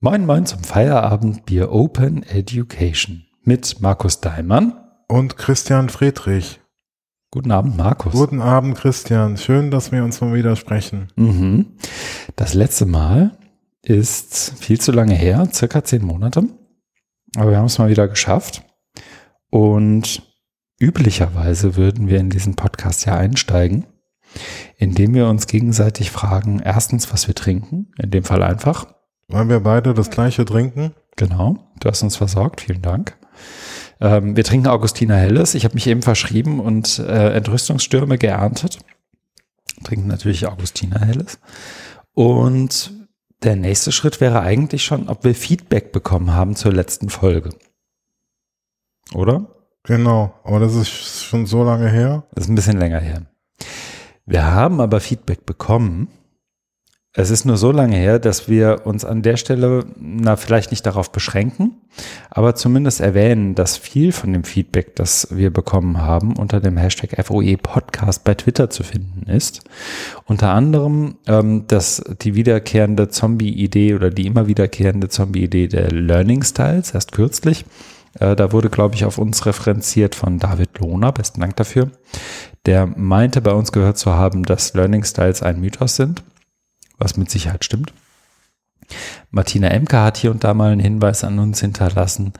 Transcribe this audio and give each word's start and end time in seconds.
Moin 0.00 0.26
Moin 0.26 0.46
zum 0.46 0.62
Feierabend 0.62 1.44
Bier 1.44 1.72
Open 1.72 2.22
Education 2.22 3.26
mit 3.42 3.80
Markus 3.80 4.20
Daimann 4.20 4.74
und 5.08 5.36
Christian 5.36 5.88
Friedrich. 5.88 6.60
Guten 7.32 7.50
Abend, 7.50 7.76
Markus. 7.76 8.12
Guten 8.12 8.40
Abend, 8.40 8.76
Christian. 8.76 9.36
Schön, 9.36 9.72
dass 9.72 9.90
wir 9.90 10.04
uns 10.04 10.20
mal 10.20 10.34
wieder 10.34 10.54
sprechen. 10.54 11.08
Mhm. 11.16 11.72
Das 12.36 12.54
letzte 12.54 12.86
Mal 12.86 13.36
ist 13.82 14.54
viel 14.60 14.80
zu 14.80 14.92
lange 14.92 15.16
her, 15.16 15.48
circa 15.52 15.82
zehn 15.82 16.04
Monate. 16.04 16.44
Aber 17.34 17.50
wir 17.50 17.58
haben 17.58 17.66
es 17.66 17.78
mal 17.78 17.90
wieder 17.90 18.06
geschafft. 18.06 18.62
Und 19.50 20.22
üblicherweise 20.78 21.74
würden 21.74 22.06
wir 22.06 22.20
in 22.20 22.30
diesen 22.30 22.54
Podcast 22.54 23.04
ja 23.04 23.16
einsteigen, 23.16 23.84
indem 24.76 25.14
wir 25.14 25.26
uns 25.26 25.48
gegenseitig 25.48 26.12
fragen, 26.12 26.60
erstens, 26.60 27.12
was 27.12 27.26
wir 27.26 27.34
trinken, 27.34 27.90
in 28.00 28.12
dem 28.12 28.22
Fall 28.22 28.44
einfach. 28.44 28.86
Weil 29.28 29.48
wir 29.48 29.60
beide 29.60 29.92
das 29.92 30.10
gleiche 30.10 30.44
trinken? 30.44 30.94
Genau, 31.16 31.58
du 31.80 31.88
hast 31.88 32.02
uns 32.02 32.16
versorgt, 32.16 32.62
vielen 32.62 32.80
Dank. 32.82 33.16
Ähm, 34.00 34.36
wir 34.36 34.44
trinken 34.44 34.68
Augustiner 34.68 35.16
Helles. 35.16 35.54
Ich 35.54 35.64
habe 35.64 35.74
mich 35.74 35.86
eben 35.86 36.02
verschrieben 36.02 36.60
und 36.60 36.98
äh, 36.98 37.34
Entrüstungsstürme 37.34 38.16
geerntet. 38.16 38.78
Trinken 39.84 40.06
natürlich 40.08 40.46
Augustiner 40.46 41.00
Helles. 41.00 41.38
Und 42.14 42.92
der 43.42 43.56
nächste 43.56 43.92
Schritt 43.92 44.20
wäre 44.20 44.40
eigentlich 44.40 44.84
schon, 44.84 45.08
ob 45.08 45.24
wir 45.24 45.34
Feedback 45.34 45.92
bekommen 45.92 46.32
haben 46.32 46.56
zur 46.56 46.72
letzten 46.72 47.10
Folge. 47.10 47.50
Oder? 49.14 49.46
Genau, 49.84 50.34
aber 50.42 50.60
das 50.60 50.74
ist 50.74 50.90
schon 51.24 51.46
so 51.46 51.64
lange 51.64 51.88
her. 51.88 52.24
Das 52.34 52.44
ist 52.44 52.50
ein 52.50 52.54
bisschen 52.54 52.78
länger 52.78 53.00
her. 53.00 53.26
Wir 54.26 54.46
haben 54.46 54.80
aber 54.80 55.00
Feedback 55.00 55.46
bekommen 55.46 56.08
es 57.18 57.30
ist 57.30 57.44
nur 57.44 57.56
so 57.56 57.72
lange 57.72 57.96
her, 57.96 58.20
dass 58.20 58.48
wir 58.48 58.82
uns 58.84 59.04
an 59.04 59.22
der 59.22 59.36
Stelle, 59.36 59.84
na, 59.98 60.36
vielleicht 60.36 60.70
nicht 60.70 60.86
darauf 60.86 61.10
beschränken, 61.10 61.72
aber 62.30 62.54
zumindest 62.54 63.00
erwähnen, 63.00 63.56
dass 63.56 63.76
viel 63.76 64.12
von 64.12 64.32
dem 64.32 64.44
Feedback, 64.44 64.94
das 64.94 65.26
wir 65.32 65.52
bekommen 65.52 65.98
haben, 65.98 66.36
unter 66.36 66.60
dem 66.60 66.76
Hashtag 66.76 67.16
FOE 67.26 67.56
Podcast 67.56 68.22
bei 68.22 68.34
Twitter 68.34 68.70
zu 68.70 68.84
finden 68.84 69.28
ist. 69.28 69.62
Unter 70.26 70.50
anderem, 70.50 71.16
ähm, 71.26 71.64
dass 71.66 72.04
die 72.22 72.36
wiederkehrende 72.36 73.08
Zombie-Idee 73.08 73.96
oder 73.96 74.10
die 74.10 74.28
immer 74.28 74.46
wiederkehrende 74.46 75.08
Zombie-Idee 75.08 75.66
der 75.66 75.90
Learning 75.90 76.44
Styles, 76.44 76.94
erst 76.94 77.10
kürzlich, 77.10 77.64
äh, 78.20 78.36
da 78.36 78.52
wurde, 78.52 78.70
glaube 78.70 78.94
ich, 78.94 79.04
auf 79.04 79.18
uns 79.18 79.44
referenziert 79.44 80.14
von 80.14 80.38
David 80.38 80.78
Lohner, 80.78 81.10
besten 81.10 81.40
Dank 81.40 81.56
dafür. 81.56 81.90
Der 82.64 82.86
meinte 82.86 83.40
bei 83.40 83.52
uns 83.54 83.72
gehört 83.72 83.98
zu 83.98 84.14
haben, 84.14 84.44
dass 84.44 84.74
Learning 84.74 85.02
Styles 85.02 85.42
ein 85.42 85.60
Mythos 85.60 85.96
sind 85.96 86.22
was 86.98 87.16
mit 87.16 87.30
Sicherheit 87.30 87.64
stimmt. 87.64 87.92
Martina 89.30 89.68
Emke 89.68 90.00
hat 90.00 90.16
hier 90.16 90.30
und 90.30 90.44
da 90.44 90.54
mal 90.54 90.72
einen 90.72 90.80
Hinweis 90.80 91.24
an 91.24 91.38
uns 91.38 91.60
hinterlassen. 91.60 92.32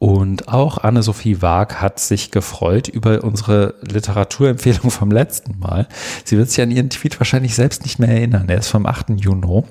Und 0.00 0.46
auch 0.46 0.78
Anne-Sophie 0.78 1.42
Waag 1.42 1.80
hat 1.80 1.98
sich 1.98 2.30
gefreut 2.30 2.86
über 2.86 3.24
unsere 3.24 3.74
Literaturempfehlung 3.82 4.92
vom 4.92 5.10
letzten 5.10 5.58
Mal. 5.58 5.88
Sie 6.24 6.38
wird 6.38 6.50
sich 6.50 6.62
an 6.62 6.70
ihren 6.70 6.88
Tweet 6.88 7.18
wahrscheinlich 7.18 7.56
selbst 7.56 7.82
nicht 7.82 7.98
mehr 7.98 8.10
erinnern. 8.10 8.48
Er 8.48 8.58
ist 8.58 8.68
vom 8.68 8.86
8. 8.86 9.10
Juni. 9.16 9.64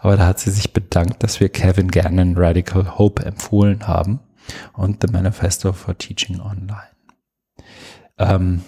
Aber 0.00 0.16
da 0.16 0.26
hat 0.26 0.40
sie 0.40 0.50
sich 0.50 0.72
bedankt, 0.72 1.22
dass 1.22 1.38
wir 1.38 1.48
Kevin 1.48 1.92
Gannon 1.92 2.36
Radical 2.36 2.98
Hope 2.98 3.24
empfohlen 3.24 3.86
haben 3.86 4.18
und 4.72 4.98
The 5.00 5.12
Manifesto 5.12 5.72
for 5.72 5.96
Teaching 5.96 6.40
Online. 6.40 6.88
Ähm, 8.18 8.62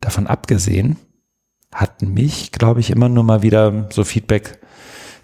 davon 0.00 0.26
abgesehen, 0.26 0.96
hat 1.74 2.02
mich, 2.02 2.52
glaube 2.52 2.80
ich, 2.80 2.90
immer 2.90 3.08
nur 3.08 3.24
mal 3.24 3.42
wieder 3.42 3.88
so 3.90 4.04
Feedback 4.04 4.58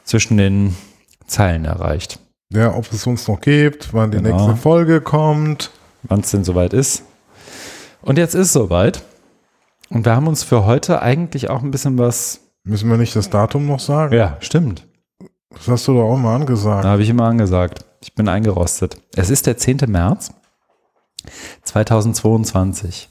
zwischen 0.04 0.36
den 0.36 0.76
Zeilen 1.26 1.64
erreicht. 1.64 2.20
Ja, 2.50 2.74
ob 2.74 2.92
es 2.92 3.06
uns 3.06 3.26
noch 3.26 3.40
gibt, 3.40 3.92
wann 3.92 4.12
die 4.12 4.18
genau. 4.18 4.36
nächste 4.36 4.56
Folge 4.56 5.00
kommt. 5.00 5.70
Wann 6.04 6.20
es 6.20 6.30
denn 6.30 6.44
soweit 6.44 6.72
ist. 6.72 7.02
Und 8.02 8.18
jetzt 8.18 8.34
ist 8.34 8.48
es 8.48 8.52
soweit. 8.52 9.02
Und 9.88 10.04
wir 10.04 10.14
haben 10.14 10.28
uns 10.28 10.44
für 10.44 10.64
heute 10.64 11.02
eigentlich 11.02 11.50
auch 11.50 11.62
ein 11.62 11.72
bisschen 11.72 11.98
was. 11.98 12.40
Müssen 12.64 12.88
wir 12.88 12.96
nicht 12.96 13.16
das 13.16 13.30
Datum 13.30 13.66
noch 13.66 13.80
sagen? 13.80 14.14
Ja, 14.14 14.36
stimmt. 14.40 14.86
Das 15.50 15.68
hast 15.68 15.88
du 15.88 15.94
doch 15.94 16.04
auch 16.04 16.16
mal 16.16 16.36
angesagt. 16.36 16.84
Da 16.84 16.90
habe 16.90 17.02
ich 17.02 17.08
immer 17.08 17.24
angesagt. 17.24 17.84
Ich 18.00 18.14
bin 18.14 18.28
eingerostet. 18.28 18.96
Es 19.16 19.30
ist 19.30 19.46
der 19.46 19.56
10. 19.56 19.78
März 19.88 20.32
2022. 21.62 23.08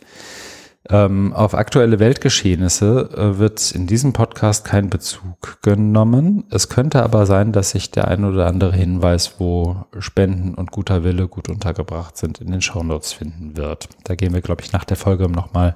Ähm, 0.87 1.33
auf 1.33 1.55
aktuelle 1.55 1.97
Weltgeschehnisse 1.97 3.09
äh, 3.15 3.39
wird 3.39 3.71
in 3.71 3.87
diesem 3.87 4.13
Podcast 4.13 4.65
kein 4.65 4.91
Bezug 4.91 5.59
genommen. 5.63 6.43
Es 6.51 6.69
könnte 6.69 7.01
aber 7.01 7.25
sein, 7.25 7.51
dass 7.51 7.71
sich 7.71 7.89
der 7.89 8.07
ein 8.07 8.23
oder 8.23 8.45
andere 8.45 8.75
Hinweis, 8.75 9.39
wo 9.39 9.85
Spenden 9.97 10.53
und 10.53 10.71
guter 10.71 11.03
Wille 11.03 11.27
gut 11.27 11.49
untergebracht 11.49 12.17
sind, 12.17 12.39
in 12.39 12.51
den 12.51 12.61
Shownotes 12.61 13.13
finden 13.13 13.57
wird. 13.57 13.89
Da 14.03 14.13
gehen 14.13 14.35
wir, 14.35 14.41
glaube 14.41 14.61
ich, 14.61 14.73
nach 14.73 14.83
der 14.83 14.97
Folge 14.97 15.27
nochmal 15.27 15.75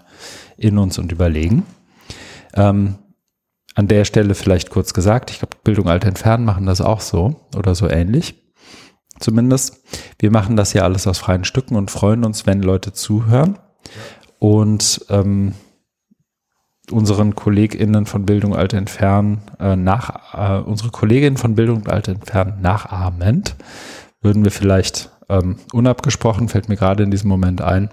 in 0.58 0.78
uns 0.78 1.00
und 1.00 1.12
überlegen. 1.12 1.66
Ähm, 2.54 3.00
an 3.74 3.88
der 3.88 4.06
Stelle 4.06 4.36
vielleicht 4.36 4.70
kurz 4.70 4.94
gesagt, 4.94 5.32
ich 5.32 5.40
glaube, 5.40 5.58
Bildung 5.64 5.90
Alt 5.90 6.04
Entfernen 6.04 6.46
machen 6.46 6.68
das 6.68 6.82
auch 6.82 7.02
so 7.02 7.48
oder 7.56 7.74
so 7.74 7.90
ähnlich. 7.90 8.44
Zumindest. 9.20 9.84
Wir 10.20 10.32
machen 10.32 10.56
das 10.56 10.74
ja 10.74 10.84
alles 10.84 11.08
aus 11.08 11.18
freien 11.18 11.46
Stücken 11.46 11.76
und 11.76 11.90
freuen 11.90 12.24
uns, 12.24 12.46
wenn 12.46 12.62
Leute 12.62 12.94
zuhören. 12.94 13.58
Und 14.40 15.06
ähm, 15.10 15.54
unseren 16.92 17.36
KollegInnen 17.36 18.06
von 18.06 18.26
Bildung 18.26 18.56
Alte 18.56 18.78
Entfernen 18.78 19.42
äh, 19.60 19.76
nach, 19.76 20.34
äh, 20.34 20.62
unsere 20.64 20.90
Kolleginnen 20.90 21.38
von 21.38 21.56
Bildung 21.56 21.88
Alte 21.88 22.12
Entfernen 22.12 22.62
nachahmend, 22.62 23.56
würden 24.22 24.44
wir 24.44 24.52
vielleicht 24.52 25.12
ähm, 25.30 25.58
unabgesprochen, 25.72 26.50
fällt 26.50 26.70
mir 26.70 26.76
gerade 26.76 27.04
in 27.04 27.12
diesem 27.12 27.30
Moment 27.30 27.62
ein, 27.62 27.90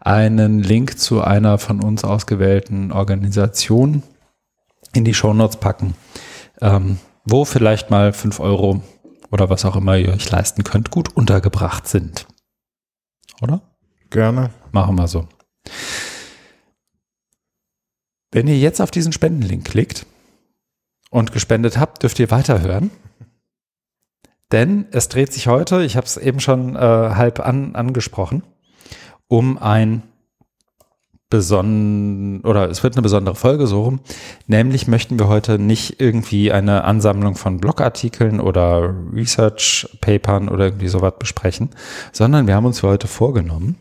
einen 0.00 0.62
Link 0.62 0.98
zu 0.98 1.22
einer 1.22 1.58
von 1.58 1.82
uns 1.82 2.04
ausgewählten 2.04 2.92
Organisation 2.92 4.02
in 4.94 5.04
die 5.04 5.14
Shownotes 5.14 5.58
packen, 5.58 5.94
ähm, 6.60 6.98
wo 7.24 7.44
vielleicht 7.44 7.90
mal 7.90 8.12
fünf 8.12 8.40
Euro 8.40 8.82
oder 9.30 9.50
was 9.50 9.64
auch 9.64 9.76
immer 9.76 9.96
ihr 9.96 10.12
euch 10.12 10.30
leisten 10.30 10.64
könnt, 10.64 10.90
gut 10.90 11.14
untergebracht 11.14 11.86
sind. 11.86 12.26
Oder? 13.42 13.60
Gerne. 14.10 14.50
Machen 14.72 14.96
wir 14.96 15.06
so. 15.06 15.28
Wenn 18.30 18.46
ihr 18.46 18.58
jetzt 18.58 18.80
auf 18.80 18.90
diesen 18.90 19.12
Spendenlink 19.12 19.64
klickt 19.64 20.06
und 21.10 21.32
gespendet 21.32 21.78
habt, 21.78 22.02
dürft 22.02 22.18
ihr 22.18 22.30
weiterhören. 22.30 22.90
Denn 24.52 24.86
es 24.92 25.08
dreht 25.08 25.32
sich 25.32 25.46
heute, 25.46 25.82
ich 25.82 25.96
habe 25.96 26.06
es 26.06 26.16
eben 26.16 26.40
schon 26.40 26.74
äh, 26.76 26.78
halb 26.78 27.40
an, 27.40 27.74
angesprochen, 27.74 28.42
um 29.28 29.58
ein 29.58 30.02
besonnen 31.30 32.40
oder 32.40 32.70
es 32.70 32.82
wird 32.82 32.94
eine 32.94 33.02
besondere 33.02 33.34
Folge 33.34 33.66
so 33.66 33.82
rum. 33.82 34.00
Nämlich 34.46 34.88
möchten 34.88 35.18
wir 35.18 35.28
heute 35.28 35.58
nicht 35.58 36.00
irgendwie 36.00 36.52
eine 36.52 36.84
Ansammlung 36.84 37.34
von 37.34 37.58
Blogartikeln 37.58 38.40
oder 38.40 38.94
Research-Papern 39.12 40.48
oder 40.48 40.66
irgendwie 40.66 40.88
sowas 40.88 41.14
besprechen, 41.18 41.70
sondern 42.12 42.46
wir 42.46 42.54
haben 42.54 42.64
uns 42.64 42.80
für 42.80 42.88
heute 42.88 43.08
vorgenommen, 43.08 43.76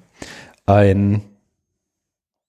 ein 0.66 1.22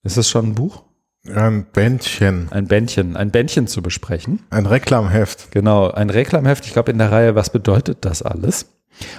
ist 0.03 0.17
das 0.17 0.29
schon 0.29 0.49
ein 0.49 0.55
Buch? 0.55 0.83
Ein 1.27 1.65
Bändchen. 1.71 2.47
Ein 2.51 2.67
Bändchen, 2.67 3.17
ein 3.17 3.31
Bändchen 3.31 3.67
zu 3.67 3.81
besprechen. 3.81 4.39
Ein 4.49 4.65
Reklamheft. 4.65 5.51
Genau, 5.51 5.91
ein 5.91 6.09
Reklamheft. 6.09 6.65
Ich 6.65 6.73
glaube 6.73 6.91
in 6.91 6.97
der 6.97 7.11
Reihe, 7.11 7.35
was 7.35 7.49
bedeutet 7.49 7.99
das 8.01 8.21
alles? 8.21 8.67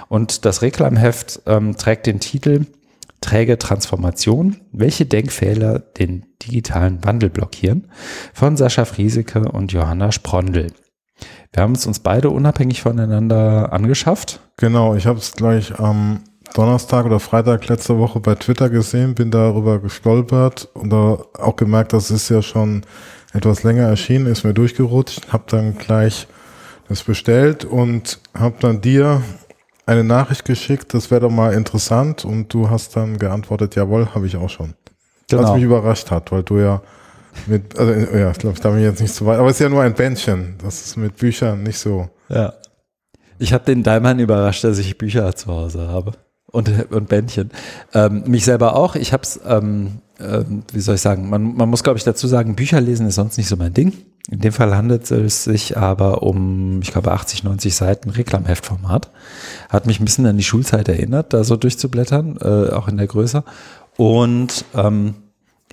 Und 0.09 0.45
das 0.45 0.63
Reklamheft 0.63 1.43
ähm, 1.47 1.77
trägt 1.77 2.07
den 2.07 2.21
Titel 2.21 2.67
Träge 3.21 3.59
Transformation, 3.59 4.57
welche 4.73 5.05
Denkfehler 5.05 5.79
den 5.79 6.25
digitalen 6.43 7.05
Wandel 7.05 7.29
blockieren, 7.29 7.89
von 8.33 8.57
Sascha 8.57 8.87
Frieseke 8.87 9.41
und 9.41 9.73
Johanna 9.73 10.11
Sprondel. 10.11 10.73
Wir 11.53 11.63
haben 11.63 11.75
es 11.75 11.87
uns 11.87 11.99
beide 11.99 12.31
unabhängig 12.31 12.81
voneinander 12.81 13.75
angeschafft. 13.75 14.41
Genau, 14.57 14.95
ich 14.95 15.07
habe 15.07 15.19
es 15.19 15.33
gleich 15.33 15.79
am 15.79 16.21
Donnerstag 16.55 17.07
oder 17.07 17.21
Freitag 17.21 17.69
letzte 17.69 17.99
Woche 17.99 18.21
bei 18.21 18.35
Twitter 18.35 18.69
gesehen, 18.71 19.15
bin 19.15 19.31
darüber 19.31 19.79
gestolpert 19.79 20.69
und 20.75 20.91
da 20.91 21.19
auch 21.39 21.57
gemerkt, 21.57 21.93
das 21.93 22.11
ist 22.11 22.29
ja 22.29 22.43
schon 22.43 22.83
etwas 23.33 23.63
länger 23.63 23.87
erschienen, 23.87 24.27
ist 24.27 24.45
mir 24.45 24.55
durchgerutscht, 24.55 25.33
habe 25.33 25.45
dann 25.47 25.79
gleich 25.79 26.27
das 26.89 27.05
bestellt 27.05 27.65
und 27.65 28.19
habe 28.35 28.57
dann 28.61 28.81
dir 28.81 29.23
eine 29.87 30.03
Nachricht 30.05 30.45
geschickt, 30.45 30.93
das 30.95 31.11
wäre 31.11 31.21
doch 31.21 31.31
mal 31.31 31.55
interessant 31.55 32.25
und 32.25 32.53
du 32.53 32.69
hast 32.69 32.97
dann 32.97 33.19
geantwortet, 33.19 33.77
jawohl, 33.77 34.09
habe 34.15 34.27
ich 34.27 34.37
auch 34.37 34.51
schon. 34.51 34.75
Genau. 35.29 35.45
Was 35.45 35.55
mich 35.55 35.63
überrascht 35.63 36.11
hat, 36.11 36.33
weil 36.33 36.43
du 36.43 36.59
ja 36.59 36.83
mit, 37.47 37.79
also 37.79 37.93
ja, 37.93 38.33
ich 38.33 38.39
glaube, 38.39 38.55
ich 38.55 38.61
darf 38.61 38.75
mich 38.75 38.83
jetzt 38.83 39.01
nicht 39.01 39.15
zu 39.15 39.25
weit, 39.27 39.39
aber 39.39 39.49
es 39.49 39.55
ist 39.55 39.61
ja 39.61 39.69
nur 39.69 39.83
ein 39.83 39.95
Bändchen, 39.95 40.57
das 40.63 40.85
ist 40.85 40.97
mit 40.97 41.17
Büchern 41.17 41.63
nicht 41.63 41.79
so. 41.79 42.09
Ja. 42.29 42.55
Ich 43.39 43.53
habe 43.53 43.65
den 43.65 43.85
Daimann 43.85 44.19
überrascht, 44.19 44.65
dass 44.65 44.79
ich 44.79 44.99
Bücher 44.99 45.35
zu 45.35 45.47
Hause 45.47 45.87
habe 45.89 46.13
und, 46.51 46.93
und 46.93 47.09
Bändchen. 47.09 47.51
Ähm, 47.95 48.25
mich 48.27 48.45
selber 48.45 48.77
auch. 48.77 48.97
Ich 48.97 49.13
habe 49.13 49.23
es, 49.23 49.41
ähm, 49.47 49.99
äh, 50.19 50.45
wie 50.73 50.81
soll 50.81 50.97
ich 50.97 51.01
sagen, 51.01 51.29
man, 51.31 51.55
man 51.55 51.69
muss, 51.69 51.83
glaube 51.83 51.99
ich, 51.99 52.05
dazu 52.05 52.27
sagen, 52.27 52.57
Bücher 52.57 52.81
lesen 52.81 53.07
ist 53.07 53.15
sonst 53.17 53.37
nicht 53.39 53.49
so 53.49 53.57
mein 53.57 53.75
Ding. 53.75 53.93
In 54.31 54.41
dem 54.41 54.53
Fall 54.53 54.77
handelt 54.77 55.11
es 55.11 55.45
sich 55.45 55.77
aber 55.77 56.23
um, 56.23 56.81
ich 56.83 56.93
glaube, 56.93 57.13
80, 57.13 57.43
90 57.43 57.75
Seiten 57.75 58.11
Reklamheftformat. 58.11 59.11
Hat 59.69 59.87
mich 59.87 59.99
ein 59.99 60.05
bisschen 60.05 60.27
an 60.27 60.37
die 60.37 60.45
Schulzeit 60.45 60.89
erinnert, 60.89 61.33
da 61.33 61.43
so 61.43 61.57
durchzublättern, 61.57 62.39
äh, 62.41 62.73
auch 62.73 62.87
in 62.87 62.97
der 62.97 63.07
Größe. 63.07 63.43
Und 63.97 64.65
ähm, 64.75 65.15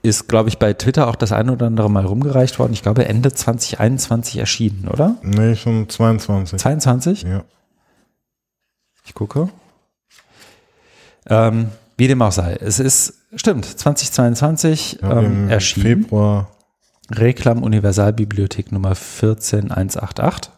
ist, 0.01 0.27
glaube 0.27 0.50
ich, 0.50 0.57
bei 0.57 0.73
Twitter 0.73 1.07
auch 1.07 1.15
das 1.15 1.31
ein 1.31 1.50
oder 1.50 1.68
andere 1.68 1.89
Mal 1.89 2.06
rumgereicht 2.06 2.59
worden. 2.59 2.73
Ich 2.73 2.81
glaube, 2.81 3.06
Ende 3.06 3.33
2021 3.33 4.38
erschienen, 4.38 4.88
oder? 4.91 5.18
Nee, 5.21 5.56
schon 5.56 5.89
22. 5.89 6.59
22? 6.59 7.23
Ja. 7.23 7.44
Ich 9.06 9.13
gucke. 9.13 9.50
Ähm, 11.29 11.69
wie 11.97 12.07
dem 12.07 12.21
auch 12.21 12.31
sei. 12.31 12.56
Es 12.56 12.79
ist, 12.79 13.25
stimmt, 13.35 13.65
2022 13.65 15.00
ja 15.01 15.19
ähm, 15.21 15.50
erschienen. 15.50 16.03
Februar. 16.03 16.51
Reklam 17.09 17.63
Universalbibliothek 17.63 18.71
Nummer 18.71 18.94
14188. 18.94 20.51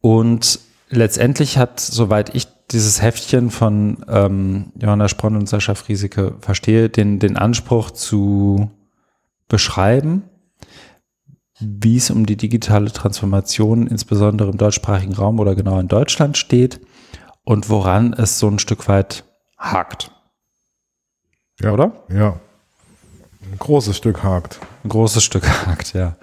Und 0.00 0.60
letztendlich 0.90 1.58
hat, 1.58 1.80
soweit 1.80 2.34
ich 2.34 2.46
dieses 2.70 3.00
Heftchen 3.00 3.50
von 3.50 4.04
ähm, 4.08 4.72
Johanna 4.78 5.08
Spronn 5.08 5.36
und 5.36 5.48
Sascha 5.48 5.74
Frieseke 5.74 6.36
verstehe, 6.40 6.88
den, 6.88 7.18
den 7.18 7.36
Anspruch 7.36 7.90
zu 7.90 8.70
beschreiben, 9.48 10.24
wie 11.60 11.96
es 11.96 12.10
um 12.10 12.26
die 12.26 12.36
digitale 12.36 12.92
Transformation 12.92 13.86
insbesondere 13.86 14.50
im 14.50 14.58
deutschsprachigen 14.58 15.14
Raum 15.14 15.40
oder 15.40 15.54
genau 15.54 15.78
in 15.78 15.88
Deutschland 15.88 16.36
steht 16.36 16.80
und 17.44 17.70
woran 17.70 18.12
es 18.12 18.38
so 18.38 18.48
ein 18.48 18.58
Stück 18.58 18.88
weit 18.88 19.24
hakt. 19.56 20.10
Ja. 21.60 21.72
Oder? 21.72 21.92
Ja. 22.08 22.40
Ein 23.50 23.58
großes 23.58 23.96
Stück 23.96 24.22
hakt. 24.22 24.60
Ein 24.84 24.88
großes 24.88 25.22
Stück 25.22 25.48
hakt, 25.66 25.94
ja. 25.94 26.16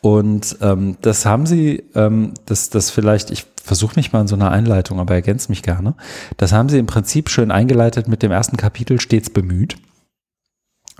Und 0.00 0.58
ähm, 0.60 0.98
das 1.00 1.24
haben 1.24 1.46
sie, 1.46 1.84
ähm, 1.94 2.34
das, 2.44 2.68
das 2.68 2.90
vielleicht, 2.90 3.30
ich 3.30 3.46
versuche 3.62 3.96
mich 3.96 4.12
mal 4.12 4.20
in 4.20 4.28
so 4.28 4.34
einer 4.34 4.50
Einleitung, 4.50 5.00
aber 5.00 5.14
ergänzt 5.14 5.48
mich 5.48 5.62
gerne. 5.62 5.94
Das 6.36 6.52
haben 6.52 6.68
sie 6.68 6.78
im 6.78 6.86
Prinzip 6.86 7.30
schön 7.30 7.50
eingeleitet 7.50 8.06
mit 8.08 8.22
dem 8.22 8.30
ersten 8.30 8.58
Kapitel 8.58 9.00
stets 9.00 9.30
bemüht, 9.30 9.76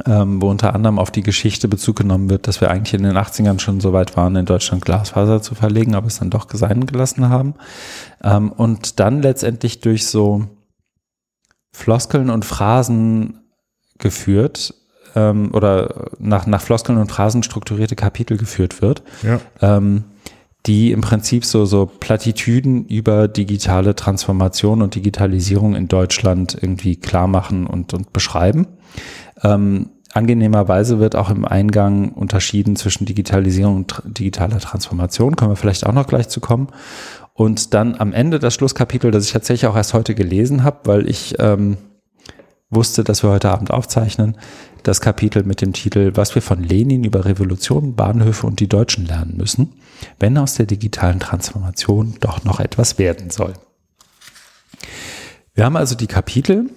ähm, 0.06 0.40
wo 0.40 0.48
unter 0.48 0.74
anderem 0.74 0.98
auf 0.98 1.10
die 1.10 1.22
Geschichte 1.22 1.68
Bezug 1.68 1.96
genommen 1.96 2.30
wird, 2.30 2.48
dass 2.48 2.62
wir 2.62 2.70
eigentlich 2.70 2.94
in 2.94 3.02
den 3.02 3.18
80ern 3.18 3.60
schon 3.60 3.80
so 3.80 3.92
weit 3.92 4.16
waren, 4.16 4.36
in 4.36 4.46
Deutschland 4.46 4.82
Glasfaser 4.86 5.42
zu 5.42 5.54
verlegen, 5.54 5.94
aber 5.94 6.06
es 6.06 6.18
dann 6.18 6.30
doch 6.30 6.46
sein 6.50 6.86
gelassen 6.86 7.28
haben. 7.28 7.54
Ähm, 8.22 8.50
und 8.52 9.00
dann 9.00 9.20
letztendlich 9.20 9.80
durch 9.80 10.06
so 10.06 10.46
Floskeln 11.74 12.30
und 12.30 12.44
Phrasen 12.44 13.40
geführt, 13.98 14.74
ähm, 15.16 15.50
oder 15.52 16.08
nach, 16.18 16.46
nach 16.46 16.62
Floskeln 16.62 16.98
und 16.98 17.10
Phrasen 17.10 17.42
strukturierte 17.42 17.96
Kapitel 17.96 18.36
geführt 18.36 18.80
wird, 18.80 19.02
Ja. 19.22 19.40
ähm, 19.60 20.04
die 20.66 20.92
im 20.92 21.00
Prinzip 21.02 21.44
so, 21.44 21.66
so 21.66 21.84
Plattitüden 21.86 22.86
über 22.86 23.28
digitale 23.28 23.94
Transformation 23.94 24.80
und 24.82 24.94
Digitalisierung 24.94 25.74
in 25.74 25.88
Deutschland 25.88 26.56
irgendwie 26.58 26.96
klar 26.96 27.26
machen 27.26 27.66
und, 27.66 27.92
und 27.92 28.12
beschreiben. 28.14 28.68
Ähm, 29.42 29.90
angenehmerweise 30.14 31.00
wird 31.00 31.16
auch 31.16 31.28
im 31.28 31.44
Eingang 31.44 32.12
unterschieden 32.12 32.76
zwischen 32.76 33.04
Digitalisierung 33.04 33.76
und 33.76 34.02
digitaler 34.06 34.58
Transformation. 34.58 35.36
Kommen 35.36 35.50
wir 35.50 35.56
vielleicht 35.56 35.84
auch 35.84 35.92
noch 35.92 36.06
gleich 36.06 36.28
zu 36.28 36.40
kommen. 36.40 36.68
Und 37.34 37.74
dann 37.74 37.96
am 37.96 38.12
Ende 38.12 38.38
das 38.38 38.54
Schlusskapitel, 38.54 39.10
das 39.10 39.26
ich 39.26 39.32
tatsächlich 39.32 39.68
auch 39.68 39.76
erst 39.76 39.92
heute 39.92 40.14
gelesen 40.14 40.62
habe, 40.62 40.78
weil 40.84 41.08
ich 41.08 41.34
ähm, 41.40 41.76
wusste, 42.70 43.02
dass 43.04 43.22
wir 43.22 43.30
heute 43.30 43.50
Abend 43.50 43.72
aufzeichnen, 43.72 44.36
das 44.84 45.00
Kapitel 45.00 45.42
mit 45.42 45.60
dem 45.60 45.72
Titel 45.72 46.12
Was 46.14 46.34
wir 46.34 46.42
von 46.42 46.62
Lenin 46.62 47.04
über 47.04 47.24
Revolution, 47.24 47.96
Bahnhöfe 47.96 48.46
und 48.46 48.60
die 48.60 48.68
Deutschen 48.68 49.06
lernen 49.06 49.36
müssen, 49.36 49.72
wenn 50.20 50.38
aus 50.38 50.54
der 50.54 50.66
digitalen 50.66 51.20
Transformation 51.20 52.14
doch 52.20 52.44
noch 52.44 52.60
etwas 52.60 52.98
werden 52.98 53.30
soll. 53.30 53.54
Wir 55.54 55.64
haben 55.64 55.76
also 55.76 55.94
die 55.94 56.06
Kapitel. 56.06 56.70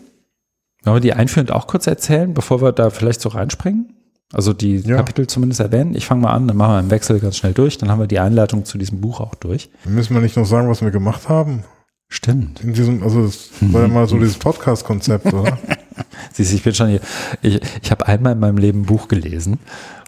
Wollen 0.83 0.95
wir 0.95 1.01
die 1.01 1.13
einführend 1.13 1.51
auch 1.51 1.67
kurz 1.67 1.85
erzählen, 1.85 2.33
bevor 2.33 2.61
wir 2.61 2.71
da 2.71 2.89
vielleicht 2.89 3.21
so 3.21 3.29
reinspringen? 3.29 3.96
Also 4.33 4.53
die 4.53 4.77
Ja. 4.79 4.97
Kapitel 4.97 5.27
zumindest 5.27 5.61
erwähnen. 5.61 5.95
Ich 5.95 6.05
fange 6.05 6.21
mal 6.21 6.33
an, 6.33 6.47
dann 6.47 6.57
machen 6.57 6.73
wir 6.73 6.79
im 6.79 6.89
Wechsel 6.91 7.19
ganz 7.19 7.37
schnell 7.37 7.53
durch. 7.53 7.77
Dann 7.77 7.89
haben 7.89 7.99
wir 7.99 8.07
die 8.07 8.19
Einleitung 8.19 8.65
zu 8.65 8.77
diesem 8.77 8.99
Buch 8.99 9.21
auch 9.21 9.35
durch. 9.35 9.69
Müssen 9.85 10.13
wir 10.13 10.21
nicht 10.21 10.35
noch 10.35 10.45
sagen, 10.45 10.69
was 10.69 10.81
wir 10.81 10.91
gemacht 10.91 11.29
haben? 11.29 11.63
Stimmt. 12.09 12.61
In 12.63 12.73
diesem, 12.73 13.03
also 13.03 13.25
das 13.25 13.49
war 13.61 13.81
ja 13.83 13.87
mal 13.87 14.07
so 14.07 14.17
dieses 14.19 14.37
Podcast-Konzept, 14.37 15.33
oder? 15.33 15.57
Siehst 16.33 16.51
du, 16.51 16.55
ich 16.55 16.63
bin 16.63 16.73
schon 16.73 16.89
hier. 16.89 17.01
Ich, 17.41 17.61
ich 17.81 17.91
habe 17.91 18.05
einmal 18.07 18.33
in 18.33 18.39
meinem 18.39 18.57
Leben 18.57 18.81
ein 18.81 18.85
Buch 18.85 19.07
gelesen 19.07 19.59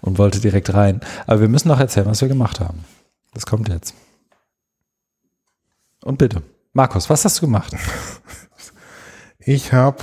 und 0.02 0.18
wollte 0.18 0.40
direkt 0.40 0.74
rein. 0.74 1.02
Aber 1.28 1.42
wir 1.42 1.48
müssen 1.50 1.68
noch 1.70 1.80
erzählen, 1.80 2.06
was 2.08 2.22
wir 2.22 2.28
gemacht 2.28 2.60
haben. 2.60 2.80
Das 3.34 3.46
kommt 3.46 3.70
jetzt. 3.70 3.94
Und 6.04 6.18
bitte. 6.18 6.42
Markus, 6.74 7.10
was 7.10 7.24
hast 7.26 7.38
du 7.38 7.46
gemacht? 7.46 7.74
Ich 9.42 9.72
habe, 9.74 9.98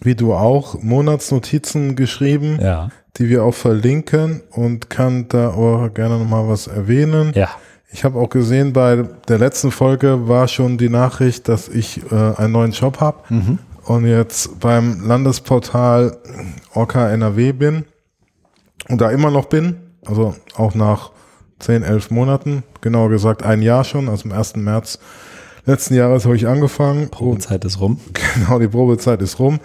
wie 0.00 0.14
du 0.14 0.34
auch, 0.34 0.80
Monatsnotizen 0.82 1.96
geschrieben, 1.96 2.58
Ja. 2.62 2.90
die 3.16 3.28
wir 3.28 3.44
auch 3.44 3.54
verlinken 3.54 4.42
und 4.50 4.90
kann 4.90 5.26
da 5.28 5.48
auch 5.50 5.92
gerne 5.92 6.18
nochmal 6.18 6.48
was 6.48 6.66
erwähnen. 6.66 7.32
Ja. 7.34 7.48
Ich 7.90 8.04
habe 8.04 8.18
auch 8.18 8.28
gesehen, 8.28 8.72
bei 8.74 9.04
der 9.28 9.38
letzten 9.38 9.70
Folge 9.70 10.28
war 10.28 10.46
schon 10.46 10.76
die 10.78 10.90
Nachricht, 10.90 11.48
dass 11.48 11.68
ich 11.68 12.02
äh, 12.12 12.14
einen 12.36 12.52
neuen 12.52 12.72
Job 12.72 13.00
habe 13.00 13.18
und 13.84 14.06
jetzt 14.06 14.60
beim 14.60 15.06
Landesportal 15.06 16.18
Orca 16.74 17.08
NRW 17.08 17.52
bin 17.52 17.84
und 18.90 19.00
da 19.00 19.10
immer 19.10 19.30
noch 19.30 19.46
bin, 19.46 19.76
also 20.06 20.34
auch 20.54 20.74
nach 20.74 21.12
10, 21.60 21.82
11 21.82 22.10
Monaten, 22.10 22.62
genauer 22.82 23.08
gesagt 23.08 23.42
ein 23.42 23.62
Jahr 23.62 23.84
schon, 23.84 24.08
also 24.10 24.28
am 24.28 24.36
1. 24.36 24.56
März 24.56 24.98
letzten 25.64 25.94
Jahres 25.94 26.24
habe 26.24 26.36
ich 26.36 26.46
angefangen. 26.46 27.08
Probezeit 27.10 27.64
ist 27.64 27.80
rum. 27.80 27.98
Genau, 28.34 28.58
die 28.58 28.68
Probezeit 28.68 29.20
ist 29.22 29.38
rum. 29.38 29.60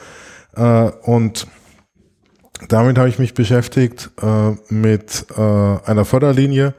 Äh, 0.56 0.92
und 1.04 1.48
damit 2.70 2.98
habe 2.98 3.10
ich 3.10 3.20
mich 3.20 3.34
beschäftigt 3.34 4.12
äh, 4.22 4.52
mit 4.70 5.26
äh, 5.38 5.42
einer 5.42 6.06
Förderlinie, 6.06 6.74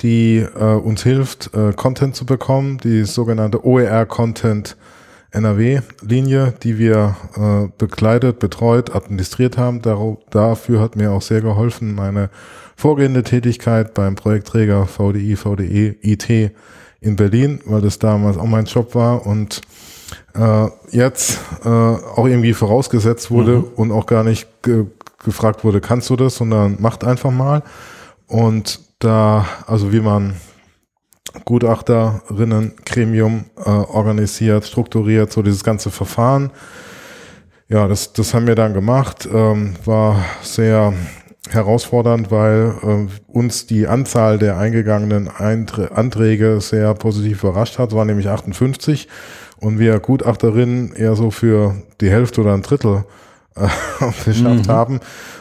die 0.00 0.38
äh, 0.38 0.74
uns 0.74 1.02
hilft, 1.02 1.54
äh, 1.54 1.72
Content 1.72 2.16
zu 2.16 2.24
bekommen, 2.24 2.78
die 2.78 3.04
sogenannte 3.04 3.64
OER 3.64 4.06
Content 4.06 4.76
NRW-Linie, 5.32 6.54
die 6.62 6.78
wir 6.78 7.16
äh, 7.36 7.68
begleitet, 7.78 8.38
betreut, 8.38 8.94
administriert 8.94 9.58
haben. 9.58 9.82
Darauf, 9.82 10.18
dafür 10.30 10.80
hat 10.80 10.96
mir 10.96 11.12
auch 11.12 11.22
sehr 11.22 11.40
geholfen 11.40 11.94
meine 11.94 12.30
vorgehende 12.76 13.22
Tätigkeit 13.22 13.94
beim 13.94 14.16
Projektträger 14.16 14.86
VDI, 14.86 15.36
VDE, 15.36 15.96
IT 16.02 16.52
in 17.00 17.16
Berlin, 17.16 17.60
weil 17.64 17.80
das 17.80 17.98
damals 17.98 18.38
auch 18.38 18.46
mein 18.46 18.64
Job 18.64 18.94
war 18.94 19.26
und 19.26 19.60
äh, 20.34 20.68
jetzt 20.90 21.40
äh, 21.64 21.68
auch 21.68 22.26
irgendwie 22.26 22.54
vorausgesetzt 22.54 23.30
wurde 23.30 23.60
und 23.60 23.92
auch 23.92 24.06
gar 24.06 24.24
nicht 24.24 24.48
ge 24.62 24.86
gefragt 25.22 25.64
wurde, 25.64 25.82
kannst 25.82 26.08
du 26.08 26.16
das, 26.16 26.36
sondern 26.36 26.80
macht 26.80 27.04
einfach 27.04 27.30
mal. 27.30 27.62
Und 28.26 28.80
da, 29.00 29.44
also 29.66 29.92
wie 29.92 30.00
man 30.00 30.36
Gutachterinnen, 31.44 32.72
Gremium 32.84 33.44
äh, 33.56 33.68
organisiert, 33.68 34.64
strukturiert, 34.64 35.32
so 35.32 35.42
dieses 35.42 35.62
ganze 35.62 35.90
Verfahren. 35.90 36.50
Ja, 37.68 37.86
das, 37.86 38.12
das 38.12 38.34
haben 38.34 38.46
wir 38.46 38.56
dann 38.56 38.74
gemacht, 38.74 39.28
ähm, 39.32 39.74
war 39.84 40.24
sehr 40.42 40.92
herausfordernd, 41.48 42.30
weil 42.30 42.74
äh, 42.82 43.32
uns 43.32 43.66
die 43.66 43.86
Anzahl 43.86 44.38
der 44.38 44.58
eingegangenen 44.58 45.28
Einträ 45.28 45.86
Anträge 45.86 46.60
sehr 46.60 46.94
positiv 46.94 47.44
überrascht 47.44 47.78
hat. 47.78 47.90
Es 47.90 47.96
waren 47.96 48.08
nämlich 48.08 48.28
58 48.28 49.08
und 49.60 49.78
wir 49.78 49.98
Gutachterinnen 50.00 50.92
eher 50.92 51.16
so 51.16 51.30
für 51.30 51.74
die 52.00 52.10
Hälfte 52.10 52.40
oder 52.40 52.54
ein 52.54 52.62
Drittel 52.62 53.04
äh, 53.56 53.68
geschafft 54.24 54.68
haben 54.68 55.00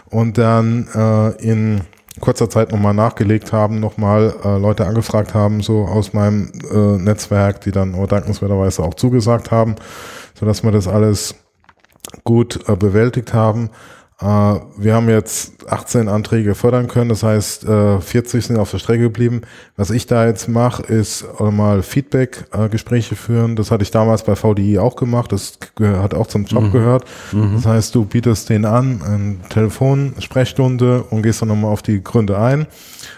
und 0.09 0.38
dann 0.38 0.88
äh, 0.93 1.29
in 1.41 1.81
kurzer 2.19 2.49
Zeit 2.49 2.71
nochmal 2.71 2.93
nachgelegt 2.93 3.53
haben, 3.53 3.79
nochmal 3.79 4.33
äh, 4.43 4.57
Leute 4.57 4.85
angefragt 4.85 5.33
haben, 5.33 5.61
so 5.61 5.85
aus 5.85 6.13
meinem 6.13 6.51
äh, 6.71 6.97
Netzwerk, 7.01 7.61
die 7.61 7.71
dann 7.71 7.95
oh, 7.95 8.05
dankenswerterweise 8.05 8.83
auch 8.83 8.93
zugesagt 8.93 9.51
haben, 9.51 9.75
sodass 10.33 10.63
wir 10.63 10.71
das 10.71 10.88
alles 10.88 11.35
gut 12.23 12.59
äh, 12.67 12.75
bewältigt 12.75 13.33
haben. 13.33 13.69
Äh, 14.21 14.25
wir 14.25 14.95
haben 14.95 15.07
jetzt 15.09 15.69
18 15.71 16.09
Anträge 16.09 16.53
fördern 16.55 16.88
können, 16.88 17.09
das 17.09 17.23
heißt 17.23 17.63
äh, 17.65 18.01
40 18.01 18.45
sind 18.47 18.57
auf 18.57 18.71
der 18.71 18.79
Strecke 18.79 19.03
geblieben. 19.03 19.41
Was 19.77 19.91
ich 19.91 20.07
da 20.07 20.25
jetzt 20.25 20.49
mache, 20.49 20.83
ist 20.83 21.25
äh, 21.39 21.43
mal 21.51 21.81
Feedback-Gespräche 21.83 23.15
führen. 23.15 23.55
Das 23.55 23.71
hatte 23.71 23.83
ich 23.83 23.91
damals 23.91 24.23
bei 24.23 24.35
VDI 24.35 24.79
auch 24.79 24.95
gemacht, 24.97 25.31
das 25.31 25.57
hat 25.81 26.13
auch 26.13 26.27
zum 26.27 26.45
Job 26.45 26.71
gehört. 26.71 27.05
Das 27.31 27.65
heißt, 27.65 27.95
du 27.95 28.05
bietest 28.05 28.49
denen 28.49 28.65
an, 28.65 29.01
eine 29.05 29.38
Telefonsprechstunde 29.49 31.03
und 31.03 31.21
gehst 31.21 31.41
dann 31.41 31.49
nochmal 31.49 31.71
auf 31.71 31.81
die 31.81 32.03
Gründe 32.03 32.38
ein. 32.39 32.67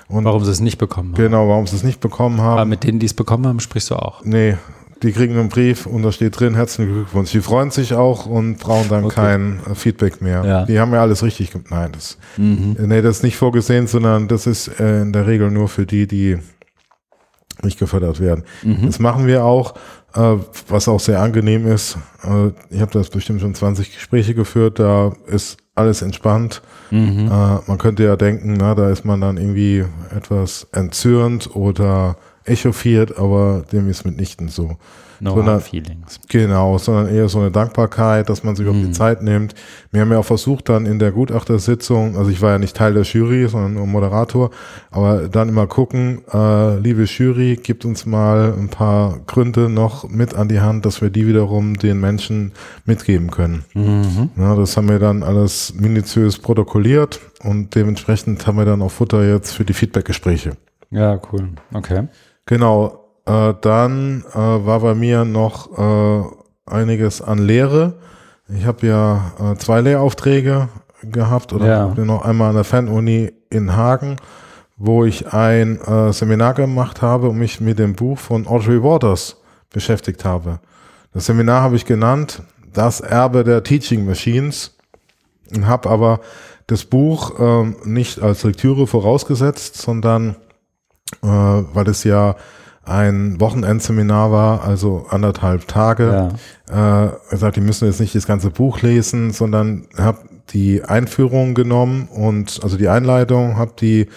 Und 0.07 0.25
Warum 0.25 0.43
sie 0.43 0.51
es 0.51 0.59
nicht 0.59 0.77
bekommen 0.77 1.13
haben. 1.13 1.23
genau, 1.23 1.47
warum 1.47 1.65
sie 1.67 1.75
es 1.75 1.83
nicht 1.83 1.99
bekommen 1.99 2.41
haben. 2.41 2.59
Aber 2.59 2.65
mit 2.65 2.83
denen, 2.83 2.99
die 2.99 3.05
es 3.05 3.13
bekommen 3.13 3.47
haben, 3.47 3.59
sprichst 3.59 3.89
du 3.91 3.95
auch. 3.95 4.23
Nee, 4.25 4.57
die 5.03 5.11
kriegen 5.11 5.37
einen 5.37 5.49
Brief 5.49 5.85
und 5.85 6.03
da 6.03 6.11
steht 6.11 6.39
drin, 6.39 6.55
herzlichen 6.55 6.93
Glückwunsch. 6.93 7.31
Die 7.31 7.41
freuen 7.41 7.71
sich 7.71 7.93
auch 7.93 8.25
und 8.25 8.57
brauchen 8.57 8.89
dann 8.89 9.05
okay. 9.05 9.15
kein 9.15 9.59
äh, 9.69 9.75
Feedback 9.75 10.21
mehr. 10.21 10.45
Ja. 10.45 10.65
Die 10.65 10.79
haben 10.79 10.93
ja 10.93 11.01
alles 11.01 11.23
richtig 11.23 11.51
gemacht. 11.51 11.71
Nein, 11.71 11.91
das, 11.91 12.17
mhm. 12.37 12.75
nee, 12.79 13.01
das 13.01 13.17
ist 13.17 13.23
nicht 13.23 13.37
vorgesehen, 13.37 13.87
sondern 13.87 14.27
das 14.27 14.47
ist 14.47 14.79
äh, 14.79 15.01
in 15.01 15.13
der 15.13 15.27
Regel 15.27 15.49
nur 15.49 15.67
für 15.67 15.85
die, 15.85 16.07
die 16.07 16.37
nicht 17.63 17.79
gefördert 17.79 18.19
werden. 18.19 18.43
Mhm. 18.63 18.85
Das 18.85 18.99
machen 18.99 19.27
wir 19.27 19.43
auch, 19.43 19.75
äh, 20.13 20.35
was 20.67 20.87
auch 20.87 20.99
sehr 20.99 21.19
angenehm 21.21 21.67
ist. 21.67 21.97
Äh, 22.23 22.51
ich 22.69 22.81
habe 22.81 22.91
das 22.91 23.09
bestimmt 23.09 23.41
schon 23.41 23.55
20 23.55 23.93
Gespräche 23.93 24.35
geführt, 24.35 24.79
da 24.79 25.13
ist 25.27 25.57
alles 25.75 26.01
entspannt. 26.01 26.61
Mhm. 26.91 27.27
Äh, 27.27 27.59
man 27.65 27.77
könnte 27.77 28.03
ja 28.03 28.15
denken, 28.15 28.53
na, 28.53 28.75
da 28.75 28.89
ist 28.89 29.05
man 29.05 29.21
dann 29.21 29.37
irgendwie 29.37 29.85
etwas 30.15 30.67
entzürnt 30.71 31.55
oder 31.55 32.17
echauffiert, 32.45 33.17
aber 33.17 33.63
dem 33.71 33.89
ist 33.89 34.05
mitnichten 34.05 34.49
so. 34.49 34.77
No 35.21 35.35
sondern, 35.35 35.61
Feelings. 35.61 36.19
Genau, 36.29 36.79
sondern 36.79 37.13
eher 37.13 37.29
so 37.29 37.39
eine 37.39 37.51
Dankbarkeit, 37.51 38.27
dass 38.27 38.43
man 38.43 38.55
sich 38.55 38.67
auch 38.67 38.73
die 38.73 38.87
mhm. 38.87 38.93
Zeit 38.93 39.21
nimmt. 39.21 39.53
Wir 39.91 40.01
haben 40.01 40.11
ja 40.11 40.17
auch 40.17 40.25
versucht 40.25 40.67
dann 40.67 40.87
in 40.87 40.97
der 40.97 41.11
Gutachtersitzung, 41.11 42.17
also 42.17 42.31
ich 42.31 42.41
war 42.41 42.53
ja 42.53 42.57
nicht 42.57 42.75
Teil 42.75 42.95
der 42.95 43.03
Jury, 43.03 43.47
sondern 43.47 43.75
nur 43.75 43.85
Moderator, 43.85 44.49
aber 44.89 45.27
dann 45.27 45.49
immer 45.49 45.67
gucken, 45.67 46.23
äh, 46.33 46.79
liebe 46.79 47.03
Jury, 47.03 47.55
gibt 47.61 47.85
uns 47.85 48.07
mal 48.07 48.55
ein 48.57 48.69
paar 48.69 49.19
Gründe 49.27 49.69
noch 49.69 50.09
mit 50.09 50.33
an 50.33 50.47
die 50.47 50.59
Hand, 50.59 50.87
dass 50.87 51.03
wir 51.03 51.11
die 51.11 51.27
wiederum 51.27 51.77
den 51.77 51.99
Menschen 51.99 52.53
mitgeben 52.85 53.29
können. 53.29 53.63
Mhm. 53.75 54.31
Ja, 54.37 54.55
das 54.55 54.75
haben 54.75 54.89
wir 54.89 54.97
dann 54.97 55.21
alles 55.21 55.75
minutiös 55.75 56.39
protokolliert 56.39 57.19
und 57.43 57.75
dementsprechend 57.75 58.47
haben 58.47 58.57
wir 58.57 58.65
dann 58.65 58.81
auch 58.81 58.89
Futter 58.89 59.23
jetzt 59.23 59.51
für 59.51 59.65
die 59.65 59.73
Feedbackgespräche. 59.73 60.53
Ja, 60.89 61.21
cool. 61.31 61.49
Okay. 61.73 62.07
Genau, 62.51 63.07
äh, 63.25 63.53
dann 63.61 64.25
äh, 64.33 64.35
war 64.35 64.81
bei 64.81 64.93
mir 64.93 65.23
noch 65.23 65.69
äh, 65.77 66.23
einiges 66.65 67.21
an 67.21 67.37
Lehre. 67.37 67.93
Ich 68.49 68.65
habe 68.65 68.87
ja 68.87 69.31
äh, 69.39 69.55
zwei 69.55 69.79
Lehraufträge 69.79 70.67
gehabt 71.01 71.53
oder 71.53 71.65
ja. 71.65 72.03
noch 72.03 72.25
einmal 72.25 72.49
an 72.49 72.55
der 72.55 72.65
Fanuni 72.65 73.31
in 73.49 73.77
Hagen, 73.77 74.17
wo 74.75 75.05
ich 75.05 75.31
ein 75.31 75.79
äh, 75.79 76.11
Seminar 76.11 76.53
gemacht 76.53 77.01
habe 77.01 77.29
und 77.29 77.37
mich 77.37 77.61
mit 77.61 77.79
dem 77.79 77.93
Buch 77.93 78.19
von 78.19 78.45
Audrey 78.45 78.83
Waters 78.83 79.37
beschäftigt 79.69 80.25
habe. 80.25 80.59
Das 81.13 81.27
Seminar 81.27 81.61
habe 81.61 81.77
ich 81.77 81.85
genannt, 81.85 82.43
das 82.73 82.99
Erbe 82.99 83.45
der 83.45 83.63
Teaching 83.63 84.05
Machines 84.05 84.75
und 85.55 85.67
habe 85.67 85.89
aber 85.89 86.19
das 86.67 86.83
Buch 86.83 87.39
äh, 87.39 87.73
nicht 87.85 88.21
als 88.21 88.43
Lektüre 88.43 88.87
vorausgesetzt, 88.87 89.77
sondern 89.77 90.35
äh, 91.23 91.27
weil 91.27 91.87
es 91.87 92.03
ja 92.03 92.35
ein 92.83 93.39
Wochenendseminar 93.39 94.31
war, 94.31 94.63
also 94.63 95.05
anderthalb 95.09 95.67
Tage. 95.67 96.31
Ja. 96.69 97.05
Äh, 97.05 97.11
er 97.29 97.37
sagt, 97.37 97.55
die 97.55 97.61
müssen 97.61 97.85
jetzt 97.85 97.99
nicht 97.99 98.15
das 98.15 98.25
ganze 98.25 98.49
Buch 98.49 98.81
lesen, 98.81 99.31
sondern 99.31 99.87
habe 99.97 100.19
die 100.49 100.83
Einführung 100.83 101.53
genommen 101.53 102.07
und 102.07 102.59
also 102.63 102.77
die 102.77 102.89
Einleitung, 102.89 103.57
habe 103.57 103.73
die 103.79 104.07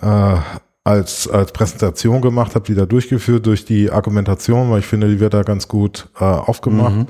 äh, 0.00 0.36
als, 0.84 1.28
als 1.28 1.52
Präsentation 1.52 2.20
gemacht, 2.20 2.54
habe 2.54 2.66
die 2.66 2.74
da 2.74 2.84
durchgeführt 2.84 3.46
durch 3.46 3.64
die 3.64 3.90
Argumentation, 3.90 4.70
weil 4.70 4.80
ich 4.80 4.86
finde, 4.86 5.08
die 5.08 5.18
wird 5.18 5.32
da 5.32 5.42
ganz 5.42 5.66
gut 5.66 6.08
äh, 6.20 6.24
aufgemacht 6.24 6.96
mhm. 6.96 7.06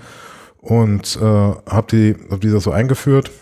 und 0.60 1.16
äh, 1.16 1.20
habe 1.20 1.86
die, 1.90 2.16
hab 2.30 2.40
die 2.40 2.50
da 2.50 2.60
so 2.60 2.70
eingeführt, 2.70 3.32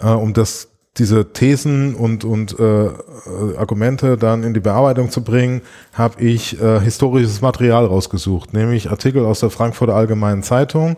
äh, 0.00 0.08
um 0.08 0.34
das 0.34 0.68
diese 0.98 1.32
Thesen 1.32 1.94
und, 1.94 2.24
und 2.24 2.58
äh, 2.58 2.86
äh, 2.86 2.90
Argumente 3.56 4.16
dann 4.16 4.42
in 4.42 4.54
die 4.54 4.60
Bearbeitung 4.60 5.08
zu 5.10 5.22
bringen, 5.22 5.62
habe 5.92 6.20
ich 6.20 6.60
äh, 6.60 6.80
historisches 6.80 7.40
Material 7.40 7.86
rausgesucht, 7.86 8.52
nämlich 8.52 8.90
Artikel 8.90 9.24
aus 9.24 9.38
der 9.40 9.50
Frankfurter 9.50 9.94
Allgemeinen 9.94 10.42
Zeitung 10.42 10.96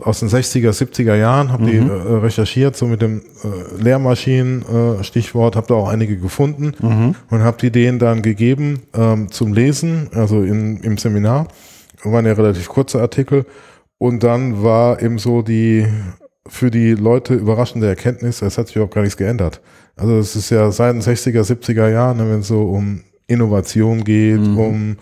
aus 0.00 0.20
den 0.20 0.30
60er, 0.30 0.70
70er 0.70 1.14
Jahren, 1.14 1.52
habe 1.52 1.64
mhm. 1.64 1.66
die 1.66 1.76
äh, 1.76 2.16
recherchiert, 2.16 2.74
so 2.74 2.86
mit 2.86 3.02
dem 3.02 3.20
äh, 3.44 3.82
Lehrmaschinen 3.82 4.62
äh, 4.62 5.04
habe 5.04 5.66
da 5.68 5.74
auch 5.74 5.88
einige 5.88 6.16
gefunden 6.16 6.72
mhm. 6.80 7.14
und 7.28 7.42
habe 7.42 7.58
die 7.58 7.70
denen 7.70 7.98
dann 7.98 8.22
gegeben 8.22 8.82
ähm, 8.94 9.30
zum 9.30 9.52
Lesen, 9.52 10.08
also 10.14 10.42
in, 10.42 10.78
im 10.78 10.96
Seminar. 10.96 11.48
Waren 12.02 12.26
ja 12.26 12.32
relativ 12.32 12.68
kurze 12.68 13.00
Artikel. 13.00 13.46
Und 13.98 14.22
dann 14.22 14.62
war 14.62 15.00
eben 15.00 15.18
so 15.18 15.40
die 15.40 15.86
für 16.46 16.70
die 16.70 16.92
Leute 16.92 17.34
überraschende 17.34 17.86
Erkenntnis, 17.86 18.42
es 18.42 18.58
hat 18.58 18.66
sich 18.66 18.76
überhaupt 18.76 18.94
gar 18.94 19.02
nichts 19.02 19.16
geändert. 19.16 19.60
Also 19.96 20.18
es 20.18 20.36
ist 20.36 20.50
ja 20.50 20.70
seit 20.70 20.94
den 20.94 21.02
60er, 21.02 21.42
70er 21.42 21.88
Jahren, 21.88 22.18
wenn 22.18 22.40
es 22.40 22.48
so 22.48 22.64
um 22.64 23.02
Innovation 23.26 24.04
geht, 24.04 24.40
mhm. 24.40 24.58
um 24.58 24.96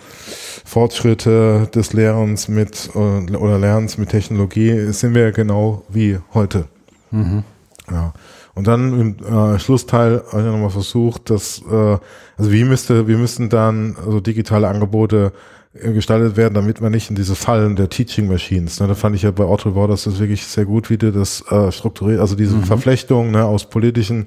Fortschritte 0.64 1.68
des 1.74 1.92
Lehrens 1.92 2.48
mit 2.48 2.90
äh, 2.94 3.36
oder 3.36 3.58
Lernens 3.58 3.98
mit 3.98 4.10
Technologie, 4.10 4.92
sind 4.92 5.14
wir 5.14 5.22
ja 5.22 5.30
genau 5.30 5.82
wie 5.88 6.18
heute. 6.32 6.66
Mhm. 7.10 7.42
Ja. 7.90 8.12
Und 8.54 8.66
dann 8.66 9.00
im 9.00 9.16
äh, 9.24 9.58
Schlussteil 9.58 10.22
habe 10.30 10.42
ich 10.42 10.46
nochmal 10.46 10.70
versucht, 10.70 11.30
dass, 11.30 11.62
äh, 11.70 11.98
also 12.36 12.52
wie 12.52 12.64
müsste, 12.64 13.08
wie 13.08 13.16
müssten 13.16 13.48
dann 13.48 13.96
also 14.04 14.20
digitale 14.20 14.68
Angebote 14.68 15.32
gestaltet 15.74 16.36
werden, 16.36 16.52
damit 16.52 16.82
man 16.82 16.92
nicht 16.92 17.08
in 17.08 17.16
diese 17.16 17.34
Fallen 17.34 17.76
der 17.76 17.88
Teaching 17.88 18.28
Machines. 18.28 18.78
Ne, 18.78 18.88
da 18.88 18.94
fand 18.94 19.16
ich 19.16 19.22
ja 19.22 19.30
bei 19.30 19.44
Audrey 19.44 19.74
Waters 19.74 20.04
das 20.04 20.18
wirklich 20.18 20.44
sehr 20.44 20.66
gut, 20.66 20.90
wie 20.90 20.98
du 20.98 21.10
das 21.12 21.42
äh, 21.50 21.72
strukturiert, 21.72 22.20
also 22.20 22.34
diese 22.34 22.56
mhm. 22.56 22.64
Verflechtung 22.64 23.30
ne, 23.30 23.44
aus 23.44 23.64
politischen, 23.64 24.26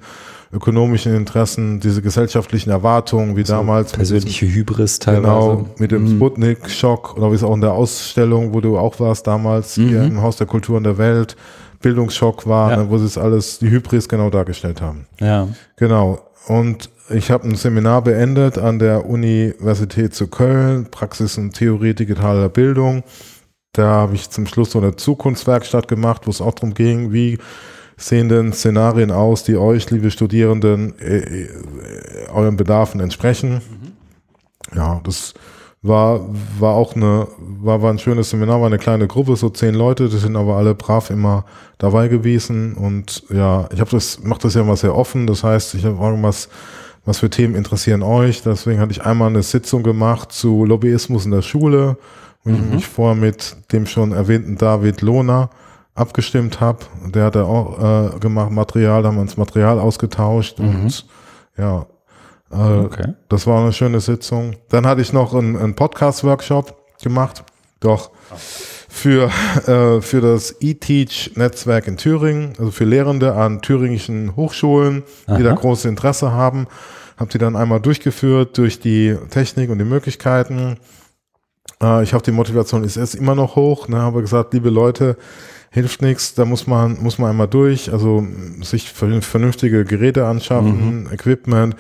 ökonomischen 0.52 1.16
Interessen, 1.16 1.80
diese 1.80 2.02
gesellschaftlichen 2.02 2.72
Erwartungen, 2.72 3.36
wie 3.36 3.46
so 3.46 3.54
damals. 3.54 3.92
Persönliche 3.92 4.46
diesem, 4.46 4.62
Hybris 4.62 4.98
teilweise. 4.98 5.22
Genau, 5.22 5.70
mit 5.78 5.92
dem 5.92 6.04
mhm. 6.04 6.16
Sputnik-Schock 6.16 7.16
oder 7.16 7.30
wie 7.30 7.36
es 7.36 7.44
auch 7.44 7.54
in 7.54 7.62
der 7.62 7.74
Ausstellung, 7.74 8.54
wo 8.54 8.62
du 8.62 8.80
auch 8.80 9.00
warst 9.00 9.28
damals, 9.28 9.78
mhm. 9.78 9.90
hier 9.90 10.04
im 10.04 10.22
Haus 10.24 10.38
der 10.38 10.48
Kulturen 10.48 10.84
der 10.84 10.98
Welt, 10.98 11.36
Bildungsschock 11.82 12.48
war, 12.48 12.72
ja. 12.72 12.78
ne, 12.78 12.90
wo 12.90 12.98
sie 12.98 13.06
es 13.06 13.20
alles, 13.20 13.60
die 13.60 13.70
Hybris 13.70 14.10
genau 14.10 14.32
dargestellt 14.32 14.82
haben. 14.82 15.06
Ja. 15.20 15.48
Genau. 15.76 16.22
Und 16.48 16.90
ich 17.10 17.32
habe 17.32 17.48
ein 17.48 17.56
Seminar 17.56 18.04
beendet 18.04 18.58
an 18.58 18.80
der 18.80 19.06
Universität 19.06 20.14
zu 20.16 20.28
Köln, 20.28 20.86
Praxis 20.90 21.38
und 21.38 21.54
Theorie 21.54 21.94
digitaler 21.94 22.50
Bildung. 22.50 23.04
Da 23.74 23.88
habe 23.88 24.16
ich 24.16 24.30
zum 24.30 24.48
Schluss 24.48 24.72
so 24.72 24.80
eine 24.80 24.96
Zukunftswerkstatt 24.96 25.88
gemacht, 25.88 26.24
wo 26.26 26.32
es 26.32 26.42
auch 26.42 26.54
darum 26.54 26.74
ging, 26.74 27.12
wie 27.12 27.38
sehen 27.98 28.30
denn 28.30 28.54
Szenarien 28.54 29.12
aus, 29.12 29.44
die 29.44 29.58
euch, 29.58 29.90
liebe 29.92 30.12
Studierenden, 30.12 30.98
äh, 31.00 31.18
äh, 31.18 31.50
euren 32.34 32.58
Bedarfen 32.58 33.00
entsprechen. 33.00 33.56
Mhm. 33.56 34.76
Ja, 34.76 35.00
das 35.04 35.34
war, 35.82 36.22
war 36.60 36.74
auch 36.74 36.96
eine, 36.96 37.28
war, 37.38 37.82
war 37.82 37.92
ein 37.92 38.00
schönes 38.00 38.32
Seminar, 38.32 38.60
war 38.60 38.68
eine 38.68 38.80
kleine 38.80 39.08
Gruppe, 39.08 39.36
so 39.36 39.50
zehn 39.50 39.76
Leute, 39.76 40.10
die 40.10 40.18
sind 40.18 40.36
aber 40.36 40.58
alle 40.58 40.74
brav 40.74 41.10
immer 41.10 41.46
dabei 41.78 42.08
gewesen 42.08 42.74
und 42.74 43.24
ja, 43.30 43.70
ich 43.72 43.80
habe 43.80 43.92
das, 43.92 44.24
mache 44.24 44.42
das 44.42 44.56
ja 44.56 44.62
immer 44.62 44.76
sehr 44.76 44.96
offen, 44.96 45.28
das 45.28 45.44
heißt, 45.44 45.76
ich 45.76 45.86
habe 45.86 46.04
irgendwas, 46.04 46.50
was 47.06 47.20
für 47.20 47.30
Themen 47.30 47.56
interessieren 47.56 48.04
euch, 48.04 48.42
deswegen 48.42 48.80
hatte 48.80 48.92
ich 48.92 49.04
einmal 49.04 49.30
eine 49.30 49.44
Sitzung 49.44 49.84
gemacht 49.84 50.32
zu 50.32 50.66
Lobbyismus 50.66 51.26
in 51.26 51.32
der 51.32 51.42
Schule, 51.42 51.98
wo 52.44 52.52
mhm. 52.52 52.56
ich 52.56 52.74
mich 52.74 52.88
vorher 52.88 53.16
mit 53.16 53.56
dem 53.72 53.86
schon 53.86 54.12
erwähnten 54.12 54.58
David 54.58 55.02
Lohner 55.02 55.50
abgestimmt 55.94 56.60
habe, 56.60 56.80
der 57.14 57.26
hat 57.26 57.38
auch 57.38 58.16
äh, 58.16 58.20
gemacht 58.20 58.52
Material, 58.52 59.02
da 59.02 59.10
haben 59.10 59.16
wir 59.16 59.22
uns 59.22 59.38
Material 59.38 59.80
ausgetauscht 59.80 60.60
mhm. 60.60 60.84
und 60.84 61.06
ja, 61.58 61.86
äh, 62.52 62.56
okay. 62.56 63.14
Das 63.30 63.48
war 63.48 63.62
eine 63.62 63.74
schöne 63.74 64.00
Sitzung. 64.00 64.56
Dann 64.70 64.86
hatte 64.86 65.02
ich 65.02 65.14
noch 65.14 65.34
einen, 65.34 65.58
einen 65.58 65.76
Podcast-Workshop 65.76 66.76
gemacht. 67.02 67.44
Doch. 67.80 68.12
Für, 68.96 69.30
äh, 69.68 70.02
für 70.02 70.22
das 70.22 70.56
eTeach-Netzwerk 70.62 71.88
in 71.88 71.98
Thüringen, 71.98 72.54
also 72.58 72.72
für 72.72 72.86
Lehrende 72.86 73.36
an 73.36 73.62
thüringischen 73.62 74.36
Hochschulen, 74.38 75.04
Aha. 75.28 75.38
die 75.38 75.44
da 75.44 75.54
großes 75.54 75.86
Interesse 75.86 76.32
haben. 76.32 76.68
Habe 77.18 77.30
die 77.30 77.38
dann 77.38 77.56
einmal 77.56 77.82
durchgeführt 77.82 78.58
durch 78.58 78.80
die 78.80 79.16
Technik 79.30 79.70
und 79.70 79.80
die 79.80 79.86
Möglichkeiten. 79.86 80.78
Äh, 81.82 82.04
ich 82.04 82.14
habe 82.14 82.24
die 82.24 82.32
Motivation 82.32 82.84
ist 82.84 82.96
erst 82.96 83.16
immer 83.16 83.36
noch 83.36 83.58
hoch. 83.58 83.90
Ne, 83.90 83.98
habe 83.98 84.22
gesagt, 84.22 84.54
liebe 84.54 84.70
Leute, 84.70 85.18
hilft 85.76 86.02
nichts, 86.02 86.34
da 86.34 86.46
muss 86.46 86.68
man, 86.68 87.04
muss 87.04 87.20
man 87.20 87.32
einmal 87.32 87.50
durch, 87.50 87.92
also 87.92 88.26
sich 88.62 88.90
vernünftige 88.90 89.84
Geräte 89.84 90.26
anschaffen, 90.26 91.04
mhm. 91.04 91.12
Equipment, 91.12 91.76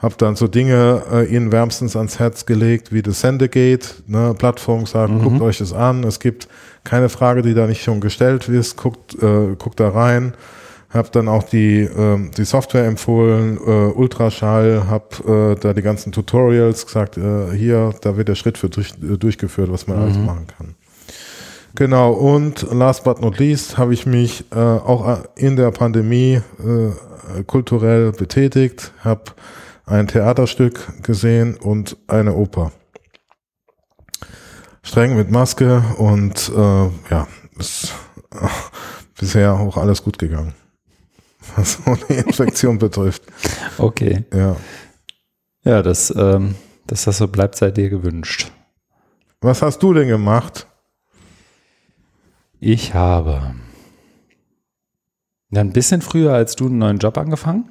habe 0.00 0.14
dann 0.16 0.34
so 0.34 0.48
Dinge 0.48 1.02
äh, 1.12 1.34
ihnen 1.34 1.52
wärmstens 1.52 1.94
ans 1.94 2.18
Herz 2.18 2.46
gelegt, 2.46 2.92
wie 2.92 3.02
das 3.02 3.20
Sendegate, 3.20 3.88
ne, 4.06 4.34
Plattform 4.36 4.84
gesagt, 4.84 5.12
mhm. 5.12 5.22
guckt 5.22 5.40
euch 5.42 5.58
das 5.58 5.72
an. 5.72 6.04
Es 6.04 6.20
gibt 6.20 6.48
keine 6.84 7.08
Frage, 7.08 7.42
die 7.42 7.54
da 7.54 7.66
nicht 7.66 7.82
schon 7.82 8.00
gestellt 8.00 8.48
ist, 8.48 8.76
guckt, 8.76 9.14
äh, 9.22 9.54
guckt 9.58 9.78
da 9.78 9.90
rein. 9.90 10.34
Hab 10.88 11.12
dann 11.12 11.28
auch 11.28 11.44
die, 11.44 11.82
äh, 11.82 12.30
die 12.36 12.44
Software 12.44 12.86
empfohlen, 12.86 13.58
äh, 13.58 13.92
Ultraschall, 13.92 14.84
hab 14.88 15.22
äh, 15.28 15.54
da 15.54 15.72
die 15.72 15.82
ganzen 15.82 16.10
Tutorials 16.10 16.86
gesagt, 16.86 17.16
äh, 17.16 17.52
hier, 17.54 17.94
da 18.00 18.16
wird 18.16 18.28
der 18.28 18.34
Schritt 18.34 18.58
für 18.58 18.70
durch, 18.70 18.94
äh, 19.02 19.16
durchgeführt, 19.16 19.70
was 19.70 19.86
man 19.86 19.98
mhm. 19.98 20.02
alles 20.02 20.18
machen 20.18 20.46
kann. 20.56 20.74
Genau, 21.76 22.12
und 22.12 22.66
last 22.72 23.04
but 23.04 23.20
not 23.20 23.38
least 23.38 23.78
habe 23.78 23.94
ich 23.94 24.04
mich 24.04 24.44
äh, 24.50 24.58
auch 24.58 25.06
äh, 25.06 25.22
in 25.36 25.54
der 25.54 25.70
Pandemie 25.70 26.40
äh, 26.58 27.42
kulturell 27.46 28.10
betätigt, 28.10 28.92
habe 29.04 29.22
ein 29.90 30.06
Theaterstück 30.06 31.02
gesehen 31.02 31.56
und 31.56 31.96
eine 32.06 32.34
Oper. 32.34 32.72
streng 34.82 35.16
mit 35.16 35.30
Maske 35.30 35.82
und 35.98 36.48
äh, 36.56 36.90
ja, 37.10 37.28
ist 37.58 37.92
äh, 38.32 38.48
bisher 39.18 39.54
auch 39.54 39.76
alles 39.76 40.02
gut 40.02 40.18
gegangen, 40.18 40.54
was 41.56 41.74
so 41.84 41.96
die 42.08 42.14
Infektion 42.14 42.78
betrifft. 42.78 43.22
Okay. 43.78 44.24
Ja. 44.32 44.56
Ja, 45.62 45.82
das, 45.82 46.14
ähm, 46.16 46.54
dass 46.86 47.04
das 47.04 47.18
so 47.18 47.28
bleibt, 47.28 47.56
sei 47.56 47.70
dir 47.70 47.90
gewünscht. 47.90 48.50
Was 49.42 49.60
hast 49.60 49.82
du 49.82 49.92
denn 49.92 50.08
gemacht? 50.08 50.66
Ich 52.60 52.94
habe 52.94 53.54
ja, 55.50 55.60
ein 55.60 55.72
bisschen 55.72 56.00
früher 56.00 56.32
als 56.32 56.56
du 56.56 56.66
einen 56.66 56.78
neuen 56.78 56.98
Job 56.98 57.18
angefangen. 57.18 57.70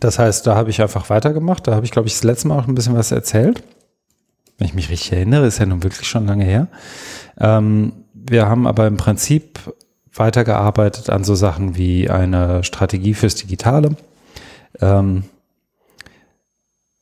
Das 0.00 0.18
heißt, 0.18 0.46
da 0.46 0.54
habe 0.54 0.70
ich 0.70 0.82
einfach 0.82 1.10
weitergemacht. 1.10 1.66
Da 1.66 1.74
habe 1.74 1.84
ich, 1.84 1.92
glaube 1.92 2.08
ich, 2.08 2.14
das 2.14 2.24
letzte 2.24 2.48
Mal 2.48 2.58
auch 2.58 2.68
ein 2.68 2.74
bisschen 2.74 2.96
was 2.96 3.12
erzählt. 3.12 3.62
Wenn 4.58 4.68
ich 4.68 4.74
mich 4.74 4.90
richtig 4.90 5.12
erinnere, 5.12 5.46
ist 5.46 5.58
ja 5.58 5.66
nun 5.66 5.82
wirklich 5.82 6.08
schon 6.08 6.26
lange 6.26 6.44
her. 6.44 6.68
Ähm, 7.38 7.92
wir 8.14 8.48
haben 8.48 8.66
aber 8.66 8.86
im 8.86 8.96
Prinzip 8.96 9.60
weitergearbeitet 10.14 11.10
an 11.10 11.24
so 11.24 11.34
Sachen 11.34 11.76
wie 11.76 12.08
eine 12.08 12.64
Strategie 12.64 13.14
fürs 13.14 13.34
Digitale. 13.34 13.96
Ähm, 14.80 15.24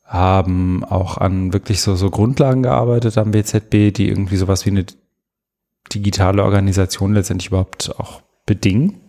haben 0.04 0.84
auch 0.84 1.18
an 1.18 1.52
wirklich 1.52 1.80
so, 1.80 1.96
so 1.96 2.10
Grundlagen 2.10 2.62
gearbeitet 2.62 3.18
am 3.18 3.30
BZB, 3.30 3.92
die 3.92 4.08
irgendwie 4.08 4.36
sowas 4.36 4.66
wie 4.66 4.70
eine 4.70 4.86
digitale 5.92 6.42
Organisation 6.44 7.14
letztendlich 7.14 7.48
überhaupt 7.48 7.94
auch 7.98 8.22
bedingen. 8.46 9.00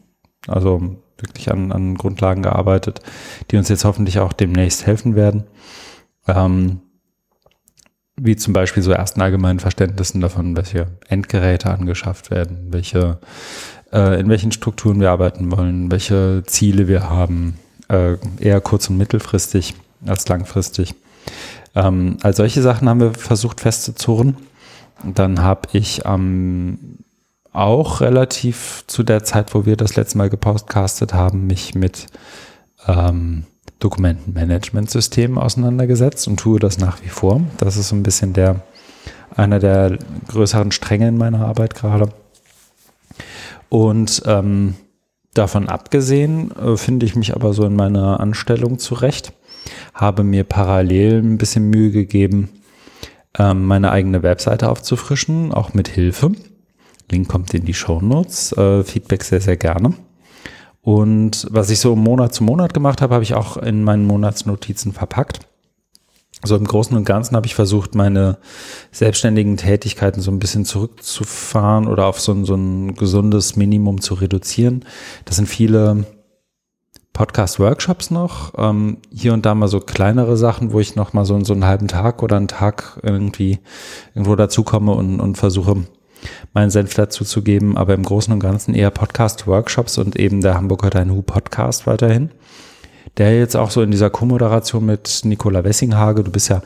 Also 0.47 0.97
wirklich 1.17 1.51
an, 1.51 1.71
an 1.71 1.95
Grundlagen 1.95 2.43
gearbeitet, 2.43 3.01
die 3.51 3.57
uns 3.57 3.69
jetzt 3.69 3.85
hoffentlich 3.85 4.19
auch 4.19 4.33
demnächst 4.33 4.85
helfen 4.85 5.15
werden. 5.15 5.45
Ähm, 6.27 6.81
wie 8.17 8.35
zum 8.35 8.53
Beispiel 8.53 8.81
so 8.81 8.91
ersten 8.91 9.21
allgemeinen 9.21 9.59
Verständnissen 9.59 10.21
davon, 10.21 10.55
welche 10.55 10.87
Endgeräte 11.07 11.69
angeschafft 11.69 12.31
werden, 12.31 12.67
welche, 12.69 13.19
äh, 13.91 14.19
in 14.19 14.29
welchen 14.29 14.51
Strukturen 14.51 14.99
wir 14.99 15.11
arbeiten 15.11 15.51
wollen, 15.51 15.91
welche 15.91 16.43
Ziele 16.45 16.87
wir 16.87 17.09
haben, 17.09 17.59
äh, 17.89 18.15
eher 18.39 18.61
kurz- 18.61 18.89
und 18.89 18.97
mittelfristig 18.97 19.75
als 20.05 20.27
langfristig. 20.29 20.95
Ähm, 21.75 22.17
all 22.21 22.33
solche 22.33 22.61
Sachen 22.61 22.87
haben 22.87 23.01
wir 23.01 23.13
versucht 23.13 23.59
festzuzurren. 23.59 24.37
Dann 25.03 25.41
habe 25.41 25.67
ich 25.73 26.05
am 26.05 26.79
auch 27.55 28.01
relativ 28.01 28.83
zu 28.87 29.03
der 29.03 29.23
Zeit, 29.23 29.53
wo 29.53 29.65
wir 29.65 29.77
das 29.77 29.95
letzte 29.95 30.17
Mal 30.17 30.29
gepostcastet 30.29 31.13
haben, 31.13 31.47
mich 31.47 31.75
mit 31.75 32.07
ähm, 32.87 33.45
Dokumentenmanagementsystemen 33.79 35.37
auseinandergesetzt 35.37 36.27
und 36.27 36.39
tue 36.39 36.59
das 36.59 36.77
nach 36.77 37.01
wie 37.03 37.09
vor. 37.09 37.41
Das 37.57 37.77
ist 37.77 37.89
so 37.89 37.95
ein 37.95 38.03
bisschen 38.03 38.33
der 38.33 38.61
einer 39.35 39.59
der 39.59 39.97
größeren 40.27 40.71
Stränge 40.71 41.07
in 41.07 41.17
meiner 41.17 41.45
Arbeit 41.45 41.75
gerade. 41.75 42.09
Und 43.69 44.23
ähm, 44.25 44.75
davon 45.33 45.67
abgesehen 45.67 46.51
äh, 46.55 46.77
finde 46.77 47.05
ich 47.05 47.15
mich 47.15 47.35
aber 47.35 47.53
so 47.53 47.65
in 47.65 47.75
meiner 47.75 48.19
Anstellung 48.19 48.79
zurecht, 48.79 49.33
habe 49.93 50.23
mir 50.23 50.43
parallel 50.43 51.21
ein 51.21 51.37
bisschen 51.37 51.69
Mühe 51.69 51.91
gegeben, 51.91 52.49
ähm, 53.37 53.65
meine 53.65 53.91
eigene 53.91 54.23
Webseite 54.23 54.69
aufzufrischen, 54.69 55.53
auch 55.53 55.73
mit 55.73 55.87
Hilfe. 55.87 56.31
Link 57.11 57.27
kommt 57.27 57.53
in 57.53 57.65
die 57.65 57.73
Show 57.73 58.01
Notes. 58.01 58.51
Äh, 58.53 58.83
Feedback 58.83 59.23
sehr, 59.23 59.41
sehr 59.41 59.57
gerne. 59.57 59.93
Und 60.81 61.47
was 61.49 61.69
ich 61.69 61.79
so 61.79 61.95
Monat 61.95 62.33
zu 62.33 62.43
Monat 62.43 62.73
gemacht 62.73 63.01
habe, 63.01 63.15
habe 63.15 63.23
ich 63.23 63.33
auch 63.33 63.57
in 63.57 63.83
meinen 63.83 64.05
Monatsnotizen 64.05 64.93
verpackt. 64.93 65.39
So 66.43 66.55
im 66.55 66.65
Großen 66.65 66.95
und 66.95 67.05
Ganzen 67.05 67.35
habe 67.35 67.47
ich 67.47 67.55
versucht, 67.55 67.95
meine 67.95 68.37
selbstständigen 68.91 69.57
Tätigkeiten 69.57 70.21
so 70.21 70.29
ein 70.29 70.37
bisschen 70.37 70.65
zurückzufahren 70.65 71.87
oder 71.87 72.05
auf 72.05 72.19
so 72.19 72.33
ein, 72.33 72.45
so 72.45 72.55
ein 72.55 72.93
gesundes 72.93 73.55
Minimum 73.55 74.01
zu 74.01 74.13
reduzieren. 74.15 74.85
Das 75.25 75.37
sind 75.37 75.47
viele 75.47 76.05
Podcast-Workshops 77.13 78.11
noch. 78.11 78.53
Ähm, 78.57 78.97
hier 79.11 79.33
und 79.33 79.45
da 79.45 79.55
mal 79.55 79.69
so 79.69 79.79
kleinere 79.79 80.37
Sachen, 80.37 80.71
wo 80.71 80.79
ich 80.79 80.95
noch 80.95 81.13
mal 81.13 81.25
so, 81.25 81.41
so 81.43 81.53
einen 81.53 81.65
halben 81.65 81.87
Tag 81.87 82.21
oder 82.21 82.35
einen 82.35 82.49
Tag 82.49 82.99
irgendwie 83.01 83.59
irgendwo 84.13 84.35
dazukomme 84.35 84.91
und, 84.91 85.19
und 85.19 85.37
versuche, 85.37 85.85
meinen 86.53 86.69
Senf 86.69 86.93
dazu 86.93 87.23
zu 87.23 87.41
geben, 87.41 87.77
aber 87.77 87.93
im 87.93 88.03
Großen 88.03 88.33
und 88.33 88.39
Ganzen 88.39 88.73
eher 88.73 88.91
Podcast-Workshops 88.91 89.97
und 89.97 90.15
eben 90.15 90.41
der 90.41 90.55
Hamburger 90.55 90.89
Dein 90.89 91.11
Hu 91.11 91.21
Podcast 91.21 91.87
weiterhin. 91.87 92.31
Der 93.17 93.37
jetzt 93.37 93.55
auch 93.55 93.71
so 93.71 93.81
in 93.81 93.91
dieser 93.91 94.09
Co-Moderation 94.09 94.85
mit 94.85 95.21
Nicola 95.23 95.63
Wessinghage, 95.63 96.23
du 96.23 96.31
bist 96.31 96.49
ja 96.49 96.61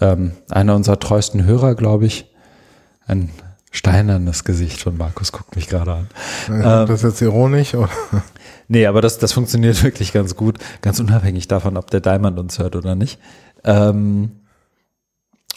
ähm, 0.00 0.32
einer 0.50 0.74
unserer 0.74 1.00
treuesten 1.00 1.44
Hörer, 1.44 1.74
glaube 1.74 2.06
ich. 2.06 2.26
Ein 3.06 3.30
steinernes 3.70 4.44
Gesicht 4.44 4.80
von 4.80 4.96
Markus 4.96 5.32
guckt 5.32 5.56
mich 5.56 5.68
gerade 5.68 5.92
an. 5.92 6.08
Ähm, 6.48 6.62
das 6.62 6.90
ist 6.90 7.02
jetzt 7.02 7.22
ironisch, 7.22 7.74
oder? 7.74 7.90
Nee, 8.66 8.86
aber 8.86 9.02
das, 9.02 9.18
das 9.18 9.32
funktioniert 9.32 9.82
wirklich 9.82 10.12
ganz 10.12 10.36
gut, 10.36 10.58
ganz 10.80 10.98
unabhängig 10.98 11.48
davon, 11.48 11.76
ob 11.76 11.90
der 11.90 12.00
Diamond 12.00 12.38
uns 12.38 12.58
hört 12.58 12.76
oder 12.76 12.94
nicht. 12.94 13.18
Ähm, 13.62 14.32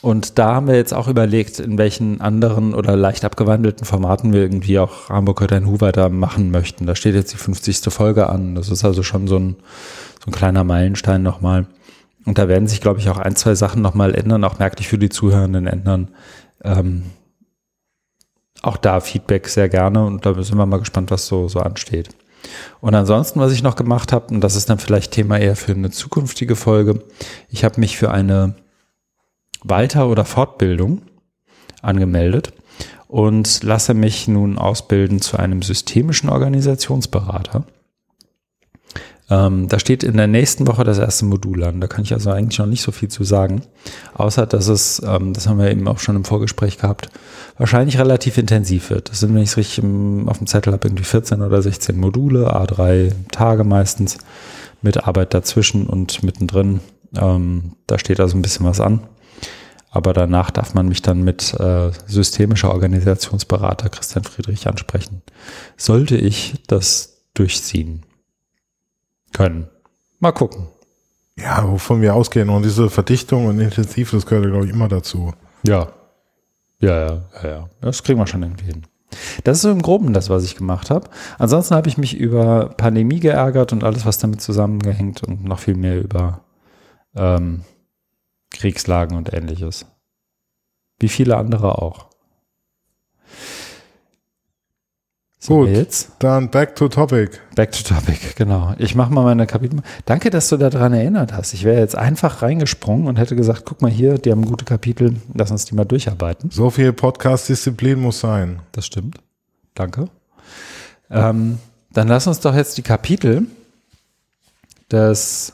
und 0.01 0.38
da 0.38 0.53
haben 0.53 0.67
wir 0.67 0.75
jetzt 0.75 0.93
auch 0.93 1.07
überlegt, 1.07 1.60
in 1.60 1.77
welchen 1.77 2.21
anderen 2.21 2.73
oder 2.75 2.95
leicht 2.95 3.25
abgewandelten 3.25 3.86
Formaten 3.86 4.31
wir 4.31 4.41
irgendwie 4.41 4.77
auch 4.77 5.10
Hamburg 5.10 5.41
hört 5.41 5.53
ein 5.53 5.65
Hu 5.65 5.81
weiter 5.81 6.10
machen 6.10 6.51
möchten. 6.51 6.86
Da 6.86 6.95
steht 6.95 7.15
jetzt 7.15 7.33
die 7.33 7.38
50. 7.38 7.91
Folge 7.91 8.29
an. 8.29 8.53
Das 8.53 8.69
ist 8.69 8.86
also 8.86 9.01
schon 9.01 9.27
so 9.27 9.38
ein, 9.38 9.55
so 10.23 10.27
ein 10.27 10.33
kleiner 10.33 10.63
Meilenstein 10.63 11.23
nochmal. 11.23 11.65
Und 12.25 12.38
da 12.38 12.47
werden 12.47 12.67
sich, 12.67 12.81
glaube 12.81 12.99
ich, 12.99 13.10
auch 13.10 13.17
ein, 13.17 13.36
zwei 13.36 13.55
Sachen 13.55 13.81
nochmal 13.81 14.13
ändern, 14.13 14.43
auch 14.43 14.60
merklich 14.60 14.88
für 14.88 14.99
die 14.99 15.10
Zuhörenden 15.10 15.65
ändern. 15.65 16.10
Ähm, 16.63 17.03
auch 18.62 18.77
da 18.77 18.99
Feedback 18.99 19.47
sehr 19.47 19.69
gerne 19.69 20.05
und 20.05 20.25
da 20.25 20.33
sind 20.43 20.57
wir 20.57 20.65
mal 20.65 20.79
gespannt, 20.79 21.10
was 21.10 21.27
so, 21.27 21.47
so 21.47 21.60
ansteht. 21.60 22.10
Und 22.81 22.95
ansonsten, 22.95 23.39
was 23.39 23.51
ich 23.51 23.63
noch 23.63 23.75
gemacht 23.75 24.12
habe, 24.13 24.33
und 24.33 24.41
das 24.41 24.55
ist 24.55 24.69
dann 24.69 24.79
vielleicht 24.79 25.12
Thema 25.13 25.39
eher 25.39 25.55
für 25.55 25.71
eine 25.71 25.89
zukünftige 25.89 26.55
Folge, 26.55 27.03
ich 27.49 27.63
habe 27.63 27.79
mich 27.79 27.97
für 27.97 28.12
eine 28.12 28.55
weiter- 29.63 30.08
oder 30.08 30.26
Fortbildung 30.26 31.02
angemeldet 31.82 32.54
und 33.08 33.63
lasse 33.63 33.93
mich 33.93 34.28
nun 34.28 34.58
ausbilden 34.58 35.22
zu 35.22 35.38
einem 35.38 35.62
systemischen 35.62 36.30
Organisationsberater. 36.30 37.65
Ähm, 39.30 39.67
da 39.67 39.78
steht 39.78 40.04
in 40.04 40.15
der 40.15 40.28
nächsten 40.28 40.67
Woche 40.67 40.86
das 40.86 41.00
erste 41.00 41.26
Modul 41.26 41.63
an. 41.63 41.82
Da 41.82 41.88
kann 41.88 42.04
ich 42.04 42.13
also 42.13 42.32
eigentlich 42.32 42.60
noch 42.60 42.65
nicht 42.65 42.82
so 42.82 42.93
viel 42.93 43.10
zu 43.10 43.26
sagen. 43.26 43.62
Außer, 44.13 44.46
dass 44.46 44.67
es, 44.67 45.02
ähm, 45.06 45.34
das 45.34 45.48
haben 45.48 45.60
wir 45.60 45.70
eben 45.70 45.88
auch 45.88 46.00
schon 46.00 46.15
im 46.15 46.24
Vorgespräch 46.24 46.78
gehabt, 46.78 47.10
wahrscheinlich 47.58 48.00
relativ 48.00 48.38
intensiv 48.38 48.89
wird. 48.89 49.10
Das 49.10 49.20
sind, 49.20 49.36
wenn 49.36 49.41
ich 49.41 49.50
es 49.50 49.58
richtig 49.58 49.80
im, 49.80 50.30
auf 50.30 50.38
dem 50.38 50.48
Zettel 50.48 50.72
habe, 50.72 50.88
irgendwie 50.88 51.04
14 51.04 51.41
oder 51.41 51.62
16 51.62 52.00
Module, 52.00 52.56
A3 52.56 53.12
Tage 53.32 53.65
meistens, 53.65 54.17
mit 54.82 55.06
Arbeit 55.06 55.34
dazwischen 55.34 55.88
und 55.88 56.24
mittendrin. 56.24 56.80
Ähm, 57.15 57.74
da 57.86 58.00
steht 58.00 58.22
also 58.22 58.38
ein 58.38 58.41
bisschen 58.41 58.65
was 58.65 58.80
an. 58.80 59.02
Aber 59.89 60.13
danach 60.13 60.52
darf 60.52 60.73
man 60.73 60.88
mich 60.88 61.02
dann 61.02 61.23
mit 61.23 61.54
äh, 61.54 61.91
systemischer 62.06 62.71
Organisationsberater 62.71 63.89
Christian 63.89 64.26
Friedrich 64.26 64.67
ansprechen. 64.67 65.21
Sollte 65.78 66.17
ich 66.17 66.63
das 66.67 67.23
durchziehen 67.34 68.04
können. 69.34 69.67
Mal 70.19 70.32
gucken. 70.34 70.67
Ja, 71.38 71.69
wovon 71.69 72.02
wir 72.02 72.15
ausgehen. 72.15 72.50
Und 72.50 72.63
diese 72.63 72.89
Verdichtung 72.89 73.45
und 73.45 73.60
Intensiv, 73.60 74.12
das 74.12 74.26
gehört, 74.26 74.47
glaube 74.52 74.65
ich, 74.65 74.71
immer 74.71 74.88
dazu. 74.88 75.34
Ja. 75.63 75.89
Ja, 76.80 77.08
ja, 77.08 77.21
ja, 77.43 77.50
ja. 77.50 77.69
Das 77.82 78.04
kriegen 78.04 78.19
wir 78.19 78.28
schon 78.28 78.43
irgendwie 78.43 78.65
hin. 78.65 78.84
Das 79.43 79.58
ist 79.58 79.63
so 79.63 79.71
im 79.71 79.82
Groben 79.82 80.13
das, 80.13 80.30
was 80.30 80.43
ich 80.43 80.56
gemacht 80.56 80.89
habe. 80.89 81.10
Ansonsten 81.38 81.76
habe 81.76 81.88
ich 81.88 81.97
mich 81.97 82.17
über 82.17 82.69
Pandemie 82.78 83.19
geärgert 83.19 83.71
und 83.71 83.84
alles, 83.84 84.06
was 84.06 84.17
damit 84.17 84.41
zusammengehängt 84.41 85.23
und 85.23 85.43
noch 85.43 85.60
viel 85.60 85.76
mehr 85.76 86.00
über 86.00 86.41
ähm, 87.15 87.62
Kriegslagen 88.51 89.17
und 89.17 89.33
ähnliches. 89.33 89.86
Wie 90.99 91.10
viele 91.10 91.38
andere 91.38 91.81
auch. 91.81 92.07
So 95.39 95.60
Gut, 95.60 95.69
jetzt? 95.69 96.12
dann 96.19 96.49
back 96.49 96.75
to 96.75 96.89
topic. 96.89 97.39
Back 97.55 97.71
to 97.71 97.83
topic, 97.83 98.36
genau. 98.36 98.73
Ich 98.79 98.95
mache 98.95 99.13
mal 99.13 99.23
meine 99.23 99.45
Kapitel. 99.47 99.79
Danke, 100.05 100.29
dass 100.29 100.49
du 100.49 100.57
daran 100.57 100.93
erinnert 100.93 101.31
hast. 101.31 101.53
Ich 101.53 101.63
wäre 101.63 101.79
jetzt 101.79 101.95
einfach 101.95 102.41
reingesprungen 102.41 103.07
und 103.07 103.17
hätte 103.17 103.36
gesagt, 103.36 103.63
guck 103.63 103.81
mal 103.81 103.91
hier, 103.91 104.17
die 104.17 104.31
haben 104.31 104.45
gute 104.45 104.65
Kapitel, 104.65 105.15
lass 105.33 105.51
uns 105.51 105.65
die 105.65 105.75
mal 105.75 105.86
durcharbeiten. 105.86 106.49
So 106.49 106.69
viel 106.69 106.91
Podcast-Disziplin 106.91 107.99
muss 107.99 108.19
sein. 108.19 108.60
Das 108.71 108.88
stimmt. 108.88 109.19
Danke. 109.75 110.10
Ähm, 111.10 111.60
dann 111.93 112.07
lass 112.07 112.27
uns 112.27 112.39
doch 112.39 112.55
jetzt 112.55 112.77
die 112.77 112.81
Kapitel 112.81 113.45
des, 114.91 115.53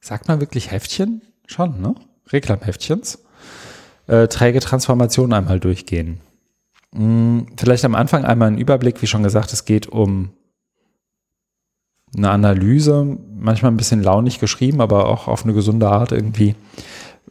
sagt 0.00 0.28
man 0.28 0.40
wirklich 0.40 0.70
Heftchen? 0.70 1.22
Schon, 1.46 1.80
ne? 1.80 1.94
Reklamheftchens. 2.28 3.24
Äh, 4.06 4.28
träge 4.28 4.60
Transformation 4.60 5.32
einmal 5.32 5.60
durchgehen. 5.60 6.20
Hm, 6.94 7.46
vielleicht 7.56 7.84
am 7.84 7.94
Anfang 7.94 8.24
einmal 8.24 8.48
ein 8.48 8.58
Überblick, 8.58 9.02
wie 9.02 9.06
schon 9.06 9.22
gesagt, 9.22 9.52
es 9.52 9.64
geht 9.64 9.88
um 9.88 10.30
eine 12.16 12.30
Analyse, 12.30 13.18
manchmal 13.34 13.72
ein 13.72 13.76
bisschen 13.76 14.02
launig 14.02 14.38
geschrieben, 14.38 14.80
aber 14.80 15.06
auch 15.06 15.28
auf 15.28 15.44
eine 15.44 15.54
gesunde 15.54 15.88
Art 15.88 16.12
irgendwie 16.12 16.54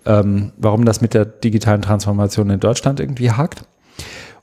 ähm, 0.06 0.52
warum 0.58 0.86
das 0.86 1.02
mit 1.02 1.14
der 1.14 1.26
digitalen 1.26 1.82
Transformation 1.82 2.50
in 2.50 2.60
Deutschland 2.60 3.00
irgendwie 3.00 3.32
hakt. 3.32 3.64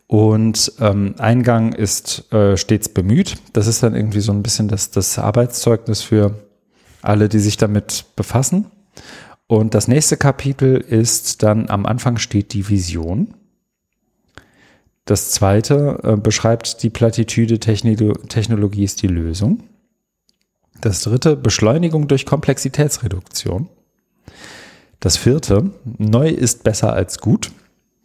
Und 0.06 0.72
ähm, 0.80 1.14
Eingang 1.18 1.72
ist 1.72 2.30
äh, 2.32 2.56
stets 2.56 2.88
bemüht. 2.88 3.36
Das 3.54 3.66
ist 3.66 3.82
dann 3.82 3.94
irgendwie 3.94 4.20
so 4.20 4.32
ein 4.32 4.42
bisschen 4.42 4.68
das, 4.68 4.90
das 4.90 5.18
Arbeitszeugnis 5.18 6.02
für 6.02 6.34
alle, 7.00 7.28
die 7.28 7.38
sich 7.38 7.56
damit 7.56 8.04
befassen. 8.14 8.66
Und 9.52 9.74
das 9.74 9.86
nächste 9.86 10.16
Kapitel 10.16 10.78
ist 10.78 11.42
dann 11.42 11.68
am 11.68 11.84
Anfang 11.84 12.16
steht 12.16 12.54
die 12.54 12.70
Vision. 12.70 13.34
Das 15.04 15.32
zweite 15.32 16.00
äh, 16.04 16.16
beschreibt 16.16 16.82
die 16.82 16.88
Plattitüde 16.88 17.60
Techno 17.60 18.14
Technologie 18.30 18.84
ist 18.84 19.02
die 19.02 19.08
Lösung. 19.08 19.64
Das 20.80 21.02
dritte 21.02 21.36
Beschleunigung 21.36 22.08
durch 22.08 22.24
Komplexitätsreduktion. 22.24 23.68
Das 25.00 25.18
vierte 25.18 25.70
neu 25.98 26.30
ist 26.30 26.64
besser 26.64 26.94
als 26.94 27.18
gut. 27.18 27.52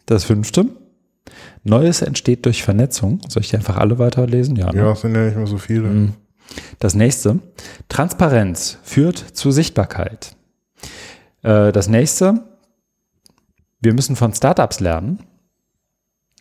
Das 0.04 0.24
fünfte 0.24 0.66
Neues 1.64 2.02
entsteht 2.02 2.44
durch 2.44 2.62
Vernetzung. 2.62 3.22
Soll 3.26 3.40
ich 3.40 3.48
die 3.48 3.56
einfach 3.56 3.78
alle 3.78 3.98
weiterlesen? 3.98 4.54
Ja, 4.54 4.70
ne? 4.70 4.80
ja 4.80 4.94
sind 4.94 5.14
ja 5.14 5.24
nicht 5.24 5.36
mehr 5.38 5.46
so 5.46 5.56
viele. 5.56 5.88
Mhm. 5.88 6.12
Das 6.78 6.92
nächste, 6.92 7.38
Transparenz 7.88 8.76
führt 8.82 9.16
zu 9.16 9.50
Sichtbarkeit. 9.50 10.36
Äh, 11.42 11.72
das 11.72 11.88
nächste, 11.88 12.42
wir 13.80 13.94
müssen 13.94 14.16
von 14.16 14.34
Startups 14.34 14.80
lernen, 14.80 15.24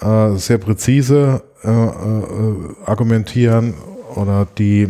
äh, 0.00 0.36
sehr 0.36 0.58
präzise 0.58 1.42
äh, 1.62 2.88
argumentieren 2.88 3.74
oder 4.14 4.46
die 4.58 4.88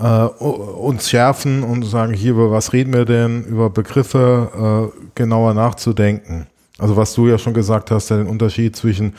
äh, 0.00 0.26
uns 0.42 1.10
schärfen 1.10 1.62
und 1.62 1.84
sagen, 1.84 2.12
hier, 2.12 2.32
über 2.32 2.50
was 2.50 2.72
reden 2.72 2.92
wir 2.92 3.04
denn, 3.04 3.44
über 3.44 3.70
Begriffe 3.70 4.92
äh, 4.94 5.10
genauer 5.14 5.54
nachzudenken. 5.54 6.46
Also 6.78 6.96
was 6.96 7.14
du 7.14 7.28
ja 7.28 7.38
schon 7.38 7.54
gesagt 7.54 7.90
hast, 7.90 8.10
den 8.10 8.26
Unterschied 8.26 8.76
zwischen 8.76 9.14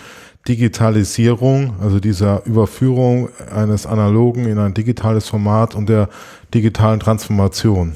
Digitalisierung, 0.48 1.76
also 1.82 2.00
dieser 2.00 2.46
Überführung 2.46 3.30
eines 3.54 3.86
analogen 3.86 4.46
in 4.46 4.58
ein 4.58 4.74
digitales 4.74 5.28
Format 5.28 5.76
und 5.76 5.89
der 5.89 6.10
digitalen 6.54 7.00
Transformation. 7.00 7.96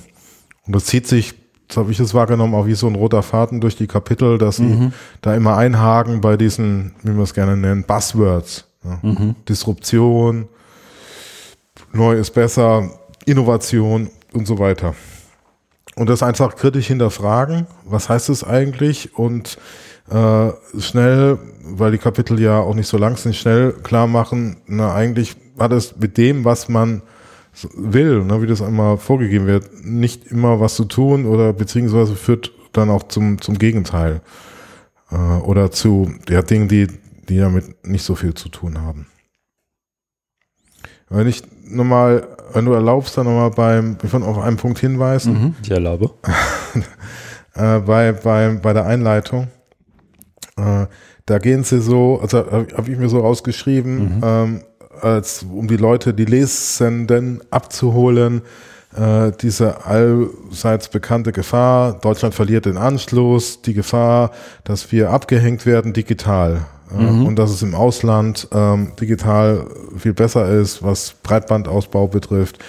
Und 0.67 0.75
das 0.75 0.85
zieht 0.85 1.07
sich, 1.07 1.33
so 1.71 1.81
habe 1.81 1.91
ich 1.91 1.99
es 1.99 2.13
wahrgenommen, 2.13 2.53
auch 2.53 2.67
wie 2.67 2.75
so 2.75 2.87
ein 2.87 2.95
roter 2.95 3.23
Faden 3.23 3.61
durch 3.61 3.77
die 3.77 3.87
Kapitel, 3.87 4.37
dass 4.37 4.57
sie 4.57 4.63
mhm. 4.63 4.93
da 5.21 5.33
immer 5.33 5.57
einhaken 5.57 6.21
bei 6.21 6.35
diesen, 6.35 6.93
wie 7.01 7.15
wir 7.15 7.23
es 7.23 7.33
gerne 7.33 7.55
nennen, 7.55 7.83
Buzzwords. 7.83 8.65
Ja. 8.83 8.99
Mhm. 9.01 9.35
Disruption, 9.47 10.49
neu 11.93 12.15
ist 12.15 12.31
besser, 12.31 12.89
Innovation 13.25 14.09
und 14.33 14.47
so 14.47 14.59
weiter. 14.59 14.95
Und 15.95 16.09
das 16.09 16.23
einfach 16.23 16.55
kritisch 16.55 16.87
hinterfragen, 16.87 17.67
was 17.85 18.09
heißt 18.09 18.29
es 18.29 18.43
eigentlich 18.43 19.17
und 19.17 19.57
äh, 20.09 20.51
schnell, 20.79 21.37
weil 21.63 21.91
die 21.91 21.97
Kapitel 21.97 22.39
ja 22.39 22.59
auch 22.59 22.73
nicht 22.73 22.87
so 22.87 22.97
lang 22.97 23.15
sind, 23.15 23.35
schnell 23.35 23.73
klar 23.73 24.07
machen, 24.07 24.57
na 24.65 24.93
eigentlich 24.93 25.35
hat 25.57 25.71
es 25.71 25.95
mit 25.97 26.17
dem, 26.17 26.45
was 26.45 26.67
man 26.67 27.03
will, 27.75 28.23
ne, 28.23 28.41
wie 28.41 28.47
das 28.47 28.61
einmal 28.61 28.97
vorgegeben 28.97 29.45
wird, 29.45 29.85
nicht 29.85 30.25
immer 30.25 30.59
was 30.59 30.75
zu 30.75 30.85
tun 30.85 31.25
oder 31.25 31.53
beziehungsweise 31.53 32.15
führt 32.15 32.51
dann 32.73 32.89
auch 32.89 33.03
zum, 33.03 33.39
zum 33.39 33.59
Gegenteil 33.59 34.21
äh, 35.11 35.15
oder 35.15 35.69
zu 35.71 36.11
ja, 36.27 36.41
Dingen, 36.41 36.67
die, 36.67 36.87
die 37.29 37.37
damit 37.37 37.85
nicht 37.85 38.03
so 38.03 38.15
viel 38.15 38.33
zu 38.33 38.49
tun 38.49 38.81
haben. 38.81 39.05
Wenn 41.09 41.27
ich 41.27 41.43
nochmal, 41.65 42.27
wenn 42.53 42.65
du 42.65 42.73
erlaubst, 42.73 43.17
dann 43.17 43.25
nochmal 43.25 43.51
beim, 43.51 43.97
ich 44.03 44.13
will 44.13 44.23
auf 44.23 44.37
einen 44.39 44.57
Punkt 44.57 44.79
hinweisen. 44.79 45.33
Mhm, 45.33 45.55
ich 45.61 45.71
erlaube. 45.71 46.11
äh, 47.55 47.79
bei, 47.79 48.11
bei, 48.11 48.59
bei 48.61 48.73
der 48.73 48.85
Einleitung. 48.85 49.47
Äh, 50.57 50.87
da 51.25 51.37
gehen 51.39 51.63
sie 51.63 51.79
so, 51.79 52.19
also 52.21 52.39
habe 52.39 52.67
hab 52.75 52.87
ich 52.87 52.97
mir 52.97 53.09
so 53.09 53.19
rausgeschrieben, 53.19 54.17
mhm. 54.17 54.21
ähm, 54.23 54.61
als 55.01 55.43
um 55.43 55.67
die 55.67 55.77
Leute, 55.77 56.13
die 56.13 56.25
Lesenden 56.25 57.41
abzuholen, 57.49 58.41
äh, 58.95 59.31
diese 59.41 59.85
allseits 59.85 60.89
bekannte 60.89 61.31
Gefahr, 61.31 61.99
Deutschland 61.99 62.35
verliert 62.35 62.65
den 62.65 62.77
Anschluss, 62.77 63.61
die 63.61 63.73
Gefahr, 63.73 64.31
dass 64.63 64.91
wir 64.91 65.09
abgehängt 65.09 65.65
werden 65.65 65.93
digital 65.93 66.65
mhm. 66.93 67.25
und 67.25 67.35
dass 67.37 67.51
es 67.51 67.61
im 67.61 67.75
Ausland 67.75 68.47
ähm, 68.51 68.91
digital 68.99 69.65
viel 69.97 70.13
besser 70.13 70.49
ist, 70.49 70.83
was 70.83 71.15
Breitbandausbau 71.23 72.07
betrifft, 72.07 72.59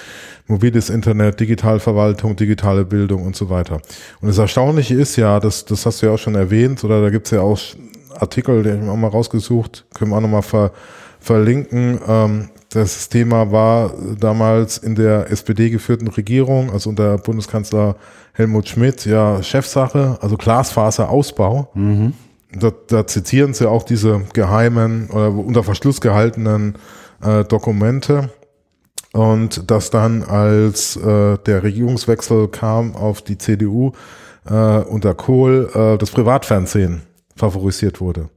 mobiles 0.47 0.91
Internet, 0.91 1.41
Digitalverwaltung, 1.41 2.37
digitale 2.37 2.85
Bildung 2.85 3.25
und 3.25 3.37
so 3.37 3.51
weiter. 3.51 3.81
Und 4.21 4.29
das 4.29 4.39
Erstaunliche 4.39 4.95
ist 4.95 5.17
ja, 5.17 5.41
das, 5.41 5.65
das 5.65 5.87
hast 5.87 6.03
du 6.03 6.07
ja 6.07 6.13
auch 6.13 6.19
schon 6.19 6.35
erwähnt, 6.35 6.85
oder 6.85 7.01
da 7.01 7.11
gibt's 7.11 7.31
ja 7.31 7.41
auch 7.41 7.59
Artikel, 8.19 8.63
den 8.63 8.77
ich 8.77 8.83
mir 8.83 8.93
auch 8.93 8.97
mal 8.97 9.09
rausgesucht, 9.09 9.87
können 9.95 10.11
wir 10.11 10.17
auch 10.17 10.23
nochmal 10.23 10.43
ver, 10.43 10.73
verlinken. 11.21 11.99
Ähm, 12.07 12.49
das 12.71 13.09
Thema 13.09 13.53
war 13.53 13.93
damals 14.19 14.79
in 14.79 14.95
der 14.95 15.31
SPD 15.31 15.71
geführten 15.71 16.09
Regierung, 16.09 16.71
also 16.73 16.91
unter 16.91 17.19
Bundeskanzler 17.19 17.97
Helmut 18.33 18.69
Schmidt, 18.69 19.07
ja 19.07 19.43
Chefsache, 19.43 20.19
also 20.21 20.37
Glasfaserausbau. 20.37 21.71
Mhm 21.75 22.15
da, 22.59 22.73
da 22.89 23.07
zitieren 23.07 23.55
sie 23.55 23.69
auch 23.69 23.83
diese 23.83 24.23
geheimen 24.33 25.11
oder 25.11 25.31
unter 25.31 25.63
Verschluss 25.63 26.01
gehaltenen 26.01 26.77
äh, 27.23 27.45
Dokumente. 27.45 28.31
Und 29.13 29.71
dass 29.71 29.91
dann, 29.91 30.25
als 30.25 30.97
äh, 30.97 31.39
der 31.39 31.63
Regierungswechsel 31.63 32.49
kam 32.49 32.97
auf 32.97 33.23
die 33.23 33.39
CDU 33.39 33.93
äh, 34.49 34.53
unter 34.53 35.15
Kohl, 35.15 35.71
äh, 35.73 35.99
das 35.99 36.11
Privatfernsehen 36.11 37.03
favorisiert 37.37 38.01
wurde. 38.01 38.29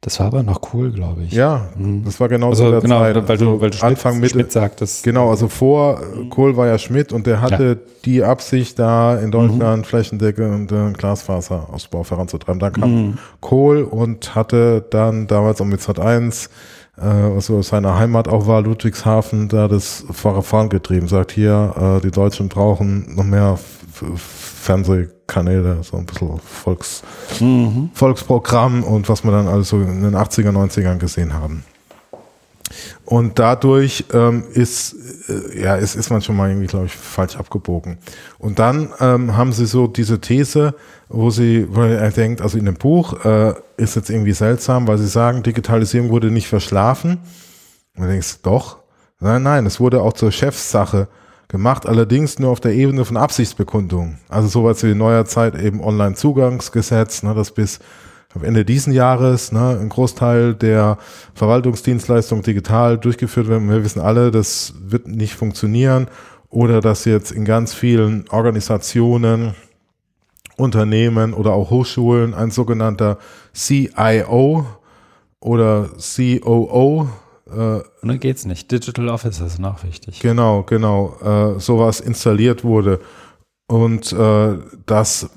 Das 0.00 0.20
war 0.20 0.28
aber 0.28 0.44
noch 0.44 0.60
cool, 0.72 0.92
glaube 0.92 1.24
ich. 1.24 1.32
Ja, 1.32 1.70
mhm. 1.76 2.04
das 2.04 2.20
war 2.20 2.28
genau 2.28 2.50
also, 2.50 2.70
der 2.70 2.80
genau, 2.80 3.00
Zeit. 3.00 3.16
Weil 3.16 3.36
du, 3.36 3.50
also 3.50 3.60
weil 3.60 3.70
du 3.70 3.82
Anfang 3.82 4.12
Schmidt, 4.12 4.22
Mitte, 4.22 4.32
Schmidt 4.34 4.52
sagtest. 4.52 5.02
Genau, 5.02 5.28
also 5.28 5.48
vor. 5.48 6.00
Kohl 6.30 6.56
war 6.56 6.68
ja 6.68 6.78
Schmidt 6.78 7.12
und 7.12 7.26
der 7.26 7.40
hatte 7.40 7.80
ja. 7.80 7.92
die 8.04 8.22
Absicht, 8.22 8.78
da 8.78 9.18
in 9.18 9.32
Deutschland 9.32 9.78
mhm. 9.78 9.84
Flächendecker 9.84 10.54
äh, 10.54 10.92
Glasfaserausbau 10.92 12.04
voranzutreiben. 12.04 12.60
Dann 12.60 12.72
kam 12.72 12.90
mhm. 12.94 13.18
Kohl 13.40 13.82
und 13.82 14.36
hatte 14.36 14.84
dann 14.88 15.26
damals 15.26 15.60
um 15.60 15.68
mit 15.68 15.80
Sat 15.80 15.98
1 15.98 16.48
also 17.04 17.62
seine 17.62 17.98
Heimat 17.98 18.28
auch 18.28 18.46
war, 18.46 18.62
Ludwigshafen, 18.62 19.48
da 19.48 19.68
das 19.68 20.04
vorangetrieben, 20.10 21.08
sagt 21.08 21.32
hier, 21.32 21.98
äh, 21.98 22.00
die 22.00 22.10
Deutschen 22.10 22.48
brauchen 22.48 23.14
noch 23.14 23.24
mehr 23.24 23.58
Fernsehkanäle, 24.16 25.78
so 25.82 25.96
ein 25.96 26.06
bisschen 26.06 26.38
Volks, 26.38 27.02
mhm. 27.40 27.90
Volksprogramm 27.94 28.84
und 28.84 29.08
was 29.08 29.24
wir 29.24 29.32
dann 29.32 29.48
also 29.48 29.78
in 29.80 30.02
den 30.02 30.14
80er, 30.14 30.50
90ern 30.50 30.98
gesehen 30.98 31.34
haben. 31.34 31.64
Und 33.04 33.38
dadurch 33.38 34.04
ähm, 34.12 34.44
ist, 34.52 34.94
äh, 35.28 35.62
ja, 35.62 35.76
ist, 35.76 35.94
ist 35.94 36.10
man 36.10 36.22
schon 36.22 36.36
mal 36.36 36.50
irgendwie, 36.50 36.66
glaube 36.66 36.86
ich, 36.86 36.96
falsch 36.96 37.36
abgebogen. 37.36 37.98
Und 38.38 38.58
dann 38.58 38.90
ähm, 39.00 39.36
haben 39.36 39.52
sie 39.52 39.66
so 39.66 39.86
diese 39.86 40.20
These, 40.20 40.74
wo 41.08 41.30
sie, 41.30 41.66
wo 41.70 41.82
er 41.82 42.10
denkt, 42.10 42.42
also 42.42 42.58
in 42.58 42.66
dem 42.66 42.74
Buch 42.74 43.24
äh, 43.24 43.54
ist 43.76 43.96
jetzt 43.96 44.10
irgendwie 44.10 44.32
seltsam, 44.32 44.86
weil 44.86 44.98
sie 44.98 45.08
sagen, 45.08 45.42
Digitalisierung 45.42 46.10
wurde 46.10 46.30
nicht 46.30 46.48
verschlafen. 46.48 47.18
Und 47.96 48.04
du 48.04 48.08
denkst, 48.08 48.38
doch. 48.42 48.78
Nein, 49.20 49.42
nein, 49.42 49.66
es 49.66 49.80
wurde 49.80 50.00
auch 50.00 50.12
zur 50.12 50.30
Chefsache 50.30 51.08
gemacht, 51.48 51.86
allerdings 51.86 52.38
nur 52.38 52.50
auf 52.50 52.60
der 52.60 52.72
Ebene 52.72 53.04
von 53.04 53.16
Absichtsbekundung. 53.16 54.18
Also 54.28 54.48
sowas 54.48 54.82
wie 54.84 54.92
in 54.92 54.98
neuer 54.98 55.24
Zeit 55.24 55.60
eben 55.60 55.82
Online-Zugangsgesetz, 55.82 57.22
ne, 57.22 57.34
das 57.34 57.50
bis 57.50 57.80
Ende 58.42 58.64
diesen 58.64 58.92
Jahres 58.92 59.52
ne, 59.52 59.78
ein 59.80 59.88
Großteil 59.88 60.54
der 60.54 60.98
Verwaltungsdienstleistungen 61.34 62.44
digital 62.44 62.98
durchgeführt 62.98 63.48
werden. 63.48 63.70
Wir 63.70 63.82
wissen 63.82 64.00
alle, 64.00 64.30
das 64.30 64.74
wird 64.78 65.08
nicht 65.08 65.34
funktionieren 65.34 66.08
oder 66.50 66.80
dass 66.80 67.04
jetzt 67.04 67.32
in 67.32 67.44
ganz 67.44 67.74
vielen 67.74 68.28
Organisationen, 68.30 69.54
Unternehmen 70.56 71.34
oder 71.34 71.52
auch 71.52 71.70
Hochschulen 71.70 72.34
ein 72.34 72.50
sogenannter 72.50 73.18
CIO 73.54 74.66
oder 75.40 75.88
COO 75.98 77.08
äh, 77.50 77.80
Nun 78.02 78.20
geht's 78.20 78.44
nicht. 78.44 78.70
Digital 78.70 79.08
Office 79.08 79.40
ist 79.40 79.58
noch 79.58 79.84
wichtig. 79.84 80.20
Genau, 80.20 80.62
genau. 80.64 81.16
Äh, 81.56 81.60
sowas 81.60 82.00
installiert 82.00 82.64
wurde. 82.64 83.00
Und 83.66 84.12
äh, 84.12 84.58
das, 84.86 85.30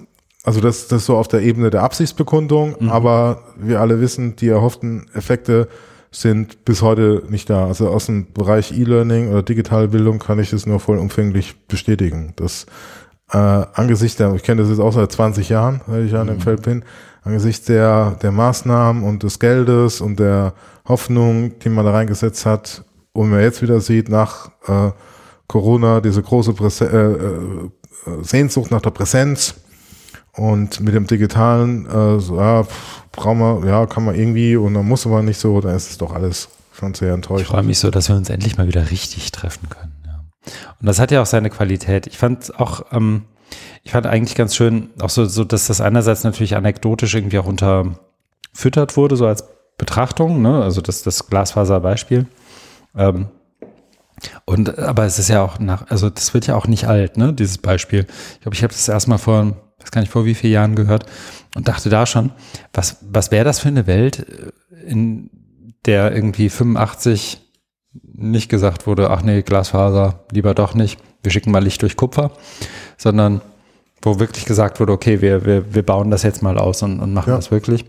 also 0.43 0.59
das, 0.59 0.87
das 0.87 1.05
so 1.05 1.17
auf 1.17 1.27
der 1.27 1.41
Ebene 1.41 1.69
der 1.69 1.83
Absichtsbekundung, 1.83 2.75
mhm. 2.79 2.89
aber 2.89 3.43
wir 3.57 3.79
alle 3.79 4.01
wissen, 4.01 4.35
die 4.35 4.47
erhofften 4.47 5.07
Effekte 5.13 5.67
sind 6.11 6.65
bis 6.65 6.81
heute 6.81 7.23
nicht 7.29 7.49
da. 7.49 7.67
Also 7.67 7.89
aus 7.89 8.07
dem 8.07 8.33
Bereich 8.33 8.71
E-Learning 8.77 9.29
oder 9.29 9.43
digitale 9.43 9.87
Bildung 9.87 10.19
kann 10.19 10.39
ich 10.39 10.49
das 10.49 10.65
nur 10.65 10.79
vollumfänglich 10.79 11.67
bestätigen. 11.67 12.33
Das 12.35 12.65
äh, 13.31 13.37
angesichts 13.37 14.17
der, 14.17 14.33
ich 14.35 14.43
kenne 14.43 14.61
das 14.61 14.69
jetzt 14.69 14.79
auch 14.79 14.91
seit 14.91 15.11
20 15.11 15.47
Jahren, 15.49 15.81
weil 15.87 16.05
ich 16.05 16.15
an 16.15 16.27
dem 16.27 16.37
mhm. 16.37 16.41
Feld 16.41 16.63
bin, 16.63 16.83
angesichts 17.23 17.65
der, 17.65 18.17
der 18.21 18.31
Maßnahmen 18.31 19.03
und 19.03 19.23
des 19.23 19.39
Geldes 19.39 20.01
und 20.01 20.19
der 20.19 20.53
Hoffnung, 20.87 21.59
die 21.59 21.69
man 21.69 21.85
da 21.85 21.91
reingesetzt 21.91 22.45
hat, 22.45 22.83
und 23.13 23.29
man 23.29 23.41
jetzt 23.41 23.61
wieder 23.61 23.79
sieht, 23.81 24.09
nach 24.09 24.49
äh, 24.67 24.91
Corona 25.47 25.99
diese 25.99 26.21
große 26.21 26.53
Präse 26.53 26.85
äh, 26.85 28.09
äh, 28.09 28.23
Sehnsucht 28.23 28.71
nach 28.71 28.81
der 28.81 28.91
Präsenz 28.91 29.55
und 30.33 30.79
mit 30.79 30.93
dem 30.93 31.07
Digitalen, 31.07 31.85
äh, 31.85 32.19
so, 32.19 32.37
ja, 32.37 32.65
brauchen 33.11 33.39
wir, 33.39 33.67
ja, 33.67 33.85
kann 33.85 34.05
man 34.05 34.15
irgendwie 34.15 34.55
und 34.55 34.73
dann 34.73 34.87
muss 34.87 35.05
aber 35.05 35.21
nicht 35.21 35.39
so, 35.39 35.59
dann 35.59 35.75
ist 35.75 35.89
es 35.89 35.97
doch 35.97 36.13
alles 36.13 36.49
schon 36.73 36.93
sehr 36.93 37.13
enttäuschend. 37.13 37.41
Ich 37.41 37.47
freue 37.47 37.63
mich 37.63 37.79
so, 37.79 37.91
dass 37.91 38.07
wir 38.07 38.15
uns 38.15 38.29
endlich 38.29 38.57
mal 38.57 38.67
wieder 38.67 38.91
richtig 38.91 39.31
treffen 39.31 39.69
können. 39.69 39.93
Ja. 40.05 40.23
Und 40.79 40.87
das 40.87 40.99
hat 40.99 41.11
ja 41.11 41.21
auch 41.21 41.25
seine 41.25 41.49
Qualität. 41.49 42.07
Ich 42.07 42.17
fand 42.17 42.57
auch, 42.59 42.85
ähm, 42.91 43.23
ich 43.83 43.91
fand 43.91 44.07
eigentlich 44.07 44.35
ganz 44.35 44.55
schön, 44.55 44.89
auch 45.01 45.09
so, 45.09 45.25
so, 45.25 45.43
dass 45.43 45.67
das 45.67 45.81
einerseits 45.81 46.23
natürlich 46.23 46.55
anekdotisch 46.55 47.13
irgendwie 47.13 47.39
auch 47.39 47.47
unterfüttert 47.47 48.95
wurde, 48.95 49.17
so 49.17 49.27
als 49.27 49.43
Betrachtung, 49.77 50.41
ne? 50.41 50.63
also 50.63 50.79
das, 50.79 51.03
das 51.03 51.27
Glasfaserbeispiel. 51.27 52.27
Ähm, 52.95 53.27
und 54.45 54.77
aber 54.77 55.05
es 55.05 55.19
ist 55.19 55.29
ja 55.29 55.41
auch 55.41 55.59
nach, 55.59 55.89
also 55.89 56.09
das 56.09 56.33
wird 56.33 56.47
ja 56.47 56.55
auch 56.55 56.67
nicht 56.67 56.87
alt, 56.87 57.17
ne, 57.17 57.33
dieses 57.33 57.57
Beispiel. 57.57 58.05
Ich 58.33 58.41
glaube, 58.41 58.55
ich 58.55 58.63
habe 58.63 58.73
das 58.73 58.87
erstmal 58.87 59.17
vor, 59.17 59.55
weiß 59.81 59.91
gar 59.91 60.01
nicht 60.01 60.11
vor 60.11 60.25
wie 60.25 60.35
vielen 60.35 60.53
Jahren 60.53 60.75
gehört 60.75 61.05
und 61.55 61.67
dachte 61.67 61.89
da 61.89 62.05
schon, 62.05 62.31
was, 62.73 62.97
was 63.01 63.31
wäre 63.31 63.45
das 63.45 63.59
für 63.59 63.67
eine 63.67 63.87
Welt, 63.87 64.25
in 64.85 65.29
der 65.85 66.13
irgendwie 66.13 66.49
85 66.49 67.39
nicht 68.13 68.49
gesagt 68.49 68.87
wurde, 68.87 69.09
ach 69.09 69.21
nee, 69.21 69.41
Glasfaser, 69.41 70.23
lieber 70.31 70.53
doch 70.53 70.73
nicht, 70.73 70.99
wir 71.23 71.31
schicken 71.31 71.51
mal 71.51 71.63
Licht 71.63 71.81
durch 71.81 71.97
Kupfer, 71.97 72.31
sondern 72.97 73.41
wo 74.01 74.19
wirklich 74.19 74.45
gesagt 74.45 74.79
wurde, 74.79 74.93
okay, 74.93 75.21
wir, 75.21 75.45
wir, 75.45 75.73
wir 75.73 75.85
bauen 75.85 76.09
das 76.09 76.23
jetzt 76.23 76.41
mal 76.41 76.57
aus 76.57 76.81
und, 76.81 76.99
und 76.99 77.13
machen 77.13 77.31
ja. 77.31 77.35
das 77.35 77.51
wirklich. 77.51 77.85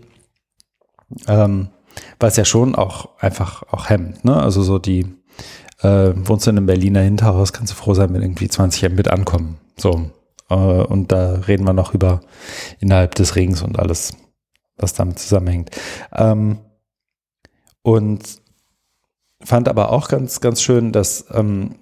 Ähm, 1.27 1.69
was 2.19 2.37
ja 2.37 2.45
schon 2.45 2.75
auch 2.75 3.09
einfach 3.19 3.63
auch 3.71 3.89
hemmt, 3.89 4.25
ne? 4.25 4.35
Also 4.35 4.63
so 4.63 4.79
die, 4.79 5.05
äh, 5.81 6.13
wohnst 6.15 6.45
du 6.45 6.51
in 6.51 6.57
einem 6.57 6.65
Berliner 6.65 7.01
Hinterhaus, 7.01 7.53
kannst 7.53 7.73
du 7.73 7.75
froh 7.75 7.93
sein, 7.93 8.13
wenn 8.13 8.21
irgendwie 8.21 8.47
20 8.47 8.91
Mbit 8.91 9.07
ankommen. 9.09 9.57
So. 9.77 10.11
Äh, 10.53 10.83
und 10.83 11.11
da 11.11 11.35
reden 11.47 11.65
wir 11.65 11.73
noch 11.73 11.93
über 11.93 12.21
innerhalb 12.79 13.15
des 13.15 13.35
Rings 13.35 13.61
und 13.61 13.79
alles, 13.79 14.15
was 14.77 14.93
damit 14.93 15.19
zusammenhängt. 15.19 15.71
Ähm, 16.13 16.59
und 17.81 18.41
fand 19.43 19.67
aber 19.67 19.91
auch 19.91 20.07
ganz, 20.07 20.39
ganz 20.39 20.61
schön, 20.61 20.91
dass 20.91 21.25
ähm, 21.33 21.75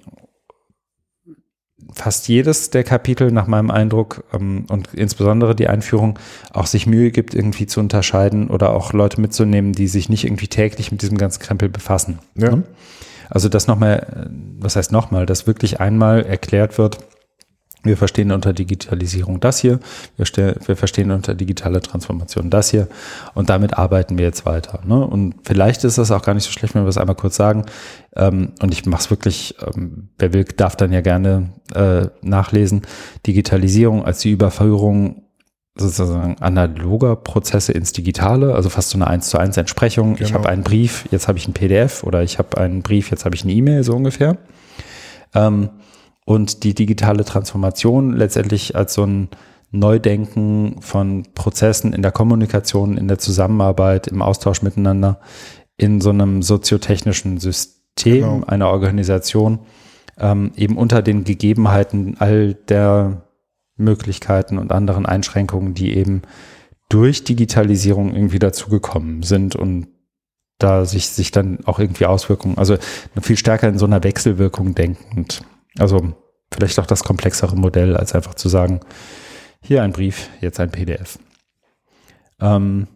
fast 1.93 2.27
jedes 2.27 2.69
der 2.69 2.83
Kapitel 2.83 3.31
nach 3.31 3.47
meinem 3.47 3.69
Eindruck 3.69 4.23
ähm, 4.33 4.65
und 4.69 4.93
insbesondere 4.93 5.55
die 5.55 5.67
Einführung 5.67 6.17
auch 6.53 6.65
sich 6.65 6.87
Mühe 6.87 7.11
gibt, 7.11 7.35
irgendwie 7.35 7.67
zu 7.67 7.79
unterscheiden 7.79 8.49
oder 8.49 8.71
auch 8.71 8.93
Leute 8.93 9.21
mitzunehmen, 9.21 9.73
die 9.73 9.87
sich 9.87 10.09
nicht 10.09 10.23
irgendwie 10.23 10.47
täglich 10.47 10.91
mit 10.91 11.01
diesem 11.01 11.17
ganzen 11.17 11.41
Krempel 11.41 11.69
befassen. 11.69 12.19
Ja. 12.35 12.63
Also 13.29 13.47
das 13.47 13.67
nochmal, 13.67 14.27
äh, 14.29 14.29
was 14.59 14.75
heißt 14.75 14.91
nochmal, 14.91 15.25
dass 15.25 15.47
wirklich 15.47 15.79
einmal 15.79 16.25
erklärt 16.25 16.77
wird, 16.77 16.97
wir 17.83 17.97
verstehen 17.97 18.31
unter 18.31 18.53
Digitalisierung 18.53 19.39
das 19.39 19.59
hier, 19.59 19.79
wir, 20.17 20.55
wir, 20.65 20.75
verstehen 20.75 21.11
unter 21.11 21.33
digitale 21.33 21.81
Transformation 21.81 22.49
das 22.49 22.69
hier 22.69 22.87
und 23.33 23.49
damit 23.49 23.77
arbeiten 23.77 24.17
wir 24.17 24.25
jetzt 24.25 24.45
weiter. 24.45 24.81
Ne? 24.85 25.05
Und 25.05 25.35
vielleicht 25.43 25.83
ist 25.83 25.97
das 25.97 26.11
auch 26.11 26.21
gar 26.21 26.33
nicht 26.33 26.43
so 26.43 26.51
schlecht, 26.51 26.75
wenn 26.75 26.83
wir 26.83 26.89
es 26.89 26.97
einmal 26.97 27.15
kurz 27.15 27.35
sagen. 27.35 27.65
Ähm, 28.15 28.51
und 28.61 28.73
ich 28.73 28.85
mache 28.85 29.01
es 29.01 29.09
wirklich, 29.09 29.55
ähm, 29.65 30.09
wer 30.19 30.33
will, 30.33 30.43
darf 30.43 30.75
dann 30.75 30.91
ja 30.91 31.01
gerne 31.01 31.53
äh, 31.73 32.07
nachlesen. 32.21 32.81
Digitalisierung 33.25 34.05
als 34.05 34.19
die 34.19 34.31
Überführung 34.31 35.23
sozusagen 35.75 36.35
analoger 36.39 37.15
Prozesse 37.15 37.71
ins 37.71 37.93
Digitale, 37.93 38.53
also 38.55 38.69
fast 38.69 38.89
so 38.89 38.97
eine 38.97 39.07
1 39.07 39.29
zu 39.29 39.37
1 39.37 39.57
Entsprechung. 39.57 40.15
Genau. 40.15 40.27
Ich 40.27 40.33
habe 40.33 40.49
einen 40.49 40.63
Brief, 40.63 41.05
jetzt 41.11 41.27
habe 41.27 41.37
ich 41.37 41.47
ein 41.47 41.53
PDF 41.53 42.03
oder 42.03 42.23
ich 42.23 42.37
habe 42.39 42.57
einen 42.57 42.81
Brief, 42.81 43.09
jetzt 43.09 43.25
habe 43.25 43.35
ich 43.35 43.43
eine 43.43 43.53
E-Mail, 43.53 43.83
so 43.83 43.95
ungefähr. 43.95 44.37
Ähm, 45.33 45.69
und 46.31 46.63
die 46.63 46.73
digitale 46.73 47.25
Transformation 47.25 48.13
letztendlich 48.13 48.73
als 48.73 48.93
so 48.93 49.03
ein 49.03 49.27
Neudenken 49.71 50.77
von 50.79 51.23
Prozessen 51.35 51.91
in 51.91 52.01
der 52.01 52.13
Kommunikation, 52.13 52.95
in 52.95 53.09
der 53.09 53.17
Zusammenarbeit, 53.17 54.07
im 54.07 54.21
Austausch 54.21 54.61
miteinander, 54.61 55.19
in 55.75 55.99
so 55.99 56.09
einem 56.09 56.41
soziotechnischen 56.41 57.37
System 57.37 58.21
genau. 58.21 58.43
einer 58.47 58.69
Organisation, 58.69 59.59
ähm, 60.17 60.53
eben 60.55 60.77
unter 60.77 61.01
den 61.01 61.25
Gegebenheiten 61.25 62.15
all 62.19 62.53
der 62.53 63.23
Möglichkeiten 63.75 64.57
und 64.57 64.71
anderen 64.71 65.05
Einschränkungen, 65.05 65.73
die 65.73 65.97
eben 65.97 66.21
durch 66.87 67.25
Digitalisierung 67.25 68.15
irgendwie 68.15 68.39
dazugekommen 68.39 69.23
sind 69.23 69.57
und 69.57 69.87
da 70.59 70.85
sich, 70.85 71.09
sich 71.09 71.31
dann 71.31 71.59
auch 71.65 71.79
irgendwie 71.79 72.05
Auswirkungen, 72.05 72.57
also 72.57 72.77
viel 73.21 73.37
stärker 73.37 73.67
in 73.67 73.77
so 73.77 73.85
einer 73.85 74.01
Wechselwirkung 74.01 74.75
denkend 74.75 75.43
also 75.77 76.13
vielleicht 76.53 76.79
auch 76.79 76.85
das 76.85 77.03
komplexere 77.03 77.55
Modell, 77.55 77.95
als 77.95 78.13
einfach 78.13 78.35
zu 78.35 78.49
sagen, 78.49 78.81
hier 79.61 79.83
ein 79.83 79.91
Brief, 79.91 80.29
jetzt 80.41 80.59
ein 80.59 80.71
PDF. 80.71 81.19
Ähm, 82.39 82.87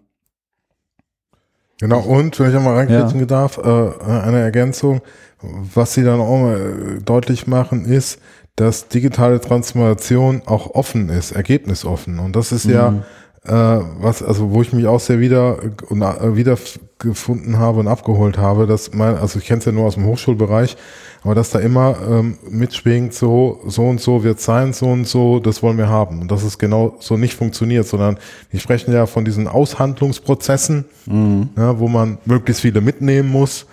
genau, 1.79 1.99
und 2.01 2.39
wenn 2.39 2.49
ich 2.49 2.55
einmal 2.55 2.75
reinkriegen 2.75 3.19
ja. 3.19 3.25
darf, 3.25 3.57
äh, 3.57 4.03
eine 4.03 4.39
Ergänzung, 4.39 5.01
was 5.41 5.93
sie 5.93 6.03
dann 6.03 6.19
auch 6.19 6.37
mal 6.39 6.99
deutlich 7.03 7.47
machen, 7.47 7.85
ist, 7.85 8.19
dass 8.55 8.87
digitale 8.87 9.39
Transformation 9.41 10.41
auch 10.45 10.71
offen 10.71 11.09
ist, 11.09 11.31
ergebnisoffen. 11.31 12.19
Und 12.19 12.35
das 12.35 12.51
ist 12.51 12.65
mhm. 12.65 12.73
ja 12.73 13.03
äh, 13.47 13.79
was, 13.99 14.23
also 14.23 14.51
wo 14.51 14.61
ich 14.61 14.73
mich 14.73 14.87
auch 14.87 14.99
sehr 14.99 15.19
wieder 15.19 15.57
äh, 15.61 16.35
wiedergefunden 16.35 17.59
habe 17.59 17.79
und 17.79 17.87
abgeholt 17.87 18.37
habe, 18.37 18.67
dass 18.67 18.93
mein, 18.93 19.15
also 19.15 19.39
ich 19.39 19.45
kenne 19.45 19.59
es 19.59 19.65
ja 19.65 19.71
nur 19.71 19.85
aus 19.85 19.95
dem 19.95 20.05
Hochschulbereich, 20.05 20.77
aber 21.23 21.35
dass 21.35 21.49
da 21.49 21.59
immer 21.59 21.95
ähm, 22.07 22.37
mitschwingt, 22.49 23.13
so, 23.13 23.59
so 23.65 23.83
und 23.83 23.99
so 23.99 24.23
wird 24.23 24.39
sein, 24.39 24.73
so 24.73 24.87
und 24.87 25.07
so, 25.07 25.39
das 25.39 25.63
wollen 25.63 25.77
wir 25.77 25.89
haben. 25.89 26.21
Und 26.21 26.31
dass 26.31 26.43
es 26.43 26.57
genau 26.57 26.95
so 26.99 27.17
nicht 27.17 27.33
funktioniert, 27.33 27.87
sondern 27.87 28.17
wir 28.51 28.59
sprechen 28.59 28.93
ja 28.93 29.05
von 29.05 29.25
diesen 29.25 29.47
Aushandlungsprozessen, 29.47 30.85
mhm. 31.05 31.49
ja, 31.57 31.79
wo 31.79 31.87
man 31.87 32.17
möglichst 32.25 32.61
viele 32.61 32.81
mitnehmen 32.81 33.29
muss. 33.29 33.65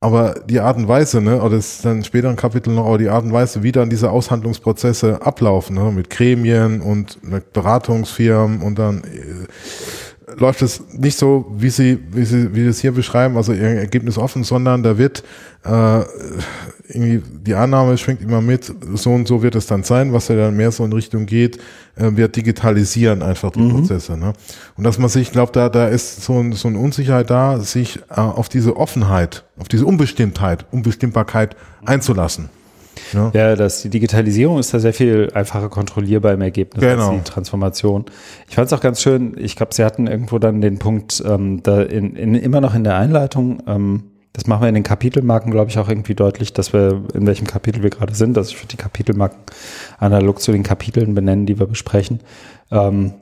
Aber 0.00 0.34
die 0.46 0.60
Art 0.60 0.76
und 0.76 0.88
Weise, 0.88 1.22
ne, 1.22 1.40
oder 1.40 1.56
das 1.56 1.76
ist 1.76 1.84
dann 1.84 2.04
später 2.04 2.28
ein 2.28 2.36
Kapitel 2.36 2.72
noch, 2.74 2.86
aber 2.86 2.98
die 2.98 3.08
Art 3.08 3.24
und 3.24 3.32
Weise, 3.32 3.62
wie 3.62 3.72
dann 3.72 3.88
diese 3.88 4.10
Aushandlungsprozesse 4.10 5.22
ablaufen, 5.22 5.74
ne, 5.74 5.90
mit 5.90 6.10
Gremien 6.10 6.82
und 6.82 7.22
mit 7.24 7.54
Beratungsfirmen 7.54 8.60
und 8.60 8.78
dann 8.78 9.02
läuft 10.34 10.62
es 10.62 10.82
nicht 10.92 11.16
so, 11.16 11.46
wie 11.56 11.70
sie, 11.70 11.98
wie 12.10 12.24
sie, 12.24 12.54
wie 12.54 12.62
sie 12.62 12.68
es 12.68 12.80
hier 12.80 12.92
beschreiben, 12.92 13.36
also 13.36 13.52
Ergebnis 13.52 14.18
offen, 14.18 14.42
sondern 14.42 14.82
da 14.82 14.98
wird 14.98 15.22
äh, 15.64 16.00
irgendwie 16.88 17.22
die 17.42 17.54
Annahme 17.54 17.96
schwingt 17.98 18.22
immer 18.22 18.40
mit, 18.40 18.72
so 18.94 19.12
und 19.12 19.28
so 19.28 19.42
wird 19.42 19.54
es 19.54 19.66
dann 19.66 19.82
sein, 19.82 20.12
was 20.12 20.28
ja 20.28 20.36
dann 20.36 20.56
mehr 20.56 20.70
so 20.70 20.84
in 20.84 20.92
Richtung 20.92 21.26
geht, 21.26 21.58
äh, 21.96 22.10
wir 22.14 22.28
digitalisieren 22.28 23.22
einfach 23.22 23.52
die 23.52 23.60
mhm. 23.60 23.70
Prozesse. 23.70 24.16
Ne? 24.16 24.32
Und 24.76 24.84
dass 24.84 24.98
man 24.98 25.08
sich, 25.08 25.22
ich 25.22 25.32
glaube, 25.32 25.52
da, 25.52 25.68
da 25.68 25.86
ist 25.86 26.22
so, 26.22 26.40
ein, 26.40 26.52
so 26.52 26.68
eine 26.68 26.78
Unsicherheit 26.78 27.30
da, 27.30 27.58
sich 27.60 27.98
äh, 28.10 28.14
auf 28.14 28.48
diese 28.48 28.76
Offenheit, 28.76 29.44
auf 29.58 29.68
diese 29.68 29.86
Unbestimmtheit, 29.86 30.66
Unbestimmbarkeit 30.70 31.56
einzulassen. 31.84 32.48
Ja, 33.12 33.30
ja 33.34 33.56
das, 33.56 33.82
die 33.82 33.90
Digitalisierung 33.90 34.58
ist 34.58 34.72
da 34.74 34.78
sehr 34.78 34.94
viel 34.94 35.30
einfacher 35.34 35.68
kontrollierbar 35.68 36.32
im 36.32 36.40
Ergebnis 36.40 36.82
genau. 36.82 37.10
als 37.10 37.24
die 37.24 37.30
Transformation. 37.30 38.04
Ich 38.48 38.54
fand 38.54 38.66
es 38.66 38.72
auch 38.72 38.80
ganz 38.80 39.00
schön, 39.00 39.36
ich 39.38 39.56
glaube, 39.56 39.74
Sie 39.74 39.84
hatten 39.84 40.06
irgendwo 40.06 40.38
dann 40.38 40.60
den 40.60 40.78
Punkt, 40.78 41.22
ähm, 41.26 41.62
da 41.62 41.82
in, 41.82 42.16
in, 42.16 42.34
immer 42.34 42.60
noch 42.60 42.74
in 42.74 42.84
der 42.84 42.96
Einleitung, 42.96 43.62
ähm, 43.66 44.04
das 44.36 44.46
machen 44.46 44.60
wir 44.60 44.68
in 44.68 44.74
den 44.74 44.82
Kapitelmarken, 44.82 45.50
glaube 45.50 45.70
ich, 45.70 45.78
auch 45.78 45.88
irgendwie 45.88 46.14
deutlich, 46.14 46.52
dass 46.52 46.74
wir, 46.74 47.04
in 47.14 47.26
welchem 47.26 47.46
Kapitel 47.46 47.82
wir 47.82 47.88
gerade 47.88 48.14
sind. 48.14 48.36
dass 48.36 48.50
ich 48.50 48.58
würde 48.58 48.68
die 48.68 48.76
Kapitelmarken 48.76 49.38
analog 49.96 50.42
zu 50.42 50.52
den 50.52 50.62
Kapiteln 50.62 51.14
benennen, 51.14 51.46
die 51.46 51.58
wir 51.58 51.66
besprechen. 51.66 52.20
Ähm, 52.70 53.14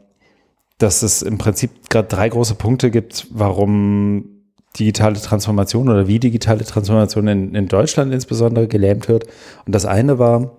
dass 0.79 1.03
es 1.03 1.23
im 1.23 1.39
Prinzip 1.39 1.89
gerade 1.89 2.09
drei 2.09 2.29
große 2.29 2.57
Punkte 2.57 2.91
gibt, 2.91 3.29
warum 3.31 4.34
digitale 4.79 5.21
Transformation 5.21 5.89
oder 5.89 6.09
wie 6.09 6.19
digitale 6.19 6.65
Transformation 6.65 7.29
in, 7.29 7.55
in 7.55 7.69
Deutschland 7.69 8.13
insbesondere 8.13 8.69
gelähmt 8.69 9.09
wird. 9.09 9.25
Und 9.67 9.75
das 9.75 9.87
eine 9.87 10.19
war 10.19 10.51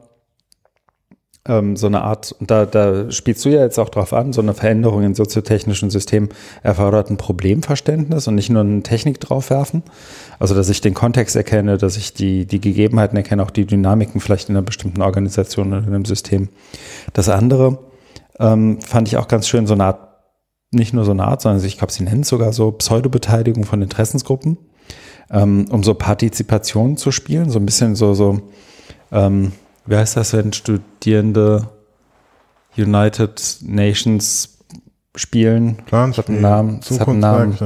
ähm, 1.47 1.75
so 1.75 1.87
eine 1.87 2.01
Art, 2.01 2.35
und 2.39 2.49
da, 2.49 2.65
da 2.65 3.11
spielst 3.11 3.45
du 3.45 3.49
ja 3.49 3.61
jetzt 3.61 3.77
auch 3.77 3.89
drauf 3.89 4.13
an, 4.13 4.33
so 4.33 4.41
eine 4.41 4.53
Veränderung 4.53 5.03
in 5.03 5.13
soziotechnischen 5.13 5.89
Systemen 5.89 6.29
erfordert 6.63 7.09
ein 7.09 7.17
Problemverständnis 7.17 8.27
und 8.27 8.35
nicht 8.35 8.49
nur 8.49 8.61
eine 8.61 8.83
Technik 8.83 9.19
draufwerfen. 9.19 9.83
Also, 10.39 10.55
dass 10.55 10.69
ich 10.69 10.81
den 10.81 10.93
Kontext 10.93 11.35
erkenne, 11.35 11.77
dass 11.77 11.97
ich 11.97 12.13
die, 12.13 12.45
die 12.45 12.61
Gegebenheiten 12.61 13.17
erkenne, 13.17 13.43
auch 13.43 13.51
die 13.51 13.65
Dynamiken 13.65 14.21
vielleicht 14.21 14.49
in 14.49 14.55
einer 14.55 14.65
bestimmten 14.65 15.01
Organisation 15.01 15.67
oder 15.67 15.79
in 15.79 15.93
einem 15.93 16.05
System. 16.05 16.49
Das 17.13 17.29
andere 17.29 17.79
ähm, 18.39 18.81
fand 18.81 19.07
ich 19.07 19.17
auch 19.17 19.27
ganz 19.27 19.47
schön, 19.47 19.67
so 19.67 19.73
eine 19.73 19.85
Art 19.85 20.14
nicht 20.71 20.93
nur 20.93 21.05
so 21.05 21.11
eine 21.11 21.23
Art, 21.25 21.41
sondern 21.41 21.63
ich 21.63 21.77
glaube, 21.77 21.93
sie 21.93 22.03
nennen 22.03 22.21
es 22.21 22.29
sogar 22.29 22.53
so 22.53 22.71
Pseudobeteiligung 22.71 23.63
von 23.63 23.81
Interessensgruppen, 23.81 24.57
ähm, 25.29 25.65
um 25.69 25.83
so 25.83 25.93
Partizipation 25.93 26.97
zu 26.97 27.11
spielen, 27.11 27.49
so 27.49 27.59
ein 27.59 27.65
bisschen 27.65 27.95
so, 27.95 28.13
so 28.13 28.41
ähm, 29.11 29.53
wie 29.85 29.95
heißt 29.95 30.17
das, 30.17 30.33
wenn 30.33 30.53
Studierende 30.53 31.69
United 32.77 33.59
Nations 33.61 34.57
spielen? 35.15 35.77
Planspiel, 35.85 36.23
hat 36.23 36.29
einen 36.29 36.41
Namen. 36.41 36.79
Das 36.87 36.99
hat 36.99 37.07
einen 37.07 37.19
Namen. 37.19 37.57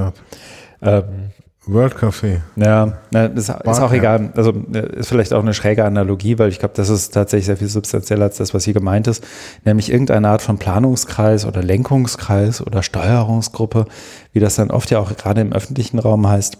Ähm, 0.81 1.31
World 1.71 1.95
Café. 1.95 2.41
Ja, 2.55 2.97
na, 3.11 3.27
das 3.27 3.47
Barcamp. 3.47 3.67
ist 3.67 3.79
auch 3.79 3.91
egal. 3.91 4.31
Also 4.35 4.51
ist 4.51 5.09
vielleicht 5.09 5.33
auch 5.33 5.41
eine 5.41 5.53
schräge 5.53 5.85
Analogie, 5.85 6.39
weil 6.39 6.49
ich 6.49 6.59
glaube, 6.59 6.73
das 6.75 6.89
ist 6.89 7.13
tatsächlich 7.13 7.45
sehr 7.45 7.57
viel 7.57 7.67
substanzieller 7.67 8.23
als 8.23 8.37
das, 8.37 8.53
was 8.53 8.65
hier 8.65 8.73
gemeint 8.73 9.07
ist. 9.07 9.25
Nämlich 9.65 9.91
irgendeine 9.91 10.29
Art 10.29 10.41
von 10.41 10.57
Planungskreis 10.57 11.45
oder 11.45 11.61
Lenkungskreis 11.61 12.65
oder 12.65 12.83
Steuerungsgruppe, 12.83 13.85
wie 14.33 14.39
das 14.39 14.55
dann 14.55 14.71
oft 14.71 14.89
ja 14.91 14.99
auch 14.99 15.15
gerade 15.15 15.41
im 15.41 15.53
öffentlichen 15.53 15.99
Raum 15.99 16.27
heißt, 16.27 16.57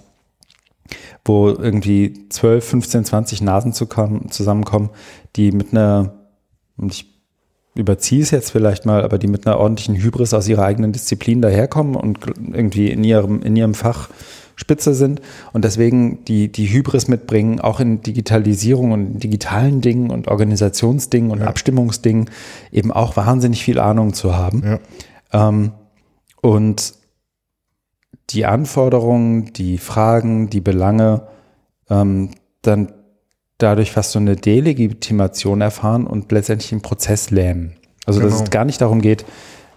wo 1.26 1.50
irgendwie 1.50 2.28
12, 2.30 2.66
15, 2.66 3.06
20 3.06 3.42
Nasen 3.42 3.74
zusammenkommen, 3.74 4.90
die 5.36 5.52
mit 5.52 5.72
einer, 5.72 6.14
ich 6.82 7.06
überziehe 7.76 8.22
es 8.22 8.32
jetzt 8.32 8.52
vielleicht 8.52 8.86
mal, 8.86 9.04
aber 9.04 9.18
die 9.18 9.28
mit 9.28 9.48
einer 9.48 9.58
ordentlichen 9.58 9.96
Hybris 9.96 10.34
aus 10.34 10.48
ihrer 10.48 10.66
eigenen 10.66 10.92
Disziplin 10.92 11.42
daherkommen 11.42 11.96
und 11.96 12.20
irgendwie 12.38 12.92
in 12.92 13.04
ihrem, 13.04 13.42
in 13.42 13.56
ihrem 13.56 13.74
Fach 13.74 14.10
Spitze 14.60 14.94
sind 14.94 15.22
und 15.54 15.64
deswegen 15.64 16.26
die, 16.26 16.52
die 16.52 16.68
Hybris 16.68 17.08
mitbringen, 17.08 17.62
auch 17.62 17.80
in 17.80 18.02
Digitalisierung 18.02 18.92
und 18.92 19.20
digitalen 19.20 19.80
Dingen 19.80 20.12
und 20.12 20.28
Organisationsdingen 20.28 21.32
und 21.32 21.40
ja. 21.40 21.48
Abstimmungsdingen 21.48 22.30
eben 22.72 22.92
auch 22.92 23.16
wahnsinnig 23.16 23.64
viel 23.64 23.80
Ahnung 23.80 24.14
zu 24.14 24.36
haben. 24.36 24.80
Ja. 25.32 25.50
Ähm, 25.50 25.72
und 26.42 26.94
die 28.32 28.46
Anforderungen, 28.46 29.54
die 29.54 29.78
Fragen, 29.78 30.50
die 30.50 30.62
Belange 30.62 31.24
ähm, 31.90 32.32
dann 32.62 32.92
dadurch 33.60 33.94
fast 33.94 34.12
so 34.12 34.20
eine 34.20 34.36
Delegitimation 34.36 35.62
erfahren 35.62 36.06
und 36.06 36.34
letztendlich 36.34 36.70
den 36.70 36.82
Prozess 36.82 37.32
lähmen. 37.32 37.76
Also 38.06 38.20
genau. 38.20 38.32
dass 38.32 38.42
es 38.42 38.50
gar 38.50 38.66
nicht 38.66 38.82
darum 38.82 39.02
geht, 39.02 39.26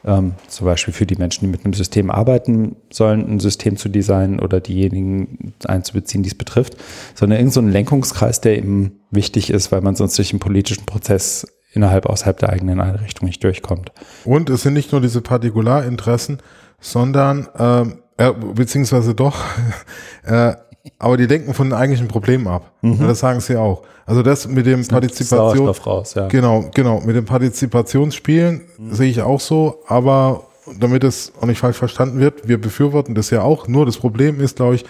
ähm, 0.05 0.35
zum 0.49 0.67
Beispiel 0.67 0.95
für 0.95 1.07
die 1.07 1.17
Menschen, 1.17 1.45
die 1.45 1.51
mit 1.51 1.65
einem 1.65 1.75
System 1.75 2.11
arbeiten 2.11 2.77
sollen, 2.93 3.27
ein 3.29 3.41
System 3.41 3.77
zu 3.77 3.89
designen 3.89 4.41
oder 4.41 4.61
diejenigen 4.61 5.55
einzubeziehen, 5.65 6.23
die 6.23 6.31
es 6.31 6.35
betrifft, 6.35 6.77
sondern 7.15 7.39
irgendein 7.39 7.53
so 7.53 7.61
ein 7.61 7.71
Lenkungskreis, 7.71 8.41
der 8.41 8.59
eben 8.59 9.01
wichtig 9.11 9.51
ist, 9.51 9.73
weil 9.73 9.81
man 9.81 9.95
sonst 9.95 10.19
durch 10.19 10.31
den 10.31 10.41
politischen 10.41 10.87
Prozess 10.87 11.47
innerhalb, 11.73 12.07
außerhalb 12.07 12.39
der 12.39 12.51
eigenen 12.51 12.81
Einrichtung 12.81 13.27
nicht 13.27 13.43
durchkommt. 13.43 13.93
Und 14.25 14.51
es 14.51 14.63
sind 14.63 14.75
nicht 14.75 14.93
nur 14.93 15.01
diese 15.01 15.23
Partikularinteressen, 15.23 16.39
sondern 16.81 17.49
ähm, 17.59 17.99
äh, 18.19 18.33
beziehungsweise 18.33 19.15
doch, 19.15 19.45
äh, 20.25 20.55
aber 20.99 21.17
die 21.17 21.27
denken 21.27 21.55
von 21.55 21.69
den 21.69 21.79
eigentlichen 21.79 22.09
Problemen 22.09 22.47
ab. 22.49 22.73
Mhm. 22.83 22.99
Das 23.01 23.21
sagen 23.21 23.41
sie 23.41 23.57
auch. 23.57 23.83
Also 24.05 24.23
das 24.23 24.49
mit 24.49 24.67
dem 24.67 24.87
Partizipation, 24.87 25.69
raus, 25.69 26.15
ja. 26.15 26.27
genau, 26.29 26.71
genau, 26.75 27.01
mit 27.01 27.15
dem 27.15 27.25
Partizipationsspielen 27.25 28.63
mhm. 28.79 28.93
sehe 28.93 29.09
ich 29.09 29.23
auch 29.23 29.41
so, 29.41 29.81
aber 29.87 30.45
damit 30.79 31.05
es 31.05 31.33
auch 31.41 31.47
nicht 31.47 31.59
falsch 31.59 31.77
verstanden 31.77 32.19
wird, 32.19 32.49
wir 32.49 32.61
befürworten 32.61 33.15
das 33.15 33.31
ja 33.31 33.43
auch. 33.43 33.69
Nur 33.69 33.87
das 33.87 33.99
Problem 33.99 34.41
ist, 34.41 34.57
glaube 34.57 34.77
ich, 34.77 34.85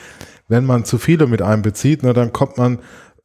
wenn 0.49 0.65
man 0.65 0.85
zu 0.85 0.99
viele 0.99 1.27
mit 1.27 1.43
einbezieht, 1.43 2.03
ne, 2.03 2.13
dann 2.13 2.33
kommt 2.33 2.59
man 2.59 2.79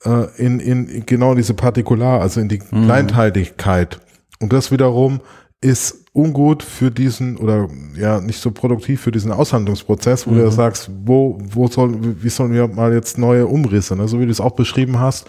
äh, 0.04 0.26
in, 0.38 0.60
in 0.60 1.06
genau 1.06 1.36
diese 1.36 1.54
Partikular, 1.54 2.22
also 2.22 2.40
in 2.40 2.50
die 2.50 2.62
mhm. 2.72 2.86
Kleinteiligkeit. 2.86 4.00
Und 4.40 4.54
das 4.54 4.72
wiederum 4.72 5.22
ist 5.62 6.06
ungut 6.18 6.64
für 6.64 6.90
diesen 6.90 7.38
oder 7.38 7.70
ja 7.96 8.20
nicht 8.20 8.42
so 8.42 8.50
produktiv 8.50 9.02
für 9.02 9.12
diesen 9.12 9.32
Aushandlungsprozess, 9.32 10.26
wo 10.26 10.32
mhm. 10.32 10.40
du 10.40 10.52
sagst, 10.52 10.90
wo 11.06 11.38
wo 11.40 11.68
soll 11.68 11.96
wie 12.24 12.30
sollen 12.30 12.54
wir 12.54 12.68
mal 12.68 12.92
jetzt 12.92 13.20
neue 13.20 13.46
Umrisse, 13.46 13.96
ne? 13.96 14.08
so 14.08 14.20
wie 14.20 14.26
du 14.26 14.32
es 14.32 14.42
auch 14.42 14.56
beschrieben 14.56 15.00
hast, 15.00 15.28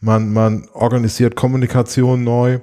man 0.00 0.32
man 0.32 0.68
organisiert 0.72 1.36
Kommunikation 1.36 2.24
neu, 2.24 2.60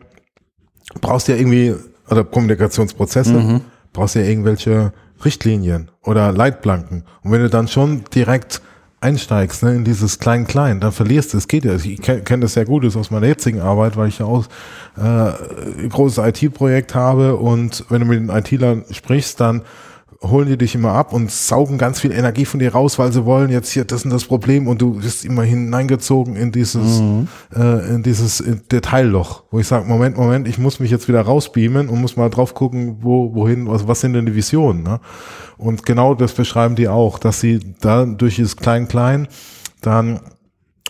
brauchst 1.00 1.28
ja 1.28 1.36
irgendwie 1.36 1.76
oder 2.10 2.24
Kommunikationsprozesse, 2.24 3.34
mhm. 3.34 3.62
brauchst 3.94 4.16
ja 4.16 4.24
irgendwelche 4.24 4.92
Richtlinien 5.24 5.92
oder 6.04 6.32
Leitplanken 6.32 7.04
und 7.24 7.32
wenn 7.32 7.42
du 7.42 7.50
dann 7.50 7.68
schon 7.68 8.04
direkt 8.16 8.64
einsteigst 9.02 9.64
ne, 9.64 9.76
in 9.76 9.86
dieses 9.86 10.20
Klein-Klein, 10.20 10.80
dann 10.80 10.92
verlierst 10.92 11.34
du 11.34 11.38
es. 11.38 11.48
Geht 11.48 11.66
ja. 11.66 11.76
Ich 11.76 12.02
kenne 12.02 12.22
kenn 12.22 12.42
das 12.42 12.54
sehr 12.54 12.66
gut 12.66 12.84
ist 12.84 12.98
aus 12.98 13.12
meiner 13.12 13.28
jetzigen 13.28 13.62
Arbeit, 13.62 13.96
weil 13.96 14.10
ich 14.10 14.20
ja 14.20 14.26
auch 14.26 14.46
äh, 14.98 15.02
ein 15.02 15.90
großes 15.90 16.18
IT-Projekt 16.18 16.96
habe 16.96 17.36
und 17.36 17.86
wenn 17.90 18.02
du 18.02 18.08
mit 18.08 18.20
den 18.20 18.30
IT-Lern 18.30 18.84
sprichst, 18.92 19.40
dann 19.40 19.62
holen 20.22 20.50
die 20.50 20.58
dich 20.58 20.76
immer 20.76 20.94
ab 20.94 21.14
und 21.14 21.32
saugen 21.32 21.78
ganz 21.78 22.02
viel 22.02 22.12
Energie 22.12 22.44
von 22.44 22.60
dir 22.60 22.74
raus, 22.74 23.00
weil 23.00 23.12
sie 23.14 23.26
wollen 23.26 23.50
jetzt 23.50 23.72
hier 23.72 23.86
das 23.86 24.04
und 24.04 24.12
das 24.12 24.26
Problem 24.26 24.68
und 24.68 24.82
du 24.82 24.96
bist 24.96 25.24
immer 25.24 25.44
hineingezogen 25.44 26.36
in 26.36 26.52
dieses, 26.52 27.00
mhm. 27.00 27.28
äh, 27.56 27.96
in 27.96 28.04
dieses 28.04 28.44
Detailloch, 28.70 29.44
wo 29.50 29.60
ich 29.60 29.68
sage, 29.68 29.86
Moment, 29.88 30.18
Moment, 30.18 30.48
ich 30.48 30.58
muss 30.58 30.80
mich 30.82 30.92
jetzt 30.92 31.08
wieder 31.08 31.22
rausbeamen 31.22 31.88
und 31.88 32.02
muss 32.02 32.18
mal 32.18 32.30
drauf 32.30 32.54
gucken, 32.54 32.98
wo, 33.00 33.34
wohin, 33.34 33.68
was, 33.68 33.88
was 33.88 34.02
sind 34.02 34.14
denn 34.14 34.26
die 34.26 34.36
Visionen, 34.36 34.84
ne? 34.84 35.00
Und 35.58 35.86
genau 35.86 36.16
das 36.16 36.34
beschreiben 36.34 36.76
die 36.76 36.88
auch, 36.88 37.20
dass 37.20 37.42
sie 37.42 37.60
da 37.82 38.06
durch 38.06 38.36
dieses 38.36 38.56
Klein-Klein 38.56 39.28
dann 39.82 40.22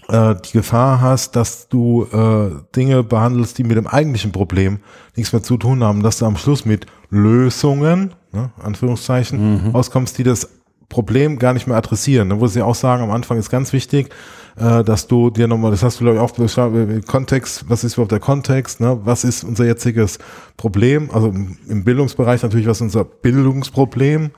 äh, 0.10 0.36
die 0.46 0.52
Gefahr 0.54 1.02
hast, 1.02 1.36
dass 1.36 1.68
du 1.70 2.04
äh, 2.12 2.52
Dinge 2.76 3.04
behandelst, 3.04 3.58
die 3.58 3.64
mit 3.64 3.78
dem 3.78 3.88
eigentlichen 3.88 4.32
Problem 4.32 4.80
nichts 5.16 5.34
mehr 5.34 5.44
zu 5.44 5.58
tun 5.58 5.84
haben, 5.84 6.04
dass 6.04 6.20
du 6.20 6.26
am 6.26 6.38
Schluss 6.38 6.66
mit 6.66 6.86
Lösungen, 7.10 8.14
ne, 8.32 8.52
Anführungszeichen, 8.62 9.70
mhm. 9.70 9.76
auskommst, 9.76 10.18
die 10.18 10.24
das 10.24 10.50
Problem 10.90 11.38
gar 11.38 11.54
nicht 11.54 11.68
mehr 11.68 11.78
adressieren. 11.78 12.30
Da 12.30 12.40
wo 12.40 12.48
sie 12.48 12.62
auch 12.62 12.76
sagen, 12.76 13.04
am 13.04 13.12
Anfang 13.12 13.38
ist 13.38 13.50
ganz 13.50 13.74
wichtig, 13.74 14.10
äh, 14.58 14.84
dass 14.84 15.08
du 15.08 15.30
dir 15.30 15.48
nochmal, 15.48 15.72
das 15.72 15.84
hast 15.84 16.00
du 16.00 16.04
glaube 16.04 16.18
ich 16.18 16.22
auch 16.22 16.32
beschrieben, 16.32 17.06
Kontext, 17.06 17.66
was 17.70 17.84
ist 17.84 17.94
überhaupt 17.94 18.12
der 18.12 18.20
Kontext, 18.20 18.80
ne? 18.82 19.00
was 19.04 19.24
ist 19.24 19.44
unser 19.44 19.66
jetziges 19.66 20.18
Problem, 20.58 21.10
also 21.14 21.28
im 21.28 21.84
Bildungsbereich 21.84 22.42
natürlich, 22.42 22.68
was 22.68 22.78
ist 22.78 22.82
unser 22.82 23.06
Bildungsproblem, 23.06 24.32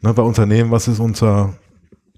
ne? 0.00 0.14
bei 0.14 0.22
Unternehmen, 0.22 0.70
was 0.70 0.88
ist 0.88 1.00
unser 1.00 1.54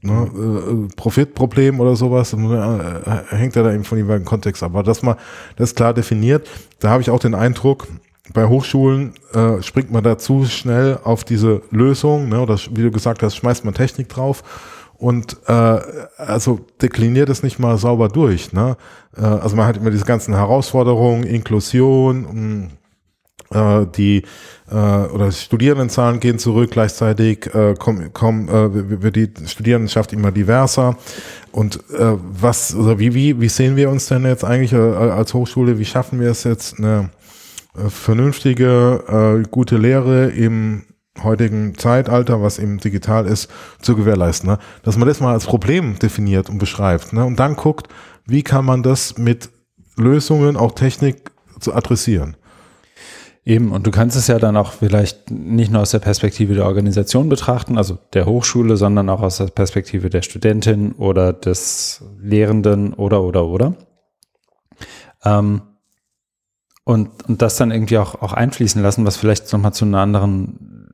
Ne, 0.01 0.31
äh, 0.33 0.95
Profitproblem 0.95 1.81
oder 1.81 1.97
sowas, 1.97 2.33
äh, 2.33 3.37
hängt 3.37 3.57
ja 3.57 3.65
da 3.65 3.73
eben 3.73 3.83
von 3.83 3.99
jeweiligen 3.99 4.25
Kontext 4.25 4.63
ab. 4.63 4.71
Aber 4.71 4.85
das 4.85 5.03
mal, 5.03 5.17
das 5.57 5.71
ist 5.71 5.77
klar 5.77 5.93
definiert. 5.93 6.49
Da 6.79 6.91
habe 6.91 7.03
ich 7.03 7.11
auch 7.11 7.19
den 7.19 7.35
Eindruck, 7.35 7.89
bei 8.35 8.47
Hochschulen 8.47 9.15
äh, 9.33 9.63
springt 9.63 9.91
man 9.91 10.03
da 10.03 10.19
zu 10.19 10.45
schnell 10.45 10.99
auf 11.03 11.25
diese 11.25 11.63
Lösung, 11.71 12.29
ne, 12.29 12.41
oder 12.41 12.59
wie 12.73 12.83
du 12.83 12.91
gesagt 12.91 13.23
hast, 13.23 13.37
schmeißt 13.37 13.65
man 13.65 13.75
Technik 13.75 14.09
drauf 14.09 14.43
und 14.97 15.37
äh, 15.47 15.79
also 16.17 16.61
dekliniert 16.83 17.29
es 17.29 17.43
nicht 17.43 17.59
mal 17.59 17.79
sauber 17.79 18.09
durch. 18.09 18.53
Ne? 18.53 18.77
Äh, 19.17 19.23
also 19.23 19.57
man 19.57 19.67
hat 19.67 19.77
immer 19.77 19.91
diese 19.91 20.05
ganzen 20.05 20.35
Herausforderungen, 20.35 21.25
Inklusion, 21.25 22.27
mh, 22.33 22.69
Äh, 23.51 23.87
die 23.97 24.25
äh, 24.71 24.75
oder 24.75 25.33
Studierendenzahlen 25.33 26.21
gehen 26.21 26.39
zurück, 26.39 26.71
gleichzeitig 26.71 27.47
äh, 27.55 27.73
kommen 27.79 28.11
komm, 28.13 28.47
äh, 28.51 29.01
wird 29.03 29.17
die 29.17 29.31
Studierendenschaft 29.47 30.13
immer 30.13 30.31
diverser. 30.33 30.99
Und 31.51 31.77
äh, 31.99 32.19
was, 32.43 32.75
oder 32.75 32.99
wie, 32.99 33.15
wie, 33.15 33.41
wie 33.41 33.49
sehen 33.49 33.75
wir 33.77 33.89
uns 33.89 34.07
denn 34.07 34.27
jetzt 34.27 34.45
eigentlich 34.45 34.75
äh, 34.75 34.77
als 34.77 35.33
Hochschule, 35.33 35.79
wie 35.79 35.87
schaffen 35.87 36.21
wir 36.21 36.31
es 36.31 36.45
jetzt, 36.45 36.79
äh, 36.79 37.09
vernünftige, 37.89 39.43
äh, 39.45 39.49
gute 39.49 39.77
Lehre 39.77 40.29
im 40.29 40.85
heutigen 41.23 41.77
Zeitalter, 41.77 42.43
was 42.43 42.59
eben 42.59 42.79
digital 42.79 43.27
ist, 43.27 43.51
zu 43.81 43.97
gewährleisten. 43.97 44.51
Ne? 44.51 44.59
Dass 44.83 44.97
man 44.97 45.09
das 45.09 45.21
mal 45.21 45.33
als 45.33 45.47
Problem 45.47 45.99
definiert 45.99 46.49
und 46.49 46.59
beschreibt 46.59 47.13
ne? 47.13 47.25
und 47.25 47.39
dann 47.39 47.57
guckt, 47.57 47.89
wie 48.27 48.43
kann 48.43 48.65
man 48.65 48.83
das 48.83 49.19
mit 49.19 49.51
Lösungen, 49.97 50.57
auch 50.57 50.73
Technik 50.73 51.33
zu 51.61 51.75
adressieren. 51.75 52.37
Eben, 53.45 53.73
und 53.73 53.87
du 53.87 53.91
kannst 53.91 54.17
es 54.17 54.27
ja 54.27 54.39
dann 54.39 54.57
auch 54.57 54.73
vielleicht 54.73 55.31
nicht 55.31 55.73
nur 55.73 55.81
aus 55.81 55.91
der 55.91 56.01
Perspektive 56.01 56.55
der 56.55 56.67
Organisation 56.67 57.29
betrachten, 57.29 57.79
also 57.79 57.99
der 58.13 58.27
Hochschule, 58.27 58.77
sondern 58.77 59.09
auch 59.09 59.23
aus 59.23 59.39
der 59.39 59.47
Perspektive 59.47 60.11
der 60.11 60.23
Studentin 60.23 60.93
oder 60.93 61.33
des 61.33 62.05
Lehrenden 62.21 62.93
oder, 62.93 63.23
oder, 63.23 63.47
oder. 63.47 63.75
Ähm, 65.25 65.63
und, 66.89 67.29
und 67.29 67.43
das 67.43 67.57
dann 67.59 67.71
irgendwie 67.71 67.99
auch, 67.99 68.23
auch 68.23 68.33
einfließen 68.33 68.83
lassen, 68.83 69.05
was 69.05 69.19
vielleicht 69.19 69.53
nochmal 69.53 69.75
zu 69.75 69.85
einer 69.85 69.99
anderen 69.99 70.89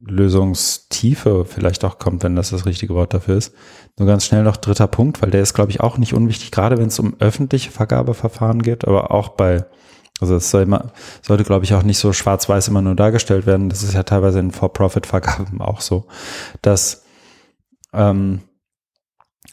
Lösungstiefe 0.00 1.44
vielleicht 1.44 1.84
auch 1.84 1.98
kommt, 1.98 2.22
wenn 2.22 2.34
das 2.34 2.48
das 2.48 2.64
richtige 2.64 2.94
Wort 2.94 3.12
dafür 3.12 3.36
ist. 3.36 3.54
Nur 3.98 4.08
ganz 4.08 4.24
schnell 4.24 4.42
noch 4.42 4.56
dritter 4.56 4.86
Punkt, 4.86 5.20
weil 5.20 5.30
der 5.30 5.42
ist, 5.42 5.52
glaube 5.52 5.70
ich, 5.70 5.82
auch 5.82 5.98
nicht 5.98 6.14
unwichtig, 6.14 6.50
gerade 6.50 6.78
wenn 6.78 6.86
es 6.86 6.98
um 6.98 7.16
öffentliche 7.18 7.70
Vergabeverfahren 7.70 8.62
geht, 8.62 8.88
aber 8.88 9.10
auch 9.10 9.28
bei 9.28 9.66
also 10.18 10.36
es 10.36 10.50
soll 10.50 10.62
immer, 10.62 10.92
sollte, 11.20 11.44
glaube 11.44 11.66
ich, 11.66 11.74
auch 11.74 11.82
nicht 11.82 11.98
so 11.98 12.14
schwarz-weiß 12.14 12.68
immer 12.68 12.80
nur 12.80 12.94
dargestellt 12.94 13.44
werden. 13.44 13.68
Das 13.68 13.82
ist 13.82 13.92
ja 13.92 14.04
teilweise 14.04 14.38
in 14.38 14.50
For-Profit-Vergaben 14.50 15.60
auch 15.60 15.82
so, 15.82 16.06
dass 16.62 17.04
ähm, 17.92 18.40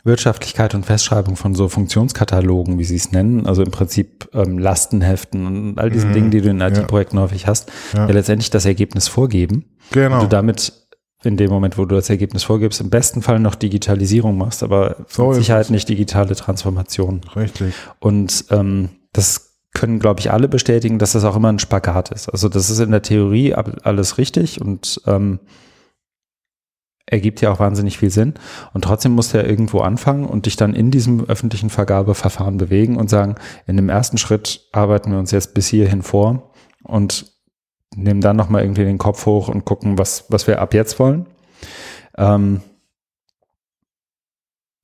Wirtschaftlichkeit 0.03 0.73
und 0.73 0.85
Festschreibung 0.85 1.35
von 1.35 1.53
so 1.53 1.67
Funktionskatalogen, 1.67 2.79
wie 2.79 2.83
sie 2.83 2.95
es 2.95 3.11
nennen, 3.11 3.45
also 3.45 3.61
im 3.61 3.71
Prinzip 3.71 4.29
ähm, 4.33 4.57
Lastenheften 4.57 5.45
und 5.45 5.79
all 5.79 5.89
diesen 5.89 6.09
mhm. 6.09 6.13
Dingen, 6.13 6.31
die 6.31 6.41
du 6.41 6.49
in 6.49 6.61
IT-Projekten 6.61 7.17
ja. 7.17 7.23
häufig 7.23 7.47
hast, 7.47 7.71
ja. 7.93 8.07
ja. 8.07 8.13
letztendlich 8.13 8.49
das 8.49 8.65
Ergebnis 8.65 9.07
vorgeben. 9.07 9.65
Genau. 9.91 10.15
Und 10.15 10.23
du 10.23 10.27
damit 10.27 10.73
in 11.23 11.37
dem 11.37 11.51
Moment, 11.51 11.77
wo 11.77 11.85
du 11.85 11.95
das 11.95 12.09
Ergebnis 12.09 12.43
vorgibst, 12.43 12.81
im 12.81 12.89
besten 12.89 13.21
Fall 13.21 13.39
noch 13.39 13.55
Digitalisierung 13.55 14.37
machst, 14.37 14.63
aber 14.63 15.05
so 15.07 15.27
mit 15.27 15.35
Sicherheit 15.35 15.69
nicht 15.69 15.87
digitale 15.87 16.35
Transformation. 16.35 17.21
Richtig. 17.35 17.75
Und 17.99 18.45
ähm, 18.49 18.89
das 19.13 19.51
können, 19.73 19.99
glaube 19.99 20.19
ich, 20.19 20.31
alle 20.31 20.47
bestätigen, 20.47 20.99
dass 20.99 21.13
das 21.13 21.23
auch 21.23 21.35
immer 21.35 21.49
ein 21.49 21.59
Spagat 21.59 22.11
ist. 22.11 22.27
Also 22.29 22.49
das 22.49 22.69
ist 22.69 22.79
in 22.79 22.91
der 22.91 23.03
Theorie 23.03 23.53
alles 23.53 24.17
richtig 24.17 24.61
und 24.61 25.01
ähm, 25.05 25.39
ergibt 27.11 27.41
ja 27.41 27.51
auch 27.51 27.59
wahnsinnig 27.59 27.99
viel 27.99 28.09
Sinn. 28.09 28.33
Und 28.73 28.85
trotzdem 28.85 29.11
musst 29.11 29.33
du 29.33 29.37
ja 29.37 29.43
irgendwo 29.43 29.81
anfangen 29.81 30.25
und 30.25 30.47
dich 30.47 30.55
dann 30.55 30.73
in 30.73 30.89
diesem 30.89 31.25
öffentlichen 31.25 31.69
Vergabeverfahren 31.69 32.57
bewegen 32.57 32.97
und 32.97 33.09
sagen, 33.09 33.35
in 33.67 33.75
dem 33.75 33.89
ersten 33.89 34.17
Schritt 34.17 34.67
arbeiten 34.71 35.11
wir 35.11 35.19
uns 35.19 35.31
jetzt 35.31 35.53
bis 35.53 35.67
hierhin 35.67 36.01
vor 36.01 36.51
und 36.83 37.31
nehmen 37.95 38.21
dann 38.21 38.37
nochmal 38.37 38.63
irgendwie 38.63 38.85
den 38.85 38.97
Kopf 38.97 39.25
hoch 39.25 39.49
und 39.49 39.65
gucken, 39.65 39.97
was, 39.97 40.25
was 40.29 40.47
wir 40.47 40.61
ab 40.61 40.73
jetzt 40.73 40.97
wollen. 40.99 41.27
Ähm, 42.17 42.61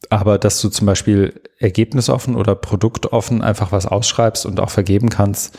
aber 0.10 0.38
dass 0.38 0.62
du 0.62 0.70
zum 0.70 0.86
Beispiel 0.86 1.42
ergebnisoffen 1.60 2.36
oder 2.36 2.56
produktoffen 2.56 3.42
einfach 3.42 3.72
was 3.72 3.86
ausschreibst 3.86 4.46
und 4.46 4.60
auch 4.60 4.70
vergeben 4.70 5.10
kannst, 5.10 5.58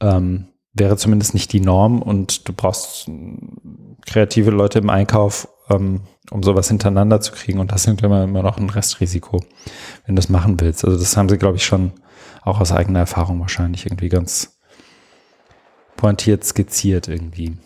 ähm, 0.00 0.48
wäre 0.74 0.98
zumindest 0.98 1.32
nicht 1.32 1.52
die 1.54 1.60
Norm 1.60 2.02
und 2.02 2.46
du 2.48 2.52
brauchst 2.52 3.10
kreative 4.04 4.50
Leute 4.50 4.78
im 4.78 4.90
Einkauf, 4.90 5.48
ähm, 5.70 6.00
um 6.30 6.42
sowas 6.42 6.68
hintereinander 6.68 7.20
zu 7.20 7.32
kriegen 7.32 7.58
und 7.58 7.72
das 7.72 7.82
sind 7.82 8.02
immer, 8.02 8.24
immer 8.24 8.42
noch 8.42 8.58
ein 8.58 8.70
Restrisiko, 8.70 9.40
wenn 10.04 10.14
du 10.14 10.20
das 10.20 10.28
machen 10.28 10.60
willst. 10.60 10.84
Also 10.84 10.98
das 10.98 11.16
haben 11.16 11.28
sie, 11.28 11.38
glaube 11.38 11.56
ich, 11.56 11.64
schon 11.64 11.92
auch 12.42 12.60
aus 12.60 12.72
eigener 12.72 13.00
Erfahrung 13.00 13.40
wahrscheinlich 13.40 13.86
irgendwie 13.86 14.08
ganz 14.08 14.58
pointiert 15.96 16.44
skizziert 16.44 17.08
irgendwie. 17.08 17.56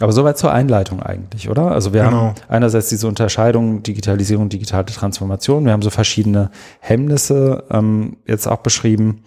Aber 0.00 0.12
soweit 0.12 0.38
zur 0.38 0.52
Einleitung 0.52 1.02
eigentlich, 1.02 1.48
oder? 1.48 1.72
Also 1.72 1.92
wir 1.92 2.04
genau. 2.04 2.16
haben 2.16 2.34
einerseits 2.48 2.88
diese 2.88 3.08
Unterscheidung 3.08 3.82
Digitalisierung, 3.82 4.48
digitale 4.48 4.86
Transformation. 4.86 5.64
Wir 5.64 5.72
haben 5.72 5.82
so 5.82 5.90
verschiedene 5.90 6.50
Hemmnisse 6.80 7.64
ähm, 7.70 8.18
jetzt 8.26 8.46
auch 8.46 8.58
beschrieben, 8.58 9.24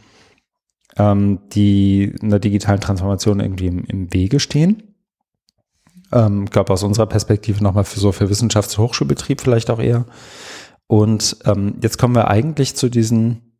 ähm, 0.98 1.40
die 1.52 2.14
einer 2.22 2.40
digitalen 2.40 2.80
Transformation 2.80 3.40
irgendwie 3.40 3.68
im, 3.68 3.84
im 3.86 4.14
Wege 4.14 4.40
stehen. 4.40 4.91
Ähm, 6.12 6.46
ich 6.46 6.52
glaube 6.52 6.74
aus 6.74 6.84
unserer 6.84 7.06
Perspektive 7.06 7.64
nochmal 7.64 7.84
für 7.84 8.00
so 8.00 8.12
für 8.12 8.30
Wissenschafts- 8.30 8.78
und 8.78 8.86
Hochschulbetrieb 8.86 9.42
vielleicht 9.42 9.70
auch 9.70 9.80
eher. 9.80 10.06
Und 10.88 11.38
ähm, 11.46 11.76
jetzt 11.82 11.98
kommen 11.98 12.16
wir 12.16 12.28
eigentlich 12.28 12.76
zu 12.76 12.90
diesen 12.90 13.52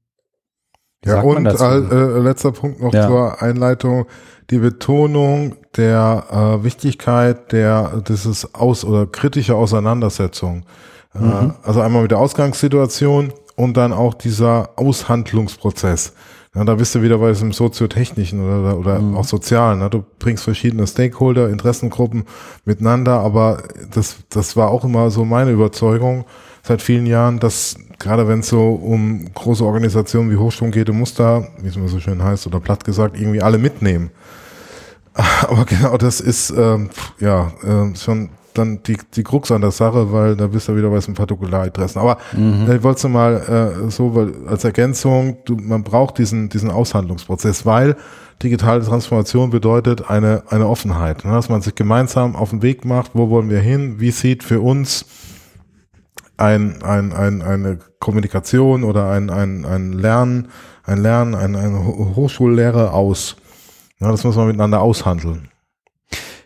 ja, 1.04 1.22
und 1.22 1.46
äh, 1.46 2.20
letzter 2.20 2.52
Punkt 2.52 2.80
noch 2.80 2.94
ja. 2.94 3.08
zur 3.08 3.42
Einleitung 3.42 4.06
die 4.52 4.60
Betonung 4.60 5.56
der 5.76 6.26
äh, 6.30 6.64
Wichtigkeit 6.64 7.52
der 7.52 8.04
dieses 8.08 8.54
Aus- 8.54 8.86
oder 8.86 9.08
kritische 9.08 9.56
Auseinandersetzung. 9.56 10.66
Äh, 11.16 11.20
mhm. 11.20 11.32
Äh, 11.32 11.54
also 11.64 11.82
einmal 11.82 12.04
mit 12.04 12.12
der 12.12 12.20
Ausgangssituation 12.20 13.34
und 13.56 13.78
dann 13.78 13.94
auch 13.94 14.14
dieser 14.14 14.72
Aushandlungsprozess. 14.76 16.14
Ja, 16.54 16.66
da 16.66 16.76
bist 16.76 16.94
du 16.96 17.02
wieder 17.02 17.18
bei 17.18 17.30
diesem 17.30 17.54
soziotechnischen 17.54 18.44
oder, 18.44 18.78
oder 18.78 19.00
mhm. 19.00 19.16
auch 19.16 19.24
sozialen. 19.24 19.80
Ne? 19.80 19.90
Du 19.90 20.04
bringst 20.20 20.44
verschiedene 20.44 20.86
Stakeholder, 20.86 21.50
Interessengruppen 21.50 22.26
miteinander, 22.66 23.20
aber 23.20 23.64
das, 23.94 24.18
das 24.30 24.58
war 24.58 24.70
auch 24.70 24.84
immer 24.84 25.12
so 25.12 25.24
meine 25.24 25.52
Überzeugung 25.52 26.26
seit 26.62 26.82
vielen 26.82 27.06
Jahren, 27.06 27.40
dass 27.40 27.76
gerade 28.00 28.28
wenn 28.28 28.42
es 28.42 28.50
so 28.50 28.72
um 28.72 29.34
große 29.34 29.64
Organisationen 29.64 30.30
wie 30.30 30.36
Hochschulen 30.36 30.74
geht, 30.74 30.90
du 30.90 30.94
musst 30.94 31.20
da, 31.20 31.48
wie 31.62 31.70
es 31.70 31.78
immer 31.78 31.88
so 31.88 32.00
schön 32.02 32.22
heißt, 32.22 32.46
oder 32.48 32.60
platt 32.60 32.84
gesagt, 32.84 33.18
irgendwie 33.18 33.42
alle 33.42 33.58
mitnehmen. 33.58 34.12
Aber 35.14 35.64
genau 35.66 35.98
das 35.98 36.20
ist 36.20 36.50
ähm, 36.52 36.90
ja 37.20 37.54
äh, 37.64 37.96
schon 37.96 38.30
dann 38.54 38.84
die, 38.84 38.98
die 39.16 39.24
Krux 39.24 39.52
an 39.52 39.62
der 39.62 39.72
Sache, 39.72 40.12
weil 40.12 40.36
da 40.36 40.48
bist 40.48 40.68
du 40.68 40.76
wieder 40.76 40.90
bei 40.90 40.98
diesem 40.98 41.14
Partikularinteressen. 41.14 42.02
Aber 42.02 42.18
mhm. 42.34 42.70
ich 42.72 42.84
wollte 42.84 43.08
mal 43.10 43.36
äh, 43.86 43.92
so 43.92 44.16
weil 44.16 44.34
als 44.48 44.64
Ergänzung, 44.64 45.38
du, 45.46 45.56
man 45.56 45.84
braucht 45.84 46.18
diesen, 46.18 46.50
diesen 46.50 46.72
Aushandlungsprozess, 46.72 47.66
weil 47.66 47.96
digitale 48.44 48.84
Transformation 48.84 49.50
bedeutet 49.50 50.10
eine, 50.10 50.44
eine 50.50 50.68
Offenheit, 50.68 51.26
ne? 51.26 51.32
dass 51.32 51.50
man 51.50 51.62
sich 51.62 51.76
gemeinsam 51.76 52.36
auf 52.36 52.50
den 52.50 52.62
Weg 52.62 52.86
macht, 52.86 53.12
wo 53.14 53.30
wollen 53.30 53.50
wir 53.50 53.60
hin, 53.60 54.00
wie 54.00 54.12
sieht 54.12 54.44
für 54.44 54.62
uns 54.62 55.06
ein, 56.38 56.82
ein, 56.82 57.14
ein, 57.14 57.42
eine 57.42 57.78
Kommunikation 58.00 58.84
oder 58.84 59.10
ein, 59.12 59.30
ein, 59.30 59.64
ein 59.66 59.94
Lernen, 59.94 60.48
ein 60.84 60.98
Lernen, 60.98 61.36
ein, 61.36 61.56
eine 61.56 61.86
Hochschullehre 62.16 62.94
aus. 62.94 63.36
Ja, 64.00 64.10
das 64.10 64.24
muss 64.24 64.36
man 64.36 64.48
miteinander 64.48 64.82
aushandeln. 64.82 65.50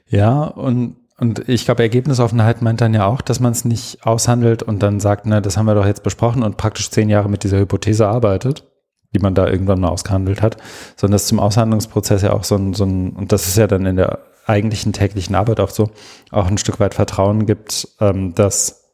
Ja, 0.08 0.43
und, 0.43 0.97
und 1.18 1.47
ich 1.47 1.66
glaube, 1.66 1.84
Ergebnisoffenheit 1.84 2.61
meint 2.61 2.82
dann 2.82 2.93
ja 2.93 3.05
auch, 3.05 3.22
dass 3.22 3.39
man 3.39 3.53
es 3.53 3.63
nicht 3.63 4.05
aushandelt 4.05 4.63
und 4.63 4.84
dann 4.84 4.99
sagt, 4.99 5.26
na, 5.26 5.39
das 5.39 5.55
haben 5.55 5.66
wir 5.66 5.76
doch 5.76 5.86
jetzt 5.86 6.03
besprochen 6.03 6.43
und 6.43 6.57
praktisch 6.57 6.89
zehn 6.89 7.09
Jahre 7.09 7.30
mit 7.30 7.43
dieser 7.43 7.57
Hypothese 7.57 8.07
arbeitet, 8.07 8.66
die 9.13 9.20
man 9.20 9.34
da 9.34 9.47
irgendwann 9.47 9.80
mal 9.80 9.89
ausgehandelt 9.89 10.41
hat, 10.41 10.57
sondern 10.97 11.13
dass 11.13 11.28
zum 11.28 11.39
Aushandlungsprozess 11.39 12.22
ja 12.22 12.34
auch 12.34 12.43
so 12.43 12.55
ein, 12.55 12.74
so 12.74 12.84
ein, 12.84 13.11
und 13.11 13.32
das 13.32 13.47
ist 13.47 13.57
ja 13.57 13.68
dann 13.68 13.86
in 13.86 13.95
der 13.95 14.20
eigentlichen 14.45 14.91
täglichen 14.91 15.36
Arbeit 15.36 15.61
auch 15.61 15.70
so, 15.70 15.89
auch 16.32 16.47
ein 16.47 16.57
Stück 16.57 16.82
weit 16.82 16.93
Vertrauen 16.93 17.45
gibt, 17.45 17.88
ähm, 18.01 18.36
dass 18.36 18.86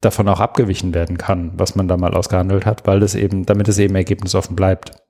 davon 0.00 0.28
auch 0.28 0.40
abgewichen 0.40 0.94
werden 0.94 1.18
kann, 1.18 1.52
was 1.56 1.76
man 1.76 1.86
da 1.86 1.96
mal 1.96 2.14
ausgehandelt 2.14 2.64
hat, 2.66 2.86
weil 2.86 3.02
es 3.02 3.14
eben, 3.14 3.44
damit 3.46 3.68
es 3.68 3.78
eben 3.78 3.94
ergebnisoffen 3.94 4.56
bleibt. 4.56 5.03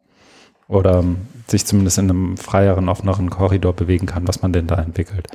Oder 0.74 1.04
sich 1.46 1.66
zumindest 1.66 1.98
in 1.98 2.10
einem 2.10 2.36
freieren, 2.36 2.88
offeneren 2.88 3.30
Korridor 3.30 3.74
bewegen 3.74 4.06
kann, 4.06 4.26
was 4.26 4.42
man 4.42 4.52
denn 4.52 4.66
da 4.66 4.76
entwickelt. 4.76 5.28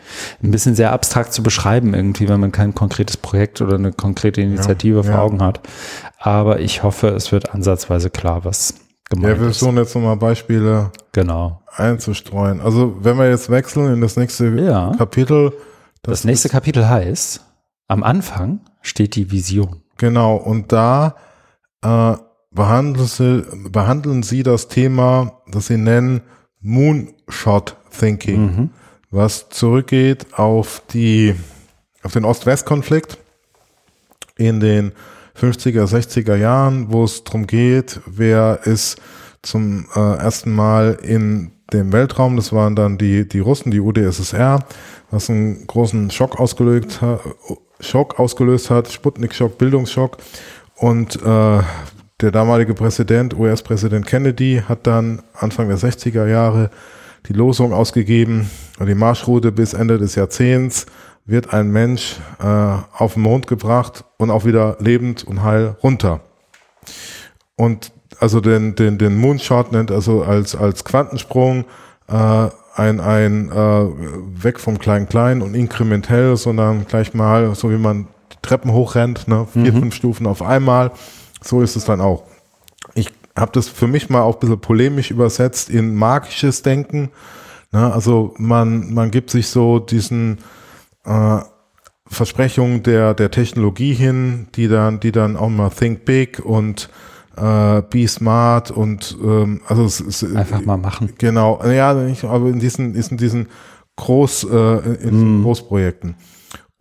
Ein 0.43 0.51
bisschen 0.51 0.75
sehr 0.75 0.91
abstrakt 0.91 1.33
zu 1.33 1.43
beschreiben 1.43 1.93
irgendwie, 1.93 2.27
wenn 2.27 2.39
man 2.39 2.51
kein 2.51 2.73
konkretes 2.73 3.17
Projekt 3.17 3.61
oder 3.61 3.75
eine 3.75 3.91
konkrete 3.91 4.41
Initiative 4.41 4.97
ja, 4.97 5.03
vor 5.03 5.13
ja. 5.13 5.21
Augen 5.21 5.41
hat. 5.41 5.61
Aber 6.17 6.59
ich 6.59 6.83
hoffe, 6.83 7.09
es 7.09 7.31
wird 7.31 7.53
ansatzweise 7.53 8.09
klar, 8.09 8.43
was 8.43 8.73
gemeint 9.09 9.35
ja, 9.35 9.39
wir 9.39 9.45
versuchen 9.45 9.77
jetzt 9.77 9.95
nochmal 9.95 10.17
Beispiele 10.17 10.91
genau. 11.11 11.61
einzustreuen. 11.75 12.59
Also 12.59 12.97
wenn 13.01 13.17
wir 13.17 13.29
jetzt 13.29 13.49
wechseln 13.49 13.93
in 13.93 14.01
das 14.01 14.17
nächste 14.17 14.47
ja. 14.49 14.93
Kapitel. 14.97 15.51
Das, 16.01 16.19
das 16.19 16.23
nächste 16.23 16.49
Kapitel 16.49 16.89
heißt, 16.89 17.41
am 17.87 18.03
Anfang 18.03 18.61
steht 18.81 19.15
die 19.15 19.31
Vision. 19.31 19.83
Genau, 19.97 20.35
und 20.37 20.71
da 20.71 21.15
äh, 21.83 22.15
behandeln 22.51 23.07
Sie, 23.07 23.43
behandeln 23.69 24.23
Sie 24.23 24.43
das 24.43 24.67
Thema, 24.67 25.41
das 25.47 25.67
Sie 25.67 25.77
nennen 25.77 26.21
Moonshot 26.61 27.75
Thinking, 27.97 28.41
mhm. 28.41 28.69
was 29.11 29.49
zurückgeht 29.49 30.27
auf 30.33 30.81
die, 30.93 31.35
auf 32.03 32.13
den 32.13 32.25
Ost-West-Konflikt 32.25 33.17
in 34.37 34.59
den 34.59 34.91
50er, 35.39 35.85
60er 35.85 36.35
Jahren, 36.35 36.91
wo 36.91 37.03
es 37.03 37.23
darum 37.23 37.47
geht, 37.47 38.01
wer 38.05 38.59
ist 38.63 38.97
zum 39.41 39.85
äh, 39.95 39.99
ersten 39.99 40.53
Mal 40.53 40.99
in 41.01 41.51
dem 41.71 41.93
Weltraum. 41.93 42.35
Das 42.35 42.51
waren 42.51 42.75
dann 42.75 42.97
die, 42.97 43.27
die 43.27 43.39
Russen, 43.39 43.71
die 43.71 43.79
UdSSR, 43.79 44.65
was 45.11 45.29
einen 45.29 45.65
großen 45.65 46.11
Schock 46.11 46.39
ausgelöst 46.39 47.01
hat, 47.01 47.21
Schock 47.79 48.19
ausgelöst 48.19 48.69
hat, 48.69 48.91
Sputnik-Schock, 48.91 49.57
Bildungsschock. 49.57 50.17
Und 50.75 51.21
äh, 51.23 51.59
der 52.21 52.31
damalige 52.31 52.73
Präsident, 52.73 53.37
US-Präsident 53.37 54.05
Kennedy, 54.05 54.61
hat 54.67 54.85
dann 54.87 55.21
Anfang 55.33 55.69
der 55.69 55.77
60er 55.77 56.27
Jahre 56.27 56.69
die 57.27 57.33
Losung 57.33 57.73
ausgegeben, 57.73 58.49
die 58.79 58.95
Marschroute 58.95 59.51
bis 59.51 59.73
Ende 59.73 59.97
des 59.97 60.15
Jahrzehnts 60.15 60.85
wird 61.25 61.53
ein 61.53 61.71
Mensch 61.71 62.17
äh, 62.41 62.45
auf 62.45 63.13
den 63.13 63.23
Mond 63.23 63.47
gebracht 63.47 64.03
und 64.17 64.31
auch 64.31 64.45
wieder 64.45 64.77
lebend 64.79 65.23
und 65.23 65.43
heil 65.43 65.75
runter. 65.83 66.21
Und 67.55 67.91
also 68.19 68.41
den, 68.41 68.75
den, 68.75 68.97
den 68.97 69.17
Moonshot 69.17 69.71
nennt 69.71 69.91
also 69.91 70.23
als, 70.23 70.55
als 70.55 70.83
Quantensprung 70.83 71.65
äh, 72.07 72.49
ein, 72.75 72.99
ein 72.99 73.51
äh, 73.51 73.85
weg 74.43 74.59
vom 74.59 74.79
Klein-Klein 74.79 75.41
und 75.41 75.53
inkrementell, 75.53 76.35
sondern 76.35 76.85
gleich 76.87 77.13
mal, 77.13 77.53
so 77.55 77.69
wie 77.69 77.77
man 77.77 78.07
Treppen 78.41 78.71
hochrennt, 78.71 79.27
ne, 79.27 79.45
vier, 79.51 79.73
mhm. 79.73 79.79
fünf 79.79 79.95
Stufen 79.95 80.25
auf 80.25 80.41
einmal, 80.41 80.91
so 81.41 81.61
ist 81.61 81.75
es 81.75 81.85
dann 81.85 82.01
auch. 82.01 82.23
Ich 82.95 83.09
habe 83.35 83.51
das 83.53 83.67
für 83.67 83.87
mich 83.87 84.09
mal 84.09 84.21
auch 84.21 84.35
ein 84.35 84.39
bisschen 84.39 84.59
polemisch 84.59 85.11
übersetzt 85.11 85.69
in 85.69 85.95
magisches 85.95 86.61
Denken. 86.61 87.09
Ne, 87.71 87.93
also 87.93 88.33
man, 88.37 88.93
man 88.93 89.11
gibt 89.11 89.29
sich 89.29 89.47
so 89.47 89.79
diesen 89.79 90.39
äh, 91.05 91.39
Versprechungen 92.07 92.81
der, 92.83 93.13
der 93.13 93.29
Technologie 93.29 93.93
hin, 93.93 94.47
die 94.55 94.67
dann, 94.67 94.99
die 94.99 95.11
dann 95.11 95.37
auch 95.37 95.49
mal 95.49 95.69
think 95.69 96.05
big 96.05 96.43
und 96.43 96.89
äh, 97.37 97.81
be 97.83 98.07
smart 98.07 98.71
und 98.71 99.15
ähm, 99.23 99.61
also 99.67 99.85
es, 99.85 99.99
es, 99.99 100.23
einfach 100.35 100.65
mal 100.65 100.77
machen. 100.77 101.13
Genau, 101.19 101.63
ja, 101.63 101.91
aber 101.91 102.49
in 102.49 102.59
diesen, 102.59 102.95
in 102.95 103.17
diesen 103.17 103.47
Groß, 103.95 104.45
äh, 104.45 104.93
in 105.03 105.41
mm. 105.41 105.43
Großprojekten. 105.43 106.15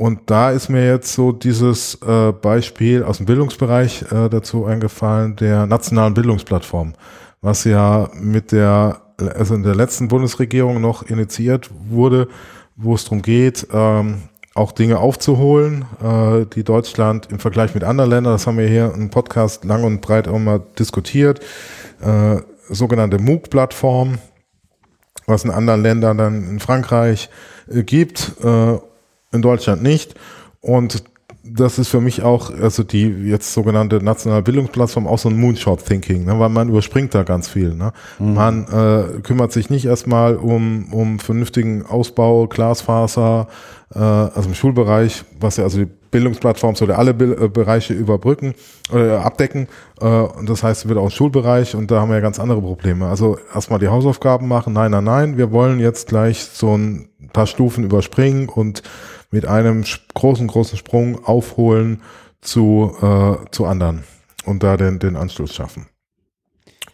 Und 0.00 0.30
da 0.30 0.52
ist 0.52 0.68
mir 0.68 0.86
jetzt 0.86 1.12
so 1.12 1.32
dieses 1.32 1.96
äh, 2.06 2.30
Beispiel 2.30 3.02
aus 3.02 3.16
dem 3.16 3.26
Bildungsbereich 3.26 4.02
äh, 4.12 4.28
dazu 4.28 4.64
eingefallen, 4.64 5.34
der 5.34 5.66
nationalen 5.66 6.14
Bildungsplattform, 6.14 6.94
was 7.40 7.64
ja 7.64 8.08
mit 8.14 8.52
der, 8.52 9.02
also 9.16 9.56
in 9.56 9.64
der 9.64 9.74
letzten 9.74 10.06
Bundesregierung 10.06 10.80
noch 10.80 11.02
initiiert 11.02 11.68
wurde, 11.90 12.28
wo 12.76 12.94
es 12.94 13.02
darum 13.02 13.22
geht, 13.22 13.66
ähm, 13.72 14.22
auch 14.54 14.70
Dinge 14.70 15.00
aufzuholen, 15.00 15.84
äh, 16.00 16.46
die 16.46 16.62
Deutschland 16.62 17.26
im 17.32 17.40
Vergleich 17.40 17.74
mit 17.74 17.82
anderen 17.82 18.10
Ländern, 18.10 18.34
das 18.34 18.46
haben 18.46 18.58
wir 18.58 18.68
hier 18.68 18.94
im 18.94 19.10
Podcast 19.10 19.64
lang 19.64 19.82
und 19.82 20.00
breit 20.00 20.28
auch 20.28 20.38
mal 20.38 20.60
diskutiert, 20.78 21.40
äh, 22.00 22.36
sogenannte 22.68 23.18
MOOC-Plattform, 23.18 24.18
was 25.26 25.42
in 25.42 25.50
anderen 25.50 25.82
Ländern 25.82 26.18
dann 26.18 26.48
in 26.48 26.60
Frankreich 26.60 27.30
äh, 27.68 27.82
gibt, 27.82 28.34
äh, 28.44 28.78
in 29.32 29.42
Deutschland 29.42 29.82
nicht. 29.82 30.14
Und 30.60 31.02
das 31.50 31.78
ist 31.78 31.88
für 31.88 32.00
mich 32.00 32.22
auch, 32.22 32.50
also 32.50 32.82
die 32.82 33.06
jetzt 33.06 33.52
sogenannte 33.52 34.02
nationale 34.02 34.42
Bildungsplattform, 34.42 35.06
auch 35.06 35.18
so 35.18 35.28
ein 35.28 35.36
Moonshot-Thinking, 35.38 36.24
ne, 36.24 36.38
weil 36.38 36.48
man 36.48 36.68
überspringt 36.68 37.14
da 37.14 37.22
ganz 37.22 37.48
viel. 37.48 37.74
Ne? 37.74 37.92
Mhm. 38.18 38.34
Man 38.34 38.64
äh, 38.66 39.20
kümmert 39.20 39.52
sich 39.52 39.70
nicht 39.70 39.86
erstmal 39.86 40.36
um, 40.36 40.92
um 40.92 41.18
vernünftigen 41.18 41.86
Ausbau, 41.86 42.46
Glasfaser, 42.46 43.48
äh, 43.94 43.98
also 43.98 44.48
im 44.48 44.54
Schulbereich, 44.54 45.24
was 45.40 45.56
ja 45.56 45.64
also 45.64 45.78
die 45.78 45.88
Bildungsplattform 46.10 46.74
soll 46.74 46.88
ja 46.88 46.96
alle 46.96 47.14
Be 47.14 47.36
äh, 47.38 47.48
Bereiche 47.48 47.94
überbrücken 47.94 48.54
oder 48.92 49.16
äh, 49.16 49.16
abdecken. 49.18 49.68
Äh, 50.00 50.06
und 50.06 50.48
das 50.48 50.62
heißt, 50.62 50.84
es 50.84 50.88
wird 50.88 50.98
auch 50.98 51.10
Schulbereich 51.10 51.74
und 51.74 51.90
da 51.90 52.00
haben 52.00 52.08
wir 52.08 52.16
ja 52.16 52.22
ganz 52.22 52.38
andere 52.38 52.60
Probleme. 52.60 53.06
Also 53.06 53.38
erstmal 53.54 53.78
die 53.78 53.88
Hausaufgaben 53.88 54.48
machen, 54.48 54.72
nein, 54.72 54.90
nein, 54.90 55.04
nein, 55.04 55.38
wir 55.38 55.52
wollen 55.52 55.80
jetzt 55.80 56.08
gleich 56.08 56.44
so 56.44 56.76
ein 56.76 57.08
paar 57.32 57.46
Stufen 57.46 57.84
überspringen 57.84 58.48
und 58.48 58.82
mit 59.30 59.46
einem 59.46 59.84
großen, 60.14 60.46
großen 60.46 60.78
Sprung 60.78 61.24
aufholen 61.24 62.02
zu, 62.40 62.94
äh, 63.00 63.50
zu 63.50 63.66
anderen 63.66 64.04
und 64.44 64.62
da 64.62 64.76
den, 64.76 64.98
den 64.98 65.16
Anschluss 65.16 65.54
schaffen. 65.54 65.86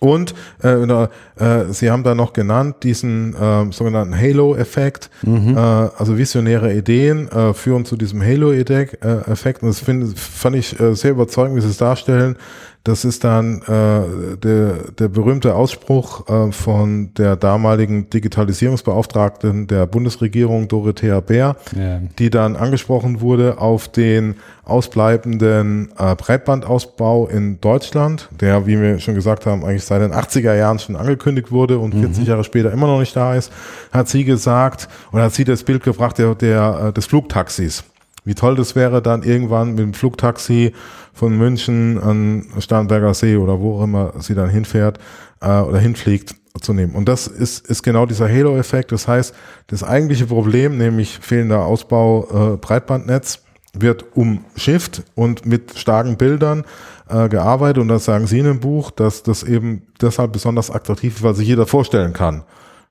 Und 0.04 0.34
äh, 0.62 0.82
äh, 0.82 1.72
Sie 1.72 1.90
haben 1.90 2.02
da 2.02 2.14
noch 2.14 2.34
genannt 2.34 2.76
diesen 2.82 3.34
äh, 3.34 3.72
sogenannten 3.72 4.14
Halo-Effekt. 4.14 5.08
Mhm. 5.22 5.56
Äh, 5.56 5.60
also 5.60 6.18
visionäre 6.18 6.74
Ideen 6.74 7.28
äh, 7.28 7.54
führen 7.54 7.86
zu 7.86 7.96
diesem 7.96 8.20
Halo-Effekt. 8.22 9.62
Und 9.62 9.68
das 9.68 9.80
find, 9.80 10.18
fand 10.18 10.56
ich 10.56 10.78
äh, 10.78 10.94
sehr 10.94 11.12
überzeugend, 11.12 11.56
wie 11.56 11.62
Sie 11.62 11.68
es 11.68 11.78
darstellen, 11.78 12.36
das 12.84 13.06
ist 13.06 13.24
dann 13.24 13.62
äh, 13.62 14.36
der, 14.36 14.92
der 14.98 15.08
berühmte 15.08 15.54
Ausspruch 15.54 16.28
äh, 16.28 16.52
von 16.52 17.14
der 17.14 17.34
damaligen 17.34 18.10
Digitalisierungsbeauftragten 18.10 19.66
der 19.66 19.86
Bundesregierung, 19.86 20.68
Dorothea 20.68 21.20
Bär, 21.20 21.56
ja. 21.74 22.00
die 22.18 22.28
dann 22.28 22.56
angesprochen 22.56 23.22
wurde 23.22 23.56
auf 23.56 23.88
den 23.88 24.34
ausbleibenden 24.66 25.92
äh, 25.98 26.14
Breitbandausbau 26.14 27.26
in 27.26 27.58
Deutschland, 27.62 28.28
der, 28.38 28.66
wie 28.66 28.78
wir 28.78 28.98
schon 28.98 29.14
gesagt 29.14 29.46
haben, 29.46 29.64
eigentlich 29.64 29.84
seit 29.84 30.02
den 30.02 30.12
80er 30.12 30.54
Jahren 30.54 30.78
schon 30.78 30.96
angekündigt 30.96 31.50
wurde 31.50 31.78
und 31.78 31.94
40 31.94 32.24
mhm. 32.24 32.28
Jahre 32.28 32.44
später 32.44 32.70
immer 32.70 32.86
noch 32.86 33.00
nicht 33.00 33.16
da 33.16 33.34
ist, 33.34 33.50
hat 33.92 34.08
sie 34.08 34.24
gesagt, 34.24 34.90
oder 35.10 35.24
hat 35.24 35.32
sie 35.32 35.44
das 35.44 35.64
Bild 35.64 35.82
gebracht 35.82 36.18
der, 36.18 36.34
der, 36.34 36.88
äh, 36.88 36.92
des 36.92 37.06
Flugtaxis. 37.06 37.84
Wie 38.24 38.34
toll 38.34 38.56
das 38.56 38.74
wäre, 38.74 39.02
dann 39.02 39.22
irgendwann 39.22 39.70
mit 39.70 39.80
dem 39.80 39.94
Flugtaxi 39.94 40.72
von 41.12 41.36
München 41.36 41.98
an 41.98 42.46
Starnberger 42.58 43.14
See 43.14 43.36
oder 43.36 43.60
wo 43.60 43.78
auch 43.78 43.84
immer 43.84 44.14
sie 44.20 44.34
dann 44.34 44.48
hinfährt 44.48 44.98
äh, 45.40 45.60
oder 45.60 45.78
hinfliegt 45.78 46.34
zu 46.60 46.72
nehmen. 46.72 46.94
Und 46.94 47.08
das 47.08 47.26
ist, 47.26 47.66
ist 47.66 47.82
genau 47.82 48.06
dieser 48.06 48.28
Halo-Effekt. 48.28 48.92
Das 48.92 49.08
heißt, 49.08 49.34
das 49.66 49.82
eigentliche 49.82 50.26
Problem, 50.26 50.78
nämlich 50.78 51.18
fehlender 51.20 51.64
Ausbau 51.64 52.54
äh, 52.54 52.56
Breitbandnetz, 52.56 53.40
wird 53.76 54.16
umschifft 54.16 55.02
und 55.16 55.46
mit 55.46 55.76
starken 55.76 56.16
Bildern 56.16 56.64
äh, 57.08 57.28
gearbeitet. 57.28 57.78
Und 57.78 57.88
das 57.88 58.04
sagen 58.04 58.26
Sie 58.26 58.38
in 58.38 58.44
dem 58.44 58.60
Buch, 58.60 58.90
dass 58.90 59.22
das 59.22 59.42
eben 59.42 59.82
deshalb 60.00 60.32
besonders 60.32 60.70
attraktiv 60.70 61.16
ist, 61.16 61.22
weil 61.22 61.34
sich 61.34 61.48
jeder 61.48 61.66
vorstellen 61.66 62.12
kann. 62.12 62.44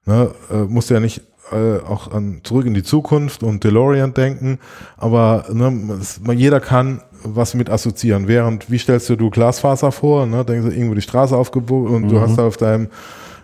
Ne, 0.05 0.31
äh, 0.51 0.63
muss 0.63 0.89
ja 0.89 0.99
nicht 0.99 1.21
äh, 1.53 1.79
auch 1.87 2.11
an 2.11 2.41
zurück 2.43 2.65
in 2.65 2.73
die 2.73 2.83
Zukunft 2.83 3.43
und 3.43 3.63
DeLorean 3.63 4.13
denken, 4.13 4.59
aber 4.97 5.45
ne, 5.51 5.99
jeder 6.33 6.59
kann 6.59 7.01
was 7.23 7.53
mit 7.53 7.69
assoziieren. 7.69 8.27
Während, 8.27 8.69
wie 8.69 8.77
stellst 8.77 9.09
du 9.09 9.15
du 9.15 9.29
Glasfaser 9.29 9.91
vor? 9.91 10.25
Ne? 10.25 10.43
Denkst 10.43 10.67
du 10.67 10.71
irgendwo 10.71 10.95
die 10.95 11.01
Straße 11.01 11.35
aufgebogen 11.35 11.95
und 11.95 12.03
mhm. 12.03 12.09
du 12.09 12.19
hast 12.19 12.37
da 12.37 12.45
auf 12.45 12.57
deinem, 12.57 12.87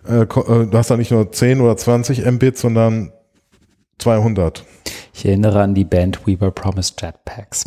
äh, 0.07 0.21
äh, 0.21 0.25
du 0.25 0.71
hast 0.73 0.89
da 0.89 0.97
nicht 0.97 1.11
nur 1.11 1.31
10 1.31 1.61
oder 1.61 1.77
20 1.77 2.25
Mbit, 2.25 2.57
sondern 2.57 3.11
200. 3.99 4.65
Ich 5.13 5.25
erinnere 5.25 5.61
an 5.61 5.75
die 5.75 5.83
Band 5.83 6.25
We 6.25 6.39
Were 6.39 6.51
Promised 6.51 7.01
Jetpacks. 7.01 7.65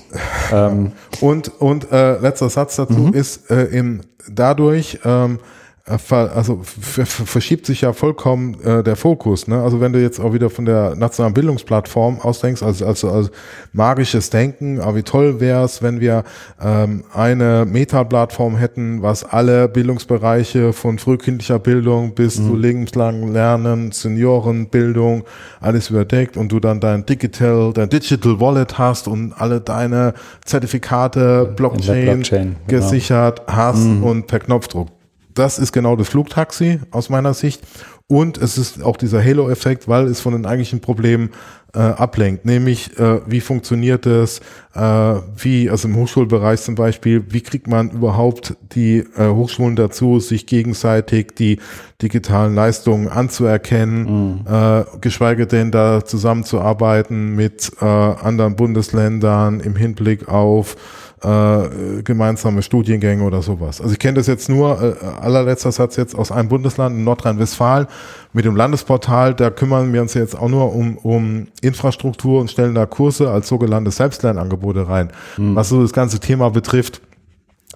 ähm. 0.53 0.93
Und, 1.21 1.61
und 1.61 1.93
äh, 1.93 2.19
letzter 2.19 2.49
Satz 2.49 2.77
dazu 2.77 2.95
mhm. 2.95 3.13
ist, 3.13 3.51
äh, 3.51 3.65
im, 3.65 4.01
dadurch 4.29 4.99
ähm, 5.05 5.39
äh, 5.39 5.62
also 5.85 6.61
verschiebt 6.63 7.67
sich 7.67 7.81
ja 7.81 7.93
vollkommen 7.93 8.55
äh, 8.63 8.85
der 8.85 8.95
Fokus. 8.95 9.49
Ne? 9.49 9.61
Also 9.61 9.81
wenn 9.81 9.93
du 9.93 10.01
jetzt 10.01 10.21
auch 10.21 10.33
wieder 10.33 10.49
von 10.49 10.65
der 10.65 10.95
nationalen 10.95 11.35
Bildungsplattform 11.35 12.21
ausdenkst, 12.21 12.63
also, 12.63 12.87
also, 12.87 13.11
also 13.11 13.31
magisches 13.73 14.31
Denken, 14.31 14.79
aber 14.79 14.97
wie 14.97 15.03
toll 15.03 15.41
wäre 15.41 15.65
es, 15.65 15.83
wenn 15.83 16.01
wir 16.01 16.23
ähm, 16.63 17.03
eine 17.13 17.67
Meta-Plattform 17.67 18.57
hätten, 18.57 19.03
was 19.03 19.25
alle 19.25 19.69
Bildungsbereiche 19.69 20.73
von 20.73 21.01
frühkindlicher 21.01 21.59
Bildung 21.59 22.15
bis 22.15 22.39
mhm. 22.39 22.47
zu 22.47 22.57
lebenslangen 22.57 23.33
Lernen, 23.33 23.91
Seniorenbildung, 23.91 25.25
alles 25.61 25.91
überdeckt 25.91 26.37
und 26.37 26.53
du 26.53 26.61
dann 26.61 26.79
dein 26.79 27.07
Digital, 27.07 27.73
dein 27.73 27.89
Digital 27.89 28.39
Wallet 28.39 28.79
hast 28.79 29.09
und 29.09 29.33
alle 29.33 29.61
deine 29.61 30.15
Zertifikate 30.45 31.53
Blockchain, 31.57 32.05
Blockchain 32.05 32.57
genau. 32.69 32.83
gesichert 32.83 33.43
hast 33.49 33.85
mhm. 33.85 34.05
und 34.05 34.27
per 34.29 34.39
Knopfdruck 34.39 34.89
das 35.35 35.59
ist 35.59 35.73
genau 35.73 35.97
das 35.97 36.09
Flugtaxi 36.09 36.81
aus 36.91 37.09
meiner 37.09 37.35
Sicht. 37.35 37.63
Und 38.09 38.37
es 38.37 38.59
ist 38.59 38.83
auch 38.83 38.97
dieser 38.97 39.25
Halo-Effekt, 39.25 39.89
weil 39.89 40.07
es 40.07 40.21
von 40.21 40.35
den 40.35 40.45
eigentlichen 40.45 40.81
Problemen 40.81 41.31
äh, 41.75 41.79
ablenkt. 41.79 42.45
Nämlich, 42.45 42.99
äh, 42.99 43.21
wie 43.27 43.41
funktioniert 43.41 44.05
es, 44.05 44.41
äh, 44.75 44.81
wie, 44.81 45.71
also 45.71 45.89
im 45.89 45.97
Hochschulbereich 45.97 46.61
zum 46.61 46.75
Beispiel, 46.75 47.25
wie 47.31 47.41
kriegt 47.41 47.67
man 47.67 47.91
überhaupt 47.91 48.55
die 48.75 48.99
äh, 48.99 49.29
Hochschulen 49.29 49.77
dazu, 49.77 50.21
sich 50.21 50.45
gegenseitig 50.47 51.35
die 51.39 51.59
digitalen 52.03 52.55
Leistungen 52.55 53.09
anzuerkennen, 53.09 54.43
mhm. 54.43 54.47
äh, 54.47 54.85
geschweige 55.01 55.47
denn 55.47 55.71
da 55.71 56.05
zusammenzuarbeiten 56.05 57.35
mit 57.35 57.73
äh, 57.81 57.85
anderen 57.87 58.57
Bundesländern 58.57 59.61
im 59.61 59.77
Hinblick 59.77 60.29
auf 60.29 60.77
äh, 61.23 62.03
gemeinsame 62.03 62.63
Studiengänge 62.63 63.23
oder 63.23 63.43
sowas. 63.43 63.81
Also 63.81 63.93
ich 63.93 63.99
kenne 63.99 64.15
das 64.15 64.27
jetzt 64.27 64.49
nur, 64.49 64.83
äh, 64.83 65.05
allerletzter 65.21 65.73
Satz 65.73 65.97
jetzt 65.97 66.15
aus 66.15 66.33
einem 66.33 66.49
Bundesland, 66.49 66.97
in 66.97 67.05
Nordrhein-Westfalen, 67.05 67.87
mit 68.33 68.45
dem 68.45 68.57
Landesportal, 68.57 69.35
da 69.35 69.51
kümmern 69.51 69.93
wir 69.93 70.03
uns 70.03 70.15
jetzt 70.15 70.37
auch 70.37 70.49
nur 70.49 70.75
um, 70.75 70.97
um 70.99 71.47
Infrastruktur 71.61 72.41
und 72.41 72.51
stellen 72.51 72.75
da 72.75 72.87
Kurse 72.87 73.31
als 73.31 73.49
sogenannte 73.49 73.91
Selbstlernangebote 73.91 74.89
rein. 74.89 75.13
Mhm. 75.37 75.55
Was 75.55 75.69
so 75.69 75.81
das 75.81 75.93
ganze 75.93 76.19
Thema 76.19 76.51
betrifft, 76.51 77.03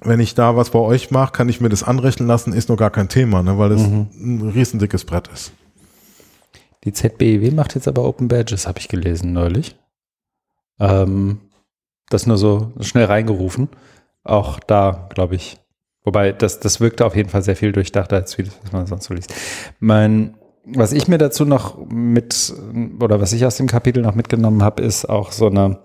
wenn 0.03 0.21
ich 0.21 0.35
da 0.35 0.57
was 0.57 0.71
bei 0.71 0.79
euch 0.79 1.11
mache, 1.11 1.33
kann 1.33 1.49
ich 1.49 1.61
mir 1.61 1.69
das 1.69 1.83
anrechnen 1.83 2.29
lassen, 2.29 2.53
ist 2.53 2.69
noch 2.69 2.77
gar 2.77 2.91
kein 2.91 3.09
Thema, 3.09 3.43
ne, 3.43 3.59
weil 3.59 3.71
das 3.71 3.83
mhm. 3.83 4.09
ein 4.15 4.51
riesendickes 4.55 5.05
Brett 5.05 5.29
ist. 5.29 5.53
Die 6.85 6.93
ZBEW 6.93 7.53
macht 7.53 7.75
jetzt 7.75 7.89
aber 7.89 8.05
Open 8.05 8.29
Badges, 8.29 8.67
habe 8.67 8.79
ich 8.79 8.89
gelesen 8.89 9.33
neulich. 9.33 9.77
Ähm, 10.79 11.41
das 12.11 12.27
nur 12.27 12.39
so 12.39 12.73
schnell 12.81 13.07
reingerufen. 13.07 13.69
Auch 14.25 14.61
da, 14.61 15.09
glaube 15.15 15.37
ich. 15.37 15.59
Wobei, 16.05 16.33
das, 16.33 16.61
das 16.61 16.81
wirkte 16.81 17.05
auf 17.05 17.17
jeden 17.17 17.29
Fall 17.29 17.43
sehr 17.43 17.57
viel 17.57 17.73
durchdachter 17.73 18.17
als 18.17 18.35
vieles, 18.35 18.57
was 18.63 18.73
man 18.73 18.87
sonst 18.87 19.05
so 19.05 19.15
liest. 19.15 19.35
Mein, 19.81 20.37
was 20.65 20.93
ich 20.93 21.09
mir 21.09 21.19
dazu 21.19 21.45
noch 21.45 21.85
mit, 21.89 22.55
oder 23.01 23.21
was 23.21 23.33
ich 23.33 23.45
aus 23.45 23.57
dem 23.57 23.67
Kapitel 23.67 24.03
noch 24.03 24.15
mitgenommen 24.15 24.63
habe, 24.63 24.83
ist 24.83 25.09
auch 25.09 25.33
so 25.33 25.47
eine 25.47 25.81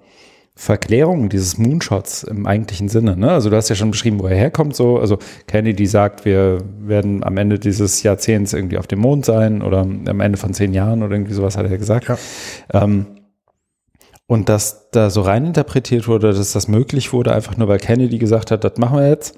Verklärung 0.54 1.30
dieses 1.30 1.58
Moonshots 1.58 2.24
im 2.24 2.46
eigentlichen 2.46 2.90
Sinne. 2.90 3.16
Ne? 3.16 3.32
Also 3.32 3.50
du 3.50 3.56
hast 3.56 3.70
ja 3.70 3.76
schon 3.76 3.90
beschrieben, 3.90 4.20
wo 4.20 4.28
er 4.28 4.36
herkommt. 4.36 4.76
So, 4.76 5.00
also 5.00 5.18
Kennedy 5.48 5.88
sagt, 5.88 6.26
wir 6.26 6.60
werden 6.80 7.24
am 7.24 7.38
Ende 7.38 7.58
dieses 7.58 8.04
Jahrzehnts 8.04 8.54
irgendwie 8.54 8.78
auf 8.78 8.86
dem 8.86 9.00
Mond 9.00 9.26
sein 9.26 9.62
oder 9.62 9.80
am 9.80 10.20
Ende 10.20 10.38
von 10.38 10.54
zehn 10.54 10.74
Jahren 10.74 11.04
oder 11.04 11.14
irgendwie 11.14 11.34
sowas 11.34 11.58
hat 11.58 11.66
er 11.66 11.78
gesagt. 11.78 12.10
Ja. 12.10 12.18
Ähm, 12.74 13.08
und 14.32 14.48
dass 14.48 14.90
da 14.92 15.10
so 15.10 15.24
rein 15.24 15.46
interpretiert 15.46 16.08
wurde, 16.08 16.32
dass 16.32 16.54
das 16.54 16.70
möglich 16.70 17.12
wurde, 17.12 17.34
einfach 17.34 17.58
nur 17.58 17.68
weil 17.68 17.80
Kennedy 17.80 18.18
gesagt 18.18 18.50
hat, 18.50 18.64
das 18.64 18.78
machen 18.78 18.98
wir 18.98 19.10
jetzt. 19.10 19.38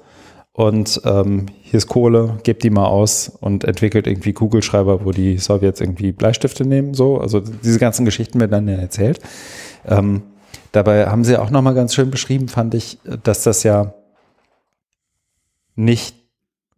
Und 0.52 1.00
ähm, 1.04 1.46
hier 1.62 1.78
ist 1.78 1.88
Kohle, 1.88 2.38
gebt 2.44 2.62
die 2.62 2.70
mal 2.70 2.86
aus 2.86 3.28
und 3.40 3.64
entwickelt 3.64 4.06
irgendwie 4.06 4.32
Kugelschreiber, 4.32 5.04
wo 5.04 5.10
die 5.10 5.38
Sowjets 5.38 5.80
irgendwie 5.80 6.12
Bleistifte 6.12 6.64
nehmen. 6.64 6.94
So, 6.94 7.18
also 7.18 7.40
diese 7.40 7.80
ganzen 7.80 8.04
Geschichten 8.04 8.38
werden 8.38 8.52
dann 8.52 8.68
ja 8.68 8.76
erzählt. 8.76 9.18
Ähm, 9.84 10.22
dabei 10.70 11.08
haben 11.08 11.24
sie 11.24 11.38
auch 11.38 11.50
nochmal 11.50 11.74
ganz 11.74 11.92
schön 11.92 12.12
beschrieben, 12.12 12.46
fand 12.46 12.74
ich, 12.74 12.98
dass 13.24 13.42
das 13.42 13.64
ja 13.64 13.94
nicht, 15.74 16.14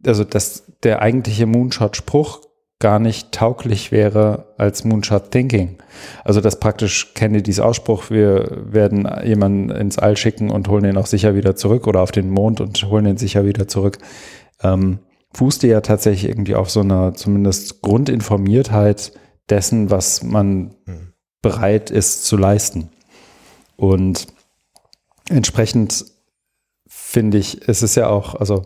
also 0.03 0.23
dass 0.23 0.63
der 0.81 1.03
eigentliche 1.03 1.45
Moonshot-Spruch 1.45 2.46
gar 2.79 2.99
nicht 2.99 3.31
tauglich 3.31 3.91
wäre 3.91 4.53
als 4.57 4.83
Moonshot 4.83 5.31
Thinking. 5.31 5.77
Also 6.23 6.41
dass 6.41 6.59
praktisch 6.59 7.13
Kennedys 7.15 7.59
Ausspruch, 7.59 8.09
wir 8.09 8.65
werden 8.71 9.09
jemanden 9.23 9.71
ins 9.71 9.97
All 9.97 10.15
schicken 10.15 10.51
und 10.51 10.67
holen 10.67 10.85
ihn 10.85 10.97
auch 10.97 11.07
sicher 11.07 11.33
wieder 11.35 11.55
zurück 11.55 11.87
oder 11.87 12.01
auf 12.01 12.11
den 12.11 12.29
Mond 12.29 12.61
und 12.61 12.81
holen 12.83 13.07
ihn 13.07 13.17
sicher 13.17 13.45
wieder 13.45 13.67
zurück, 13.67 13.97
ähm, 14.61 14.99
fußte 15.33 15.67
ja 15.67 15.81
tatsächlich 15.81 16.29
irgendwie 16.29 16.55
auf 16.55 16.69
so 16.69 16.81
einer 16.81 17.13
zumindest 17.15 17.81
Grundinformiertheit 17.81 19.11
dessen, 19.49 19.89
was 19.89 20.23
man 20.23 20.75
hm. 20.85 21.13
bereit 21.41 21.89
ist 21.89 22.25
zu 22.25 22.37
leisten. 22.37 22.89
Und 23.75 24.27
entsprechend 25.29 26.05
finde 26.87 27.37
ich, 27.37 27.67
es 27.67 27.81
ist 27.81 27.95
ja 27.95 28.07
auch, 28.07 28.35
also 28.35 28.65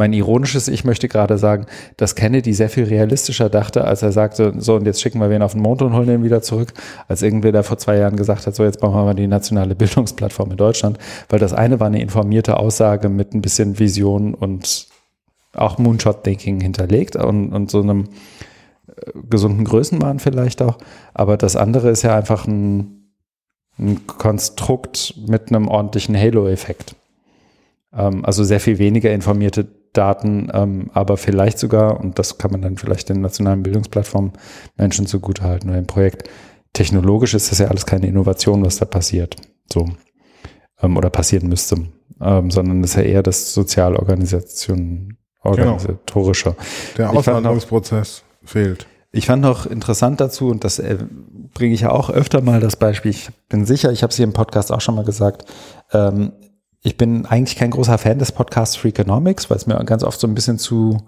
mein 0.00 0.14
ironisches 0.14 0.66
Ich 0.66 0.84
möchte 0.84 1.08
gerade 1.08 1.36
sagen, 1.36 1.66
dass 1.98 2.14
Kennedy 2.14 2.54
sehr 2.54 2.70
viel 2.70 2.84
realistischer 2.84 3.50
dachte, 3.50 3.84
als 3.84 4.00
er 4.00 4.12
sagte, 4.12 4.54
so 4.56 4.74
und 4.74 4.86
jetzt 4.86 5.02
schicken 5.02 5.20
wir 5.20 5.28
wen 5.28 5.42
auf 5.42 5.52
den 5.52 5.60
Mond 5.60 5.82
und 5.82 5.92
holen 5.92 6.06
den 6.06 6.24
wieder 6.24 6.40
zurück, 6.40 6.72
als 7.06 7.20
irgendwer 7.20 7.52
da 7.52 7.62
vor 7.62 7.76
zwei 7.76 7.98
Jahren 7.98 8.16
gesagt 8.16 8.46
hat, 8.46 8.54
so 8.54 8.64
jetzt 8.64 8.80
bauen 8.80 8.94
wir 8.94 9.04
mal 9.04 9.14
die 9.14 9.26
nationale 9.26 9.74
Bildungsplattform 9.76 10.52
in 10.52 10.56
Deutschland, 10.56 10.98
weil 11.28 11.38
das 11.38 11.52
eine 11.52 11.80
war 11.80 11.88
eine 11.88 12.00
informierte 12.00 12.56
Aussage 12.56 13.10
mit 13.10 13.34
ein 13.34 13.42
bisschen 13.42 13.78
Vision 13.78 14.32
und 14.32 14.88
auch 15.54 15.76
Moonshot-Thinking 15.76 16.62
hinterlegt 16.62 17.16
und, 17.16 17.52
und 17.52 17.70
so 17.70 17.82
einem 17.82 18.06
äh, 18.88 19.10
gesunden 19.28 19.66
Größenwahn 19.66 20.18
vielleicht 20.18 20.62
auch, 20.62 20.78
aber 21.12 21.36
das 21.36 21.56
andere 21.56 21.90
ist 21.90 22.02
ja 22.02 22.16
einfach 22.16 22.46
ein, 22.46 23.10
ein 23.78 24.06
Konstrukt 24.06 25.14
mit 25.28 25.48
einem 25.48 25.68
ordentlichen 25.68 26.16
Halo-Effekt. 26.16 26.96
Ähm, 27.92 28.24
also 28.24 28.44
sehr 28.44 28.60
viel 28.60 28.78
weniger 28.78 29.12
informierte 29.12 29.79
Daten, 29.92 30.48
ähm, 30.52 30.90
aber 30.92 31.16
vielleicht 31.16 31.58
sogar, 31.58 32.00
und 32.00 32.18
das 32.18 32.38
kann 32.38 32.52
man 32.52 32.62
dann 32.62 32.76
vielleicht 32.76 33.08
den 33.08 33.20
nationalen 33.20 33.62
Bildungsplattformen 33.62 34.32
Menschen 34.76 35.06
zugutehalten 35.06 35.70
oder 35.70 35.78
im 35.78 35.86
Projekt, 35.86 36.28
technologisch 36.72 37.34
ist 37.34 37.50
das 37.50 37.58
ja 37.58 37.68
alles 37.68 37.86
keine 37.86 38.06
Innovation, 38.06 38.64
was 38.64 38.76
da 38.76 38.84
passiert, 38.84 39.36
so, 39.72 39.88
ähm, 40.80 40.96
oder 40.96 41.10
passieren 41.10 41.48
müsste, 41.48 41.76
ähm, 42.20 42.50
sondern 42.50 42.84
es 42.84 42.90
ist 42.90 42.96
ja 42.96 43.02
eher 43.02 43.22
das 43.22 43.52
Sozialorganisation, 43.52 45.16
organisatorische. 45.42 46.50
Genau. 46.50 46.58
Der 46.96 47.10
Auswanderungsprozess 47.10 48.22
fehlt. 48.44 48.86
Ich 49.12 49.26
fand 49.26 49.42
noch 49.42 49.66
interessant 49.66 50.20
dazu, 50.20 50.48
und 50.48 50.62
das 50.62 50.78
äh, 50.78 50.98
bringe 51.52 51.74
ich 51.74 51.80
ja 51.80 51.90
auch 51.90 52.10
öfter 52.10 52.42
mal 52.42 52.60
das 52.60 52.76
Beispiel, 52.76 53.10
ich 53.10 53.30
bin 53.48 53.66
sicher, 53.66 53.90
ich 53.90 54.04
habe 54.04 54.10
es 54.10 54.16
hier 54.16 54.24
im 54.24 54.32
Podcast 54.32 54.70
auch 54.70 54.80
schon 54.80 54.94
mal 54.94 55.04
gesagt, 55.04 55.46
ähm, 55.92 56.32
ich 56.82 56.96
bin 56.96 57.26
eigentlich 57.26 57.56
kein 57.56 57.70
großer 57.70 57.98
Fan 57.98 58.18
des 58.18 58.32
Podcasts 58.32 58.76
Freakonomics, 58.76 59.50
weil 59.50 59.56
es 59.56 59.66
mir 59.66 59.82
ganz 59.84 60.02
oft 60.02 60.18
so 60.18 60.26
ein 60.26 60.34
bisschen 60.34 60.58
zu 60.58 60.98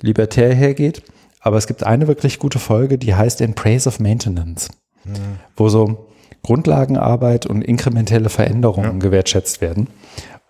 libertär 0.00 0.54
hergeht. 0.54 1.02
Aber 1.40 1.58
es 1.58 1.66
gibt 1.66 1.84
eine 1.84 2.08
wirklich 2.08 2.38
gute 2.38 2.58
Folge, 2.58 2.96
die 2.96 3.14
heißt 3.14 3.42
In 3.42 3.54
Praise 3.54 3.86
of 3.86 4.00
Maintenance, 4.00 4.70
mhm. 5.04 5.38
wo 5.56 5.68
so 5.68 6.06
Grundlagenarbeit 6.42 7.44
und 7.44 7.62
inkrementelle 7.62 8.30
Veränderungen 8.30 8.94
ja. 8.94 8.98
gewertschätzt 8.98 9.60
werden. 9.60 9.88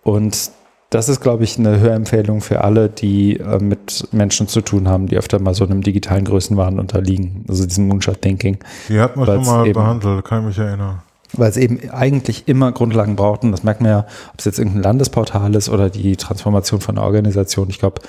Und 0.03 0.51
das 0.89 1.09
ist, 1.09 1.19
glaube 1.19 1.43
ich, 1.43 1.59
eine 1.59 1.79
Hörempfehlung 1.79 2.39
für 2.39 2.63
alle, 2.63 2.87
die 2.87 3.37
äh, 3.37 3.59
mit 3.59 4.07
Menschen 4.13 4.47
zu 4.47 4.61
tun 4.61 4.87
haben, 4.87 5.07
die 5.07 5.17
öfter 5.17 5.39
mal 5.39 5.53
so 5.53 5.65
einem 5.65 5.81
digitalen 5.81 6.23
Größenwahn 6.23 6.79
unterliegen, 6.79 7.43
also 7.49 7.65
diesem 7.65 7.89
Moonshot-Thinking. 7.89 8.59
Die 8.87 8.99
hat 8.99 9.17
man 9.17 9.25
schon 9.25 9.45
mal 9.45 9.69
behandelt, 9.69 10.23
kann 10.23 10.41
ich 10.41 10.47
mich 10.47 10.57
erinnern 10.65 11.01
weil 11.33 11.49
es 11.49 11.57
eben 11.57 11.89
eigentlich 11.89 12.47
immer 12.47 12.71
Grundlagen 12.71 13.15
braucht. 13.15 13.43
Und 13.43 13.51
das 13.51 13.63
merkt 13.63 13.81
man 13.81 13.91
ja, 13.91 13.99
ob 14.33 14.39
es 14.39 14.45
jetzt 14.45 14.59
irgendein 14.59 14.83
Landesportal 14.83 15.55
ist 15.55 15.69
oder 15.69 15.89
die 15.89 16.15
Transformation 16.15 16.81
von 16.81 16.97
einer 16.97 17.05
Organisation. 17.05 17.69
Ich 17.69 17.79
glaube, 17.79 18.01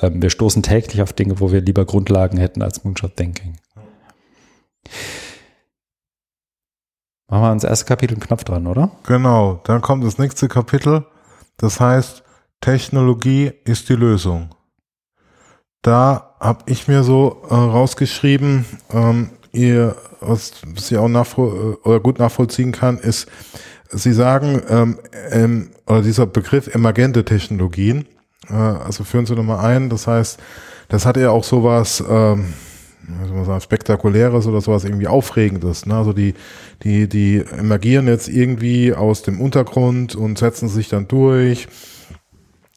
ähm, 0.00 0.22
wir 0.22 0.30
stoßen 0.30 0.62
täglich 0.62 1.02
auf 1.02 1.12
Dinge, 1.12 1.40
wo 1.40 1.52
wir 1.52 1.60
lieber 1.60 1.84
Grundlagen 1.84 2.38
hätten 2.38 2.62
als 2.62 2.84
Moonshot 2.84 3.16
Thinking. 3.16 3.56
Machen 7.28 7.42
wir 7.42 7.48
ans 7.48 7.64
erste 7.64 7.86
Kapitel 7.86 8.14
einen 8.14 8.22
Knopf 8.22 8.44
dran, 8.44 8.66
oder? 8.66 8.90
Genau, 9.06 9.60
dann 9.64 9.80
kommt 9.80 10.04
das 10.04 10.18
nächste 10.18 10.48
Kapitel. 10.48 11.06
Das 11.56 11.80
heißt, 11.80 12.22
Technologie 12.60 13.52
ist 13.64 13.88
die 13.88 13.94
Lösung. 13.94 14.54
Da 15.80 16.36
habe 16.38 16.64
ich 16.66 16.88
mir 16.88 17.02
so 17.02 17.42
äh, 17.48 17.54
rausgeschrieben, 17.54 18.66
ähm, 18.92 19.30
ihr, 19.52 19.96
was 20.20 20.52
sie 20.76 20.96
auch 20.96 21.08
nachvoll 21.08 21.78
oder 21.84 22.00
gut 22.00 22.18
nachvollziehen 22.18 22.72
kann, 22.72 22.98
ist, 22.98 23.28
Sie 23.94 24.12
sagen, 24.12 24.62
ähm, 24.70 24.98
ähm, 25.30 25.70
oder 25.86 26.00
dieser 26.00 26.26
Begriff 26.26 26.74
emergente 26.74 27.26
Technologien, 27.26 28.06
äh, 28.48 28.54
also 28.54 29.04
führen 29.04 29.26
Sie 29.26 29.34
nochmal 29.34 29.64
ein, 29.66 29.90
das 29.90 30.06
heißt, 30.06 30.40
das 30.88 31.04
hat 31.04 31.16
ja 31.18 31.30
auch 31.30 31.44
sowas, 31.44 32.02
ähm, 32.08 32.54
man 33.06 33.44
sagen, 33.44 33.60
spektakuläres 33.60 34.46
oder 34.46 34.60
sowas 34.60 34.84
irgendwie 34.84 35.08
Aufregendes. 35.08 35.86
Ne? 35.86 35.94
Also 35.94 36.12
die, 36.12 36.34
die, 36.82 37.08
die 37.08 37.44
emergieren 37.58 38.06
jetzt 38.06 38.28
irgendwie 38.28 38.94
aus 38.94 39.22
dem 39.22 39.40
Untergrund 39.40 40.14
und 40.14 40.38
setzen 40.38 40.68
sich 40.68 40.88
dann 40.88 41.08
durch 41.08 41.68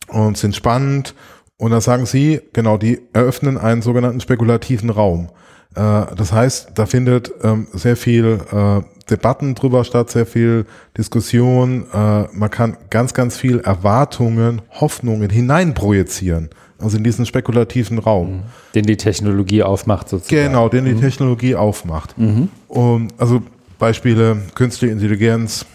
und 0.08 0.38
sind 0.38 0.56
spannend. 0.56 1.16
Und 1.58 1.72
da 1.72 1.80
sagen 1.80 2.06
Sie, 2.06 2.42
genau, 2.54 2.78
die 2.78 3.02
eröffnen 3.14 3.58
einen 3.58 3.82
sogenannten 3.82 4.20
spekulativen 4.20 4.90
Raum. 4.90 5.30
Äh, 5.76 6.16
das 6.16 6.32
heißt, 6.32 6.72
da 6.76 6.86
findet 6.86 7.32
ähm, 7.44 7.68
sehr 7.74 7.96
viel 7.98 8.40
äh, 8.52 8.82
Debatten 9.10 9.54
drüber 9.56 9.84
statt, 9.84 10.10
sehr 10.10 10.26
viel 10.26 10.66
Diskussion. 10.98 11.86
Äh, 11.94 12.24
man 12.34 12.50
kann 12.50 12.78
ganz, 12.90 13.14
ganz 13.14 13.38
viel 13.38 13.60
Erwartungen, 13.60 14.62
Hoffnungen 14.72 15.30
hineinprojizieren. 15.30 16.50
Also 16.80 16.98
in 16.98 17.04
diesen 17.04 17.26
spekulativen 17.26 18.00
Raum. 18.00 18.38
Mhm. 18.38 18.44
Den 18.74 18.86
die 18.86 18.98
Technologie 18.98 19.64
aufmacht 19.64 20.10
sozusagen. 20.10 20.48
Genau, 20.48 20.70
den 20.70 20.86
die 20.86 20.94
mhm. 20.94 21.02
Technologie 21.02 21.56
aufmacht. 21.56 22.18
Mhm. 22.18 22.50
Und 22.68 23.14
also 23.18 23.42
Beispiele 23.78 24.38
künstliche 24.56 24.92
Intelligenz, 24.92 25.66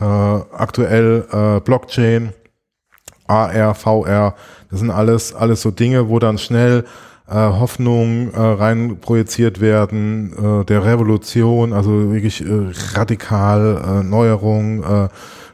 äh, 0.00 0.04
aktuell 0.04 1.26
äh, 1.32 1.60
Blockchain, 1.60 2.32
AR, 3.26 3.74
VR, 3.74 4.34
das 4.70 4.80
sind 4.80 4.90
alles, 4.90 5.34
alles 5.34 5.62
so 5.62 5.70
Dinge, 5.70 6.08
wo 6.08 6.18
dann 6.18 6.38
schnell 6.38 6.84
äh, 7.28 7.34
Hoffnung 7.34 8.32
äh, 8.32 8.40
rein 8.40 8.98
projiziert 9.00 9.60
werden, 9.60 10.32
äh, 10.32 10.64
der 10.64 10.84
Revolution, 10.84 11.72
also 11.72 12.12
wirklich 12.12 12.40
äh, 12.40 12.72
radikal, 12.94 14.00
äh, 14.00 14.02
Neuerung, 14.02 14.82
äh, 14.82 15.08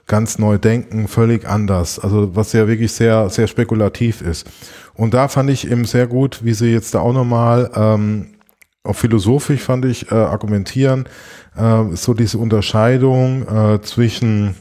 ganz 0.07 0.39
neu 0.39 0.59
denken, 0.59 1.09
völlig 1.09 1.49
anders. 1.49 1.99
Also 1.99 2.37
was 2.37 2.53
ja 2.53 2.68
wirklich 2.68 2.93
sehr, 2.93 3.31
sehr 3.31 3.47
spekulativ 3.47 4.20
ist. 4.20 4.47
Und 4.95 5.14
da 5.14 5.29
fand 5.29 5.51
ich 5.51 5.70
eben 5.70 5.85
sehr 5.85 6.07
gut, 6.07 6.45
wie 6.45 6.55
sie 6.55 6.70
jetzt 6.70 6.95
da 6.95 7.01
auch 7.01 7.12
nochmal, 7.12 7.70
ähm, 7.75 8.27
auch 8.85 8.95
philosophisch 8.95 9.62
fand 9.62 9.87
ich, 9.87 10.12
äh, 10.12 10.14
argumentieren, 10.14 11.07
äh, 11.57 11.85
so 11.95 12.14
diese 12.14 12.39
Unterscheidung 12.39 13.49
äh, 13.49 13.81
zwischen 13.81 14.55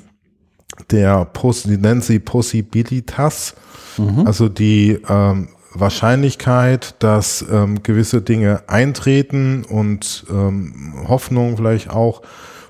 der, 0.91 1.25
Pos 1.25 1.63
die 1.63 1.77
nennen 1.77 2.01
sie 2.01 2.19
Possibilitas, 2.19 3.53
mhm. 3.97 4.25
also 4.25 4.49
die 4.49 4.97
ähm, 5.07 5.49
Wahrscheinlichkeit, 5.73 6.95
dass 6.99 7.43
ähm, 7.49 7.83
gewisse 7.83 8.21
Dinge 8.21 8.63
eintreten 8.67 9.63
und 9.63 10.25
ähm, 10.29 10.93
Hoffnung 11.07 11.57
vielleicht 11.57 11.89
auch 11.89 12.21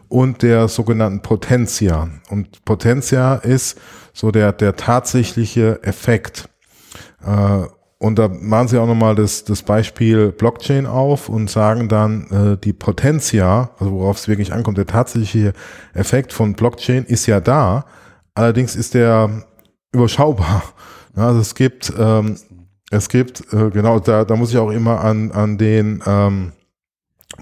und 0.09 0.43
der 0.43 0.67
sogenannten 0.67 1.21
Potentia. 1.21 2.09
Und 2.29 2.63
Potentia 2.65 3.35
ist 3.35 3.79
so 4.13 4.31
der, 4.31 4.51
der 4.51 4.75
tatsächliche 4.75 5.81
Effekt. 5.83 6.49
Äh, 7.25 7.65
und 7.97 8.19
da 8.19 8.27
machen 8.27 8.67
sie 8.67 8.77
auch 8.77 8.85
nochmal 8.85 9.15
das, 9.15 9.45
das 9.45 9.63
Beispiel 9.63 10.31
Blockchain 10.33 10.85
auf 10.85 11.29
und 11.29 11.49
sagen 11.49 11.87
dann, 11.87 12.27
äh, 12.31 12.57
die 12.57 12.73
Potentia, 12.73 13.69
also 13.79 13.93
worauf 13.93 14.17
es 14.17 14.27
wirklich 14.27 14.51
ankommt, 14.51 14.77
der 14.77 14.87
tatsächliche 14.87 15.53
Effekt 15.93 16.33
von 16.33 16.53
Blockchain 16.53 17.05
ist 17.05 17.25
ja 17.27 17.39
da, 17.39 17.85
allerdings 18.35 18.75
ist 18.75 18.93
der 18.93 19.45
überschaubar. 19.93 20.63
Ja, 21.15 21.27
also 21.27 21.39
es 21.39 21.55
gibt, 21.55 21.93
ähm, 21.97 22.35
es 22.93 23.09
gibt, 23.09 23.41
äh, 23.51 23.69
genau, 23.69 23.99
da, 23.99 24.23
da 24.23 24.35
muss 24.35 24.51
ich 24.51 24.57
auch 24.57 24.71
immer 24.71 25.01
an, 25.01 25.31
an 25.31 25.57
den 25.57 26.01
ähm, 26.05 26.51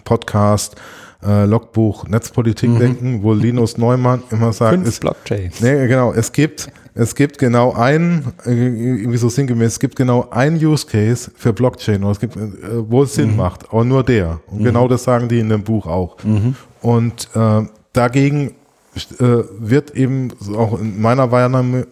Podcast 0.04 0.76
äh, 1.24 1.46
Logbuch 1.46 2.08
Netzpolitik 2.08 2.70
mhm. 2.70 2.80
denken, 2.80 3.24
wo 3.24 3.34
Linus 3.34 3.78
Neumann 3.78 4.24
immer 4.32 4.54
sagt, 4.54 4.76
Fünf 4.76 4.88
es, 4.88 5.00
Blockchain. 5.00 5.52
Nee, 5.60 5.88
genau, 5.88 6.14
es 6.14 6.32
gibt 6.32 6.72
es 6.94 7.16
gibt 7.16 7.38
genau 7.38 7.74
ein, 7.74 8.34
äh, 8.46 8.52
irgendwie 8.52 9.18
so 9.18 9.30
sinngemäß, 9.30 9.74
es 9.74 9.80
gibt 9.80 9.96
genau 9.96 10.28
ein 10.30 10.56
Use 10.56 10.86
Case 10.86 11.32
für 11.36 11.54
Blockchain, 11.54 12.04
es 12.04 12.20
gibt, 12.20 12.36
äh, 12.36 12.40
wo 12.74 13.04
es 13.04 13.16
Sinn 13.16 13.32
mhm. 13.32 13.38
macht, 13.38 13.66
aber 13.72 13.86
nur 13.86 14.04
der. 14.04 14.40
Und 14.48 14.60
mhm. 14.60 14.66
genau 14.66 14.88
das 14.88 15.04
sagen 15.04 15.30
die 15.30 15.40
in 15.40 15.50
dem 15.50 15.64
Buch 15.64 15.88
auch. 15.88 16.18
Mhm. 16.24 16.56
Und 16.82 17.30
äh, 17.34 17.62
dagegen 17.94 18.56
wird 18.94 19.96
eben 19.96 20.30
auch 20.56 20.78
in 20.80 21.02
meiner 21.02 21.32
Wahrnehmung, 21.32 21.86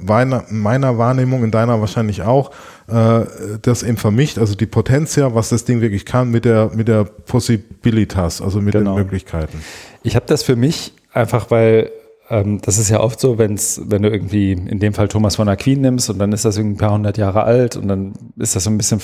meiner 0.50 0.98
Wahrnehmung, 0.98 1.44
in 1.46 1.52
deiner 1.52 1.80
wahrscheinlich 1.80 2.24
auch, 2.24 2.52
äh, 2.88 3.22
das 3.62 3.84
eben 3.84 3.96
vermischt, 3.96 4.38
also 4.38 4.56
die 4.56 4.66
Potentia, 4.66 5.34
was 5.34 5.50
das 5.50 5.64
Ding 5.64 5.80
wirklich 5.80 6.06
kann, 6.06 6.30
mit 6.30 6.44
der, 6.44 6.72
mit 6.74 6.90
der 6.90 7.06
Possibilitas, 7.06 8.42
also 8.42 8.60
mit 8.60 8.74
genau. 8.74 8.96
den 8.96 9.04
Möglichkeiten. 9.04 9.64
Ich 10.04 10.16
habe 10.16 10.26
das 10.26 10.44
für 10.44 10.58
mich 10.58 10.94
einfach, 11.14 11.50
weil 11.52 11.90
ähm, 12.30 12.60
das 12.62 12.78
ist 12.78 12.90
ja 12.90 13.00
oft 13.00 13.20
so, 13.20 13.38
wenn's, 13.38 13.82
wenn 13.86 14.04
du 14.04 14.10
irgendwie 14.10 14.52
in 14.52 14.80
dem 14.80 14.94
Fall 14.94 15.08
Thomas 15.08 15.38
von 15.38 15.50
Aquin 15.50 15.82
nimmst 15.82 16.10
und 16.10 16.20
dann 16.20 16.32
ist 16.32 16.46
das 16.46 16.58
irgendwie 16.58 16.76
ein 16.76 16.80
paar 16.80 16.94
hundert 16.94 17.18
Jahre 17.18 17.44
alt 17.44 17.76
und 17.76 17.88
dann 17.88 18.14
ist 18.38 18.56
das 18.56 18.64
so 18.66 18.70
ein 18.70 18.78
bisschen 18.78 19.02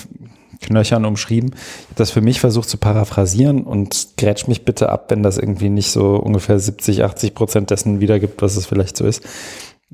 knöchern 0.61 1.05
umschrieben. 1.05 1.51
Ich 1.53 1.85
habe 1.85 1.95
das 1.95 2.11
für 2.11 2.21
mich 2.21 2.39
versucht 2.39 2.69
zu 2.69 2.77
paraphrasieren 2.77 3.63
und 3.63 4.09
grätsch 4.17 4.47
mich 4.47 4.63
bitte 4.63 4.89
ab, 4.89 5.05
wenn 5.09 5.23
das 5.23 5.37
irgendwie 5.37 5.69
nicht 5.69 5.91
so 5.91 6.15
ungefähr 6.15 6.59
70, 6.59 7.03
80 7.03 7.33
Prozent 7.33 7.71
dessen 7.71 7.99
wiedergibt, 7.99 8.41
was 8.41 8.55
es 8.55 8.65
vielleicht 8.65 8.97
so 8.97 9.05
ist. 9.05 9.23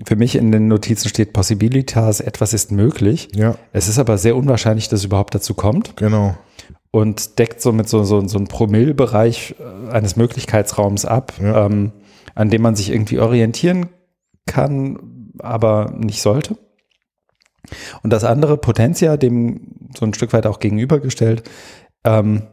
Für 0.05 0.15
mich 0.15 0.35
in 0.35 0.51
den 0.51 0.67
Notizen 0.67 1.09
steht 1.09 1.33
Possibilitas, 1.33 2.21
etwas 2.21 2.53
ist 2.53 2.71
möglich. 2.71 3.29
Ja. 3.35 3.55
Es 3.73 3.87
ist 3.87 3.99
aber 3.99 4.17
sehr 4.17 4.35
unwahrscheinlich, 4.35 4.87
dass 4.87 5.01
es 5.01 5.05
überhaupt 5.05 5.35
dazu 5.35 5.53
kommt. 5.53 5.97
Genau. 5.97 6.35
Und 6.91 7.39
deckt 7.39 7.61
somit 7.61 7.87
so, 7.87 8.03
so, 8.03 8.25
so 8.27 8.37
einen 8.37 8.47
Promillbereich 8.47 9.55
äh, 9.59 9.91
eines 9.91 10.15
Möglichkeitsraums 10.15 11.05
ab. 11.05 11.33
Ja. 11.41 11.65
Ähm, 11.65 11.91
an 12.35 12.49
dem 12.49 12.61
man 12.61 12.75
sich 12.75 12.91
irgendwie 12.91 13.19
orientieren 13.19 13.89
kann, 14.45 15.31
aber 15.39 15.93
nicht 15.97 16.21
sollte. 16.21 16.57
Und 18.03 18.11
das 18.11 18.23
andere, 18.23 18.57
Potentia, 18.57 19.17
dem 19.17 19.89
so 19.95 20.05
ein 20.05 20.13
Stück 20.13 20.33
weit 20.33 20.47
auch 20.47 20.59
gegenübergestellt, 20.59 21.43
ähm, 22.03 22.43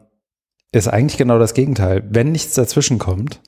ist 0.72 0.89
eigentlich 0.89 1.16
genau 1.16 1.39
das 1.39 1.55
Gegenteil. 1.55 2.05
Wenn 2.11 2.33
nichts 2.33 2.55
dazwischen 2.55 2.99
kommt, 2.99 3.41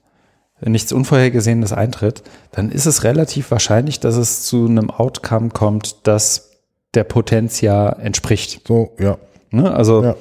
wenn 0.60 0.72
nichts 0.72 0.92
Unvorhergesehenes 0.92 1.72
eintritt, 1.72 2.22
dann 2.52 2.70
ist 2.70 2.86
es 2.86 3.04
relativ 3.04 3.50
wahrscheinlich, 3.50 4.00
dass 4.00 4.16
es 4.16 4.42
zu 4.42 4.66
einem 4.66 4.90
Outcome 4.90 5.50
kommt, 5.50 6.06
das 6.06 6.50
der 6.94 7.04
Potentia 7.04 7.90
entspricht. 7.90 8.66
So, 8.66 8.94
ja. 8.98 9.18
Ne? 9.50 9.72
Also 9.72 10.02
ja. 10.02 10.16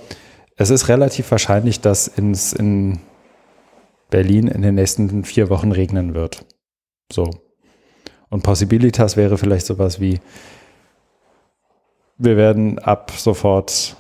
es 0.56 0.70
ist 0.70 0.88
relativ 0.88 1.30
wahrscheinlich, 1.32 1.82
dass 1.82 2.08
ins, 2.08 2.54
in 2.54 3.00
Berlin 4.10 4.48
in 4.48 4.62
den 4.62 4.76
nächsten 4.76 5.24
vier 5.24 5.50
Wochen 5.50 5.72
regnen 5.72 6.14
wird. 6.14 6.46
So. 7.12 7.30
Und 8.30 8.44
Possibilitas 8.44 9.18
wäre 9.18 9.38
vielleicht 9.38 9.66
sowas 9.66 10.00
wie, 10.00 10.20
wir 12.18 12.38
werden 12.38 12.80
ab 12.80 13.12
sofort 13.16 13.96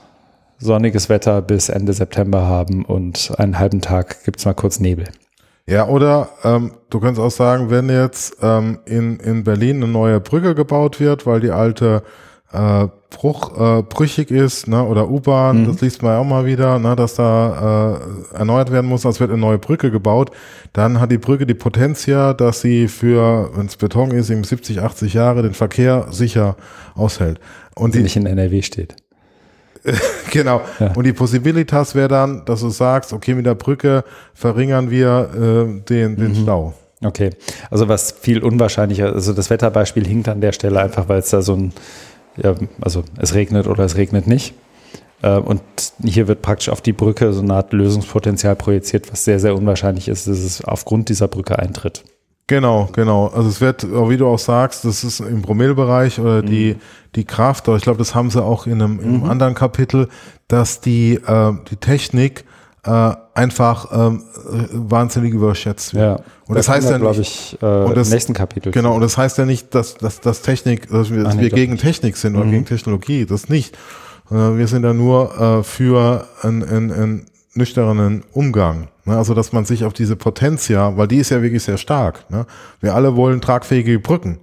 sonniges 0.59 1.09
Wetter 1.09 1.41
bis 1.41 1.69
Ende 1.69 1.93
September 1.93 2.41
haben 2.43 2.85
und 2.85 3.31
einen 3.37 3.57
halben 3.57 3.81
Tag 3.81 4.23
gibt 4.25 4.39
es 4.39 4.45
mal 4.45 4.53
kurz 4.53 4.79
Nebel. 4.79 5.05
Ja, 5.65 5.87
oder 5.87 6.29
ähm, 6.43 6.73
du 6.89 6.99
kannst 6.99 7.19
auch 7.19 7.31
sagen, 7.31 7.69
wenn 7.69 7.89
jetzt 7.89 8.37
ähm, 8.41 8.79
in, 8.85 9.19
in 9.19 9.43
Berlin 9.43 9.77
eine 9.77 9.91
neue 9.91 10.19
Brücke 10.19 10.55
gebaut 10.55 10.99
wird, 10.99 11.25
weil 11.25 11.39
die 11.39 11.51
alte 11.51 12.03
äh, 12.51 12.87
Bruch, 13.09 13.59
äh, 13.59 13.81
brüchig 13.83 14.31
ist, 14.31 14.67
ne, 14.67 14.83
oder 14.83 15.09
U-Bahn, 15.09 15.61
mhm. 15.61 15.67
das 15.67 15.81
liest 15.81 16.03
man 16.03 16.13
ja 16.13 16.19
auch 16.19 16.25
mal 16.25 16.45
wieder, 16.45 16.79
ne, 16.79 16.95
dass 16.95 17.15
da 17.15 17.99
äh, 18.33 18.37
erneuert 18.37 18.71
werden 18.71 18.87
muss, 18.87 19.05
als 19.05 19.19
wird 19.19 19.31
eine 19.31 19.39
neue 19.39 19.57
Brücke 19.57 19.91
gebaut, 19.91 20.31
dann 20.73 20.99
hat 20.99 21.11
die 21.11 21.17
Brücke 21.17 21.45
die 21.45 21.55
Potenz 21.55 22.05
ja, 22.05 22.33
dass 22.33 22.61
sie 22.61 22.87
für, 22.87 23.49
wenn 23.55 23.65
es 23.65 23.77
Beton 23.77 24.11
ist, 24.11 24.29
eben 24.29 24.43
70, 24.43 24.81
80 24.81 25.13
Jahre 25.13 25.41
den 25.41 25.53
Verkehr 25.53 26.07
sicher 26.11 26.55
aushält. 26.95 27.39
Und 27.75 27.95
die 27.95 28.03
nicht 28.03 28.15
in 28.15 28.25
NRW 28.25 28.61
steht. 28.61 28.95
genau. 30.31 30.61
Ja. 30.79 30.93
Und 30.93 31.05
die 31.05 31.13
Possibilitas 31.13 31.95
wäre 31.95 32.09
dann, 32.09 32.43
dass 32.45 32.61
du 32.61 32.69
sagst, 32.69 33.13
okay, 33.13 33.33
mit 33.33 33.45
der 33.45 33.55
Brücke 33.55 34.03
verringern 34.33 34.91
wir 34.91 35.29
äh, 35.33 35.81
den, 35.81 36.15
den 36.15 36.31
mhm. 36.31 36.43
Stau. 36.43 36.73
Okay, 37.01 37.29
also 37.71 37.87
was 37.87 38.11
viel 38.11 38.43
unwahrscheinlicher, 38.43 39.13
also 39.13 39.31
das 39.31 39.49
Wetterbeispiel 39.49 40.05
hinkt 40.05 40.27
an 40.27 40.41
der 40.41 40.51
Stelle 40.51 40.81
einfach, 40.81 41.07
weil 41.07 41.19
es 41.19 41.29
da 41.29 41.41
so 41.41 41.55
ein 41.55 41.71
ja, 42.43 42.55
also 42.81 43.03
es 43.17 43.33
regnet 43.33 43.67
oder 43.67 43.83
es 43.83 43.95
regnet 43.95 44.27
nicht. 44.27 44.53
Äh, 45.21 45.37
und 45.37 45.61
hier 46.03 46.27
wird 46.27 46.41
praktisch 46.41 46.69
auf 46.69 46.81
die 46.81 46.93
Brücke 46.93 47.33
so 47.33 47.41
eine 47.41 47.55
Art 47.55 47.73
Lösungspotenzial 47.73 48.55
projiziert, 48.55 49.11
was 49.11 49.25
sehr, 49.25 49.39
sehr 49.39 49.55
unwahrscheinlich 49.55 50.07
ist, 50.07 50.27
dass 50.27 50.39
es 50.39 50.63
aufgrund 50.63 51.09
dieser 51.09 51.27
Brücke 51.27 51.59
eintritt. 51.59 52.03
Genau, 52.47 52.89
genau. 52.93 53.27
Also 53.27 53.47
es 53.47 53.61
wird, 53.61 53.83
wie 53.83 54.17
du 54.17 54.27
auch 54.27 54.39
sagst, 54.39 54.83
das 54.83 55.03
ist 55.03 55.19
im 55.19 55.43
Promillbereich 55.43 56.19
oder 56.19 56.41
die, 56.41 56.73
mhm. 56.73 56.79
die 57.15 57.23
Kraft, 57.23 57.67
aber 57.67 57.77
ich 57.77 57.83
glaube, 57.83 57.99
das 57.99 58.15
haben 58.15 58.31
sie 58.31 58.43
auch 58.43 58.65
in 58.65 58.81
einem, 58.81 58.99
in 58.99 59.05
einem 59.05 59.17
mhm. 59.19 59.29
anderen 59.29 59.53
Kapitel, 59.53 60.09
dass 60.47 60.81
die, 60.81 61.15
äh, 61.15 61.53
die 61.69 61.75
Technik 61.75 62.45
äh, 62.83 63.11
einfach 63.33 63.87
ähm, 63.91 64.23
wahnsinnig 64.71 65.33
überschätzt 65.33 65.93
wird. 65.93 66.19
Ja, 66.19 66.25
und 66.47 66.55
das, 66.55 66.65
das 66.65 66.75
heißt 66.75 66.89
ja 66.89 66.97
glaube 66.97 67.21
ich, 67.21 67.57
äh, 67.61 67.65
und 67.65 67.97
das, 67.97 68.07
im 68.07 68.13
nächsten 68.13 68.33
Kapitel. 68.33 68.71
Genau, 68.71 68.95
und 68.95 69.01
das 69.01 69.17
heißt 69.17 69.37
ja 69.37 69.45
nicht, 69.45 69.75
dass, 69.75 69.95
dass, 69.95 70.21
dass 70.21 70.41
Technik, 70.41 70.89
dass 70.89 71.11
wir, 71.11 71.23
dass 71.23 71.35
nee, 71.35 71.43
wir 71.43 71.49
gegen 71.49 71.73
nicht. 71.73 71.81
Technik 71.81 72.17
sind 72.17 72.35
oder 72.35 72.45
mhm. 72.45 72.51
gegen 72.51 72.65
Technologie, 72.65 73.25
das 73.25 73.49
nicht. 73.49 73.75
Äh, 74.31 74.35
wir 74.35 74.67
sind 74.67 74.83
ja 74.83 74.93
nur 74.93 75.39
äh, 75.39 75.63
für 75.63 76.27
einen, 76.41 76.63
einen, 76.63 76.91
einen 76.91 77.25
nüchternen 77.53 78.23
Umgang. 78.31 78.87
Ne? 79.05 79.17
Also, 79.17 79.33
dass 79.33 79.51
man 79.51 79.65
sich 79.65 79.83
auf 79.83 79.93
diese 79.93 80.15
Potenz 80.15 80.67
ja, 80.67 80.95
weil 80.97 81.07
die 81.07 81.17
ist 81.17 81.29
ja 81.29 81.41
wirklich 81.41 81.63
sehr 81.63 81.77
stark. 81.77 82.29
Ne? 82.29 82.45
Wir 82.79 82.95
alle 82.95 83.15
wollen 83.15 83.41
tragfähige 83.41 83.99
Brücken. 83.99 84.39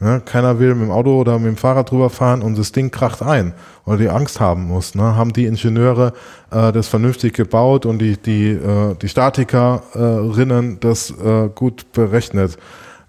Ne? 0.00 0.22
Keiner 0.24 0.58
will 0.58 0.74
mit 0.74 0.84
dem 0.84 0.90
Auto 0.92 1.18
oder 1.18 1.38
mit 1.38 1.48
dem 1.48 1.56
Fahrrad 1.56 1.90
drüber 1.90 2.08
fahren 2.08 2.42
und 2.42 2.56
das 2.56 2.70
Ding 2.70 2.90
kracht 2.90 3.20
ein 3.20 3.52
oder 3.84 3.96
die 3.98 4.08
Angst 4.08 4.38
haben 4.38 4.64
muss. 4.64 4.94
Ne? 4.94 5.16
Haben 5.16 5.32
die 5.32 5.46
Ingenieure 5.46 6.12
äh, 6.50 6.70
das 6.72 6.86
vernünftig 6.88 7.34
gebaut 7.34 7.84
und 7.84 7.98
die, 7.98 8.16
die, 8.16 8.50
äh, 8.50 8.94
die 8.94 9.08
Statikerinnen 9.08 10.78
das 10.80 11.10
äh, 11.10 11.48
gut 11.52 11.90
berechnet. 11.92 12.58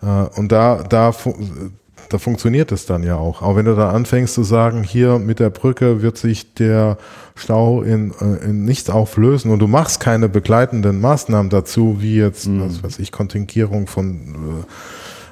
Äh, 0.01 0.05
und 0.39 0.51
da, 0.51 0.83
da, 0.83 1.13
da 2.09 2.17
funktioniert 2.17 2.71
es 2.71 2.87
dann 2.87 3.03
ja 3.03 3.17
auch. 3.17 3.43
Auch 3.43 3.55
wenn 3.55 3.65
du 3.65 3.75
da 3.75 3.91
anfängst 3.91 4.33
zu 4.33 4.43
sagen, 4.43 4.81
hier 4.83 5.19
mit 5.19 5.39
der 5.39 5.51
Brücke 5.51 6.01
wird 6.01 6.17
sich 6.17 6.55
der 6.55 6.97
Stau 7.35 7.83
in, 7.83 8.13
äh, 8.19 8.45
in 8.45 8.65
nichts 8.65 8.89
auflösen 8.89 9.51
und 9.51 9.59
du 9.59 9.67
machst 9.67 9.99
keine 9.99 10.27
begleitenden 10.27 10.99
Maßnahmen 11.01 11.51
dazu, 11.51 11.97
wie 11.99 12.15
jetzt, 12.15 12.47
mhm. 12.47 12.63
was 12.65 12.83
weiß 12.83 12.99
ich, 12.99 13.11
Kontingierung 13.11 13.85
von 13.85 14.15
äh, 14.15 14.65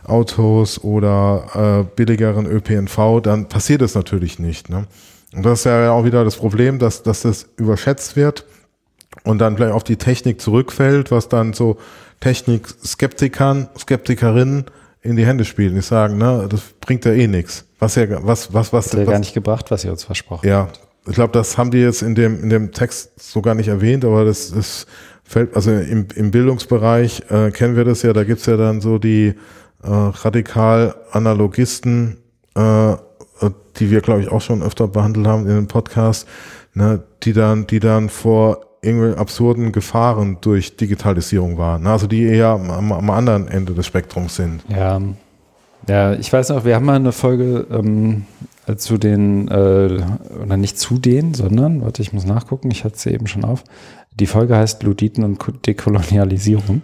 Autos 0.08 0.84
oder 0.84 1.84
äh, 1.86 1.96
billigeren 1.96 2.46
ÖPNV, 2.46 3.22
dann 3.22 3.48
passiert 3.50 3.82
es 3.82 3.96
natürlich 3.96 4.40
nicht. 4.40 4.70
Ne? 4.70 4.86
Und 5.34 5.46
das 5.46 5.60
ist 5.60 5.66
ja 5.66 5.92
auch 5.92 6.06
wieder 6.06 6.24
das 6.24 6.38
Problem, 6.38 6.80
dass, 6.80 7.04
dass 7.04 7.22
das 7.22 7.48
überschätzt 7.58 8.16
wird 8.16 8.46
und 9.24 9.40
dann 9.40 9.58
vielleicht 9.58 9.74
auf 9.74 9.84
die 9.84 9.98
Technik 9.98 10.42
zurückfällt, 10.42 11.12
was 11.12 11.30
dann 11.30 11.54
so 11.54 11.78
Technik-Skeptikern, 12.22 13.70
Skeptikerinnen 13.78 14.66
in 15.02 15.16
die 15.16 15.26
Hände 15.26 15.46
spielen. 15.46 15.76
Die 15.76 15.82
sagen, 15.82 16.18
ne, 16.18 16.48
das 16.50 16.62
bringt 16.82 17.06
ja 17.06 17.12
eh 17.12 17.28
nichts. 17.28 17.66
Was 17.80 17.96
ja, 17.96 18.06
was, 18.26 18.54
was, 18.54 18.74
was. 18.74 18.92
Hat 18.92 19.00
ja 19.00 19.06
gar 19.06 19.20
nicht 19.20 19.34
gebracht, 19.34 19.70
was 19.70 19.84
ihr 19.84 19.92
uns 19.92 20.04
versprochen 20.04 20.48
Ja, 20.48 20.70
ich 21.08 21.14
glaube, 21.14 21.32
das 21.34 21.58
haben 21.58 21.72
die 21.72 21.78
jetzt 21.78 22.02
in 22.02 22.16
dem, 22.16 22.42
in 22.42 22.50
dem 22.50 22.72
Text 22.72 23.12
so 23.18 23.42
gar 23.42 23.56
nicht 23.56 23.68
erwähnt, 23.68 24.04
aber 24.04 24.26
das, 24.26 24.52
das 24.52 24.88
fällt, 25.24 25.56
also 25.56 25.72
im, 25.72 26.08
im 26.16 26.32
Bildungsbereich 26.32 27.24
äh, 27.30 27.52
kennen 27.52 27.76
wir 27.76 27.86
das 27.86 28.02
ja, 28.02 28.14
da 28.14 28.24
gibt's 28.24 28.46
ja 28.46 28.58
dann 28.58 28.82
so 28.82 28.98
die 28.98 29.36
äh, 29.88 29.92
Radikal-Analogisten, 29.92 32.18
äh, 32.56 32.96
die 33.78 33.92
wir, 33.92 34.02
glaube 34.02 34.22
ich, 34.22 34.32
auch 34.32 34.42
schon 34.42 34.64
öfter 34.64 34.88
behandelt 34.88 35.28
haben 35.28 35.48
in 35.48 35.56
dem 35.56 35.68
Podcast, 35.68 36.28
ne, 36.74 37.04
die 37.24 37.34
dann, 37.34 37.68
die 37.68 37.80
dann 37.80 38.10
vor 38.10 38.62
irgendwelchen 38.82 39.20
absurden 39.20 39.72
Gefahren 39.72 40.38
durch 40.42 40.78
Digitalisierung 40.78 41.58
waren. 41.58 41.84
Ne? 41.84 41.92
Also 41.92 42.08
die 42.08 42.24
eher 42.24 42.50
am, 42.50 42.92
am, 42.92 43.10
anderen 43.10 43.48
Ende 43.48 43.74
des 43.74 43.86
Spektrums 43.86 44.36
sind. 44.36 44.64
Ja, 44.70 45.02
ja, 45.88 46.14
ich 46.14 46.32
weiß 46.32 46.50
noch, 46.50 46.66
wir 46.66 46.76
haben 46.76 46.86
mal 46.86 46.96
eine 46.96 47.12
Folge 47.12 47.68
ähm, 47.72 48.26
zu 48.76 48.98
den, 48.98 49.48
äh, 49.48 50.04
oder 50.44 50.58
nicht 50.58 50.78
zu 50.78 50.98
denen, 50.98 51.34
sondern, 51.34 51.82
warte, 51.82 52.02
ich 52.02 52.14
muss 52.14 52.26
nachgucken, 52.26 52.70
ich 52.72 52.84
hatte 52.84 52.98
sie 52.98 53.12
eben 53.12 53.28
schon 53.28 53.46
auf, 53.46 53.64
die 54.12 54.26
Folge 54.26 54.56
heißt 54.56 54.84
Luditen 54.84 55.24
und 55.24 55.68
Dekolonialisierung. 55.68 56.82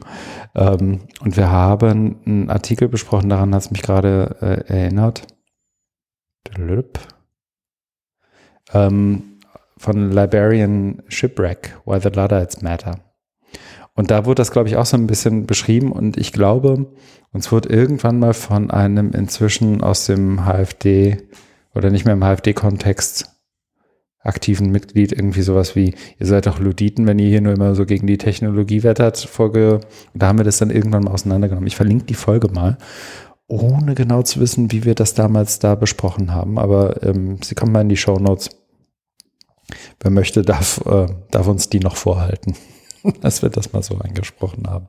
Ähm, 0.55 1.01
und 1.21 1.35
wir 1.35 1.49
haben 1.49 2.17
einen 2.25 2.49
Artikel 2.49 2.87
besprochen, 2.87 3.29
daran 3.29 3.53
hat 3.53 3.63
es 3.63 3.71
mich 3.71 3.81
gerade 3.81 4.35
äh, 4.41 4.73
erinnert. 4.73 5.27
ähm, 8.73 9.39
von 9.77 10.11
Liberian 10.11 11.01
Shipwreck, 11.07 11.77
Why 11.85 11.99
the 11.99 12.09
Luddites 12.09 12.61
Matter. 12.61 12.99
Und 13.95 14.09
da 14.09 14.25
wurde 14.25 14.41
das, 14.41 14.51
glaube 14.51 14.69
ich, 14.69 14.75
auch 14.75 14.85
so 14.85 14.97
ein 14.97 15.07
bisschen 15.07 15.45
beschrieben. 15.45 15.91
Und 15.91 16.17
ich 16.17 16.33
glaube, 16.33 16.87
uns 17.31 17.51
wurde 17.51 17.69
irgendwann 17.69 18.19
mal 18.19 18.33
von 18.33 18.71
einem 18.71 19.11
inzwischen 19.11 19.81
aus 19.81 20.05
dem 20.05 20.45
HFD 20.45 21.17
oder 21.75 21.89
nicht 21.89 22.05
mehr 22.05 22.15
im 22.15 22.23
HFD-Kontext 22.23 23.29
aktiven 24.23 24.71
Mitglied 24.71 25.11
irgendwie 25.11 25.41
sowas 25.41 25.75
wie, 25.75 25.93
ihr 26.17 26.25
seid 26.25 26.45
doch 26.45 26.59
Luditen, 26.59 27.05
wenn 27.05 27.19
ihr 27.19 27.27
hier 27.27 27.41
nur 27.41 27.53
immer 27.53 27.75
so 27.75 27.85
gegen 27.85 28.07
die 28.07 28.17
Technologie 28.17 28.83
wettert, 28.83 29.17
Folge. 29.17 29.75
Und 29.75 30.23
da 30.23 30.27
haben 30.27 30.39
wir 30.39 30.45
das 30.45 30.57
dann 30.57 30.69
irgendwann 30.69 31.03
mal 31.03 31.11
auseinandergenommen. 31.11 31.67
Ich 31.67 31.75
verlinke 31.75 32.05
die 32.05 32.13
Folge 32.13 32.47
mal, 32.47 32.77
ohne 33.47 33.95
genau 33.95 34.21
zu 34.21 34.39
wissen, 34.39 34.71
wie 34.71 34.85
wir 34.85 34.95
das 34.95 35.13
damals 35.13 35.59
da 35.59 35.75
besprochen 35.75 36.33
haben. 36.33 36.57
Aber 36.57 37.03
ähm, 37.03 37.37
sie 37.43 37.55
kommen 37.55 37.73
mal 37.73 37.81
in 37.81 37.89
die 37.89 37.97
Show 37.97 38.17
Notes. 38.17 38.49
Wer 39.99 40.11
möchte, 40.11 40.41
darf, 40.41 40.81
äh, 40.85 41.07
darf 41.31 41.47
uns 41.47 41.69
die 41.69 41.79
noch 41.79 41.97
vorhalten. 41.97 42.55
Dass 43.21 43.41
wir 43.41 43.49
das 43.49 43.73
mal 43.73 43.83
so 43.83 43.95
angesprochen 43.97 44.67
haben. 44.67 44.87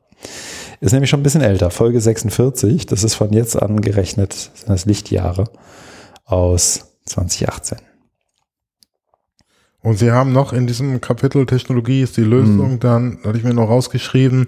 Ist 0.81 0.93
nämlich 0.93 1.11
schon 1.11 1.21
ein 1.21 1.25
bisschen 1.25 1.43
älter, 1.43 1.71
Folge 1.71 2.01
46, 2.01 2.87
das 2.87 3.05
ist 3.05 3.15
von 3.15 3.33
jetzt 3.33 3.61
an 3.61 3.81
gerechnet, 3.81 4.33
sind 4.33 4.69
das 4.69 4.85
Lichtjahre 4.85 5.45
aus 6.25 6.95
2018. 7.07 7.79
Und 9.83 9.99
Sie 9.99 10.13
haben 10.13 10.33
noch 10.33 10.53
in 10.53 10.67
diesem 10.67 11.01
Kapitel 11.01 11.45
Technologie 11.45 12.03
ist 12.03 12.17
die 12.17 12.25
Lösung, 12.25 12.73
hm. 12.73 12.81
dann 12.81 13.19
hatte 13.23 13.37
ich 13.37 13.45
mir 13.45 13.53
noch 13.53 13.69
rausgeschrieben, 13.69 14.47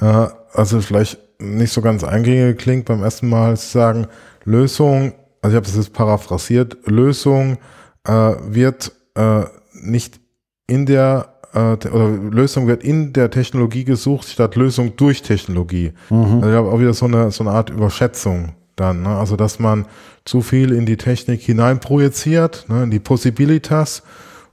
äh, 0.00 0.26
also 0.52 0.80
vielleicht 0.80 1.18
nicht 1.38 1.72
so 1.72 1.82
ganz 1.82 2.02
eingängig 2.02 2.58
klingt 2.58 2.86
beim 2.86 3.02
ersten 3.02 3.28
Mal 3.28 3.56
zu 3.56 3.68
sagen, 3.68 4.06
Lösung, 4.44 5.12
also 5.42 5.54
ich 5.54 5.56
habe 5.56 5.66
das 5.66 5.76
jetzt 5.76 5.92
paraphrasiert, 5.92 6.78
Lösung 6.86 7.58
äh, 8.04 8.12
wird 8.12 8.92
äh, 9.14 9.44
nicht 9.72 10.20
in 10.66 10.86
der 10.86 11.35
oder 11.56 12.08
Lösung 12.30 12.66
wird 12.66 12.84
in 12.84 13.12
der 13.12 13.30
Technologie 13.30 13.84
gesucht, 13.84 14.28
statt 14.28 14.56
Lösung 14.56 14.96
durch 14.96 15.22
Technologie. 15.22 15.92
Mhm. 16.10 16.34
Also 16.36 16.48
ich 16.48 16.54
habe 16.54 16.68
auch 16.68 16.80
wieder 16.80 16.94
so 16.94 17.06
eine, 17.06 17.30
so 17.30 17.44
eine 17.44 17.52
Art 17.52 17.70
Überschätzung 17.70 18.52
dann. 18.76 19.02
Ne? 19.02 19.08
Also 19.08 19.36
dass 19.36 19.58
man 19.58 19.86
zu 20.24 20.42
viel 20.42 20.72
in 20.72 20.86
die 20.86 20.96
Technik 20.96 21.40
hineinprojiziert, 21.40 22.66
ne? 22.68 22.84
in 22.84 22.90
die 22.90 22.98
Possibilitas 22.98 24.02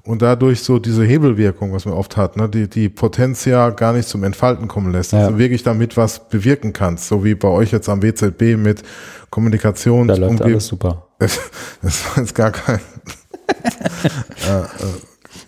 und 0.04 0.22
dadurch 0.22 0.62
so 0.62 0.80
diese 0.80 1.04
Hebelwirkung, 1.04 1.74
was 1.74 1.86
man 1.86 1.94
oft 1.94 2.18
hat, 2.18 2.36
ne, 2.36 2.50
die, 2.50 2.68
die 2.68 2.90
Potenz 2.90 3.46
ja 3.46 3.70
gar 3.70 3.94
nicht 3.94 4.08
zum 4.08 4.24
Entfalten 4.24 4.68
kommen 4.68 4.92
lässt. 4.92 5.14
Ja. 5.14 5.20
Also 5.20 5.38
wirklich 5.38 5.64
damit 5.64 5.96
was 5.96 6.28
bewirken 6.28 6.74
kannst, 6.74 7.08
so 7.08 7.24
wie 7.24 7.36
bei 7.36 7.48
euch 7.48 7.72
jetzt 7.72 7.88
am 7.88 8.02
WZB 8.02 8.58
mit 8.58 8.84
Kommunikation. 9.30 10.10
Da 10.10 10.16
läuft 10.16 10.42
alles 10.42 10.68
super. 10.68 11.08
das 11.20 11.40
war 11.82 12.18
jetzt 12.18 12.36
gar 12.36 12.52
kein. 12.52 12.80
äh, 14.48 14.60
äh, 14.60 14.64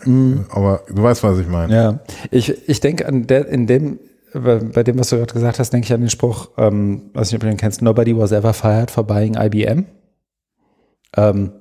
Mhm. 0.06 0.45
Aber 0.49 0.82
du 0.88 1.01
weißt, 1.01 1.24
was 1.24 1.39
ich 1.39 1.47
meine. 1.47 1.74
Ja, 1.74 1.99
ich, 2.32 2.70
ich 2.70 2.80
denke 2.80 3.08
an 3.08 3.28
der, 3.28 3.47
in 3.47 3.68
dem, 3.68 3.99
bei 4.34 4.84
dem, 4.84 4.99
was 4.99 5.10
du 5.10 5.18
gerade 5.18 5.34
gesagt 5.34 5.60
hast, 5.60 5.72
denke 5.72 5.86
ich 5.86 5.93
an 5.93 6.01
den 6.01 6.10
Spruch, 6.10 6.49
ähm, 6.58 7.10
weiß 7.14 7.32
nicht, 7.32 7.36
ob 7.36 7.41
du 7.41 7.47
den 7.47 7.58
kennst, 7.58 7.82
Nobody 7.82 8.18
was 8.18 8.32
ever 8.32 8.53
fired 8.53 8.91
for 8.91 9.06
buying 9.06 9.36
IBM. 9.36 9.86
Ähm, 11.16 11.51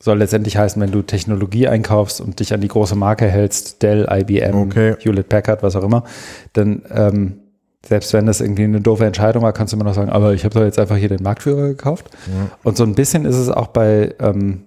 soll 0.00 0.18
letztendlich 0.18 0.56
heißen, 0.56 0.80
wenn 0.82 0.90
du 0.90 1.02
Technologie 1.02 1.68
einkaufst 1.68 2.20
und 2.20 2.40
dich 2.40 2.52
an 2.52 2.60
die 2.60 2.68
große 2.68 2.96
Marke 2.96 3.26
hältst, 3.26 3.82
Dell, 3.82 4.06
IBM, 4.10 4.54
okay. 4.54 4.96
Hewlett 4.98 5.28
Packard, 5.28 5.62
was 5.62 5.76
auch 5.76 5.84
immer, 5.84 6.04
dann 6.52 6.82
ähm, 6.90 7.40
selbst 7.86 8.12
wenn 8.12 8.26
das 8.26 8.40
irgendwie 8.40 8.64
eine 8.64 8.80
doofe 8.80 9.06
Entscheidung 9.06 9.42
war, 9.42 9.52
kannst 9.52 9.72
du 9.72 9.76
immer 9.76 9.84
noch 9.84 9.94
sagen, 9.94 10.10
aber 10.10 10.34
ich 10.34 10.44
habe 10.44 10.54
doch 10.54 10.64
jetzt 10.64 10.78
einfach 10.78 10.96
hier 10.96 11.08
den 11.08 11.22
Marktführer 11.22 11.68
gekauft. 11.68 12.10
Ja. 12.26 12.50
Und 12.64 12.76
so 12.76 12.84
ein 12.84 12.94
bisschen 12.94 13.24
ist 13.24 13.36
es 13.36 13.48
auch 13.48 13.68
bei 13.68 14.14
ähm, 14.18 14.64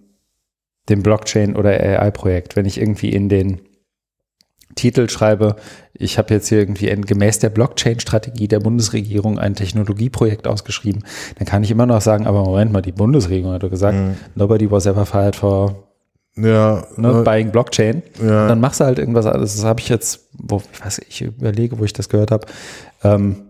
dem 0.90 1.04
Blockchain- 1.04 1.56
oder 1.56 1.70
AI-Projekt. 1.70 2.56
Wenn 2.56 2.66
ich 2.66 2.80
irgendwie 2.80 3.10
in 3.10 3.30
den 3.30 3.62
Titel 4.76 5.10
schreibe, 5.10 5.56
ich 5.94 6.18
habe 6.18 6.34
jetzt 6.34 6.48
hier 6.48 6.60
irgendwie 6.60 6.88
gemäß 6.88 7.40
der 7.40 7.50
Blockchain-Strategie 7.50 8.48
der 8.48 8.60
Bundesregierung 8.60 9.40
ein 9.40 9.56
Technologieprojekt 9.56 10.48
ausgeschrieben, 10.48 11.04
dann 11.38 11.48
kann 11.48 11.64
ich 11.64 11.72
immer 11.72 11.86
noch 11.86 12.02
sagen, 12.02 12.28
aber 12.28 12.44
Moment 12.44 12.72
mal, 12.72 12.82
die 12.82 12.92
Bundesregierung 12.92 13.54
hat 13.54 13.64
doch 13.64 13.70
gesagt, 13.70 13.98
mhm. 13.98 14.16
nobody 14.36 14.70
was 14.72 14.86
ever 14.86 15.06
fired 15.06 15.36
for 15.36 15.90
ja, 16.38 16.86
ne, 16.96 17.20
äh, 17.20 17.24
buying 17.24 17.52
Blockchain. 17.52 18.04
Ja. 18.22 18.44
Und 18.44 18.50
dann 18.50 18.62
machst 18.62 18.80
du 18.80 18.86
halt 18.86 19.00
irgendwas 19.00 19.26
anderes. 19.26 19.56
Das 19.56 19.66
habe 19.66 19.82
ich 19.82 19.90
jetzt, 19.90 20.28
wo, 20.38 20.62
ich 20.72 20.86
weiß, 20.86 21.02
ich 21.08 21.22
überlege, 21.22 21.80
wo 21.80 21.84
ich 21.84 21.94
das 21.94 22.08
gehört 22.08 22.32
habe. 22.32 22.46
Ähm, 23.04 23.49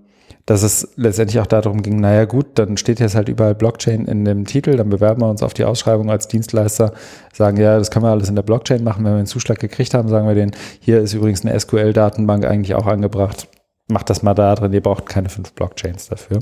dass 0.50 0.64
es 0.64 0.90
letztendlich 0.96 1.40
auch 1.40 1.46
darum 1.46 1.84
ging, 1.84 2.00
naja 2.00 2.26
gut, 2.26 2.48
dann 2.56 2.76
steht 2.76 3.00
jetzt 3.00 3.14
halt 3.14 3.30
überall 3.30 3.54
Blockchain 3.54 4.06
in 4.06 4.26
dem 4.26 4.48
Titel, 4.48 4.78
dann 4.78 4.90
bewerben 4.90 5.22
wir 5.22 5.30
uns 5.30 5.44
auf 5.44 5.54
die 5.54 5.64
Ausschreibung 5.64 6.10
als 6.10 6.28
Dienstleister, 6.28 6.94
sagen, 7.32 7.58
ja, 7.58 7.78
das 7.78 7.92
können 7.92 8.06
wir 8.06 8.10
alles 8.10 8.30
in 8.30 8.36
der 8.36 8.42
Blockchain 8.42 8.84
machen, 8.84 9.06
wenn 9.06 9.12
wir 9.12 9.18
einen 9.20 9.28
Zuschlag 9.28 9.60
gekriegt 9.60 9.94
haben, 9.94 10.10
sagen 10.10 10.28
wir 10.28 10.34
denen, 10.34 10.54
hier 10.80 11.02
ist 11.02 11.14
übrigens 11.14 11.46
eine 11.46 11.58
SQL-Datenbank 11.60 12.46
eigentlich 12.46 12.74
auch 12.74 12.88
angebracht, 12.88 13.48
macht 13.90 14.10
das 14.10 14.24
mal 14.24 14.34
da 14.34 14.56
drin, 14.56 14.74
ihr 14.74 14.82
braucht 14.82 15.06
keine 15.06 15.30
fünf 15.30 15.54
Blockchains 15.54 16.08
dafür. 16.08 16.40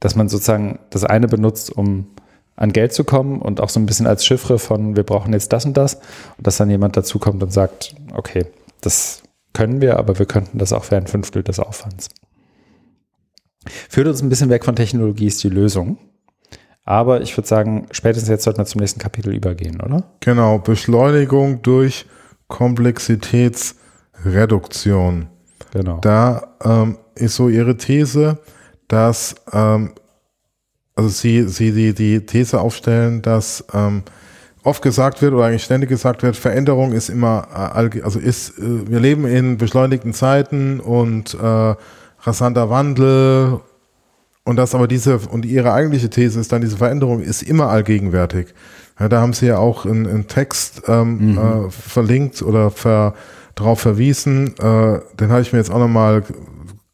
Dass 0.00 0.16
man 0.16 0.30
sozusagen 0.30 0.78
das 0.88 1.04
eine 1.04 1.28
benutzt, 1.28 1.70
um 1.70 2.06
an 2.56 2.72
Geld 2.72 2.94
zu 2.94 3.04
kommen 3.04 3.42
und 3.42 3.60
auch 3.60 3.68
so 3.68 3.78
ein 3.78 3.84
bisschen 3.84 4.06
als 4.06 4.24
Chiffre 4.24 4.58
von, 4.58 4.96
wir 4.96 5.02
brauchen 5.02 5.34
jetzt 5.34 5.52
das 5.52 5.66
und 5.66 5.76
das 5.76 5.96
und 6.38 6.46
dass 6.46 6.56
dann 6.56 6.70
jemand 6.70 6.96
dazukommt 6.96 7.42
und 7.42 7.52
sagt, 7.52 7.94
okay, 8.14 8.46
das 8.80 9.22
können 9.52 9.82
wir, 9.82 9.98
aber 9.98 10.18
wir 10.18 10.24
könnten 10.24 10.56
das 10.56 10.72
auch 10.72 10.84
für 10.84 10.96
ein 10.96 11.06
Fünftel 11.06 11.42
des 11.42 11.60
Aufwands. 11.60 12.08
Führt 13.88 14.06
uns 14.06 14.22
ein 14.22 14.28
bisschen 14.28 14.50
weg 14.50 14.64
von 14.64 14.76
Technologie 14.76 15.26
ist 15.26 15.42
die 15.42 15.48
Lösung. 15.48 15.98
Aber 16.84 17.22
ich 17.22 17.36
würde 17.36 17.48
sagen, 17.48 17.88
spätestens 17.90 18.28
jetzt 18.28 18.44
sollten 18.44 18.58
wir 18.58 18.66
zum 18.66 18.80
nächsten 18.80 19.00
Kapitel 19.00 19.34
übergehen, 19.34 19.80
oder? 19.80 20.04
Genau, 20.20 20.58
Beschleunigung 20.58 21.62
durch 21.62 22.06
Komplexitätsreduktion. 22.48 25.28
Genau. 25.72 25.98
Da 26.00 26.54
ähm, 26.62 26.98
ist 27.14 27.36
so 27.36 27.48
ihre 27.48 27.78
These, 27.78 28.36
dass, 28.88 29.34
ähm, 29.52 29.92
also 30.94 31.08
sie, 31.08 31.48
sie 31.48 31.72
die, 31.72 31.94
die 31.94 32.26
These 32.26 32.60
aufstellen, 32.60 33.22
dass 33.22 33.64
ähm, 33.72 34.02
oft 34.62 34.82
gesagt 34.82 35.22
wird 35.22 35.32
oder 35.32 35.44
eigentlich 35.44 35.64
ständig 35.64 35.88
gesagt 35.88 36.22
wird, 36.22 36.36
Veränderung 36.36 36.92
ist 36.92 37.08
immer, 37.08 37.48
äh, 37.74 38.02
also 38.02 38.18
ist, 38.18 38.58
äh, 38.58 38.90
wir 38.90 39.00
leben 39.00 39.24
in 39.26 39.56
beschleunigten 39.56 40.12
Zeiten 40.12 40.80
und 40.80 41.32
äh, 41.34 41.74
rasanter 42.24 42.70
Wandel 42.70 43.60
und 44.44 44.56
das 44.56 44.74
aber 44.74 44.86
diese, 44.86 45.18
und 45.18 45.46
ihre 45.46 45.72
eigentliche 45.72 46.10
These 46.10 46.38
ist 46.38 46.52
dann, 46.52 46.60
diese 46.60 46.76
Veränderung 46.76 47.20
ist 47.20 47.42
immer 47.42 47.68
allgegenwärtig. 47.68 48.48
Ja, 49.00 49.08
da 49.08 49.20
haben 49.20 49.32
sie 49.32 49.46
ja 49.46 49.58
auch 49.58 49.86
einen 49.86 50.28
Text 50.28 50.82
ähm, 50.86 51.32
mhm. 51.32 51.38
äh, 51.38 51.70
verlinkt 51.70 52.42
oder 52.42 52.70
ver, 52.70 53.14
darauf 53.54 53.80
verwiesen. 53.80 54.54
Äh, 54.58 55.00
den 55.18 55.30
habe 55.30 55.40
ich 55.40 55.52
mir 55.52 55.58
jetzt 55.58 55.70
auch 55.70 55.78
nochmal 55.78 56.22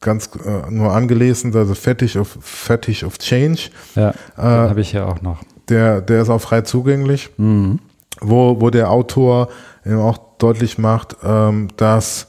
ganz 0.01 0.31
äh, 0.47 0.71
nur 0.71 0.93
angelesen, 0.93 1.55
also 1.55 1.75
Fetish 1.75 2.17
of, 2.17 2.39
Fetish 2.41 3.05
of 3.05 3.19
Change. 3.19 3.71
Ja, 3.97 4.11
äh, 4.11 4.43
habe 4.43 4.81
ich 4.81 4.93
ja 4.93 5.07
auch 5.07 5.21
noch. 5.21 5.43
Der, 5.69 6.01
der 6.01 6.23
ist 6.23 6.31
auch 6.31 6.41
frei 6.41 6.63
zugänglich, 6.63 7.31
mhm. 7.37 7.81
wo, 8.21 8.61
wo 8.61 8.71
der 8.71 8.91
Autor 8.91 9.49
eben 9.85 9.99
auch 9.99 10.19
deutlich 10.39 10.79
macht, 10.79 11.17
ähm, 11.23 11.69
dass 11.77 12.29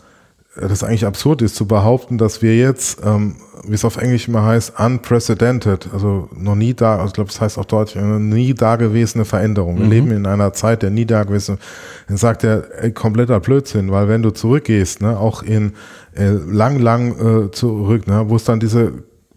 das 0.55 0.83
eigentlich 0.83 1.05
absurd 1.05 1.41
ist 1.41 1.55
zu 1.55 1.65
behaupten, 1.65 2.17
dass 2.17 2.41
wir 2.41 2.57
jetzt, 2.57 3.01
ähm, 3.05 3.35
wie 3.65 3.73
es 3.73 3.85
auf 3.85 3.95
Englisch 3.95 4.27
immer 4.27 4.43
heißt, 4.43 4.73
unprecedented, 4.77 5.89
also 5.93 6.27
noch 6.35 6.55
nie 6.55 6.73
da, 6.73 6.95
also 6.95 7.07
ich 7.07 7.13
glaube, 7.13 7.29
es 7.29 7.39
heißt 7.39 7.57
auch 7.57 7.65
deutlich, 7.65 8.03
eine 8.03 8.19
nie 8.19 8.53
dagewesene 8.53 9.23
Veränderung. 9.23 9.77
Wir 9.77 9.85
mhm. 9.85 9.91
leben 9.91 10.11
in 10.11 10.25
einer 10.25 10.51
Zeit 10.51 10.83
der 10.83 10.89
nie 10.89 11.05
dagewesenen, 11.05 11.59
dann 12.09 12.17
sagt 12.17 12.43
er, 12.43 12.83
ey, 12.83 12.91
kompletter 12.91 13.39
Blödsinn, 13.39 13.91
weil 13.91 14.09
wenn 14.09 14.23
du 14.23 14.31
zurückgehst, 14.31 15.01
ne, 15.01 15.17
auch 15.17 15.41
in 15.41 15.73
äh, 16.15 16.31
lang, 16.31 16.79
lang 16.79 17.45
äh, 17.45 17.51
zurück, 17.51 18.07
ne, 18.07 18.25
wo 18.27 18.35
es 18.35 18.43
dann 18.43 18.59
diese 18.59 18.91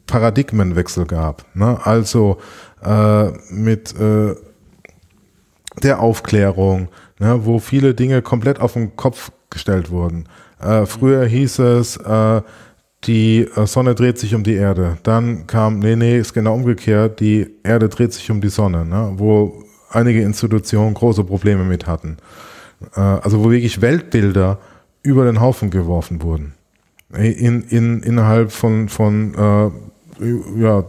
Paradigmenwechsel 0.07 1.07
gab, 1.07 1.45
ne, 1.55 1.79
also 1.85 2.39
äh, 2.85 3.31
mit 3.51 3.95
äh, 4.01 4.35
der 5.81 6.01
Aufklärung, 6.01 6.89
ne, 7.21 7.45
wo 7.45 7.61
viele 7.61 7.95
Dinge 7.95 8.21
komplett 8.21 8.59
auf 8.59 8.73
den 8.73 8.97
Kopf 8.97 9.31
gestellt 9.49 9.93
wurden 9.93 10.27
äh, 10.65 10.87
früher 10.87 11.27
hieß 11.27 11.59
es, 11.61 11.97
äh, 11.99 12.43
die 13.05 13.49
äh, 13.55 13.67
Sonne 13.67 13.95
dreht 13.95 14.19
sich 14.19 14.35
um 14.35 14.43
die 14.43 14.55
Erde. 14.55 14.97
Dann 15.03 15.47
kam, 15.47 15.79
nee, 15.79 15.97
nee, 15.97 16.19
ist 16.19 16.33
genau 16.33 16.55
umgekehrt, 16.55 17.21
die 17.21 17.51
Erde 17.63 17.89
dreht 17.89 18.13
sich 18.13 18.31
um 18.31 18.41
die 18.41 18.49
Sonne, 18.49 18.85
ne? 18.85 19.13
wo 19.17 19.63
einige 19.91 20.23
Institutionen 20.23 20.95
große 20.95 21.25
Probleme 21.25 21.65
mit 21.65 21.87
hatten. 21.87 22.17
Äh, 22.97 23.01
also 23.01 23.45
wo 23.45 23.51
wirklich 23.51 23.81
Weltbilder 23.81 24.59
über 25.03 25.25
den 25.25 25.41
Haufen 25.41 25.71
geworfen 25.71 26.23
wurden. 26.23 26.55
In, 27.15 27.63
in, 27.65 28.03
innerhalb 28.03 28.51
von, 28.51 28.89
von 28.89 29.35
äh, 29.35 29.71
ja, 30.61 30.85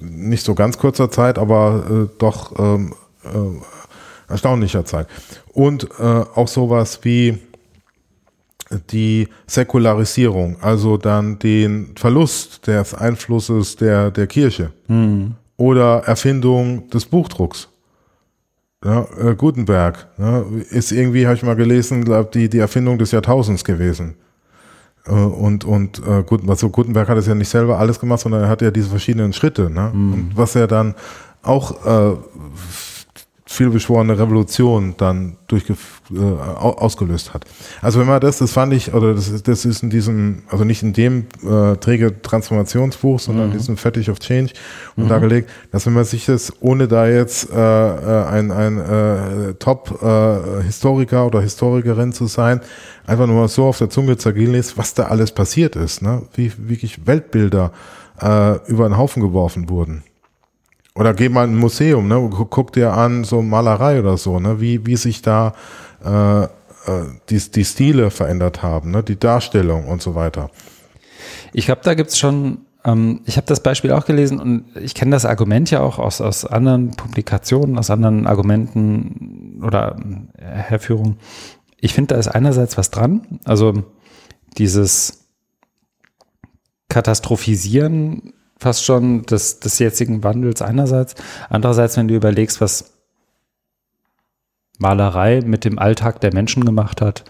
nicht 0.00 0.44
so 0.44 0.54
ganz 0.54 0.76
kurzer 0.76 1.10
Zeit, 1.10 1.38
aber 1.38 1.84
äh, 1.88 2.18
doch 2.18 2.58
ähm, 2.58 2.94
äh, 3.24 4.30
erstaunlicher 4.30 4.84
Zeit. 4.84 5.06
Und 5.52 5.88
äh, 5.98 6.02
auch 6.02 6.48
sowas 6.48 7.00
wie 7.02 7.38
die 8.90 9.28
Säkularisierung, 9.46 10.56
also 10.60 10.96
dann 10.96 11.38
den 11.38 11.92
Verlust 11.96 12.66
des 12.66 12.94
Einflusses 12.94 13.76
der, 13.76 14.10
der 14.10 14.26
Kirche 14.26 14.70
mhm. 14.88 15.34
oder 15.56 16.02
Erfindung 16.04 16.88
des 16.90 17.04
Buchdrucks. 17.06 17.68
Ja, 18.84 19.06
äh, 19.18 19.34
Gutenberg 19.34 20.06
ne, 20.18 20.44
ist 20.70 20.92
irgendwie, 20.92 21.26
habe 21.26 21.36
ich 21.36 21.42
mal 21.42 21.56
gelesen, 21.56 22.04
glaub, 22.04 22.32
die, 22.32 22.50
die 22.50 22.58
Erfindung 22.58 22.98
des 22.98 23.12
Jahrtausends 23.12 23.64
gewesen. 23.64 24.16
Äh, 25.06 25.12
und 25.12 25.64
und 25.64 26.02
äh, 26.06 26.22
gut, 26.22 26.48
also 26.48 26.68
Gutenberg 26.68 27.08
hat 27.08 27.16
es 27.16 27.26
ja 27.26 27.34
nicht 27.34 27.48
selber 27.48 27.78
alles 27.78 27.98
gemacht, 27.98 28.20
sondern 28.20 28.42
er 28.42 28.48
hat 28.48 28.60
ja 28.60 28.70
diese 28.70 28.90
verschiedenen 28.90 29.32
Schritte. 29.32 29.70
Ne? 29.70 29.90
Mhm. 29.92 30.12
Und 30.12 30.36
was 30.36 30.54
er 30.54 30.66
dann 30.66 30.94
auch 31.42 31.86
äh, 31.86 32.16
vielbeschworene 33.54 34.18
Revolution 34.18 34.94
dann 34.96 35.36
äh, 35.52 36.20
au- 36.20 36.76
ausgelöst 36.78 37.32
hat. 37.34 37.44
Also 37.80 38.00
wenn 38.00 38.06
man 38.06 38.20
das, 38.20 38.38
das 38.38 38.52
fand 38.52 38.72
ich, 38.74 38.92
oder 38.92 39.14
das, 39.14 39.28
ist- 39.28 39.46
das 39.48 39.64
ist 39.64 39.82
in 39.82 39.90
diesem, 39.90 40.42
also 40.48 40.64
nicht 40.64 40.82
in 40.82 40.92
dem 40.92 41.26
äh, 41.42 41.76
träge 41.76 42.20
Transformationsbuch, 42.20 43.20
sondern 43.20 43.46
in 43.52 43.58
diesem 43.58 43.76
Fetish 43.76 44.08
of 44.08 44.18
Change 44.18 44.52
und 44.96 45.08
dargelegt, 45.08 45.48
dass 45.70 45.86
wenn 45.86 45.92
man 45.92 46.04
sich 46.04 46.26
das, 46.26 46.52
ohne 46.60 46.88
da 46.88 47.06
jetzt 47.08 47.50
äh, 47.50 47.54
äh, 47.56 48.24
ein, 48.26 48.50
ein 48.50 48.78
äh, 48.78 49.54
Top-Historiker 49.54 51.26
oder 51.26 51.40
Historikerin 51.40 52.12
zu 52.12 52.26
sein, 52.26 52.60
einfach 53.06 53.26
nur 53.26 53.36
mal 53.40 53.48
so 53.48 53.64
auf 53.66 53.78
der 53.78 53.90
Zunge 53.90 54.16
zergehen 54.16 54.52
lässt, 54.52 54.76
was 54.76 54.94
da 54.94 55.04
alles 55.04 55.32
passiert 55.32 55.76
ist, 55.76 56.02
ne? 56.02 56.22
wie 56.34 56.52
wirklich 56.58 57.06
Weltbilder 57.06 57.72
äh, 58.20 58.56
über 58.68 58.88
den 58.88 58.96
Haufen 58.98 59.22
geworfen 59.22 59.68
wurden. 59.68 60.02
Oder 60.96 61.12
geh 61.12 61.28
mal 61.28 61.44
in 61.44 61.54
ein 61.54 61.58
Museum, 61.58 62.06
ne? 62.06 62.30
Guck, 62.30 62.72
dir 62.72 62.92
an, 62.92 63.24
so 63.24 63.42
Malerei 63.42 63.98
oder 63.98 64.16
so, 64.16 64.38
ne? 64.38 64.60
Wie, 64.60 64.86
wie 64.86 64.96
sich 64.96 65.22
da 65.22 65.54
äh, 66.04 66.44
äh, 66.44 66.48
die, 67.30 67.38
die 67.38 67.64
Stile 67.64 68.10
verändert 68.10 68.62
haben, 68.62 68.92
ne? 68.92 69.02
Die 69.02 69.18
Darstellung 69.18 69.88
und 69.88 70.02
so 70.02 70.14
weiter. 70.14 70.50
Ich 71.52 71.66
glaube, 71.66 71.80
da 71.82 71.94
gibt's 71.94 72.16
schon, 72.16 72.66
ähm, 72.84 73.22
ich 73.24 73.36
habe 73.36 73.46
das 73.48 73.60
Beispiel 73.60 73.90
auch 73.90 74.04
gelesen 74.04 74.38
und 74.38 74.66
ich 74.80 74.94
kenne 74.94 75.10
das 75.10 75.24
Argument 75.24 75.68
ja 75.72 75.80
auch 75.80 75.98
aus, 75.98 76.20
aus 76.20 76.44
anderen 76.44 76.92
Publikationen, 76.92 77.76
aus 77.76 77.90
anderen 77.90 78.28
Argumenten 78.28 79.60
oder 79.64 79.96
äh, 80.38 80.44
Herführungen. 80.44 81.16
Ich 81.80 81.92
finde, 81.92 82.14
da 82.14 82.20
ist 82.20 82.28
einerseits 82.28 82.78
was 82.78 82.92
dran. 82.92 83.40
Also 83.44 83.82
dieses 84.58 85.26
Katastrophisieren 86.88 88.32
fast 88.64 88.82
schon 88.82 89.24
des, 89.24 89.60
des 89.60 89.78
jetzigen 89.78 90.24
Wandels 90.24 90.62
einerseits. 90.62 91.14
Andererseits, 91.50 91.98
wenn 91.98 92.08
du 92.08 92.14
überlegst, 92.14 92.62
was 92.62 92.94
Malerei 94.78 95.42
mit 95.44 95.66
dem 95.66 95.78
Alltag 95.78 96.22
der 96.22 96.32
Menschen 96.32 96.64
gemacht 96.64 97.02
hat, 97.02 97.24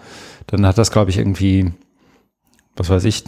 dann 0.47 0.64
hat 0.64 0.78
das, 0.78 0.93
glaube 0.93 1.11
ich, 1.11 1.18
irgendwie, 1.18 1.72
was 2.76 2.89
weiß 2.89 3.05
ich, 3.05 3.24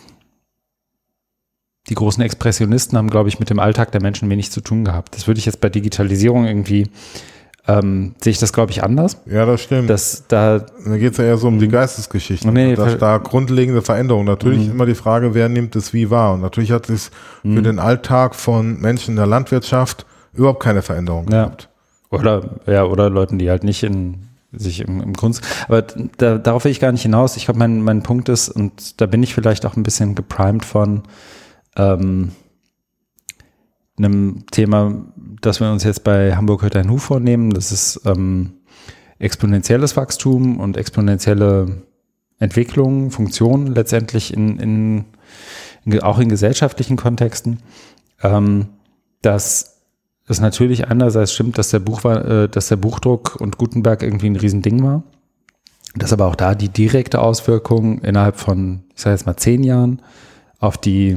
die 1.89 1.97
großen 1.97 2.23
Expressionisten 2.23 2.97
haben, 2.97 3.11
glaube 3.11 3.29
ich, 3.29 3.41
mit 3.41 3.51
dem 3.51 3.59
Alltag 3.59 3.91
der 3.91 4.03
Menschen 4.03 4.31
wenig 4.31 4.53
zu 4.53 4.61
tun 4.61 4.85
gehabt. 4.85 5.17
Das 5.17 5.27
würde 5.27 5.39
ich 5.39 5.47
jetzt 5.47 5.61
bei 5.61 5.69
Digitalisierung 5.69 6.47
irgendwie, 6.47 6.89
ähm, 7.69 8.15
sehe 8.23 8.31
ich 8.31 8.39
das, 8.39 8.53
glaube 8.53 8.71
ich, 8.71 8.85
anders. 8.85 9.19
Ja, 9.27 9.45
das 9.45 9.61
stimmt. 9.63 9.91
Dass 9.91 10.25
da, 10.29 10.61
da 10.61 10.97
geht 10.97 11.13
es 11.13 11.19
ja 11.19 11.25
eher 11.25 11.37
so 11.37 11.49
um 11.49 11.59
die 11.59 11.69
Geistesgeschichte. 11.69 12.49
Nee, 12.53 12.75
da 12.77 12.85
ver- 12.85 12.93
ist 12.93 13.03
da 13.03 13.19
grundlegende 13.19 13.83
Veränderung. 13.83 14.25
Natürlich 14.25 14.69
immer 14.69 14.87
die 14.87 14.95
Frage, 14.95 15.35
wer 15.35 15.49
nimmt 15.49 15.75
es 15.77 15.93
wie 15.93 16.11
wahr. 16.11 16.35
Und 16.35 16.43
natürlich 16.43 16.71
hat 16.73 16.89
es 16.89 17.11
für 17.43 17.63
den 17.63 17.79
Alltag 17.79 18.35
von 18.35 18.81
Menschen 18.81 19.11
in 19.13 19.17
der 19.17 19.27
Landwirtschaft 19.27 20.07
überhaupt 20.33 20.63
keine 20.63 20.83
Veränderung 20.83 21.27
Ja. 21.31 21.45
gehabt. 21.47 21.69
oder, 22.11 22.51
ja, 22.67 22.85
oder 22.85 23.11
Leuten, 23.11 23.39
die 23.39 23.51
halt 23.51 23.65
nicht 23.65 23.83
in 23.83 24.19
sich 24.53 24.81
im, 24.81 25.03
im 25.03 25.15
Kunst, 25.17 25.43
aber 25.69 25.83
da, 25.83 26.39
darauf 26.39 26.65
will 26.65 26.71
ich 26.73 26.81
gar 26.81 26.93
nicht 26.93 27.03
hinaus. 27.03 27.37
Ich 27.37 27.45
glaube, 27.47 27.59
mein, 27.59 27.83
mein 27.83 28.03
Punkt 28.03 28.29
ist, 28.29 28.49
und 28.49 29.01
da 29.01 29.07
bin 29.07 29.23
ich 29.23 29.35
vielleicht 29.35 29.67
auch 29.67 29.77
ein 29.77 29.83
bisschen 29.83 30.15
geprimed 30.15 30.65
von 30.65 31.03
ähm, 31.77 32.31
einem 33.99 34.45
Thema, 34.51 34.95
das 35.41 35.61
wir 35.61 35.71
uns 35.71 35.85
jetzt 35.85 36.05
bei 36.05 36.37
Hamburg 36.37 36.63
hört 36.63 36.77
ein 36.77 36.91
Hu 36.91 36.99
vornehmen. 36.99 37.51
Das 37.51 37.73
ist 37.73 38.01
ähm, 38.05 38.53
exponentielles 39.19 39.97
Wachstum 39.97 40.61
und 40.61 40.77
exponentielle 40.77 41.83
Entwicklung, 42.39 43.11
Funktionen 43.11 43.69
letztendlich 43.69 44.35
in, 44.35 44.59
in, 44.59 45.05
in 45.85 46.01
auch 46.03 46.19
in 46.19 46.29
gesellschaftlichen 46.29 46.97
Kontexten. 46.97 47.61
Ähm, 48.23 48.67
dass 49.23 49.83
es 50.27 50.41
natürlich 50.41 50.89
einerseits 50.89 51.33
stimmt, 51.33 51.59
dass 51.59 51.71
der 51.71 51.79
Buch 51.79 52.05
war, 52.05 52.25
äh, 52.25 52.49
dass 52.49 52.69
der 52.69 52.77
Buchdruck 52.77 53.37
und 53.41 53.59
Gutenberg 53.59 54.03
irgendwie 54.03 54.27
ein 54.27 54.37
Riesending 54.37 54.83
war. 54.83 55.03
Dass 55.95 56.13
aber 56.13 56.27
auch 56.27 56.37
da 56.37 56.55
die 56.55 56.69
direkte 56.69 57.21
Auswirkung 57.21 58.01
innerhalb 58.01 58.37
von, 58.37 58.83
ich 58.95 59.01
sage 59.01 59.15
jetzt 59.15 59.27
mal, 59.27 59.37
zehn 59.37 59.63
Jahren 59.63 60.03
auf 60.59 60.77
die 60.77 61.17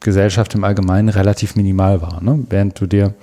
Gesellschaft 0.00 0.54
im 0.54 0.64
Allgemeinen 0.64 1.08
relativ 1.08 1.56
minimal 1.56 2.02
war. 2.02 2.22
Ne? 2.22 2.44
Während 2.48 2.80
du 2.80 2.86
dir 2.86 3.14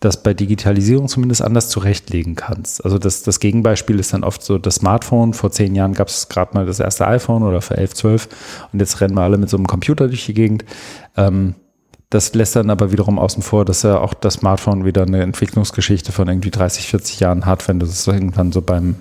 das 0.00 0.22
bei 0.22 0.32
Digitalisierung 0.32 1.08
zumindest 1.08 1.42
anders 1.42 1.68
zurechtlegen 1.68 2.34
kannst. 2.34 2.82
Also 2.84 2.98
das, 2.98 3.22
das 3.22 3.38
Gegenbeispiel 3.38 4.00
ist 4.00 4.14
dann 4.14 4.24
oft 4.24 4.42
so 4.42 4.56
das 4.56 4.76
Smartphone. 4.76 5.34
Vor 5.34 5.50
zehn 5.52 5.74
Jahren 5.74 5.92
gab 5.92 6.08
es 6.08 6.30
gerade 6.30 6.54
mal 6.54 6.64
das 6.64 6.80
erste 6.80 7.06
iPhone 7.06 7.42
oder 7.42 7.60
für 7.60 7.76
11, 7.76 7.94
12 7.94 8.28
und 8.72 8.80
jetzt 8.80 9.00
rennen 9.02 9.14
wir 9.14 9.22
alle 9.22 9.36
mit 9.36 9.50
so 9.50 9.58
einem 9.58 9.66
Computer 9.66 10.08
durch 10.08 10.24
die 10.24 10.34
Gegend. 10.34 10.64
Ähm, 11.18 11.54
das 12.08 12.34
lässt 12.34 12.56
dann 12.56 12.70
aber 12.70 12.92
wiederum 12.92 13.18
außen 13.18 13.42
vor, 13.42 13.64
dass 13.64 13.82
ja 13.82 13.98
auch 13.98 14.14
das 14.14 14.34
Smartphone 14.34 14.84
wieder 14.86 15.02
eine 15.02 15.20
Entwicklungsgeschichte 15.20 16.12
von 16.12 16.28
irgendwie 16.28 16.50
30, 16.50 16.86
40 16.86 17.20
Jahren 17.20 17.46
hat, 17.46 17.68
wenn 17.68 17.78
du 17.78 17.86
das 17.86 18.06
irgendwann 18.06 18.52
so 18.52 18.62
beim 18.62 18.96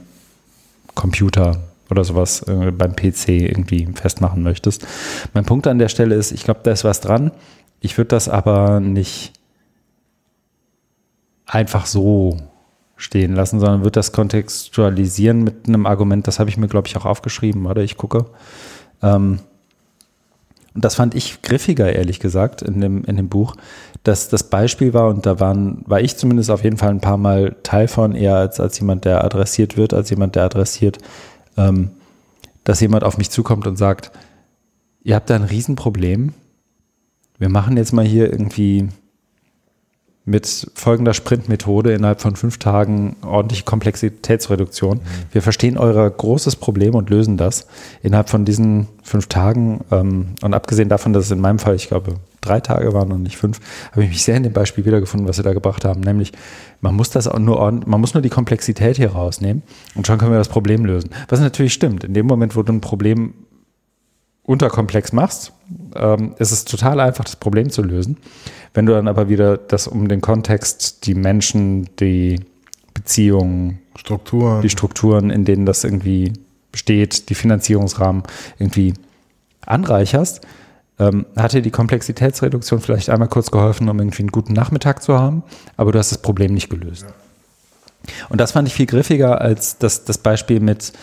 Computer 0.96 1.69
oder 1.90 2.04
sowas 2.04 2.44
äh, 2.44 2.72
beim 2.72 2.96
PC 2.96 3.30
irgendwie 3.30 3.88
festmachen 3.94 4.44
möchtest. 4.44 4.86
Mein 5.34 5.46
Punkt 5.46 5.68
an 5.68 5.80
der 5.80 5.90
Stelle 5.90 6.16
ist, 6.16 6.32
ich 6.32 6.44
glaube, 6.44 6.62
da 6.64 6.72
ist 6.72 6.84
was 6.84 7.02
dran. 7.02 7.32
Ich 7.80 7.98
würde 7.98 8.10
das 8.10 8.30
aber 8.30 8.80
nicht 8.80 9.34
einfach 11.46 11.86
so 11.86 12.38
stehen 12.96 13.34
lassen, 13.34 13.60
sondern 13.60 13.82
würde 13.82 13.92
das 13.92 14.12
kontextualisieren 14.12 15.44
mit 15.44 15.68
einem 15.68 15.86
Argument, 15.86 16.28
das 16.28 16.40
habe 16.40 16.50
ich 16.50 16.58
mir, 16.58 16.68
glaube 16.68 16.88
ich, 16.88 16.98
auch 16.98 17.06
aufgeschrieben, 17.06 17.66
oder 17.66 17.82
ich 17.82 17.98
gucke. 17.98 18.26
Ähm, 19.02 19.40
und 20.76 20.86
das 20.86 20.96
fand 20.96 21.16
ich 21.16 21.42
griffiger, 21.42 21.92
ehrlich 21.92 22.20
gesagt, 22.20 22.62
in 22.62 22.82
dem, 22.82 23.04
in 23.06 23.16
dem 23.16 23.30
Buch, 23.30 23.56
dass 24.04 24.30
das 24.30 24.44
Beispiel 24.44 24.94
war, 24.94 25.08
und 25.08 25.26
da 25.26 25.40
waren, 25.40 25.84
war 25.88 26.02
ich 26.02 26.18
zumindest 26.18 26.52
auf 26.52 26.64
jeden 26.64 26.78
Fall 26.78 26.90
ein 26.90 27.02
paar 27.02 27.18
Mal 27.18 27.56
Teil 27.64 27.88
von, 27.88 28.14
eher 28.16 28.36
als, 28.36 28.60
als 28.60 28.80
jemand, 28.80 29.06
der 29.06 29.24
adressiert 29.24 29.78
wird, 29.78 29.94
als 29.94 30.10
jemand, 30.10 30.36
der 30.36 30.44
adressiert, 30.44 31.00
ähm, 31.58 31.92
dass 32.64 32.80
jemand 32.80 33.04
auf 33.04 33.18
mich 33.18 33.30
zukommt 33.30 33.68
und 33.68 33.78
sagt, 33.78 34.12
ihr 35.04 35.16
habt 35.16 35.30
da 35.30 35.36
ein 35.36 35.44
Riesenproblem. 35.44 36.34
Wir 37.38 37.50
machen 37.50 37.78
jetzt 37.78 37.94
mal 37.94 38.06
hier 38.06 38.32
irgendwie 38.32 38.90
mit 40.26 40.72
folgender 40.76 41.14
Sprintmethode 41.14 41.94
innerhalb 41.94 42.22
von 42.22 42.36
fünf 42.36 42.60
Tagen 42.60 43.16
ordentliche 43.24 43.64
Komplexitätsreduktion. 43.64 45.02
Wir 45.32 45.42
verstehen 45.42 45.78
euer 45.78 46.08
großes 46.10 46.56
Problem 46.56 46.94
und 46.94 47.10
lösen 47.10 47.36
das 47.38 47.66
innerhalb 48.04 48.30
von 48.30 48.46
diesen 48.46 48.88
fünf 49.02 49.28
Tagen. 49.28 49.82
Ähm, 49.92 50.36
und 50.42 50.54
abgesehen 50.54 50.90
davon, 50.90 51.14
dass 51.14 51.26
es 51.26 51.32
in 51.32 51.42
meinem 51.42 51.60
Fall, 51.60 51.76
ich 51.76 51.88
glaube, 51.88 52.16
drei 52.42 52.60
Tage 52.60 52.94
waren 52.94 53.12
und 53.12 53.24
nicht 53.24 53.38
fünf, 53.38 53.60
habe 53.92 54.04
ich 54.04 54.10
mich 54.10 54.24
sehr 54.24 54.38
in 54.38 54.44
dem 54.44 54.54
Beispiel 54.54 54.86
wiedergefunden, 54.86 55.28
was 55.28 55.36
sie 55.36 55.44
da 55.44 55.54
gebracht 55.54 55.86
haben. 55.86 56.02
Nämlich, 56.02 56.32
man 56.82 56.96
muss 56.96 57.10
das 57.10 57.28
auch 57.28 57.40
nur 57.40 57.72
man 57.72 58.02
muss 58.02 58.14
nur 58.14 58.22
die 58.22 58.30
Komplexität 58.30 58.98
hier 58.98 59.12
rausnehmen 59.12 59.64
und 59.96 60.08
schon 60.08 60.18
können 60.18 60.32
wir 60.32 60.38
das 60.38 60.50
Problem 60.50 60.86
lösen. 60.86 61.10
Was 61.28 61.40
natürlich 61.40 61.74
stimmt. 61.74 62.04
In 62.04 62.14
dem 62.14 62.26
Moment, 62.26 62.56
wo 62.56 62.64
du 62.64 62.74
ein 62.74 62.82
Problem 62.82 63.34
unterkomplex 64.44 65.14
machst, 65.14 65.54
ähm, 65.96 66.34
ist 66.40 66.52
es 66.52 66.66
total 66.66 67.00
einfach, 67.00 67.24
das 67.24 67.36
Problem 67.36 67.70
zu 67.70 67.84
lösen. 67.84 68.18
Wenn 68.74 68.86
du 68.86 68.94
dann 68.94 69.08
aber 69.08 69.30
wieder 69.30 69.58
das 69.58 69.88
um 69.88 70.08
den 70.08 70.22
Kontext, 70.22 71.06
die 71.06 71.14
Menschen, 71.14 71.90
die 72.00 72.40
Beziehungen, 72.94 73.80
Strukturen. 73.96 74.62
die 74.62 74.70
Strukturen, 74.70 75.30
in 75.30 75.46
denen 75.46 75.66
das 75.66 75.84
irgendwie 75.84 76.34
besteht, 76.72 77.30
die 77.30 77.36
Finanzierungsrahmen 77.36 78.24
irgendwie 78.58 78.94
anreicherst, 79.66 80.42
ähm, 81.00 81.26
hat 81.36 81.54
dir 81.54 81.62
die 81.62 81.72
Komplexitätsreduktion 81.72 82.82
vielleicht 82.82 83.10
einmal 83.10 83.30
kurz 83.30 83.52
geholfen, 83.52 83.90
um 83.90 84.00
irgendwie 84.00 84.24
einen 84.24 84.32
guten 84.32 84.54
Nachmittag 84.54 85.02
zu 85.02 85.18
haben, 85.18 85.44
aber 85.78 85.92
du 85.92 86.00
hast 86.00 86.12
das 86.12 86.22
Problem 86.22 86.54
nicht 86.54 86.70
gelöst. 86.70 87.06
Und 88.30 88.40
das 88.40 88.52
fand 88.52 88.68
ich 88.68 88.74
viel 88.74 88.86
griffiger 88.86 89.42
als 89.42 89.78
das, 89.78 90.04
das 90.06 90.18
Beispiel 90.18 90.60
mit 90.60 90.94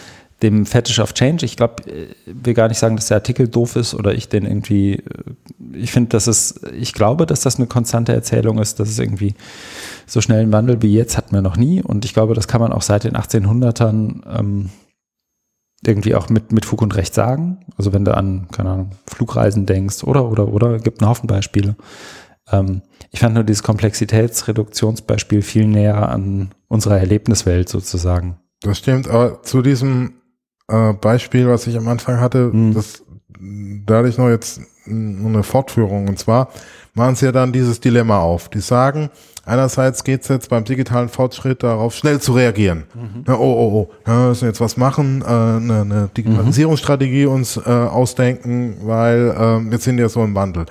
dem 0.42 0.66
Fetish 0.66 0.98
of 0.98 1.14
Change. 1.14 1.46
Ich 1.46 1.56
glaube, 1.56 1.82
ich 1.86 2.14
will 2.26 2.52
gar 2.52 2.68
nicht 2.68 2.78
sagen, 2.78 2.96
dass 2.96 3.08
der 3.08 3.16
Artikel 3.16 3.48
doof 3.48 3.76
ist 3.76 3.94
oder 3.94 4.14
ich 4.14 4.28
den 4.28 4.44
irgendwie, 4.44 4.94
äh, 4.94 5.02
ich 5.72 5.92
finde, 5.92 6.10
dass 6.10 6.26
es, 6.26 6.60
ich 6.78 6.92
glaube, 6.92 7.26
dass 7.26 7.40
das 7.40 7.56
eine 7.56 7.66
konstante 7.66 8.12
Erzählung 8.12 8.58
ist, 8.58 8.78
dass 8.78 8.88
es 8.88 8.98
irgendwie 8.98 9.34
so 10.06 10.20
schnell 10.20 10.42
einen 10.42 10.52
Wandel 10.52 10.82
wie 10.82 10.94
jetzt 10.94 11.16
hatten 11.16 11.34
wir 11.34 11.42
noch 11.42 11.56
nie 11.56 11.82
und 11.82 12.04
ich 12.04 12.12
glaube, 12.12 12.34
das 12.34 12.48
kann 12.48 12.60
man 12.60 12.72
auch 12.72 12.82
seit 12.82 13.04
den 13.04 13.16
1800ern 13.16 14.38
ähm, 14.38 14.70
irgendwie 15.84 16.14
auch 16.14 16.28
mit, 16.28 16.52
mit 16.52 16.64
Fug 16.64 16.82
und 16.82 16.96
Recht 16.96 17.14
sagen. 17.14 17.64
Also 17.76 17.92
wenn 17.92 18.04
du 18.04 18.16
an, 18.16 18.48
keine 18.50 18.70
Ahnung, 18.70 18.90
Flugreisen 19.06 19.66
denkst 19.66 20.04
oder, 20.04 20.30
oder, 20.30 20.48
oder, 20.48 20.78
gibt 20.78 21.00
einen 21.00 21.10
Haufen 21.10 21.26
Beispiele. 21.26 21.76
Ähm, 22.50 22.82
ich 23.10 23.20
fand 23.20 23.34
nur 23.34 23.44
dieses 23.44 23.62
Komplexitätsreduktionsbeispiel 23.62 25.42
viel 25.42 25.66
näher 25.66 26.08
an 26.08 26.50
unserer 26.68 26.98
Erlebniswelt 26.98 27.68
sozusagen. 27.68 28.38
Das 28.60 28.78
stimmt, 28.78 29.08
aber 29.08 29.42
zu 29.42 29.62
diesem 29.62 30.14
äh, 30.68 30.92
Beispiel, 30.94 31.48
was 31.48 31.66
ich 31.66 31.76
am 31.76 31.88
Anfang 31.88 32.20
hatte, 32.20 32.50
Mhm. 32.52 32.74
das, 32.74 33.02
da 33.84 33.98
hatte 33.98 34.08
ich 34.08 34.18
noch 34.18 34.28
jetzt 34.28 34.60
eine 34.86 35.42
Fortführung. 35.42 36.08
Und 36.08 36.18
zwar 36.18 36.48
machen 36.94 37.14
sie 37.16 37.26
ja 37.26 37.32
dann 37.32 37.52
dieses 37.52 37.80
Dilemma 37.80 38.20
auf. 38.20 38.48
Die 38.48 38.60
sagen, 38.60 39.10
Einerseits 39.46 40.02
geht 40.02 40.22
es 40.22 40.28
jetzt 40.28 40.50
beim 40.50 40.64
digitalen 40.64 41.08
Fortschritt 41.08 41.62
darauf, 41.62 41.94
schnell 41.94 42.20
zu 42.20 42.32
reagieren. 42.32 42.84
Mhm. 42.94 43.24
Ja, 43.28 43.34
oh, 43.34 43.44
oh, 43.44 43.72
oh, 43.72 43.90
wir 44.04 44.28
müssen 44.28 44.46
jetzt 44.46 44.60
was 44.60 44.76
machen, 44.76 45.22
äh, 45.22 45.24
eine, 45.24 45.80
eine 45.82 46.10
Digitalisierungsstrategie 46.16 47.26
uns 47.26 47.56
äh, 47.56 47.60
ausdenken, 47.70 48.78
weil 48.82 49.30
äh, 49.30 49.70
wir 49.70 49.78
sind 49.78 49.98
ja 49.98 50.08
so 50.08 50.24
im 50.24 50.34
Wandel. 50.34 50.66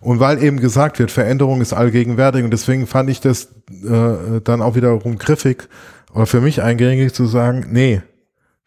Und 0.00 0.20
weil 0.20 0.42
eben 0.42 0.60
gesagt 0.60 1.00
wird, 1.00 1.10
Veränderung 1.10 1.60
ist 1.60 1.72
allgegenwärtig 1.72 2.44
und 2.44 2.52
deswegen 2.52 2.86
fand 2.86 3.10
ich 3.10 3.20
das 3.20 3.48
äh, 3.84 4.40
dann 4.44 4.62
auch 4.62 4.76
wiederum 4.76 5.18
griffig 5.18 5.68
oder 6.14 6.26
für 6.26 6.40
mich 6.40 6.62
eingängig 6.62 7.12
zu 7.12 7.26
sagen, 7.26 7.66
nee, 7.70 8.00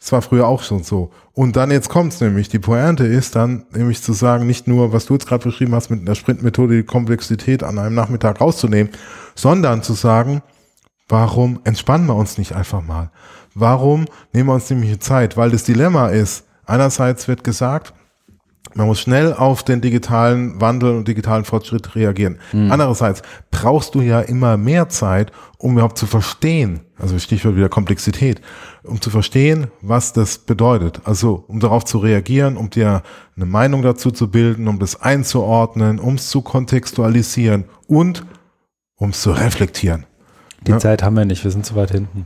es 0.04 0.12
war 0.12 0.22
früher 0.22 0.48
auch 0.48 0.64
schon 0.64 0.84
so. 0.84 1.12
Und 1.32 1.56
dann 1.56 1.72
jetzt 1.72 1.88
kommt's 1.88 2.20
nämlich. 2.20 2.50
Die 2.50 2.60
Pointe 2.60 3.06
ist 3.06 3.38
dann 3.38 3.66
nämlich 3.72 4.04
zu 4.04 4.12
sagen, 4.12 4.46
nicht 4.46 4.68
nur, 4.68 4.92
was 4.92 5.06
du 5.06 5.14
jetzt 5.14 5.28
gerade 5.28 5.46
beschrieben 5.46 5.74
hast, 5.74 5.90
mit 5.90 6.02
einer 6.02 6.14
Sprintmethode 6.14 6.76
die 6.76 6.84
Komplexität 6.84 7.64
an 7.64 7.80
einem 7.80 7.96
Nachmittag 7.96 8.42
rauszunehmen, 8.42 8.92
sondern 9.34 9.82
zu 9.82 9.94
sagen, 9.94 10.42
warum 11.08 11.62
entspannen 11.64 12.08
wir 12.08 12.16
uns 12.16 12.38
nicht 12.38 12.54
einfach 12.54 12.84
mal? 12.84 13.12
Warum 13.56 14.04
nehmen 14.34 14.50
wir 14.50 14.56
uns 14.56 14.70
nämlich 14.70 15.00
Zeit? 15.00 15.38
Weil 15.38 15.52
das 15.52 15.64
Dilemma 15.64 16.10
ist, 16.10 16.44
einerseits 16.66 17.30
wird 17.30 17.46
gesagt, 17.46 17.94
man 18.76 18.88
muss 18.88 19.00
schnell 19.00 19.34
auf 19.34 19.64
den 19.64 19.82
digitalen 19.82 20.60
Wandel 20.60 20.96
und 20.96 21.08
digitalen 21.08 21.46
Fortschritt 21.46 21.96
reagieren. 21.96 22.40
Mhm. 22.52 22.72
Andererseits 22.72 23.22
brauchst 23.52 23.96
du 23.96 24.02
ja 24.02 24.22
immer 24.22 24.58
mehr 24.58 24.90
Zeit, 24.90 25.32
um 25.58 25.74
überhaupt 25.74 25.98
zu 25.98 26.08
verstehen, 26.08 26.82
also 26.98 27.18
Stichwort 27.20 27.56
wieder 27.56 27.70
Komplexität, 27.70 28.42
um 28.84 29.00
zu 29.00 29.10
verstehen, 29.10 29.68
was 29.82 30.14
das 30.14 30.40
bedeutet. 30.40 31.02
Also 31.06 31.46
um 31.48 31.60
darauf 31.60 31.86
zu 31.86 32.00
reagieren, 32.00 32.58
um 32.58 32.70
dir 32.70 33.04
eine 33.36 33.46
Meinung 33.46 33.82
dazu 33.82 34.12
zu 34.12 34.30
bilden, 34.30 34.68
um 34.68 34.80
das 34.80 35.02
einzuordnen, 35.02 36.00
um 36.00 36.16
es 36.16 36.30
zu 36.30 36.42
kontextualisieren 36.42 37.66
und 37.88 38.26
um 38.96 39.12
es 39.12 39.22
zu 39.22 39.32
reflektieren. 39.32 40.06
Die 40.66 40.72
ja? 40.72 40.80
Zeit 40.80 41.04
haben 41.04 41.16
wir 41.16 41.26
nicht, 41.26 41.44
wir 41.44 41.52
sind 41.52 41.66
zu 41.66 41.76
weit 41.76 41.92
hinten. 41.92 42.26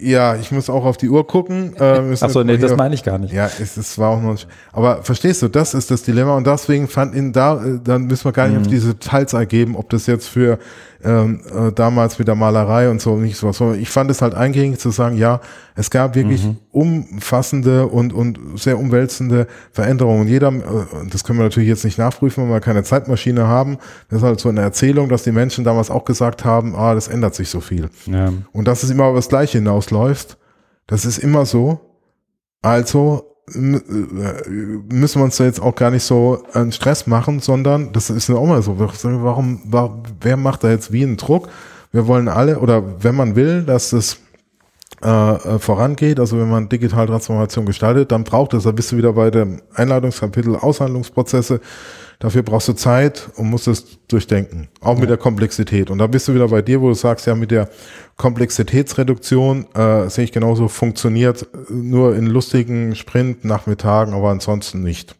Ja, 0.00 0.36
ich 0.36 0.52
muss 0.52 0.70
auch 0.70 0.84
auf 0.84 0.96
die 0.96 1.08
Uhr 1.08 1.26
gucken. 1.26 1.74
Äh, 1.76 2.16
Achso, 2.20 2.44
nee, 2.44 2.56
das 2.56 2.76
meine 2.76 2.94
ich 2.94 3.02
gar 3.02 3.18
nicht. 3.18 3.32
Ja, 3.32 3.46
es, 3.46 3.76
es 3.76 3.98
war 3.98 4.10
auch 4.10 4.20
noch 4.20 4.32
nicht. 4.32 4.48
Aber 4.72 5.02
verstehst 5.02 5.42
du, 5.42 5.48
das 5.48 5.74
ist 5.74 5.90
das 5.90 6.02
Dilemma 6.02 6.36
und 6.36 6.46
deswegen 6.46 6.88
fand 6.88 7.14
ihn 7.14 7.32
da, 7.32 7.64
äh, 7.64 7.78
dann 7.82 8.06
müssen 8.06 8.24
wir 8.24 8.32
gar 8.32 8.48
nicht 8.48 8.56
mhm. 8.56 8.62
auf 8.62 8.68
diese 8.68 8.94
Details 8.94 9.32
ergeben, 9.32 9.76
ob 9.76 9.90
das 9.90 10.06
jetzt 10.06 10.28
für 10.28 10.58
ähm, 11.06 11.40
äh, 11.54 11.72
damals 11.72 12.18
mit 12.18 12.26
der 12.26 12.34
Malerei 12.34 12.90
und 12.90 13.00
so 13.00 13.16
nicht 13.16 13.36
so 13.36 13.48
was. 13.48 13.60
Ich 13.78 13.88
fand 13.88 14.10
es 14.10 14.20
halt 14.22 14.34
eingängig 14.34 14.80
zu 14.80 14.90
sagen, 14.90 15.16
ja, 15.16 15.40
es 15.76 15.90
gab 15.90 16.16
wirklich 16.16 16.44
mhm. 16.44 16.56
umfassende 16.72 17.86
und, 17.86 18.12
und 18.12 18.38
sehr 18.56 18.78
umwälzende 18.78 19.46
Veränderungen. 19.70 20.26
Jeder, 20.26 20.48
äh, 20.48 20.62
das 21.08 21.22
können 21.22 21.38
wir 21.38 21.44
natürlich 21.44 21.68
jetzt 21.68 21.84
nicht 21.84 21.98
nachprüfen, 21.98 22.44
weil 22.44 22.54
wir 22.54 22.60
keine 22.60 22.82
Zeitmaschine 22.82 23.46
haben. 23.46 23.78
Das 24.08 24.18
ist 24.18 24.24
halt 24.24 24.40
so 24.40 24.48
eine 24.48 24.62
Erzählung, 24.62 25.08
dass 25.08 25.22
die 25.22 25.32
Menschen 25.32 25.62
damals 25.62 25.90
auch 25.90 26.04
gesagt 26.04 26.44
haben, 26.44 26.74
ah, 26.74 26.94
das 26.94 27.06
ändert 27.06 27.36
sich 27.36 27.50
so 27.50 27.60
viel. 27.60 27.88
Ja. 28.06 28.32
Und 28.52 28.66
dass 28.66 28.82
es 28.82 28.90
immer 28.90 29.04
auf 29.04 29.14
das 29.14 29.28
Gleiche 29.28 29.58
hinausläuft, 29.58 30.38
das 30.88 31.04
ist 31.04 31.18
immer 31.18 31.46
so. 31.46 31.80
Also 32.62 33.35
müssen 33.54 35.20
wir 35.20 35.24
uns 35.24 35.36
da 35.36 35.44
jetzt 35.44 35.60
auch 35.60 35.74
gar 35.74 35.90
nicht 35.90 36.02
so 36.02 36.42
einen 36.52 36.72
Stress 36.72 37.06
machen, 37.06 37.40
sondern 37.40 37.92
das 37.92 38.10
ist 38.10 38.28
ja 38.28 38.34
auch 38.34 38.46
mal 38.46 38.62
so. 38.62 38.78
Warum, 38.78 39.60
warum, 39.66 40.02
wer 40.20 40.36
macht 40.36 40.64
da 40.64 40.70
jetzt 40.70 40.92
wie 40.92 41.04
einen 41.04 41.16
Druck? 41.16 41.48
Wir 41.92 42.08
wollen 42.08 42.28
alle, 42.28 42.58
oder 42.58 42.82
wenn 43.02 43.14
man 43.14 43.36
will, 43.36 43.62
dass 43.62 43.90
das 43.90 44.18
äh, 45.02 45.08
äh 45.08 45.58
vorangeht, 45.58 46.20
also 46.20 46.38
wenn 46.38 46.50
man 46.50 46.68
digital 46.68 47.06
Transformation 47.06 47.66
gestaltet, 47.66 48.12
dann 48.12 48.24
braucht 48.24 48.54
es, 48.54 48.64
da 48.64 48.72
bist 48.72 48.92
du 48.92 48.96
wieder 48.96 49.12
bei 49.12 49.30
dem 49.30 49.62
Einladungskapitel 49.74 50.56
Aushandlungsprozesse, 50.56 51.60
Dafür 52.18 52.42
brauchst 52.42 52.68
du 52.68 52.72
Zeit 52.72 53.28
und 53.36 53.50
musst 53.50 53.68
es 53.68 53.98
durchdenken. 54.08 54.68
Auch 54.80 54.94
ja. 54.94 55.00
mit 55.00 55.10
der 55.10 55.18
Komplexität. 55.18 55.90
Und 55.90 55.98
da 55.98 56.06
bist 56.06 56.26
du 56.28 56.34
wieder 56.34 56.48
bei 56.48 56.62
dir, 56.62 56.80
wo 56.80 56.88
du 56.88 56.94
sagst, 56.94 57.26
ja, 57.26 57.34
mit 57.34 57.50
der 57.50 57.68
Komplexitätsreduktion 58.16 59.66
äh, 59.74 60.08
sehe 60.08 60.24
ich 60.24 60.32
genauso, 60.32 60.68
funktioniert 60.68 61.46
nur 61.68 62.16
in 62.16 62.26
lustigen 62.26 62.94
Sprint-Nachmittagen, 62.94 64.14
aber 64.14 64.30
ansonsten 64.30 64.82
nicht. 64.82 65.14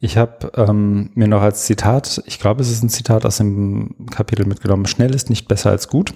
Ich 0.00 0.16
habe 0.16 0.50
ähm, 0.56 1.10
mir 1.14 1.28
noch 1.28 1.42
als 1.42 1.64
Zitat, 1.64 2.22
ich 2.26 2.40
glaube, 2.40 2.62
es 2.62 2.70
ist 2.70 2.82
ein 2.82 2.88
Zitat 2.88 3.24
aus 3.24 3.38
dem 3.38 4.06
Kapitel 4.10 4.46
mitgenommen, 4.46 4.86
schnell 4.86 5.14
ist 5.14 5.30
nicht 5.30 5.48
besser 5.48 5.70
als 5.70 5.88
gut. 5.88 6.12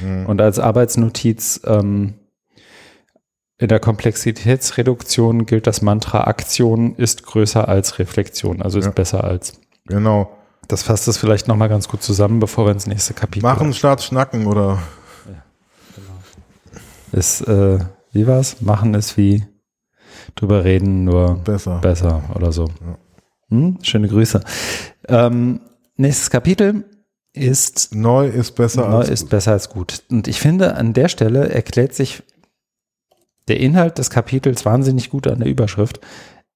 Hm. 0.00 0.26
Und 0.26 0.40
als 0.40 0.58
Arbeitsnotiz, 0.58 1.60
ähm, 1.64 2.14
in 3.58 3.68
der 3.68 3.80
Komplexitätsreduktion 3.80 5.44
gilt 5.44 5.66
das 5.66 5.82
Mantra, 5.82 6.24
Aktion 6.24 6.94
ist 6.94 7.24
größer 7.24 7.68
als 7.68 7.98
Reflexion, 7.98 8.62
also 8.62 8.78
ist 8.78 8.84
ja. 8.84 8.90
besser 8.92 9.24
als. 9.24 9.60
Genau. 9.86 10.30
Das 10.68 10.82
fasst 10.82 11.08
das 11.08 11.16
vielleicht 11.16 11.48
nochmal 11.48 11.68
ganz 11.68 11.88
gut 11.88 12.02
zusammen, 12.02 12.40
bevor 12.40 12.66
wir 12.66 12.72
ins 12.72 12.86
nächste 12.86 13.14
Kapitel 13.14 13.42
Machen 13.42 13.72
statt 13.72 14.02
schnacken, 14.02 14.46
oder? 14.46 14.78
Ja, 15.26 15.42
genau. 15.96 17.18
Ist, 17.18 17.40
äh, 17.48 17.78
wie 18.12 18.26
war's? 18.26 18.60
Machen 18.60 18.94
ist 18.94 19.16
wie 19.16 19.44
drüber 20.34 20.64
reden, 20.64 21.04
nur 21.04 21.36
besser, 21.38 21.78
besser 21.78 22.22
oder 22.34 22.52
so. 22.52 22.66
Ja. 22.66 22.98
Hm? 23.50 23.78
Schöne 23.82 24.08
Grüße. 24.08 24.40
Ähm, 25.08 25.60
nächstes 25.96 26.30
Kapitel 26.30 26.84
ist 27.38 27.94
neu 27.94 28.26
ist 28.26 28.54
besser 28.54 28.88
neu 28.88 28.96
als 28.98 29.08
ist 29.08 29.22
gut. 29.22 29.30
besser 29.30 29.52
als 29.52 29.68
gut. 29.68 30.02
Und 30.10 30.28
ich 30.28 30.40
finde, 30.40 30.74
an 30.74 30.92
der 30.92 31.08
Stelle 31.08 31.48
erklärt 31.48 31.94
sich 31.94 32.22
der 33.48 33.60
Inhalt 33.60 33.98
des 33.98 34.10
Kapitels 34.10 34.64
wahnsinnig 34.64 35.10
gut 35.10 35.26
an 35.26 35.40
der 35.40 35.48
Überschrift. 35.48 36.00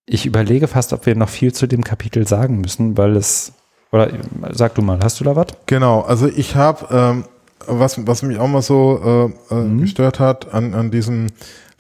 Ich 0.07 0.27
überlege 0.27 0.69
fast, 0.69 0.93
ob 0.93 1.07
wir 1.07 1.15
noch 1.15 1.29
viel 1.29 1.53
zu 1.53 1.67
dem 1.67 1.85
Kapitel 1.85 2.27
sagen 2.27 2.61
müssen, 2.61 2.97
weil 2.99 3.17
es, 3.17 3.53
oder 3.93 4.11
sag 4.51 4.75
du 4.75 4.83
mal, 4.83 4.99
hast 5.03 5.21
du 5.21 5.25
da 5.25 5.37
was? 5.37 5.47
Genau, 5.67 6.01
also 6.01 6.27
ich 6.27 6.57
habe, 6.57 6.87
ähm, 6.91 7.25
was, 7.67 8.07
was 8.07 8.23
mich 8.23 8.39
auch 8.39 8.49
mal 8.49 8.63
so 8.63 9.33
äh, 9.51 9.55
äh, 9.55 9.59
mhm. 9.61 9.81
gestört 9.81 10.19
hat 10.21 10.53
an, 10.53 10.75
an 10.75 10.91
diesem 10.91 11.29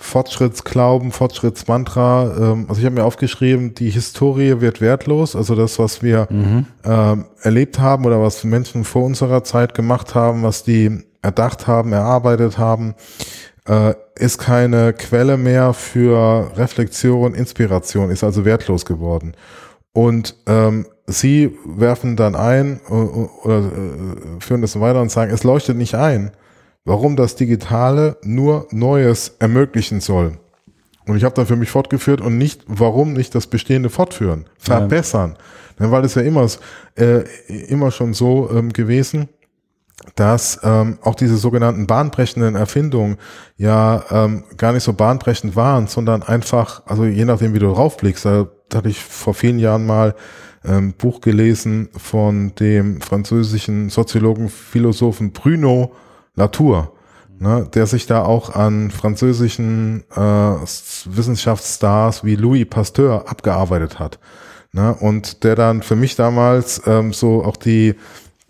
Fortschrittsglauben, 0.02 1.12
Fortschrittsmantra, 1.12 2.34
ähm, 2.36 2.66
also 2.68 2.80
ich 2.80 2.84
habe 2.84 2.96
mir 2.96 3.04
aufgeschrieben, 3.04 3.74
die 3.74 3.90
Historie 3.90 4.60
wird 4.60 4.80
wertlos, 4.80 5.36
also 5.36 5.54
das, 5.54 5.78
was 5.78 6.02
wir 6.02 6.26
mhm. 6.28 6.66
ähm, 6.84 7.26
erlebt 7.40 7.78
haben 7.78 8.04
oder 8.04 8.20
was 8.20 8.42
Menschen 8.44 8.84
vor 8.84 9.04
unserer 9.04 9.44
Zeit 9.44 9.74
gemacht 9.74 10.14
haben, 10.14 10.42
was 10.42 10.64
die 10.64 11.04
erdacht 11.22 11.68
haben, 11.68 11.92
erarbeitet 11.92 12.58
haben, 12.58 12.94
äh, 13.68 13.94
ist 14.16 14.38
keine 14.38 14.92
Quelle 14.92 15.36
mehr 15.36 15.72
für 15.72 16.50
Reflexion, 16.56 17.34
Inspiration, 17.34 18.10
ist 18.10 18.24
also 18.24 18.44
wertlos 18.44 18.84
geworden. 18.84 19.34
Und 19.92 20.34
ähm, 20.46 20.86
sie 21.06 21.56
werfen 21.64 22.16
dann 22.16 22.34
ein 22.34 22.80
äh, 22.88 22.92
oder 22.92 23.58
äh, 23.58 24.40
führen 24.40 24.62
das 24.62 24.78
weiter 24.80 25.00
und 25.00 25.12
sagen, 25.12 25.32
es 25.32 25.44
leuchtet 25.44 25.76
nicht 25.76 25.94
ein, 25.94 26.32
warum 26.84 27.16
das 27.16 27.36
Digitale 27.36 28.16
nur 28.22 28.66
Neues 28.70 29.36
ermöglichen 29.38 30.00
soll. 30.00 30.38
Und 31.06 31.16
ich 31.16 31.24
habe 31.24 31.34
dann 31.34 31.46
für 31.46 31.56
mich 31.56 31.70
fortgeführt 31.70 32.20
und 32.20 32.38
nicht, 32.38 32.64
warum 32.66 33.12
nicht 33.12 33.34
das 33.34 33.46
Bestehende 33.46 33.90
fortführen, 33.90 34.46
verbessern. 34.58 35.36
Ja. 35.80 35.90
Weil 35.90 36.04
es 36.04 36.14
ja 36.14 36.22
immer, 36.22 36.46
äh, 36.96 37.22
immer 37.48 37.90
schon 37.90 38.14
so 38.14 38.50
ähm, 38.52 38.72
gewesen, 38.72 39.28
dass 40.14 40.60
ähm, 40.62 40.98
auch 41.02 41.14
diese 41.14 41.36
sogenannten 41.36 41.86
bahnbrechenden 41.86 42.54
Erfindungen 42.54 43.18
ja 43.56 44.04
ähm, 44.10 44.44
gar 44.56 44.72
nicht 44.72 44.82
so 44.82 44.92
bahnbrechend 44.92 45.56
waren, 45.56 45.86
sondern 45.86 46.22
einfach, 46.22 46.82
also 46.86 47.04
je 47.04 47.24
nachdem, 47.24 47.54
wie 47.54 47.58
du 47.58 47.72
draufblickst, 47.72 48.24
da, 48.24 48.48
da 48.68 48.78
hatte 48.78 48.88
ich 48.88 49.02
vor 49.02 49.34
vielen 49.34 49.58
Jahren 49.58 49.86
mal 49.86 50.14
ähm, 50.64 50.92
Buch 50.92 51.20
gelesen 51.20 51.88
von 51.96 52.54
dem 52.56 53.00
französischen 53.00 53.90
Soziologen, 53.90 54.48
Philosophen 54.48 55.32
Bruno 55.32 55.92
Latour, 56.34 56.92
ne, 57.38 57.68
der 57.74 57.86
sich 57.86 58.06
da 58.06 58.22
auch 58.22 58.54
an 58.54 58.90
französischen 58.90 60.04
äh, 60.14 60.20
Wissenschaftsstars 60.20 62.24
wie 62.24 62.36
Louis 62.36 62.66
Pasteur 62.68 63.28
abgearbeitet 63.28 63.98
hat. 63.98 64.18
Ne, 64.72 64.94
und 64.94 65.44
der 65.44 65.54
dann 65.54 65.82
für 65.82 65.96
mich 65.96 66.16
damals 66.16 66.82
ähm, 66.86 67.12
so 67.12 67.44
auch 67.44 67.56
die 67.56 67.94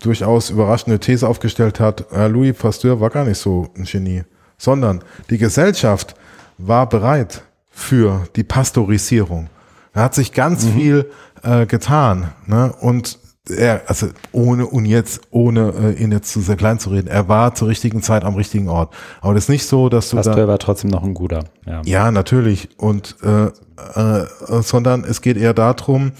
durchaus 0.01 0.49
überraschende 0.49 0.99
These 0.99 1.27
aufgestellt 1.27 1.79
hat, 1.79 2.11
äh, 2.11 2.27
Louis 2.27 2.55
Pasteur 2.55 2.99
war 2.99 3.09
gar 3.09 3.25
nicht 3.25 3.39
so 3.39 3.67
ein 3.75 3.83
Genie, 3.83 4.23
sondern 4.57 5.03
die 5.29 5.37
Gesellschaft 5.37 6.15
war 6.57 6.87
bereit 6.87 7.43
für 7.69 8.27
die 8.35 8.43
Pasteurisierung. 8.43 9.49
Da 9.93 10.03
hat 10.03 10.15
sich 10.15 10.31
ganz 10.31 10.65
mhm. 10.65 10.73
viel 10.73 11.11
äh, 11.43 11.65
getan. 11.65 12.31
Ne? 12.45 12.73
Und 12.79 13.19
er, 13.49 13.83
also 13.87 14.07
ohne 14.31 14.65
und 14.67 14.85
jetzt, 14.85 15.21
ohne 15.31 15.73
äh, 15.97 16.01
ihn 16.01 16.11
jetzt 16.11 16.31
zu 16.31 16.39
sehr 16.39 16.55
klein 16.55 16.79
zu 16.79 16.89
reden, 16.89 17.07
er 17.07 17.27
war 17.27 17.55
zur 17.55 17.67
richtigen 17.67 18.01
Zeit 18.01 18.23
am 18.23 18.35
richtigen 18.35 18.69
Ort. 18.69 18.93
Aber 19.21 19.33
das 19.33 19.45
ist 19.45 19.49
nicht 19.49 19.65
so, 19.65 19.89
dass 19.89 20.09
du 20.09 20.15
Pasteur 20.15 20.35
da, 20.35 20.47
war 20.47 20.59
trotzdem 20.59 20.89
noch 20.89 21.03
ein 21.03 21.13
guter. 21.13 21.43
Ja, 21.65 21.81
ja 21.83 22.11
natürlich. 22.11 22.69
Und 22.77 23.17
äh, 23.21 23.47
äh, 23.47 24.25
sondern 24.61 25.03
es 25.03 25.21
geht 25.21 25.37
eher 25.37 25.53
darum, 25.53 26.13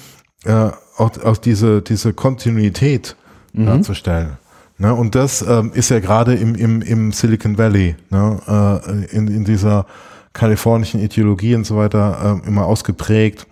äh, 0.43 0.69
auch, 0.97 1.11
auch 1.23 1.37
diese 1.37 1.81
diese 1.81 2.13
Kontinuität 2.13 3.15
mhm. 3.53 3.67
darzustellen. 3.67 4.37
Ne? 4.77 4.93
Und 4.93 5.15
das 5.15 5.41
ähm, 5.41 5.71
ist 5.73 5.89
ja 5.89 5.99
gerade 5.99 6.33
im, 6.33 6.55
im, 6.55 6.81
im 6.81 7.11
Silicon 7.11 7.57
Valley, 7.57 7.95
ne? 8.09 8.81
äh, 8.85 9.15
in, 9.15 9.27
in 9.27 9.45
dieser 9.45 9.85
kalifornischen 10.33 10.99
Ideologie 10.99 11.55
und 11.55 11.65
so 11.65 11.77
weiter 11.77 12.41
äh, 12.43 12.47
immer 12.47 12.65
ausgeprägt, 12.65 13.47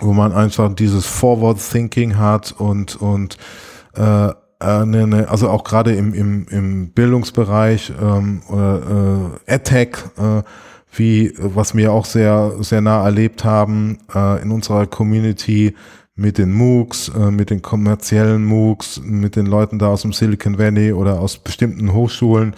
wo 0.00 0.12
man 0.12 0.32
einfach 0.32 0.74
dieses 0.74 1.06
Forward 1.06 1.58
Thinking 1.58 2.16
hat 2.18 2.52
und, 2.52 2.96
und 2.96 3.36
äh, 3.94 4.30
äh, 4.60 4.86
ne, 4.86 5.06
ne, 5.06 5.28
also 5.28 5.50
auch 5.50 5.64
gerade 5.64 5.94
im, 5.94 6.14
im, 6.14 6.46
im 6.48 6.90
Bildungsbereich 6.90 7.92
ähm, 8.00 8.42
oder 8.48 9.30
äh, 9.46 9.54
EdTech, 9.54 9.96
äh, 10.18 10.42
wie 10.92 11.34
was 11.38 11.74
wir 11.74 11.92
auch 11.92 12.06
sehr 12.06 12.52
sehr 12.60 12.80
nah 12.80 13.04
erlebt 13.04 13.44
haben 13.44 13.98
äh, 14.14 14.40
in 14.42 14.50
unserer 14.50 14.86
Community 14.86 15.74
mit 16.14 16.38
den 16.38 16.52
MOOCs, 16.52 17.10
äh, 17.10 17.30
mit 17.30 17.50
den 17.50 17.60
kommerziellen 17.60 18.44
MOOCs, 18.44 19.02
mit 19.04 19.36
den 19.36 19.44
Leuten 19.44 19.78
da 19.78 19.88
aus 19.88 20.02
dem 20.02 20.14
Silicon 20.14 20.58
Valley 20.58 20.92
oder 20.92 21.20
aus 21.20 21.36
bestimmten 21.36 21.92
Hochschulen, 21.92 22.54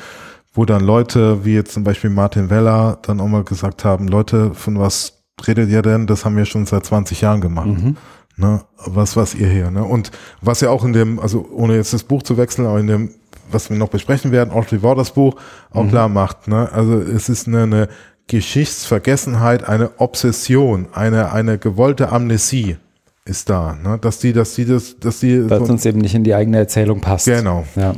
wo 0.52 0.65
dann 0.65 0.85
Leute 0.85 1.44
wie 1.44 1.55
jetzt 1.55 1.73
zum 1.73 1.82
Beispiel 1.82 2.10
Martin 2.10 2.51
Weller 2.51 2.98
dann 3.02 3.20
auch 3.20 3.27
mal 3.27 3.43
gesagt 3.43 3.85
haben, 3.85 4.06
Leute, 4.06 4.55
von 4.55 4.78
was 4.78 5.18
redet 5.47 5.70
ihr 5.70 5.82
denn? 5.82 6.06
Das 6.06 6.24
haben 6.24 6.36
wir 6.36 6.44
schon 6.44 6.66
seit 6.66 6.86
20 6.86 7.20
Jahren 7.20 7.40
gemacht. 7.40 7.66
Mhm. 7.66 7.97
Ne? 8.36 8.60
Was, 8.86 9.16
was 9.16 9.35
ihr 9.35 9.48
hier, 9.48 9.70
ne? 9.70 9.85
Und 9.85 10.12
was 10.40 10.60
ja 10.60 10.70
auch 10.70 10.85
in 10.85 10.93
dem, 10.93 11.19
also 11.19 11.48
ohne 11.52 11.74
jetzt 11.74 11.93
das 11.93 12.05
Buch 12.05 12.23
zu 12.23 12.36
wechseln, 12.36 12.66
aber 12.66 12.78
in 12.78 12.86
dem, 12.86 13.10
was 13.51 13.69
wir 13.69 13.77
noch 13.77 13.89
besprechen 13.89 14.31
werden, 14.31 14.51
Audrey 14.52 14.82
Waters 14.82 15.10
Buch, 15.10 15.35
auch 15.73 15.85
mhm. 15.85 15.89
klar 15.89 16.09
macht, 16.09 16.47
ne? 16.47 16.70
Also 16.73 16.98
es 16.98 17.28
ist 17.28 17.48
eine, 17.48 17.65
eine 17.65 17.89
Geschichtsvergessenheit, 18.28 19.69
eine 19.69 19.90
Obsession, 19.98 20.86
eine, 20.93 21.32
eine 21.32 21.59
gewollte 21.59 22.10
Amnesie 22.10 22.77
ist 23.24 23.51
da, 23.51 23.74
ne? 23.74 23.98
Dass 24.01 24.20
die, 24.20 24.32
dass 24.32 24.55
die 24.55 24.65
das, 24.66 25.01
dass 25.01 25.19
die. 25.19 25.51
Weil 25.51 25.62
es 25.62 25.69
uns 25.69 25.85
eben 25.85 25.98
nicht 25.98 26.15
in 26.15 26.23
die 26.23 26.35
eigene 26.35 26.59
Erzählung 26.59 27.01
passt. 27.01 27.27
Genau. 27.27 27.66
Ja. 27.74 27.94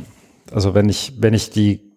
Also 0.52 0.74
wenn 0.74 0.88
ich, 0.88 1.14
wenn 1.20 1.34
ich 1.34 1.50
die 1.50 1.89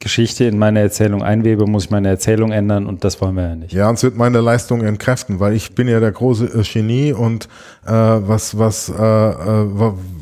Geschichte 0.00 0.44
in 0.44 0.58
meine 0.58 0.80
Erzählung 0.80 1.22
einwebe, 1.22 1.66
muss 1.66 1.84
ich 1.84 1.90
meine 1.90 2.08
Erzählung 2.08 2.52
ändern 2.52 2.86
und 2.86 3.04
das 3.04 3.20
wollen 3.20 3.34
wir 3.34 3.48
ja 3.48 3.54
nicht. 3.54 3.72
Ja, 3.72 3.88
und 3.90 3.96
es 3.96 4.02
wird 4.02 4.16
meine 4.16 4.40
Leistung 4.40 4.82
entkräften, 4.82 5.40
weil 5.40 5.52
ich 5.52 5.74
bin 5.74 5.88
ja 5.88 6.00
der 6.00 6.10
große 6.10 6.46
äh, 6.46 6.62
Genie 6.62 7.12
und 7.12 7.44
äh, 7.86 7.90
was 7.92 8.58
was 8.58 8.88
äh, 8.88 8.94
äh, 8.94 9.66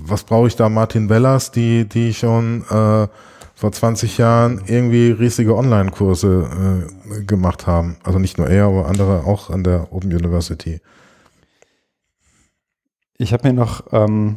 was 0.05 0.25
brauche 0.25 0.49
ich 0.49 0.57
da 0.57 0.69
Martin 0.69 1.09
Wellers, 1.09 1.53
die 1.53 1.89
die 1.89 2.13
schon 2.13 2.65
äh, 2.69 3.07
vor 3.55 3.73
20 3.73 4.19
Jahren 4.19 4.63
irgendwie 4.67 5.11
riesige 5.13 5.57
Online-Kurse 5.57 6.87
äh, 7.11 7.23
gemacht 7.25 7.67
haben. 7.67 7.97
Also 8.03 8.19
nicht 8.19 8.37
nur 8.37 8.49
er, 8.49 8.67
aber 8.67 8.87
andere 8.87 9.25
auch 9.27 9.51
an 9.51 9.63
der 9.63 9.93
Open 9.93 10.13
University. 10.13 10.81
Ich 13.17 13.33
habe 13.33 13.49
mir 13.49 13.55
noch 13.55 13.85
ähm, 13.93 14.37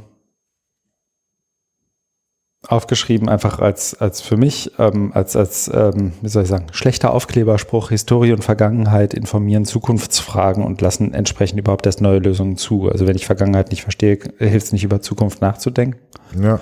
aufgeschrieben, 2.72 3.30
einfach 3.30 3.60
als, 3.60 3.99
als 3.99 4.22
für 4.22 4.38
mich, 4.38 4.72
ähm, 4.80 5.11
als, 5.14 5.35
als 5.35 5.69
ähm, 5.73 6.14
wie 6.22 6.30
soll 6.30 6.43
ich 6.43 6.49
sagen, 6.49 6.68
schlechter 6.72 7.14
Aufkleberspruch, 7.14 7.89
Historie 7.89 8.31
und 8.31 8.43
Vergangenheit 8.43 9.14
informieren 9.14 9.65
Zukunftsfragen 9.65 10.64
und 10.64 10.81
lassen 10.81 11.14
entsprechend 11.14 11.60
überhaupt 11.60 11.85
erst 11.85 12.02
neue 12.02 12.19
Lösungen 12.19 12.57
zu. 12.57 12.89
Also 12.89 13.07
wenn 13.07 13.15
ich 13.15 13.26
Vergangenheit 13.26 13.72
nicht 13.72 13.84
verstehe, 13.84 14.19
hilft 14.38 14.68
es 14.68 14.72
nicht 14.72 14.84
über 14.84 15.02
Zukunft 15.02 15.41
nachzudenken. 15.41 15.99
Ja. 16.41 16.60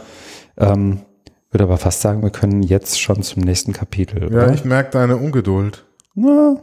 Ähm, 0.57 1.01
würde 1.51 1.63
aber 1.63 1.77
fast 1.77 2.01
sagen, 2.01 2.21
wir 2.21 2.29
können 2.29 2.63
jetzt 2.63 2.99
schon 3.01 3.23
zum 3.23 3.43
nächsten 3.43 3.73
Kapitel. 3.73 4.21
Ja, 4.21 4.27
oder? 4.43 4.53
ich 4.53 4.65
merke 4.65 4.91
deine 4.91 5.17
Ungeduld. 5.17 5.85
Na. 6.15 6.57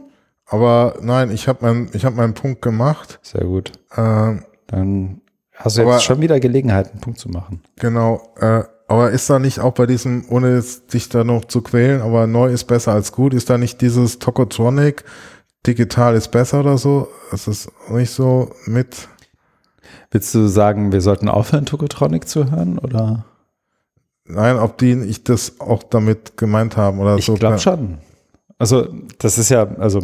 Aber 0.45 0.95
nein, 1.01 1.31
ich 1.31 1.47
habe 1.47 1.59
mein, 1.61 1.89
ich 1.93 2.05
hab 2.05 2.15
meinen 2.15 2.33
Punkt 2.33 2.61
gemacht. 2.61 3.19
Sehr 3.21 3.43
gut. 3.43 3.73
Äh, 3.91 4.35
Dann 4.67 5.21
hast 5.55 5.77
du 5.77 5.81
jetzt 5.81 6.03
schon 6.03 6.21
wieder 6.21 6.39
Gelegenheit, 6.39 6.91
einen 6.91 7.01
Punkt 7.01 7.19
zu 7.19 7.29
machen. 7.29 7.61
Genau. 7.77 8.33
Äh, 8.39 8.63
aber 8.87 9.11
ist 9.11 9.29
da 9.29 9.39
nicht 9.39 9.59
auch 9.59 9.73
bei 9.73 9.85
diesem, 9.85 10.25
ohne 10.29 10.63
dich 10.93 11.09
da 11.09 11.23
noch 11.23 11.45
zu 11.45 11.61
quälen, 11.61 12.01
aber 12.01 12.25
neu 12.25 12.51
ist 12.51 12.65
besser 12.65 12.93
als 12.93 13.11
gut, 13.11 13.33
ist 13.33 13.49
da 13.49 13.57
nicht 13.57 13.81
dieses 13.81 14.19
Tokotronic, 14.19 15.03
digital 15.65 16.15
ist 16.15 16.29
besser 16.29 16.61
oder 16.61 16.77
so? 16.77 17.09
Ist 17.31 17.47
das 17.47 17.69
nicht 17.89 18.11
so 18.11 18.51
mit? 18.65 19.09
Willst 20.11 20.33
du 20.33 20.47
sagen, 20.47 20.93
wir 20.93 21.01
sollten 21.01 21.27
aufhören, 21.27 21.65
Tokotronic 21.65 22.29
zu 22.29 22.49
hören, 22.49 22.79
oder? 22.79 23.25
Nein, 24.23 24.57
ob 24.57 24.77
die 24.77 24.93
ich 24.93 25.23
das 25.23 25.59
auch 25.59 25.83
damit 25.83 26.37
gemeint 26.37 26.77
haben 26.77 26.99
oder 26.99 27.17
ich 27.17 27.25
so. 27.25 27.33
Ich 27.33 27.39
glaube 27.39 27.59
schon. 27.59 27.97
Also, 28.57 28.87
das 29.19 29.37
ist 29.37 29.49
ja, 29.49 29.67
also 29.77 30.01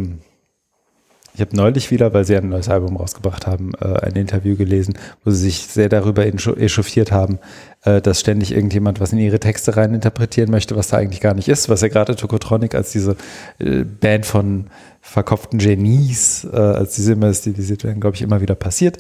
ich 1.35 1.41
habe 1.41 1.55
neulich 1.55 1.89
wieder, 1.89 2.13
weil 2.13 2.25
sie 2.25 2.37
ein 2.37 2.49
neues 2.49 2.69
Album 2.69 2.97
rausgebracht 2.97 3.47
haben, 3.47 3.71
äh, 3.79 4.05
ein 4.05 4.15
Interview 4.15 4.55
gelesen, 4.55 4.93
wo 5.23 5.31
sie 5.31 5.37
sich 5.37 5.65
sehr 5.67 5.89
darüber 5.89 6.25
echauffiert 6.25 7.11
haben, 7.11 7.39
äh, 7.83 8.01
dass 8.01 8.19
ständig 8.19 8.51
irgendjemand 8.51 8.99
was 8.99 9.13
in 9.13 9.19
ihre 9.19 9.39
Texte 9.39 9.75
rein 9.75 9.93
interpretieren 9.93 10.51
möchte, 10.51 10.75
was 10.75 10.89
da 10.89 10.97
eigentlich 10.97 11.21
gar 11.21 11.33
nicht 11.33 11.47
ist, 11.47 11.69
was 11.69 11.81
ja 11.81 11.87
gerade 11.87 12.15
Tokotronic 12.15 12.75
als 12.75 12.91
diese 12.91 13.15
äh, 13.59 13.83
Band 13.83 14.25
von 14.25 14.67
verkopften 15.01 15.59
Genies, 15.59 16.47
äh, 16.51 16.55
als 16.55 16.95
diese 16.95 17.13
immer 17.13 17.33
stilisiert 17.33 17.83
werden, 17.83 17.99
glaube 17.99 18.15
ich, 18.15 18.21
immer 18.21 18.41
wieder 18.41 18.55
passiert. 18.55 18.99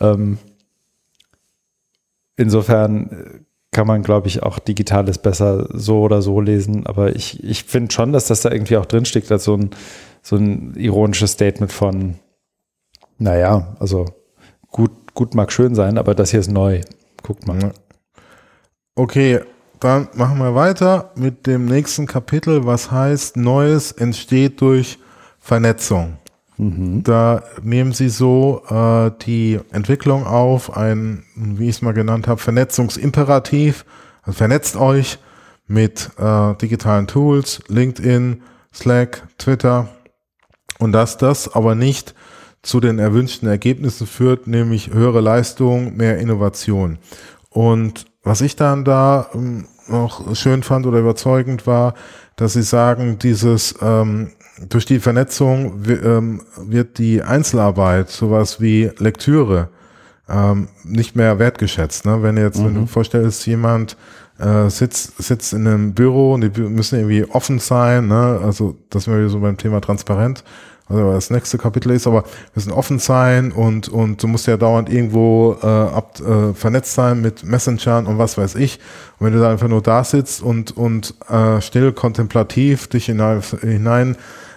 Ähm, 0.00 0.38
insofern 2.36 3.44
kann 3.70 3.86
man, 3.86 4.02
glaube 4.02 4.28
ich, 4.28 4.42
auch 4.42 4.58
Digitales 4.58 5.18
besser 5.18 5.68
so 5.72 6.00
oder 6.00 6.22
so 6.22 6.40
lesen, 6.40 6.86
aber 6.86 7.14
ich, 7.14 7.44
ich 7.44 7.64
finde 7.64 7.92
schon, 7.92 8.12
dass 8.12 8.26
das 8.26 8.40
da 8.40 8.50
irgendwie 8.50 8.76
auch 8.76 8.86
drinsteckt 8.86 9.30
als 9.30 9.44
so 9.44 9.56
ein 9.56 9.70
so 10.22 10.36
ein 10.36 10.74
ironisches 10.74 11.32
Statement 11.32 11.72
von, 11.72 12.16
naja, 13.18 13.76
also 13.78 14.04
gut, 14.70 15.14
gut 15.14 15.34
mag 15.34 15.52
schön 15.52 15.74
sein, 15.74 15.98
aber 15.98 16.14
das 16.14 16.30
hier 16.30 16.40
ist 16.40 16.50
neu. 16.50 16.80
Guckt 17.22 17.46
mal. 17.46 17.72
Okay, 18.98 19.38
dann 19.78 20.08
machen 20.14 20.38
wir 20.38 20.56
weiter 20.56 21.12
mit 21.14 21.46
dem 21.46 21.66
nächsten 21.66 22.08
Kapitel, 22.08 22.66
was 22.66 22.90
heißt, 22.90 23.36
Neues 23.36 23.92
entsteht 23.92 24.60
durch 24.60 24.98
Vernetzung. 25.38 26.16
Mhm. 26.56 27.04
Da 27.04 27.44
nehmen 27.62 27.92
Sie 27.92 28.08
so 28.08 28.60
äh, 28.68 29.12
die 29.24 29.60
Entwicklung 29.70 30.26
auf, 30.26 30.76
ein, 30.76 31.22
wie 31.36 31.68
ich 31.68 31.76
es 31.76 31.82
mal 31.82 31.94
genannt 31.94 32.26
habe, 32.26 32.40
Vernetzungsimperativ. 32.40 33.84
Also 34.22 34.36
vernetzt 34.38 34.74
euch 34.74 35.20
mit 35.68 36.10
äh, 36.18 36.54
digitalen 36.56 37.06
Tools, 37.06 37.60
LinkedIn, 37.68 38.42
Slack, 38.74 39.28
Twitter, 39.38 39.90
und 40.80 40.90
dass 40.90 41.18
das 41.18 41.54
aber 41.54 41.76
nicht 41.76 42.16
zu 42.62 42.80
den 42.80 42.98
erwünschten 42.98 43.48
Ergebnissen 43.48 44.08
führt, 44.08 44.48
nämlich 44.48 44.92
höhere 44.92 45.20
Leistung, 45.20 45.96
mehr 45.96 46.18
Innovation. 46.18 46.98
Und 47.48 48.08
was 48.28 48.42
ich 48.42 48.56
dann 48.56 48.84
da 48.84 49.26
ähm, 49.34 49.66
noch 49.88 50.36
schön 50.36 50.62
fand 50.62 50.86
oder 50.86 50.98
überzeugend 50.98 51.66
war, 51.66 51.94
dass 52.36 52.52
sie 52.52 52.62
sagen, 52.62 53.18
dieses 53.18 53.74
ähm, 53.80 54.30
durch 54.68 54.84
die 54.84 55.00
Vernetzung 55.00 55.82
ähm, 55.86 56.42
wird 56.56 56.98
die 56.98 57.22
Einzelarbeit, 57.22 58.10
sowas 58.10 58.60
wie 58.60 58.90
Lektüre, 58.98 59.70
ähm, 60.28 60.68
nicht 60.84 61.16
mehr 61.16 61.38
wertgeschätzt. 61.38 62.04
Ne? 62.04 62.22
Wenn 62.22 62.36
jetzt, 62.36 62.58
mhm. 62.58 62.66
wenn 62.66 62.74
du 62.74 62.80
mhm. 62.80 62.88
vorstellst, 62.88 63.46
jemand 63.46 63.96
äh, 64.38 64.68
sitzt, 64.68 65.22
sitzt 65.22 65.52
in 65.52 65.66
einem 65.66 65.94
Büro 65.94 66.34
und 66.34 66.42
die 66.42 66.60
müssen 66.60 66.98
irgendwie 66.98 67.24
offen 67.24 67.58
sein, 67.58 68.08
ne? 68.08 68.40
also 68.44 68.76
das 68.90 69.06
wir 69.06 69.28
so 69.28 69.40
beim 69.40 69.56
Thema 69.56 69.80
transparent, 69.80 70.44
also 70.88 71.12
das 71.12 71.30
nächste 71.30 71.58
Kapitel 71.58 71.92
ist, 71.92 72.06
aber 72.06 72.22
wir 72.22 72.52
müssen 72.54 72.72
offen 72.72 72.98
sein 72.98 73.52
und, 73.52 73.88
und 73.88 74.22
du 74.22 74.26
musst 74.26 74.46
ja 74.46 74.56
dauernd 74.56 74.88
irgendwo 74.88 75.56
äh, 75.62 75.66
ab, 75.66 76.18
äh, 76.20 76.54
vernetzt 76.54 76.94
sein 76.94 77.20
mit 77.20 77.44
Messengern 77.44 78.06
und 78.06 78.18
was 78.18 78.38
weiß 78.38 78.54
ich. 78.54 78.80
Und 79.18 79.26
wenn 79.26 79.34
du 79.34 79.40
da 79.40 79.50
einfach 79.50 79.68
nur 79.68 79.82
da 79.82 80.02
sitzt 80.02 80.42
und, 80.42 80.76
und 80.76 81.14
äh, 81.28 81.60
still 81.60 81.92
kontemplativ 81.92 82.88
dich 82.88 83.06
hinein, 83.06 83.42
hinein 83.60 84.16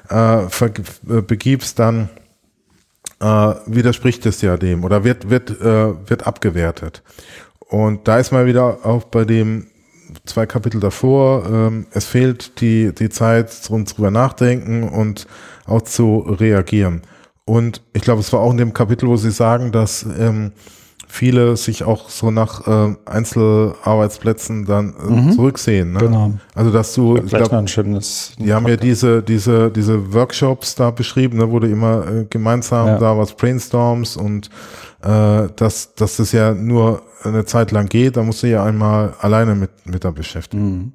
äh, 0.10 0.44
äh, 0.44 1.22
begibst, 1.22 1.80
dann 1.80 2.10
äh, 3.20 3.26
widerspricht 3.66 4.26
es 4.26 4.42
ja 4.42 4.58
dem 4.58 4.84
oder 4.84 5.04
wird, 5.04 5.30
wird, 5.30 5.50
äh, 5.62 6.10
wird 6.10 6.28
abgewertet. 6.28 7.04
Und 7.60 8.08
da 8.08 8.20
ist 8.20 8.32
mal 8.32 8.46
wieder 8.46 8.86
auch 8.86 9.04
bei 9.04 9.26
dem 9.26 9.68
zwei 10.26 10.46
Kapitel 10.46 10.80
davor, 10.80 11.46
ähm, 11.46 11.86
es 11.92 12.06
fehlt 12.06 12.60
die, 12.62 12.94
die 12.94 13.10
Zeit 13.10 13.52
zum 13.52 13.86
drüber 13.86 14.12
nachdenken 14.12 14.84
und 14.90 15.28
auch 15.72 15.82
zu 15.82 16.20
reagieren. 16.20 17.02
Und 17.46 17.82
ich 17.94 18.02
glaube, 18.02 18.22
es 18.22 18.32
war 18.32 18.42
auch 18.42 18.52
in 18.52 18.58
dem 18.58 18.74
Kapitel, 18.74 19.08
wo 19.10 19.18
Sie 19.18 19.32
sagen, 19.32 19.72
dass 19.72 20.06
ähm, 20.18 20.52
viele 21.12 21.58
sich 21.58 21.84
auch 21.84 22.10
so 22.10 22.32
nach 22.32 22.66
äh, 22.68 22.96
Einzelarbeitsplätzen 23.06 24.66
dann 24.66 24.94
äh, 24.96 25.12
mhm. 25.12 25.32
zurücksehen. 25.34 25.92
Ne? 25.92 26.00
Genau. 26.00 26.34
Also 26.56 26.72
dass 26.72 26.94
du, 26.94 27.18
ich 27.18 27.26
glaub, 27.26 27.52
ein 27.52 27.68
schönes 27.68 28.34
die 28.40 28.54
haben 28.54 28.68
ja 28.68 28.78
diese 28.78 29.22
diese 29.22 29.70
diese 29.70 30.14
Workshops 30.14 30.76
da 30.76 30.92
beschrieben, 30.92 31.38
ne, 31.38 31.52
wo 31.52 31.60
du 31.60 31.68
immer 31.68 32.08
äh, 32.08 32.26
gemeinsam 32.30 32.88
ja. 32.88 32.98
da 32.98 33.18
was 33.18 33.34
brainstorms 33.34 34.16
und 34.16 34.50
äh, 35.04 35.50
dass 35.56 35.94
dass 35.96 36.16
das 36.16 36.32
ja 36.32 36.54
nur 36.54 37.02
eine 37.24 37.44
Zeit 37.44 37.72
lang 37.72 37.88
geht, 37.88 38.16
da 38.16 38.24
musst 38.24 38.44
du 38.44 38.48
ja 38.48 38.64
einmal 38.64 39.14
alleine 39.20 39.56
mit 39.56 39.72
mit 39.84 40.06
da 40.06 40.12
beschäftigen. 40.12 40.64
Mhm. 40.64 40.94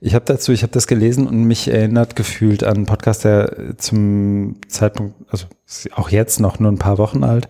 Ich 0.00 0.14
habe 0.14 0.24
dazu, 0.24 0.52
ich 0.52 0.62
habe 0.62 0.72
das 0.72 0.86
gelesen 0.86 1.26
und 1.26 1.44
mich 1.44 1.68
erinnert 1.68 2.16
gefühlt 2.16 2.64
an 2.64 2.76
einen 2.76 2.86
Podcast, 2.86 3.24
der 3.24 3.76
zum 3.78 4.56
Zeitpunkt, 4.68 5.14
also 5.30 5.46
auch 5.94 6.10
jetzt 6.10 6.38
noch 6.38 6.58
nur 6.58 6.70
ein 6.70 6.78
paar 6.78 6.98
Wochen 6.98 7.24
alt. 7.24 7.48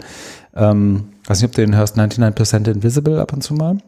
Ähm, 0.54 1.08
weiß 1.26 1.40
nicht, 1.40 1.50
ob 1.50 1.54
du 1.56 1.62
den 1.62 1.76
hörst, 1.76 1.98
99% 1.98 2.70
Invisible 2.70 3.20
ab 3.20 3.32
und 3.32 3.42
zu 3.42 3.54
mal. 3.54 3.78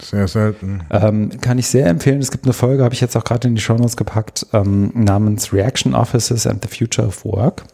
Sehr 0.00 0.28
selten. 0.28 0.84
Ähm, 0.90 1.40
kann 1.40 1.58
ich 1.58 1.66
sehr 1.66 1.86
empfehlen. 1.86 2.20
Es 2.20 2.30
gibt 2.30 2.44
eine 2.44 2.52
Folge, 2.52 2.84
habe 2.84 2.94
ich 2.94 3.00
jetzt 3.00 3.16
auch 3.16 3.24
gerade 3.24 3.48
in 3.48 3.56
die 3.56 3.60
Show 3.60 3.74
Notes 3.74 3.96
gepackt, 3.96 4.46
ähm, 4.52 4.92
namens 4.94 5.52
Reaction 5.52 5.94
Offices 5.94 6.46
and 6.46 6.62
the 6.62 6.68
Future 6.68 7.08
of 7.08 7.24
Work, 7.24 7.64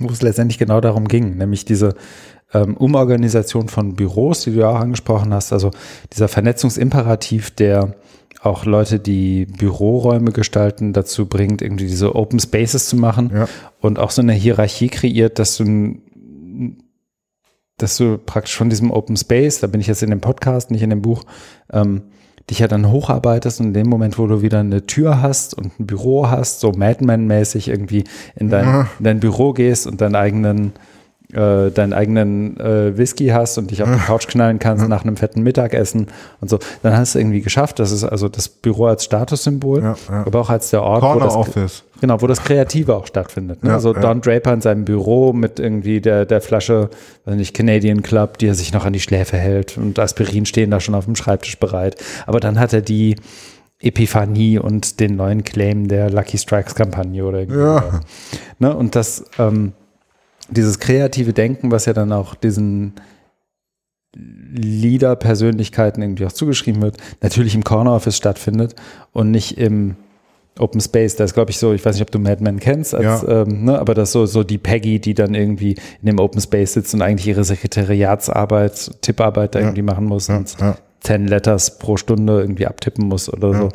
wo 0.00 0.08
es 0.08 0.20
letztendlich 0.20 0.58
genau 0.58 0.82
darum 0.82 1.08
ging, 1.08 1.38
nämlich 1.38 1.64
diese 1.64 1.94
ähm, 2.52 2.76
Umorganisation 2.76 3.68
von 3.68 3.94
Büros, 3.94 4.42
die 4.42 4.52
du 4.52 4.60
ja 4.60 4.68
auch 4.68 4.80
angesprochen 4.80 5.32
hast, 5.32 5.52
also 5.52 5.70
dieser 6.12 6.28
Vernetzungsimperativ, 6.28 7.52
der 7.52 7.94
auch 8.44 8.64
Leute, 8.66 8.98
die 9.00 9.46
Büroräume 9.46 10.30
gestalten, 10.32 10.92
dazu 10.92 11.26
bringt, 11.26 11.62
irgendwie 11.62 11.86
diese 11.86 12.14
Open 12.14 12.38
Spaces 12.38 12.88
zu 12.88 12.96
machen 12.96 13.30
Ja. 13.34 13.48
und 13.80 13.98
auch 13.98 14.10
so 14.10 14.20
eine 14.22 14.32
Hierarchie 14.34 14.88
kreiert, 14.88 15.38
dass 15.38 15.56
du, 15.56 15.96
dass 17.78 17.96
du 17.96 18.18
praktisch 18.18 18.56
von 18.56 18.70
diesem 18.70 18.90
Open 18.90 19.16
Space, 19.16 19.60
da 19.60 19.66
bin 19.66 19.80
ich 19.80 19.86
jetzt 19.86 20.02
in 20.02 20.10
dem 20.10 20.20
Podcast, 20.20 20.70
nicht 20.70 20.82
in 20.82 20.90
dem 20.90 21.02
Buch, 21.02 21.24
ähm, 21.72 22.02
dich 22.50 22.58
ja 22.58 22.68
dann 22.68 22.90
hocharbeitest 22.90 23.60
und 23.60 23.68
in 23.68 23.72
dem 23.74 23.88
Moment, 23.88 24.18
wo 24.18 24.26
du 24.26 24.42
wieder 24.42 24.60
eine 24.60 24.86
Tür 24.86 25.22
hast 25.22 25.54
und 25.54 25.80
ein 25.80 25.86
Büro 25.86 26.28
hast, 26.28 26.60
so 26.60 26.72
Madman-mäßig 26.72 27.68
irgendwie 27.68 28.04
in 28.36 28.50
dein, 28.50 28.64
Ja. 28.66 28.80
in 28.98 29.04
dein 29.04 29.20
Büro 29.20 29.52
gehst 29.54 29.86
und 29.86 30.00
deinen 30.02 30.14
eigenen 30.14 30.72
äh, 31.34 31.70
deinen 31.70 31.92
eigenen 31.92 32.58
äh, 32.58 32.96
Whisky 32.96 33.28
hast 33.28 33.58
und 33.58 33.70
dich 33.70 33.82
auf 33.82 33.88
die 33.92 33.98
Couch 33.98 34.26
knallen 34.28 34.58
kannst 34.58 34.88
nach 34.88 35.04
einem 35.04 35.16
fetten 35.16 35.42
Mittagessen 35.42 36.06
und 36.40 36.50
so, 36.50 36.58
dann 36.82 36.96
hast 36.96 37.14
du 37.14 37.18
irgendwie 37.18 37.40
geschafft. 37.40 37.78
Das 37.78 37.92
ist 37.92 38.04
also 38.04 38.28
das 38.28 38.48
Büro 38.48 38.86
als 38.86 39.04
Statussymbol, 39.04 39.82
Ja, 39.82 39.96
ja. 40.08 40.24
aber 40.26 40.40
auch 40.40 40.50
als 40.50 40.70
der 40.70 40.82
Ort, 40.82 41.02
wo 41.02 41.06
Corner 41.06 41.24
das, 41.26 41.34
Office. 41.34 41.84
genau, 42.00 42.20
wo 42.22 42.26
das 42.26 42.42
Kreative 42.42 42.94
auch 42.94 43.06
stattfindet. 43.06 43.62
Ne? 43.62 43.70
Ja, 43.70 43.74
also. 43.76 43.92
Don 43.92 44.20
Draper 44.20 44.52
in 44.52 44.60
seinem 44.60 44.84
Büro 44.84 45.32
mit 45.32 45.58
irgendwie 45.58 46.00
der, 46.00 46.26
der 46.26 46.40
Flasche, 46.40 46.90
weiß 47.24 47.36
nicht, 47.36 47.54
Canadian 47.54 48.02
Club, 48.02 48.38
die 48.38 48.46
er 48.48 48.54
sich 48.54 48.72
noch 48.72 48.84
an 48.84 48.92
die 48.92 49.00
Schläfe 49.00 49.36
hält 49.36 49.76
und 49.78 49.98
Aspirin 49.98 50.46
stehen 50.46 50.70
da 50.70 50.80
schon 50.80 50.94
auf 50.94 51.04
dem 51.04 51.16
Schreibtisch 51.16 51.58
bereit. 51.58 51.96
Aber 52.26 52.40
dann 52.40 52.58
hat 52.58 52.72
er 52.72 52.80
die 52.82 53.16
Epiphanie 53.80 54.58
und 54.58 55.00
den 55.00 55.16
neuen 55.16 55.44
Claim 55.44 55.88
der 55.88 56.08
Lucky 56.10 56.38
Strikes 56.38 56.74
Kampagne 56.74 57.24
oder 57.24 57.40
irgendwie. 57.40 57.60
Ja. 57.60 58.00
Ne? 58.58 58.74
Und 58.74 58.96
das, 58.96 59.24
ähm, 59.38 59.72
dieses 60.50 60.78
kreative 60.78 61.32
Denken, 61.32 61.70
was 61.70 61.86
ja 61.86 61.92
dann 61.92 62.12
auch 62.12 62.34
diesen 62.34 62.94
Leader-Persönlichkeiten 64.54 66.02
irgendwie 66.02 66.26
auch 66.26 66.32
zugeschrieben 66.32 66.82
wird, 66.82 66.96
natürlich 67.20 67.54
im 67.54 67.64
Corner 67.64 67.92
Office 67.94 68.16
stattfindet 68.16 68.74
und 69.12 69.30
nicht 69.30 69.58
im 69.58 69.96
Open 70.58 70.80
Space. 70.80 71.16
Da 71.16 71.24
ist, 71.24 71.34
glaube 71.34 71.50
ich, 71.50 71.58
so, 71.58 71.72
ich 71.72 71.84
weiß 71.84 71.96
nicht, 71.96 72.02
ob 72.02 72.12
du 72.12 72.18
Mad 72.20 72.42
Men 72.42 72.60
kennst, 72.60 72.94
als, 72.94 73.22
Ja. 73.22 73.42
ähm, 73.42 73.64
ne, 73.64 73.78
aber 73.78 73.94
das 73.94 74.10
ist 74.10 74.12
so, 74.12 74.26
so 74.26 74.44
die 74.44 74.58
Peggy, 74.58 75.00
die 75.00 75.14
dann 75.14 75.34
irgendwie 75.34 75.72
in 76.00 76.06
dem 76.06 76.18
Open 76.20 76.40
Space 76.40 76.74
sitzt 76.74 76.94
und 76.94 77.02
eigentlich 77.02 77.26
ihre 77.26 77.42
Sekretariatsarbeit, 77.44 79.02
Tipparbeit 79.02 79.54
da 79.54 79.58
Ja. 79.60 79.66
irgendwie 79.66 79.82
machen 79.82 80.04
muss 80.04 80.28
Ja, 80.28 80.36
und 80.36 80.54
ja. 80.60 80.76
10 81.00 81.26
Letters 81.26 81.78
pro 81.78 81.96
Stunde 81.96 82.40
irgendwie 82.40 82.66
abtippen 82.66 83.06
muss 83.08 83.32
oder 83.32 83.52
so. 83.54 83.68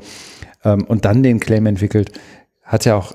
Ähm, 0.64 0.86
und 0.86 1.04
dann 1.06 1.22
den 1.22 1.40
Claim 1.42 1.66
entwickelt, 1.66 2.12
hat 2.64 2.86
ja 2.86 2.96
auch 2.96 3.14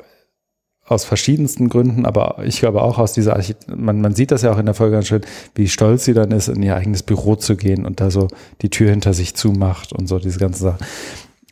aus 0.86 1.05
verschiedensten 1.05 1.69
Gründen, 1.69 2.05
aber 2.05 2.44
ich 2.44 2.59
glaube 2.59 2.82
auch 2.82 2.98
aus 2.98 3.15
dieser 3.15 3.36
Archit 3.36 3.56
man, 3.74 4.01
man 4.01 4.15
sieht 4.15 4.31
das 4.31 4.43
ja 4.43 4.52
auch 4.52 4.59
in 4.59 4.66
der 4.66 4.74
Folge 4.74 4.97
ganz 4.97 5.06
schön, 5.06 5.23
wie 5.55 5.69
stolz 5.69 6.05
sie 6.05 6.15
dann 6.15 6.31
ist, 6.31 6.48
in 6.48 6.62
ihr 6.62 6.77
eigenes 6.77 7.02
Büro 7.02 7.36
zu 7.36 7.56
gehen 7.56 7.86
und 7.86 8.01
da 8.01 8.11
so 8.11 8.28
die 8.61 8.69
Tür 8.69 8.90
hinter 8.90 9.15
sich 9.15 9.35
zumacht 9.35 9.93
und 9.93 10.09
so 10.09 10.19
diese 10.19 10.39
ganzen 10.39 10.62
Sachen. 10.65 10.86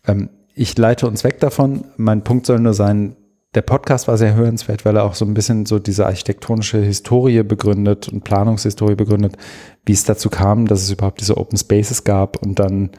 Ähm, 0.06 0.28
ich 0.54 0.76
leite 0.76 1.06
uns 1.06 1.24
weg 1.24 1.40
davon. 1.40 1.84
Mein 1.96 2.24
Punkt 2.24 2.44
soll 2.44 2.60
nur 2.60 2.74
sein, 2.74 3.16
der 3.54 3.62
Podcast 3.62 4.08
war 4.08 4.16
sehr 4.16 4.34
hörenswert, 4.34 4.84
weil 4.84 4.96
er 4.96 5.04
auch 5.04 5.14
so 5.14 5.24
ein 5.24 5.34
bisschen 5.34 5.66
so 5.66 5.78
diese 5.78 6.06
architektonische 6.06 6.78
Historie 6.78 7.42
begründet 7.42 8.08
und 8.08 8.24
Planungshistorie 8.24 8.94
begründet, 8.94 9.36
wie 9.84 9.92
es 9.92 10.04
dazu 10.04 10.30
kam, 10.30 10.66
dass 10.66 10.82
es 10.82 10.90
überhaupt 10.90 11.20
diese 11.20 11.36
Open 11.36 11.58
Spaces 11.58 12.04
gab 12.04 12.42
und 12.42 12.58
dann 12.58 12.90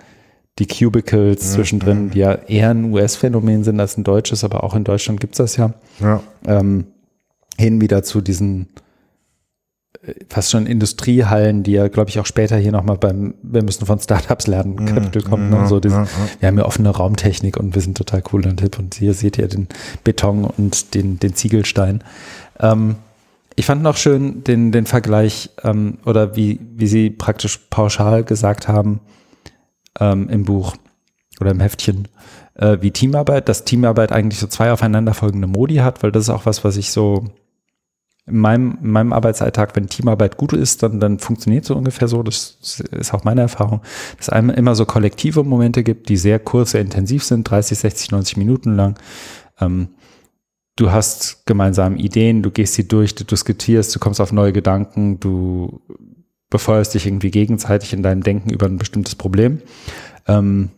die 0.59 0.67
Cubicles 0.67 1.53
zwischendrin, 1.53 2.11
die 2.11 2.19
ja 2.19 2.33
eher 2.33 2.69
ein 2.69 2.91
US-Phänomen 2.93 3.63
sind 3.63 3.79
als 3.79 3.97
ein 3.97 4.03
deutsches, 4.03 4.43
aber 4.43 4.63
auch 4.63 4.75
in 4.75 4.83
Deutschland 4.83 5.19
gibt's 5.19 5.37
das 5.37 5.57
ja 5.57 5.73
Ja. 5.99 6.21
ähm, 6.45 6.85
hin 7.57 7.81
wieder 7.81 8.03
zu 8.03 8.21
diesen 8.21 8.67
äh, 10.05 10.13
fast 10.29 10.51
schon 10.51 10.67
Industriehallen, 10.67 11.63
die 11.63 11.71
ja, 11.71 11.87
glaube 11.87 12.09
ich, 12.11 12.19
auch 12.19 12.27
später 12.27 12.57
hier 12.57 12.71
nochmal 12.71 12.97
beim 12.97 13.33
Wir 13.41 13.63
müssen 13.63 13.87
von 13.87 13.99
Startups 13.99 14.45
lernen 14.45 14.85
Kapitel 14.85 15.23
kommt. 15.23 15.49
Ne? 15.49 15.55
ja, 15.55 15.67
So 15.67 15.79
diesen, 15.79 16.03
ja. 16.03 16.07
Wir 16.39 16.47
haben 16.49 16.57
ja 16.59 16.65
offene 16.65 16.89
Raumtechnik 16.89 17.57
und 17.57 17.73
wir 17.73 17.81
sind 17.81 17.97
total 17.97 18.21
cool 18.31 18.45
und 18.45 18.61
hip 18.61 18.77
und 18.77 18.93
hier 18.93 19.15
seht 19.15 19.39
ihr 19.39 19.47
den 19.47 19.67
Beton 20.03 20.45
und 20.45 20.93
den, 20.93 21.17
den 21.19 21.33
Ziegelstein. 21.33 22.03
Ähm, 22.59 22.95
ich 23.55 23.65
fand 23.65 23.81
noch 23.81 23.97
schön 23.97 24.43
den, 24.43 24.71
den 24.71 24.85
Vergleich 24.85 25.49
ähm, 25.63 25.97
oder 26.05 26.35
wie, 26.35 26.59
wie 26.75 26.87
sie 26.87 27.09
praktisch 27.09 27.57
pauschal 27.69 28.23
gesagt 28.23 28.67
haben 28.67 28.99
ähm, 29.99 30.29
im 30.29 30.43
Buch 30.45 30.75
oder 31.39 31.51
im 31.51 31.59
Heftchen, 31.59 32.07
äh, 32.55 32.77
wie 32.81 32.91
Teamarbeit, 32.91 33.49
dass 33.49 33.65
Teamarbeit 33.65 34.11
eigentlich 34.11 34.39
so 34.39 34.47
zwei 34.47 34.71
aufeinanderfolgende 34.71 35.47
Modi 35.47 35.75
hat, 35.77 36.03
weil 36.03 36.11
das 36.11 36.23
ist 36.23 36.29
auch 36.29 36.45
was, 36.45 36.63
was 36.63 36.77
ich 36.77 36.91
so 36.91 37.25
in 38.25 38.37
meinem, 38.37 38.77
in 38.81 38.91
meinem 38.91 39.13
Arbeitsalltag, 39.13 39.75
wenn 39.75 39.87
Teamarbeit 39.87 40.37
gut 40.37 40.53
ist, 40.53 40.81
dann, 40.81 40.99
dann 40.99 41.19
funktioniert 41.19 41.65
so 41.65 41.75
ungefähr 41.75 42.07
so. 42.07 42.23
Das 42.23 42.57
ist 42.91 43.13
auch 43.13 43.25
meine 43.25 43.41
Erfahrung, 43.41 43.81
dass 44.17 44.29
einem 44.29 44.49
immer 44.49 44.75
so 44.75 44.85
kollektive 44.85 45.43
Momente 45.43 45.83
gibt, 45.83 46.07
die 46.07 46.15
sehr 46.15 46.39
kurz, 46.39 46.71
sehr 46.71 46.81
intensiv 46.81 47.23
sind, 47.23 47.49
30, 47.49 47.77
60, 47.77 48.11
90 48.11 48.37
Minuten 48.37 48.75
lang. 48.75 48.97
Ähm, 49.59 49.89
du 50.77 50.91
hast 50.91 51.45
gemeinsam 51.45 51.97
Ideen, 51.97 52.43
du 52.43 52.51
gehst 52.51 52.75
sie 52.75 52.87
durch, 52.87 53.13
du 53.13 53.25
diskutierst, 53.25 53.93
du 53.93 53.99
kommst 53.99 54.21
auf 54.21 54.31
neue 54.31 54.53
Gedanken, 54.53 55.19
du 55.19 55.81
befeuerst 56.53 56.93
dich 56.93 57.07
irgendwie 57.07 57.31
gegenseitig 57.31 57.93
in 57.93 58.03
deinem 58.03 58.21
Denken 58.21 58.51
über 58.51 58.67
ein 58.67 58.77
bestimmtes 58.77 59.15
Problem. 59.15 59.59
Ähm, 60.27 60.69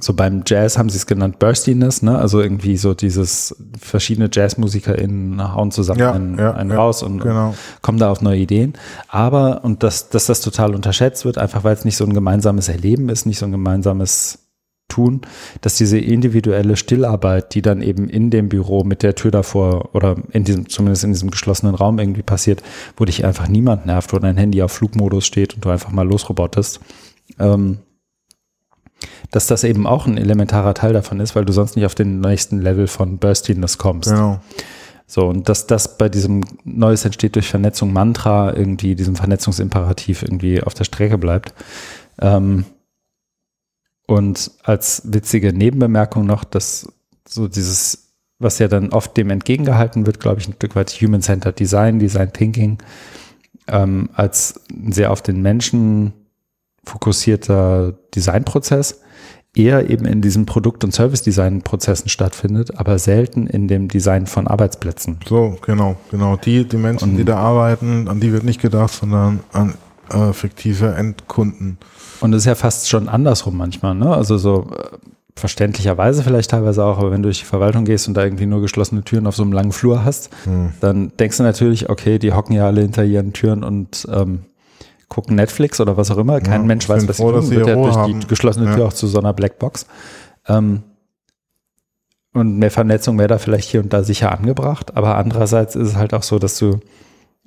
so 0.00 0.14
beim 0.14 0.42
Jazz 0.44 0.78
haben 0.78 0.88
sie 0.88 0.96
es 0.96 1.06
genannt 1.06 1.38
Burstiness, 1.38 2.02
ne? 2.02 2.18
Also 2.18 2.40
irgendwie 2.40 2.76
so 2.76 2.92
dieses 2.92 3.54
verschiedene 3.78 4.28
JazzmusikerInnen 4.32 5.54
hauen 5.54 5.70
zusammen 5.70 6.00
Ja, 6.00 6.12
einen, 6.12 6.38
ja, 6.38 6.54
einen 6.54 6.70
ja, 6.70 6.76
raus 6.76 7.04
und, 7.04 7.20
genau. 7.20 7.50
und 7.50 7.56
kommen 7.82 7.98
da 7.98 8.10
auf 8.10 8.20
neue 8.20 8.38
Ideen. 8.38 8.72
Aber, 9.06 9.62
und 9.62 9.84
dass, 9.84 10.08
dass 10.08 10.26
das 10.26 10.40
total 10.40 10.74
unterschätzt 10.74 11.24
wird, 11.24 11.38
einfach 11.38 11.62
weil 11.62 11.74
es 11.74 11.84
nicht 11.84 11.96
so 11.96 12.04
ein 12.04 12.12
gemeinsames 12.12 12.68
Erleben 12.68 13.08
ist, 13.10 13.26
nicht 13.26 13.38
so 13.38 13.46
ein 13.46 13.52
gemeinsames 13.52 14.49
Tun, 14.90 15.22
dass 15.62 15.76
diese 15.76 15.98
individuelle 15.98 16.76
Stillarbeit, 16.76 17.54
die 17.54 17.62
dann 17.62 17.80
eben 17.80 18.10
in 18.10 18.28
dem 18.28 18.50
Büro 18.50 18.84
mit 18.84 19.02
der 19.02 19.14
Tür 19.14 19.30
davor 19.30 19.94
oder 19.94 20.16
in 20.32 20.44
diesem, 20.44 20.68
zumindest 20.68 21.04
in 21.04 21.12
diesem 21.12 21.30
geschlossenen 21.30 21.74
Raum 21.74 21.98
irgendwie 21.98 22.22
passiert, 22.22 22.62
wo 22.98 23.06
dich 23.06 23.24
einfach 23.24 23.48
niemand 23.48 23.86
nervt, 23.86 24.12
wo 24.12 24.18
dein 24.18 24.36
Handy 24.36 24.62
auf 24.62 24.72
Flugmodus 24.72 25.24
steht 25.24 25.54
und 25.54 25.64
du 25.64 25.70
einfach 25.70 25.90
mal 25.90 26.06
losrobotest, 26.06 26.80
ähm, 27.38 27.78
dass 29.30 29.46
das 29.46 29.64
eben 29.64 29.86
auch 29.86 30.06
ein 30.06 30.18
elementarer 30.18 30.74
Teil 30.74 30.92
davon 30.92 31.20
ist, 31.20 31.34
weil 31.34 31.46
du 31.46 31.52
sonst 31.54 31.76
nicht 31.76 31.86
auf 31.86 31.94
den 31.94 32.20
nächsten 32.20 32.60
Level 32.60 32.86
von 32.86 33.16
Burstiness 33.18 33.78
kommst. 33.78 34.10
Genau. 34.10 34.40
So, 35.06 35.26
und 35.26 35.48
dass 35.48 35.66
das 35.66 35.98
bei 35.98 36.08
diesem 36.08 36.44
Neues 36.62 37.04
entsteht 37.04 37.34
durch 37.34 37.48
Vernetzung 37.48 37.92
Mantra 37.92 38.54
irgendwie, 38.54 38.94
diesem 38.94 39.16
Vernetzungsimperativ 39.16 40.22
irgendwie 40.22 40.62
auf 40.62 40.74
der 40.74 40.84
Strecke 40.84 41.18
bleibt. 41.18 41.52
Ähm, 42.20 42.64
und 44.10 44.50
als 44.62 45.02
witzige 45.04 45.52
Nebenbemerkung 45.52 46.26
noch, 46.26 46.44
dass 46.44 46.88
so 47.28 47.46
dieses, 47.48 48.08
was 48.38 48.58
ja 48.58 48.68
dann 48.68 48.90
oft 48.90 49.16
dem 49.16 49.30
entgegengehalten 49.30 50.06
wird, 50.06 50.20
glaube 50.20 50.40
ich, 50.40 50.48
ein 50.48 50.54
Stück 50.54 50.74
weit 50.74 50.90
Human-Centered 50.90 51.58
Design, 51.58 51.98
Design 51.98 52.32
Thinking, 52.32 52.78
ähm, 53.68 54.08
als 54.14 54.60
ein 54.70 54.92
sehr 54.92 55.12
auf 55.12 55.22
den 55.22 55.42
Menschen 55.42 56.12
fokussierter 56.84 57.94
Designprozess, 58.14 59.00
eher 59.54 59.90
eben 59.90 60.06
in 60.06 60.22
diesen 60.22 60.46
Produkt- 60.46 60.84
und 60.84 60.92
Service-Design-Prozessen 60.92 62.08
stattfindet, 62.08 62.78
aber 62.78 62.98
selten 62.98 63.46
in 63.46 63.68
dem 63.68 63.88
Design 63.88 64.26
von 64.26 64.46
Arbeitsplätzen. 64.46 65.18
So, 65.28 65.56
genau, 65.64 65.96
genau. 66.10 66.36
Die, 66.36 66.64
die 66.64 66.76
Menschen, 66.76 67.10
Und- 67.10 67.16
die 67.16 67.24
da 67.24 67.36
arbeiten, 67.36 68.08
an 68.08 68.20
die 68.20 68.32
wird 68.32 68.44
nicht 68.44 68.60
gedacht, 68.60 68.92
sondern 68.92 69.40
an 69.52 69.74
äh, 70.10 70.32
fiktive 70.32 70.94
Endkunden. 70.94 71.78
Und 72.20 72.32
es 72.34 72.42
ist 72.42 72.46
ja 72.46 72.54
fast 72.54 72.88
schon 72.88 73.08
andersrum 73.08 73.56
manchmal, 73.56 73.94
ne? 73.94 74.14
Also 74.14 74.36
so 74.38 74.66
äh, 74.76 74.96
verständlicherweise 75.36 76.22
vielleicht 76.22 76.50
teilweise 76.50 76.84
auch, 76.84 76.98
aber 76.98 77.10
wenn 77.10 77.22
du 77.22 77.28
durch 77.28 77.38
die 77.40 77.44
Verwaltung 77.46 77.84
gehst 77.84 78.08
und 78.08 78.14
da 78.14 78.24
irgendwie 78.24 78.46
nur 78.46 78.60
geschlossene 78.60 79.02
Türen 79.02 79.26
auf 79.26 79.36
so 79.36 79.42
einem 79.42 79.52
langen 79.52 79.72
Flur 79.72 80.04
hast, 80.04 80.30
Hm. 80.44 80.72
dann 80.80 81.12
denkst 81.18 81.38
du 81.38 81.42
natürlich, 81.44 81.88
okay, 81.88 82.18
die 82.18 82.32
hocken 82.32 82.54
ja 82.54 82.66
alle 82.66 82.82
hinter 82.82 83.04
ihren 83.04 83.32
Türen 83.32 83.64
und 83.64 84.06
ähm, 84.12 84.40
gucken 85.08 85.36
Netflix 85.36 85.80
oder 85.80 85.96
was 85.96 86.10
auch 86.10 86.18
immer. 86.18 86.40
Kein 86.40 86.60
Ja, 86.62 86.66
Mensch 86.66 86.88
weiß, 86.88 87.08
was 87.08 87.16
sie 87.16 87.22
froh, 87.22 87.32
dass 87.32 87.44
tun. 87.46 87.50
sie 87.50 87.56
Wird 87.56 87.68
ja 87.68 87.74
durch 87.74 87.94
die 87.94 87.98
haben. 88.00 88.26
geschlossene 88.28 88.66
Tür 88.66 88.78
Ja. 88.80 88.84
auch 88.86 88.92
zu 88.92 89.06
so 89.06 89.18
einer 89.18 89.32
Blackbox. 89.32 89.86
Ähm, 90.46 90.82
und 92.32 92.58
mehr 92.58 92.70
Vernetzung 92.70 93.18
wäre 93.18 93.26
da 93.28 93.38
vielleicht 93.38 93.68
hier 93.70 93.80
und 93.80 93.92
da 93.92 94.04
sicher 94.04 94.30
angebracht, 94.30 94.96
aber 94.96 95.16
andererseits 95.16 95.74
ist 95.74 95.88
es 95.88 95.96
halt 95.96 96.14
auch 96.14 96.22
so, 96.22 96.38
dass 96.38 96.58
du 96.58 96.78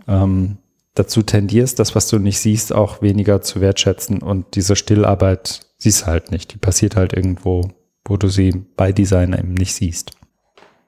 ähm, 0.10 0.58
dazu 0.96 1.24
tendierst, 1.24 1.80
das, 1.80 1.96
was 1.96 2.08
du 2.08 2.20
nicht 2.20 2.40
siehst, 2.40 2.74
auch 2.74 3.02
weniger 3.02 3.42
zu 3.42 3.62
wertschätzen 3.62 4.22
und 4.22 4.56
diese 4.56 4.76
Stillarbeit 4.76 5.62
siehst 5.78 6.04
du 6.04 6.06
halt 6.08 6.32
nicht. 6.32 6.54
Die 6.54 6.58
passiert 6.58 6.96
halt 6.96 7.14
irgendwo, 7.14 7.70
wo 8.06 8.18
du 8.18 8.28
sie 8.28 8.52
bei 8.78 8.92
Design 8.92 9.34
eben 9.34 9.54
nicht 9.54 9.74
siehst. 9.74 10.12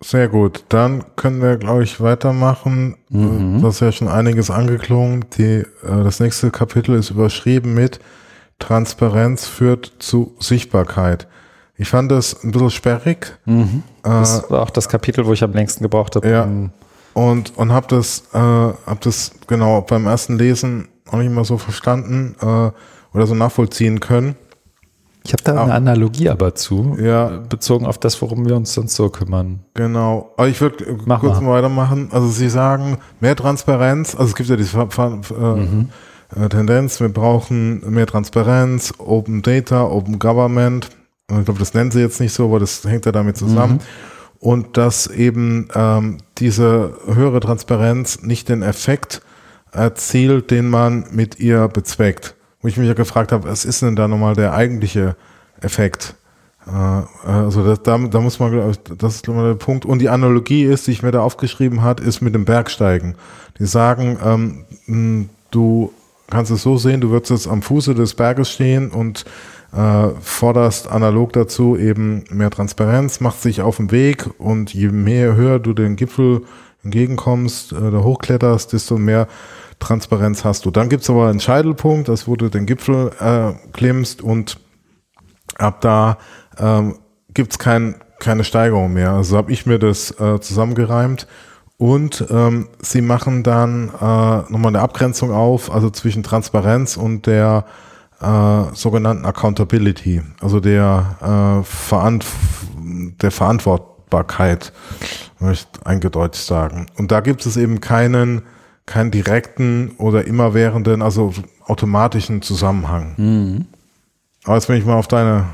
Sehr 0.01 0.27
gut. 0.27 0.65
Dann 0.69 1.03
können 1.15 1.41
wir, 1.41 1.57
glaube 1.57 1.83
ich, 1.83 2.01
weitermachen. 2.01 2.95
Mhm. 3.09 3.61
Das 3.61 3.75
ist 3.75 3.79
ja 3.79 3.91
schon 3.91 4.07
einiges 4.09 4.51
angeklungen. 4.51 5.25
Die, 5.37 5.43
äh, 5.43 5.65
das 5.83 6.19
nächste 6.19 6.51
Kapitel 6.51 6.95
ist 6.95 7.09
überschrieben 7.11 7.73
mit 7.73 7.99
Transparenz 8.59 9.47
führt 9.47 9.93
zu 9.99 10.35
Sichtbarkeit. 10.39 11.27
Ich 11.77 11.89
fand 11.89 12.11
das 12.11 12.41
ein 12.43 12.51
bisschen 12.51 12.69
sperrig. 12.71 13.37
Mhm. 13.45 13.83
Äh, 14.03 14.09
Das 14.09 14.49
war 14.49 14.61
auch 14.61 14.69
das 14.69 14.87
Kapitel, 14.87 15.25
wo 15.25 15.33
ich 15.33 15.43
am 15.43 15.53
längsten 15.53 15.83
gebraucht 15.83 16.15
habe. 16.15 16.29
Ja. 16.29 16.43
um- 16.43 16.71
und 17.15 17.57
und 17.57 17.71
habe 17.71 17.87
das 17.89 18.25
äh, 18.33 18.37
hab 18.37 19.01
das 19.01 19.31
genau 19.47 19.81
beim 19.81 20.05
ersten 20.05 20.37
Lesen 20.37 20.87
auch 21.09 21.17
nicht 21.17 21.27
immer 21.27 21.45
so 21.45 21.57
verstanden 21.57 22.35
äh, 22.41 22.45
oder 23.15 23.25
so 23.27 23.33
nachvollziehen 23.33 23.99
können. 23.99 24.35
Ich 25.23 25.33
habe 25.33 25.41
da 25.43 25.59
eine 25.63 25.71
Ah. 25.73 25.75
Analogie 25.77 26.29
aber 26.29 26.53
zu, 26.53 26.95
Ja. 27.01 27.37
äh, 27.37 27.39
bezogen 27.49 27.87
auf 27.87 27.97
das, 27.97 28.21
worum 28.21 28.45
wir 28.47 28.55
uns 28.55 28.73
sonst 28.75 28.95
so 28.95 29.09
kümmern. 29.09 29.61
Genau. 29.73 30.31
Aber 30.37 30.47
ich 30.47 30.61
würde 30.61 30.85
Mach 31.05 31.19
kurz 31.21 31.37
mal. 31.41 31.47
mal 31.47 31.51
weitermachen. 31.53 32.09
Also 32.11 32.27
Sie 32.27 32.47
sagen 32.49 32.99
mehr 33.21 33.35
Transparenz. 33.35 34.13
Also 34.13 34.25
es 34.29 34.35
gibt 34.35 34.49
ja 34.49 34.55
diese 34.55 34.77
äh, 34.77 34.85
Mhm. 34.85 35.89
äh, 36.35 36.47
Tendenz, 36.49 36.99
wir 36.99 37.09
brauchen 37.09 37.81
mehr 37.91 38.05
Transparenz, 38.05 38.93
Open 38.99 39.41
Data, 39.41 39.85
Open 39.85 40.19
Government. 40.19 40.89
Ich 41.31 41.43
glaube, 41.45 41.59
das 41.59 41.73
nennen 41.73 41.89
Sie 41.89 42.01
jetzt 42.01 42.19
nicht 42.19 42.33
so, 42.33 42.45
aber 42.45 42.59
das 42.59 42.83
hängt 42.83 43.07
ja 43.07 43.11
damit 43.11 43.35
zusammen. 43.37 43.79
Und 44.45 44.77
dass 44.77 45.07
eben 45.07 45.69
ähm, 45.73 46.19
diese 46.37 46.99
höhere 47.11 47.39
Transparenz 47.39 48.21
nicht 48.21 48.47
den 48.47 48.61
Effekt 48.61 49.23
erzielt, 49.71 50.51
den 50.51 50.69
man 50.69 51.07
mit 51.09 51.39
ihr 51.39 51.67
bezweckt. 51.67 52.35
Wo 52.61 52.67
ich 52.67 52.77
mich 52.77 52.87
ja 52.87 52.93
gefragt 52.93 53.31
habe, 53.31 53.49
was 53.49 53.65
ist 53.65 53.81
denn 53.81 53.95
da 53.95 54.07
nochmal 54.07 54.35
der 54.35 54.53
eigentliche 54.53 55.15
Effekt? 55.61 56.13
Äh, 56.67 56.69
Also 57.27 57.65
das, 57.65 57.81
da, 57.81 57.97
da 57.97 58.21
muss 58.21 58.37
man, 58.37 58.75
das 58.99 59.15
ist 59.15 59.27
ich, 59.27 59.33
der 59.33 59.55
Punkt. 59.55 59.83
Und 59.83 59.97
die 59.97 60.09
Analogie 60.09 60.65
ist, 60.65 60.85
die 60.85 60.91
ich 60.91 61.01
mir 61.01 61.09
da 61.09 61.21
aufgeschrieben 61.21 61.81
hat, 61.81 61.99
ist 61.99 62.21
mit 62.21 62.35
dem 62.35 62.45
Bergsteigen. 62.45 63.15
Die 63.57 63.65
sagen, 63.65 64.19
ähm, 64.87 65.29
du 65.49 65.91
kannst 66.29 66.51
es 66.51 66.61
so 66.61 66.77
sehen, 66.77 67.01
du 67.01 67.09
würdest 67.09 67.31
jetzt 67.31 67.47
am 67.47 67.63
Fuße 67.63 67.95
des 67.95 68.13
Berges 68.13 68.51
stehen 68.51 68.91
und 68.91 69.25
äh, 69.75 70.09
forderst 70.21 70.89
analog 70.89 71.33
dazu 71.33 71.77
eben 71.77 72.23
mehr 72.29 72.49
Transparenz, 72.49 73.19
machst 73.19 73.45
dich 73.45 73.61
auf 73.61 73.77
den 73.77 73.91
Weg 73.91 74.29
und 74.37 74.73
je 74.73 74.89
mehr 74.89 75.35
höher 75.35 75.59
du 75.59 75.73
den 75.73 75.95
Gipfel 75.95 76.43
entgegenkommst, 76.83 77.73
äh, 77.73 77.91
da 77.91 77.97
hochkletterst, 77.97 78.73
desto 78.73 78.97
mehr 78.97 79.27
Transparenz 79.79 80.45
hast 80.45 80.65
du. 80.65 80.71
Dann 80.71 80.87
gibt's 80.87 81.09
aber 81.09 81.27
einen 81.27 81.39
Scheitelpunkt, 81.39 82.07
das 82.07 82.27
wo 82.27 82.35
du 82.35 82.49
den 82.49 82.65
Gipfel 82.65 83.11
äh, 83.19 83.53
klimmst 83.73 84.21
und 84.21 84.57
ab 85.57 85.81
da 85.81 86.17
ähm, 86.57 86.95
gibt's 87.33 87.59
kein, 87.59 87.95
keine 88.19 88.43
Steigerung 88.43 88.93
mehr. 88.93 89.11
Also 89.11 89.35
habe 89.35 89.51
ich 89.51 89.65
mir 89.65 89.79
das 89.79 90.11
äh, 90.19 90.39
zusammengereimt. 90.39 91.27
Und 91.77 92.25
ähm, 92.29 92.69
sie 92.81 93.01
machen 93.01 93.43
dann 93.43 93.89
äh, 93.89 94.49
nochmal 94.49 94.67
eine 94.67 94.79
Abgrenzung 94.79 95.31
auf, 95.31 95.69
also 95.69 95.89
zwischen 95.89 96.23
Transparenz 96.23 96.95
und 96.95 97.27
der 97.27 97.65
äh, 98.21 98.63
sogenannten 98.73 99.25
Accountability, 99.25 100.21
also 100.41 100.59
der, 100.59 101.61
äh, 101.61 101.63
Verantw 101.63 102.25
der 103.21 103.31
Verantwortbarkeit, 103.31 104.71
möchte 105.39 105.67
ich 105.79 105.87
eingedeutet 105.87 106.41
sagen. 106.41 106.85
Und 106.97 107.11
da 107.11 107.21
gibt 107.21 107.45
es 107.45 107.57
eben 107.57 107.81
keinen, 107.81 108.43
keinen 108.85 109.11
direkten 109.11 109.91
oder 109.97 110.27
immerwährenden, 110.27 111.01
also 111.01 111.33
automatischen 111.65 112.41
Zusammenhang. 112.41 113.65
Aber 114.43 114.55
jetzt 114.55 114.67
bin 114.67 114.77
ich 114.77 114.85
mal 114.85 114.95
auf 114.95 115.07
deine 115.07 115.45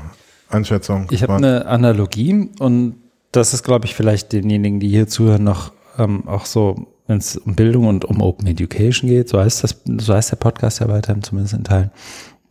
Einschätzung. 0.50 1.06
Ich 1.10 1.22
habe 1.22 1.34
eine 1.34 1.66
Analogie 1.66 2.50
und 2.58 2.96
das 3.32 3.54
ist, 3.54 3.62
glaube 3.62 3.86
ich, 3.86 3.94
vielleicht 3.94 4.32
denjenigen, 4.32 4.78
die 4.78 4.88
hier 4.88 5.08
zuhören, 5.08 5.44
noch 5.44 5.72
ähm, 5.98 6.28
auch 6.28 6.44
so, 6.44 6.86
wenn 7.06 7.18
es 7.18 7.36
um 7.36 7.54
Bildung 7.54 7.86
und 7.86 8.04
um 8.04 8.20
Open 8.20 8.46
Education 8.46 9.08
geht, 9.08 9.28
so 9.28 9.40
heißt 9.40 9.64
das, 9.64 9.80
so 9.98 10.14
heißt 10.14 10.32
der 10.32 10.36
Podcast 10.36 10.80
ja 10.80 10.88
weiterhin, 10.88 11.22
zumindest 11.22 11.54
in 11.54 11.64
Teilen, 11.64 11.90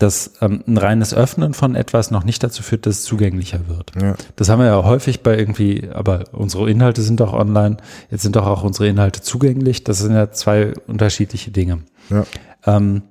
dass 0.02 0.34
ähm, 0.42 0.64
ein 0.68 0.78
reines 0.78 1.14
Öffnen 1.14 1.54
von 1.54 1.76
etwas 1.76 2.10
noch 2.12 2.24
nicht 2.24 2.44
dazu 2.44 2.64
führt, 2.64 2.86
dass 2.86 3.00
es 3.00 3.04
zugänglicher 3.04 3.68
wird. 3.68 3.92
Ja. 4.02 4.16
Das 4.36 4.50
haben 4.50 4.60
wir 4.60 4.66
ja 4.66 4.84
häufig 4.84 5.22
bei 5.22 5.38
irgendwie, 5.38 5.90
aber 5.94 6.26
unsere 6.32 6.70
Inhalte 6.70 7.02
sind 7.02 7.20
doch 7.20 7.34
online, 7.34 7.78
jetzt 8.10 8.24
sind 8.24 8.36
doch 8.36 8.48
auch 8.48 8.64
unsere 8.64 8.88
Inhalte 8.88 9.22
zugänglich. 9.22 9.84
Das 9.84 10.00
sind 10.00 10.14
ja 10.14 10.32
zwei 10.32 10.74
unterschiedliche 10.88 11.52
Dinge. 11.52 11.80
Ja. 12.10 12.26
Ähm, 12.66 13.04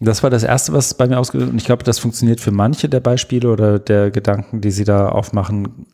das 0.00 0.22
war 0.22 0.30
das 0.30 0.42
Erste, 0.42 0.72
was 0.72 0.94
bei 0.94 1.06
mir 1.06 1.18
ausgelöst 1.18 1.50
und 1.50 1.56
ich 1.56 1.64
glaube, 1.64 1.84
das 1.84 1.98
funktioniert 1.98 2.40
für 2.40 2.50
manche 2.50 2.88
der 2.88 3.00
Beispiele 3.00 3.48
oder 3.48 3.78
der 3.78 4.10
Gedanken, 4.10 4.60
die 4.60 4.72
Sie 4.72 4.84
da 4.84 5.08
aufmachen, 5.08 5.86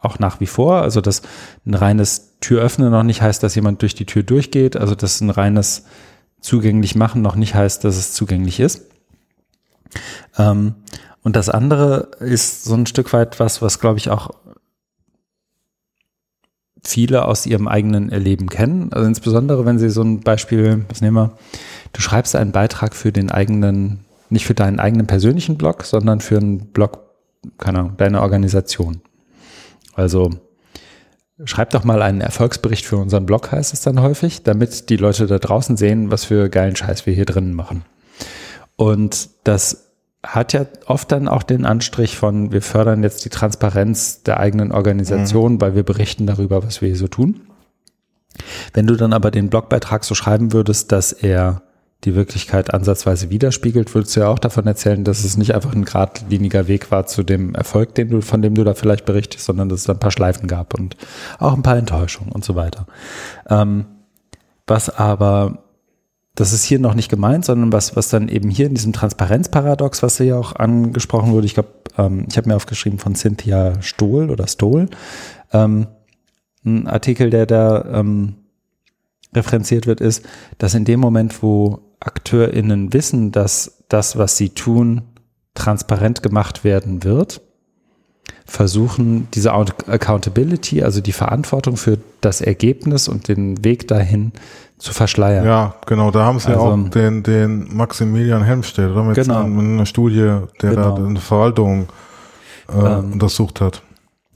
auch 0.00 0.18
nach 0.18 0.40
wie 0.40 0.46
vor. 0.46 0.82
Also, 0.82 1.00
dass 1.00 1.22
ein 1.64 1.74
reines 1.74 2.38
Türöffnen 2.40 2.90
noch 2.90 3.02
nicht 3.02 3.22
heißt, 3.22 3.42
dass 3.42 3.54
jemand 3.54 3.80
durch 3.82 3.94
die 3.94 4.06
Tür 4.06 4.22
durchgeht. 4.22 4.76
Also, 4.76 4.94
dass 4.94 5.20
ein 5.20 5.30
reines 5.30 5.86
zugänglich 6.40 6.94
machen 6.94 7.22
noch 7.22 7.34
nicht 7.34 7.54
heißt, 7.54 7.82
dass 7.82 7.96
es 7.96 8.12
zugänglich 8.12 8.60
ist. 8.60 8.82
Ähm, 10.38 10.74
und 11.22 11.36
das 11.36 11.48
andere 11.48 12.10
ist 12.20 12.64
so 12.64 12.74
ein 12.74 12.86
Stück 12.86 13.12
weit 13.12 13.40
was, 13.40 13.60
was 13.60 13.80
glaube 13.80 13.98
ich 13.98 14.10
auch 14.10 14.30
viele 16.86 17.24
aus 17.24 17.46
ihrem 17.46 17.68
eigenen 17.68 18.10
Erleben 18.10 18.48
kennen. 18.48 18.92
Also 18.92 19.06
insbesondere, 19.08 19.66
wenn 19.66 19.78
sie 19.78 19.90
so 19.90 20.02
ein 20.02 20.20
Beispiel, 20.20 20.84
was 20.88 21.00
nehmen 21.00 21.16
wir, 21.16 21.32
du 21.92 22.00
schreibst 22.00 22.36
einen 22.36 22.52
Beitrag 22.52 22.94
für 22.94 23.12
den 23.12 23.30
eigenen, 23.30 24.04
nicht 24.30 24.46
für 24.46 24.54
deinen 24.54 24.80
eigenen 24.80 25.06
persönlichen 25.06 25.58
Blog, 25.58 25.84
sondern 25.84 26.20
für 26.20 26.38
einen 26.38 26.66
Blog, 26.72 27.00
keine 27.58 27.80
Ahnung, 27.80 27.96
deine 27.96 28.22
Organisation. 28.22 29.00
Also 29.94 30.30
schreib 31.44 31.70
doch 31.70 31.84
mal 31.84 32.02
einen 32.02 32.20
Erfolgsbericht 32.20 32.86
für 32.86 32.96
unseren 32.96 33.26
Blog, 33.26 33.52
heißt 33.52 33.72
es 33.72 33.80
dann 33.80 34.00
häufig, 34.00 34.42
damit 34.42 34.88
die 34.90 34.96
Leute 34.96 35.26
da 35.26 35.38
draußen 35.38 35.76
sehen, 35.76 36.10
was 36.10 36.24
für 36.24 36.48
geilen 36.48 36.76
Scheiß 36.76 37.06
wir 37.06 37.14
hier 37.14 37.26
drinnen 37.26 37.52
machen. 37.52 37.84
Und 38.76 39.30
das 39.44 39.85
hat 40.26 40.52
ja 40.52 40.66
oft 40.86 41.10
dann 41.12 41.28
auch 41.28 41.42
den 41.42 41.64
Anstrich 41.64 42.16
von, 42.16 42.52
wir 42.52 42.62
fördern 42.62 43.02
jetzt 43.02 43.24
die 43.24 43.30
Transparenz 43.30 44.22
der 44.22 44.40
eigenen 44.40 44.72
Organisation, 44.72 45.60
weil 45.60 45.74
wir 45.74 45.82
berichten 45.82 46.26
darüber, 46.26 46.62
was 46.64 46.80
wir 46.80 46.88
hier 46.88 46.96
so 46.96 47.08
tun. 47.08 47.40
Wenn 48.74 48.86
du 48.86 48.96
dann 48.96 49.12
aber 49.12 49.30
den 49.30 49.48
Blogbeitrag 49.48 50.04
so 50.04 50.14
schreiben 50.14 50.52
würdest, 50.52 50.92
dass 50.92 51.12
er 51.12 51.62
die 52.04 52.14
Wirklichkeit 52.14 52.74
ansatzweise 52.74 53.30
widerspiegelt, 53.30 53.94
würdest 53.94 54.14
du 54.14 54.20
ja 54.20 54.28
auch 54.28 54.38
davon 54.38 54.66
erzählen, 54.66 55.02
dass 55.02 55.24
es 55.24 55.36
nicht 55.36 55.54
einfach 55.54 55.74
ein 55.74 55.84
geradliniger 55.84 56.68
Weg 56.68 56.90
war 56.90 57.06
zu 57.06 57.22
dem 57.22 57.54
Erfolg, 57.54 57.94
den 57.94 58.10
du, 58.10 58.20
von 58.20 58.42
dem 58.42 58.54
du 58.54 58.64
da 58.64 58.74
vielleicht 58.74 59.06
berichtest, 59.06 59.46
sondern 59.46 59.68
dass 59.68 59.80
es 59.80 59.90
ein 59.90 59.98
paar 59.98 60.10
Schleifen 60.10 60.46
gab 60.46 60.74
und 60.74 60.96
auch 61.38 61.54
ein 61.54 61.62
paar 61.62 61.78
Enttäuschungen 61.78 62.32
und 62.32 62.44
so 62.44 62.54
weiter. 62.54 62.86
Ähm, 63.48 63.86
was 64.66 64.90
aber 64.90 65.65
das 66.36 66.52
ist 66.52 66.64
hier 66.64 66.78
noch 66.78 66.94
nicht 66.94 67.08
gemeint, 67.08 67.44
sondern 67.44 67.72
was, 67.72 67.96
was 67.96 68.10
dann 68.10 68.28
eben 68.28 68.50
hier 68.50 68.66
in 68.66 68.74
diesem 68.74 68.92
Transparenzparadox, 68.92 70.02
was 70.02 70.18
ja 70.18 70.38
auch 70.38 70.54
angesprochen 70.54 71.32
wurde, 71.32 71.46
ich 71.46 71.54
glaube, 71.54 71.70
ähm, 71.96 72.26
ich 72.28 72.36
habe 72.36 72.48
mir 72.48 72.56
aufgeschrieben 72.56 72.98
von 72.98 73.14
Cynthia 73.14 73.80
Stohl 73.82 74.30
oder 74.30 74.46
Stohl, 74.46 74.88
ähm, 75.52 75.88
ein 76.64 76.86
Artikel, 76.86 77.30
der 77.30 77.46
da 77.46 77.84
ähm, 77.86 78.34
referenziert 79.34 79.86
wird, 79.86 80.00
ist, 80.00 80.24
dass 80.58 80.74
in 80.74 80.84
dem 80.84 81.00
Moment, 81.00 81.42
wo 81.42 81.80
AkteurInnen 82.00 82.92
wissen, 82.92 83.32
dass 83.32 83.84
das, 83.88 84.18
was 84.18 84.36
sie 84.36 84.50
tun, 84.50 85.02
transparent 85.54 86.22
gemacht 86.22 86.64
werden 86.64 87.02
wird, 87.02 87.40
versuchen, 88.44 89.28
diese 89.32 89.52
Accountability, 89.52 90.82
also 90.82 91.00
die 91.00 91.12
Verantwortung 91.12 91.76
für 91.76 91.98
das 92.20 92.40
Ergebnis 92.40 93.08
und 93.08 93.28
den 93.28 93.64
Weg 93.64 93.88
dahin 93.88 94.32
zu 94.78 94.92
verschleiern. 94.92 95.44
Ja, 95.46 95.74
genau, 95.86 96.10
da 96.10 96.24
haben 96.24 96.38
sie 96.38 96.48
Also- 96.48 96.60
auch 96.60 96.88
den, 96.90 97.22
den 97.22 97.74
Maximilian 97.74 98.42
Helmstedt, 98.42 98.90
oder? 98.90 99.04
Mit 99.04 99.14
Genau. 99.16 99.44
einer- 99.44 99.86
Studie, 99.86 100.38
der 100.62 100.70
Genau. 100.70 100.96
da 100.96 101.04
eine 101.04 101.20
Verwaltung 101.20 101.86
äh, 102.68 102.72
Ähm, 102.98 103.12
untersucht 103.12 103.60
hat. 103.60 103.80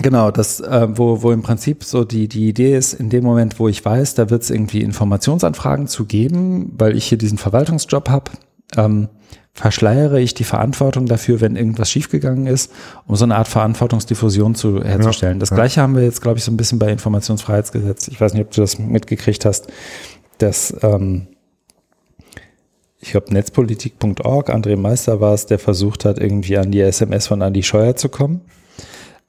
Genau, 0.00 0.30
das, 0.30 0.60
äh, 0.60 0.86
wo, 0.92 1.20
wo 1.22 1.32
im 1.32 1.42
Prinzip 1.42 1.82
so 1.84 2.04
die, 2.04 2.28
die 2.28 2.48
Idee 2.48 2.76
ist, 2.76 2.94
in 2.94 3.10
dem 3.10 3.24
Moment, 3.24 3.58
wo 3.58 3.68
ich 3.68 3.84
weiß, 3.84 4.14
da 4.14 4.30
wird 4.30 4.42
es 4.42 4.50
irgendwie 4.50 4.80
Informationsanfragen 4.82 5.88
zu 5.88 6.04
geben, 6.06 6.72
weil 6.78 6.96
ich 6.96 7.04
hier 7.06 7.18
diesen 7.18 7.36
Verwaltungsjob 7.38 8.08
habe, 8.08 8.30
ähm, 8.76 9.08
verschleiere 9.52 10.20
ich 10.20 10.32
die 10.34 10.44
Verantwortung 10.44 11.06
dafür, 11.06 11.40
wenn 11.40 11.56
irgendwas 11.56 11.90
schiefgegangen 11.90 12.46
ist, 12.46 12.72
um 13.06 13.16
so 13.16 13.24
eine 13.24 13.34
Art 13.36 13.48
Verantwortungsdiffusion 13.48 14.54
zu, 14.54 14.82
herzustellen. 14.82 15.40
das 15.40 15.50
ja. 15.50 15.56
gleiche 15.56 15.82
haben 15.82 15.96
wir 15.96 16.04
jetzt, 16.04 16.22
glaube 16.22 16.38
ich, 16.38 16.44
so 16.44 16.52
ein 16.52 16.56
bisschen 16.56 16.78
bei 16.78 16.90
Informationsfreiheitsgesetz. 16.92 18.08
Ich 18.08 18.20
weiß 18.20 18.32
nicht, 18.34 18.44
ob 18.46 18.52
du 18.52 18.60
das 18.60 18.78
mitgekriegt 18.78 19.44
hast, 19.44 19.66
dass 20.42 20.74
ähm, 20.82 21.28
ich 22.98 23.12
glaube, 23.12 23.32
netzpolitik.org, 23.32 24.50
André 24.50 24.76
Meister 24.76 25.20
war 25.20 25.32
es, 25.32 25.46
der 25.46 25.58
versucht 25.58 26.04
hat, 26.04 26.18
irgendwie 26.18 26.58
an 26.58 26.70
die 26.70 26.80
SMS 26.80 27.26
von 27.28 27.40
Andi 27.40 27.62
Scheuer 27.62 27.96
zu 27.96 28.08
kommen. 28.10 28.42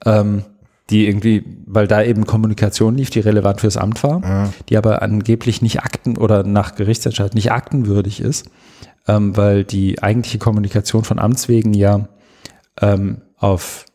Ähm, 0.05 0.43
die 0.89 1.07
irgendwie, 1.07 1.45
weil 1.67 1.87
da 1.87 2.03
eben 2.03 2.25
Kommunikation 2.25 2.95
lief, 2.95 3.09
die 3.09 3.21
relevant 3.21 3.61
fürs 3.61 3.77
Amt 3.77 4.03
war, 4.03 4.21
Ja. 4.21 4.53
die 4.67 4.75
aber 4.77 5.01
angeblich 5.01 5.61
nicht 5.61 5.79
Akten 5.83 6.17
oder 6.17 6.43
nach 6.43 6.75
Gerichtsentscheid 6.75 7.33
nicht 7.33 7.51
aktenwürdig 7.53 8.19
ist, 8.19 8.47
ähm, 9.07 9.37
weil 9.37 9.63
die 9.63 10.03
eigentliche 10.03 10.37
Kommunikation 10.37 11.05
von 11.05 11.17
Amtswegen 11.17 11.73
ja 11.73 12.09
ähm, 12.81 13.21
auf 13.37 13.85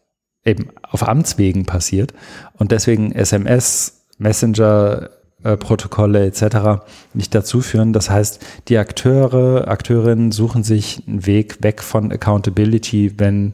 eben 0.43 0.71
auf 0.83 1.07
Amtswegen 1.07 1.67
passiert 1.67 2.15
und 2.55 2.73
deswegen 2.73 3.13
SMS, 3.13 4.07
Messenger, 4.17 5.11
äh, 5.47 5.56
Protokolle 5.56 6.27
etc. 6.27 6.82
nicht 7.14 7.35
dazu 7.35 7.60
führen. 7.60 7.93
Das 7.93 8.10
heißt, 8.10 8.40
die 8.68 8.78
Akteure, 8.78 9.68
Akteurinnen 9.68 10.32
suchen 10.32 10.62
sich 10.64 11.02
einen 11.06 11.27
Weg 11.27 11.59
weg 11.62 11.82
von 11.82 12.10
Accountability, 12.12 13.14
wenn 13.18 13.52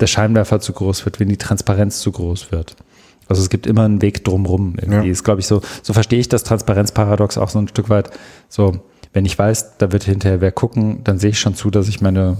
der 0.00 0.06
Scheinwerfer 0.06 0.60
zu 0.60 0.72
groß 0.72 1.04
wird, 1.04 1.20
wenn 1.20 1.28
die 1.28 1.36
Transparenz 1.36 2.00
zu 2.00 2.12
groß 2.12 2.52
wird. 2.52 2.76
Also 3.28 3.42
es 3.42 3.50
gibt 3.50 3.66
immer 3.66 3.84
einen 3.84 4.02
Weg 4.02 4.24
drumrum 4.24 4.74
irgendwie. 4.80 5.06
Ja. 5.06 5.12
Ist, 5.12 5.24
glaube 5.24 5.40
ich, 5.40 5.46
so, 5.46 5.60
so 5.82 5.92
verstehe 5.92 6.18
ich 6.18 6.28
das 6.28 6.42
Transparenzparadox 6.44 7.38
auch 7.38 7.48
so 7.50 7.58
ein 7.58 7.68
Stück 7.68 7.88
weit 7.90 8.10
so. 8.48 8.80
wenn 9.12 9.24
ich 9.26 9.38
weiß, 9.38 9.76
da 9.78 9.92
wird 9.92 10.04
hinterher 10.04 10.40
wer 10.40 10.52
gucken, 10.52 11.02
dann 11.04 11.18
sehe 11.18 11.30
ich 11.30 11.38
schon 11.40 11.54
zu, 11.54 11.70
dass 11.70 11.88
ich 11.88 12.00
meine 12.00 12.36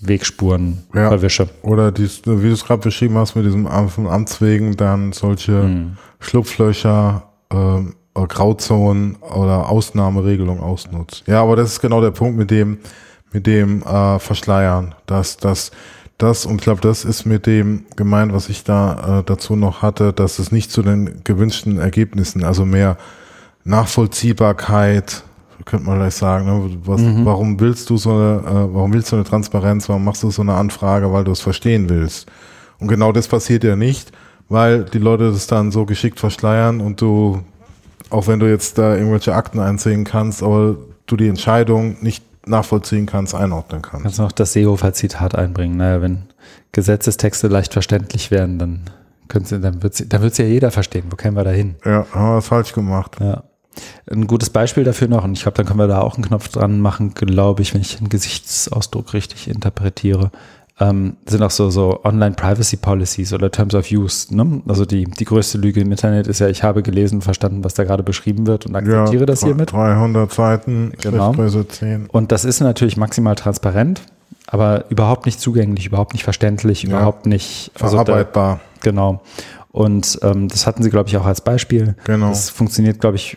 Wegspuren 0.00 0.78
Ja. 0.94 1.08
verwische. 1.08 1.48
Oder 1.62 1.92
dies, 1.92 2.22
wie 2.24 2.48
du 2.48 2.52
es 2.52 2.64
gerade 2.64 2.80
beschrieben 2.82 3.16
hast, 3.18 3.34
mit 3.34 3.44
diesem 3.44 3.66
Am- 3.66 3.88
von 3.90 4.06
Amts 4.06 4.40
wegen 4.40 4.76
dann 4.76 5.12
solche 5.12 5.52
Mhm. 5.52 5.96
Schlupflöcher, 6.20 7.24
ähm, 7.52 7.94
oder 8.14 8.26
Grauzonen 8.26 9.16
oder 9.16 9.68
Ausnahmeregelungen 9.68 10.62
ausnutzt. 10.62 11.24
Ja, 11.26 11.42
aber 11.42 11.56
das 11.56 11.72
ist 11.72 11.80
genau 11.80 12.00
der 12.00 12.10
Punkt 12.10 12.36
mit 12.36 12.50
dem, 12.50 12.78
mit 13.32 13.46
dem 13.46 13.82
äh, 13.82 14.18
Verschleiern. 14.18 14.94
Dass 15.06 15.36
das, 15.36 15.70
das, 16.18 16.44
und 16.46 16.56
ich 16.56 16.62
glaube, 16.62 16.80
das 16.80 17.04
ist 17.04 17.24
mit 17.24 17.46
dem 17.46 17.86
gemeint, 17.96 18.32
was 18.32 18.48
ich 18.48 18.64
da 18.64 19.20
äh, 19.20 19.22
dazu 19.24 19.56
noch 19.56 19.82
hatte, 19.82 20.12
dass 20.12 20.38
es 20.38 20.52
nicht 20.52 20.70
zu 20.70 20.82
den 20.82 21.22
gewünschten 21.24 21.78
Ergebnissen, 21.78 22.44
also 22.44 22.64
mehr 22.64 22.96
Nachvollziehbarkeit, 23.64 25.22
könnte 25.66 25.86
man 25.86 25.98
gleich 25.98 26.14
sagen, 26.14 26.46
ne? 26.46 26.78
Was, 26.84 27.02
warum 27.24 27.60
willst 27.60 27.90
du 27.90 27.96
so 27.96 28.10
eine, 28.10 28.42
äh, 28.46 28.74
warum 28.74 28.92
willst 28.92 29.12
du 29.12 29.16
eine 29.16 29.24
Transparenz, 29.24 29.88
warum 29.88 30.04
machst 30.04 30.22
du 30.22 30.30
so 30.30 30.42
eine 30.42 30.54
Anfrage, 30.54 31.12
weil 31.12 31.24
du 31.24 31.32
es 31.32 31.40
verstehen 31.40 31.88
willst? 31.88 32.30
Und 32.78 32.88
genau 32.88 33.12
das 33.12 33.28
passiert 33.28 33.62
ja 33.62 33.76
nicht, 33.76 34.10
weil 34.50 34.84
die 34.84 34.98
Leute 34.98 35.32
das 35.32 35.46
dann 35.46 35.70
so 35.72 35.86
geschickt 35.86 36.20
verschleiern 36.20 36.82
und 36.82 37.00
du, 37.00 37.40
auch 38.10 38.26
wenn 38.26 38.38
du 38.38 38.46
jetzt 38.50 38.76
da 38.76 38.94
irgendwelche 38.96 39.34
Akten 39.34 39.58
einsehen 39.60 40.04
kannst, 40.04 40.42
aber 40.42 40.76
du 41.06 41.16
die 41.16 41.28
Entscheidung 41.28 41.96
nicht 42.02 42.22
nachvollziehen 42.46 43.06
kannst, 43.06 43.34
einordnen 43.34 43.80
kannst. 43.80 44.02
Kannst 44.02 44.18
noch 44.18 44.32
das 44.32 44.52
Seehofer-Zitat 44.52 45.34
einbringen? 45.34 45.76
Naja, 45.78 46.02
wenn 46.02 46.24
Gesetzestexte 46.72 47.48
leicht 47.48 47.72
verständlich 47.72 48.30
werden, 48.30 48.58
dann, 48.58 48.80
können's- 49.28 49.50
dann 49.50 49.82
wird 49.82 50.12
dann 50.12 50.22
wird's 50.22 50.38
ja 50.38 50.44
jeder 50.44 50.70
verstehen. 50.70 51.04
Wo 51.10 51.16
kämen 51.16 51.36
wir 51.36 51.44
da 51.44 51.50
hin? 51.50 51.76
Ja, 51.84 52.06
haben 52.12 52.34
wir 52.36 52.42
falsch 52.42 52.72
gemacht. 52.72 53.16
Ja. 53.20 53.44
Ein 54.10 54.26
gutes 54.26 54.50
Beispiel 54.50 54.82
dafür 54.84 55.06
noch, 55.08 55.22
und 55.24 55.32
ich 55.34 55.42
glaube, 55.42 55.56
dann 55.56 55.66
können 55.66 55.78
wir 55.78 55.86
da 55.86 56.00
auch 56.00 56.14
einen 56.16 56.24
Knopf 56.24 56.48
dran 56.48 56.80
machen, 56.80 57.14
glaube 57.14 57.62
ich, 57.62 57.72
wenn 57.72 57.80
ich 57.82 57.98
einen 57.98 58.08
Gesichtsausdruck 58.08 59.12
richtig 59.14 59.48
interpretiere, 59.48 60.30
ähm, 60.80 61.16
sind 61.26 61.42
auch 61.42 61.50
so, 61.50 61.68
so 61.70 62.00
Online-Privacy-Policies 62.04 63.32
oder 63.32 63.50
Terms 63.50 63.74
of 63.74 63.90
Use. 63.90 64.34
Ne? 64.34 64.62
Also 64.66 64.84
die, 64.86 65.04
die 65.04 65.24
größte 65.24 65.58
Lüge 65.58 65.80
im 65.80 65.90
Internet 65.90 66.26
ist 66.26 66.38
ja, 66.38 66.48
ich 66.48 66.62
habe 66.62 66.82
gelesen 66.82 67.16
und 67.16 67.22
verstanden, 67.22 67.62
was 67.64 67.74
da 67.74 67.84
gerade 67.84 68.02
beschrieben 68.02 68.46
wird 68.46 68.66
und 68.66 68.74
akzeptiere 68.76 69.26
das 69.26 69.40
drei- 69.40 69.46
hiermit. 69.48 69.72
300 69.72 70.32
Seiten, 70.32 70.92
Genau. 71.02 71.34
Schriftgröße 71.34 71.68
10. 71.68 72.06
Und 72.06 72.32
das 72.32 72.44
ist 72.44 72.60
natürlich 72.60 72.96
maximal 72.96 73.34
transparent, 73.34 74.00
aber 74.46 74.86
überhaupt 74.90 75.26
nicht 75.26 75.38
zugänglich, 75.40 75.86
überhaupt 75.86 76.14
nicht 76.14 76.24
verständlich, 76.24 76.82
Ja. 76.84 76.88
überhaupt 76.90 77.26
nicht 77.26 77.70
also 77.80 77.98
da- 77.98 78.04
Verarbeitbar. 78.04 78.60
Genau. 78.82 79.20
Und 79.72 80.18
ähm, 80.22 80.48
das 80.48 80.66
hatten 80.66 80.82
sie, 80.82 80.90
glaube 80.90 81.08
ich, 81.10 81.16
auch 81.16 81.26
als 81.26 81.42
Beispiel. 81.42 81.94
Genau. 82.04 82.30
Das 82.30 82.50
funktioniert, 82.50 83.00
glaube 83.00 83.16
ich, 83.16 83.36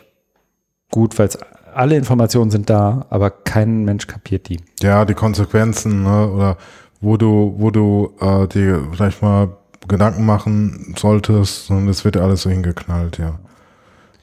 gut, 0.91 1.20
weil 1.20 1.28
es 1.28 1.38
alle 1.76 1.95
Informationen 1.98 2.52
sind 2.52 2.70
da, 2.70 3.06
aber 3.10 3.32
kein 3.32 3.84
Mensch 3.84 4.06
kapiert 4.07 4.48
die. 4.48 4.60
ja, 4.82 5.06
die 5.06 5.15
Konsequenzen, 5.15 6.03
ne, 6.03 6.30
oder 6.32 6.57
wo 7.03 7.17
du, 7.17 7.53
wo 7.57 7.69
du 7.69 8.13
äh, 8.19 8.47
dir 8.47 8.88
vielleicht 8.91 9.21
mal 9.21 9.49
Gedanken 9.88 10.25
machen 10.25 10.95
solltest, 10.97 11.69
und 11.69 11.88
es 11.89 12.05
wird 12.05 12.17
alles 12.17 12.43
so 12.43 12.49
hingeknallt, 12.49 13.17
ja. 13.17 13.38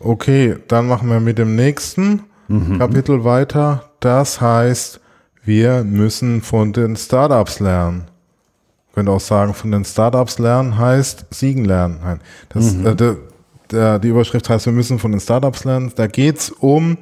Okay, 0.01 0.57
dann 0.69 0.89
machen 0.89 1.09
wir 1.11 1.21
mit 1.21 1.39
dem 1.39 1.55
nächsten 1.55 2.23
Kapitel 2.79 3.23
weiter. 3.23 3.91
Das 4.01 4.41
heißt, 4.41 4.99
wir 5.45 5.85
müssen 5.85 6.43
von 6.43 6.73
den 6.73 6.97
Startups 6.97 7.61
lernen. 7.61 8.05
Könnte 8.95 9.13
auch 9.13 9.21
sagen, 9.21 9.55
von 9.55 9.71
den 9.71 9.85
Startups 9.85 10.39
lernen 10.39 10.77
heißt 10.77 11.27
siegen 11.31 11.65
lernen. 11.65 11.99
Nein, 12.03 12.21
das, 12.49 12.75
äh, 12.75 12.97
der, 12.97 13.17
der, 13.71 13.99
die 14.01 14.09
Überschrift 14.09 14.49
heißt, 14.49 14.67
wir 14.67 14.73
müssen 14.73 14.99
von 14.99 15.13
den 15.13 15.21
Startups 15.21 15.65
lernen. 15.65 15.93
Da 15.95 16.07
geht's 16.09 16.51
um 16.51 16.99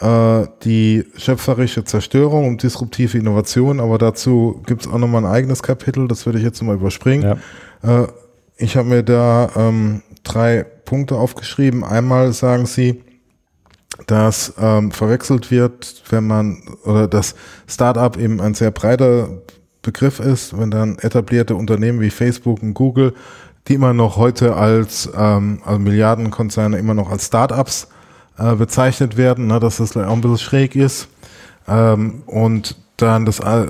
äh, 0.00 0.46
die 0.64 1.04
schöpferische 1.16 1.84
Zerstörung, 1.84 2.46
um 2.46 2.58
disruptive 2.58 3.18
Innovation, 3.18 3.80
aber 3.80 3.98
dazu 3.98 4.62
gibt's 4.66 4.88
auch 4.88 4.98
nochmal 4.98 5.24
ein 5.24 5.30
eigenes 5.30 5.62
Kapitel, 5.62 6.08
das 6.08 6.26
würde 6.26 6.38
ich 6.38 6.44
jetzt 6.44 6.62
mal 6.62 6.74
überspringen. 6.74 7.38
Ja. 7.82 8.02
Äh, 8.02 8.06
ich 8.56 8.76
habe 8.76 8.88
mir 8.88 9.02
da 9.02 9.50
ähm, 9.56 10.02
drei 10.22 10.64
Punkte 10.84 11.16
aufgeschrieben. 11.16 11.84
Einmal 11.84 12.32
sagen 12.32 12.66
sie, 12.66 13.02
dass 14.06 14.54
ähm, 14.58 14.90
verwechselt 14.90 15.50
wird, 15.50 16.02
wenn 16.10 16.26
man, 16.26 16.62
oder 16.84 17.08
dass 17.08 17.34
Startup 17.66 18.16
eben 18.16 18.40
ein 18.40 18.54
sehr 18.54 18.70
breiter 18.70 19.42
Begriff 19.82 20.20
ist, 20.20 20.56
wenn 20.58 20.70
dann 20.70 20.98
etablierte 20.98 21.56
Unternehmen 21.56 22.00
wie 22.00 22.10
Facebook 22.10 22.62
und 22.62 22.74
Google, 22.74 23.14
die 23.68 23.74
immer 23.74 23.92
noch 23.92 24.16
heute 24.16 24.56
als 24.56 25.10
ähm, 25.16 25.60
also 25.64 25.78
Milliardenkonzerne 25.78 26.78
immer 26.78 26.94
noch 26.94 27.10
als 27.10 27.26
Startups 27.26 27.88
äh, 28.38 28.54
bezeichnet 28.54 29.16
werden, 29.16 29.46
ne, 29.46 29.60
dass 29.60 29.76
das 29.78 29.96
auch 29.96 30.12
ein 30.12 30.20
bisschen 30.20 30.38
schräg 30.38 30.76
ist. 30.76 31.08
Ähm, 31.68 32.22
und 32.26 32.76
dann 32.96 33.24
das 33.24 33.40
äh, 33.40 33.66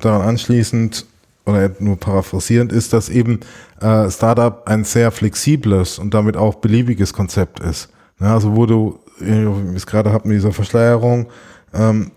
daran 0.00 0.22
anschließend 0.22 1.06
oder 1.46 1.70
nur 1.78 1.98
paraphrasierend 1.98 2.72
ist, 2.72 2.92
dass 2.92 3.08
eben 3.08 3.40
äh, 3.80 4.10
Startup 4.10 4.66
ein 4.66 4.84
sehr 4.84 5.10
flexibles 5.10 5.98
und 5.98 6.14
damit 6.14 6.36
auch 6.36 6.56
beliebiges 6.56 7.12
Konzept 7.12 7.60
ist. 7.60 7.90
Ne, 8.18 8.30
also 8.30 8.56
wo 8.56 8.66
du, 8.66 8.98
wie 9.18 9.76
es 9.76 9.86
gerade 9.86 10.12
hatten, 10.12 10.28
mit 10.28 10.36
dieser 10.36 10.52
Verschleierung, 10.52 11.26
ähm, 11.72 12.10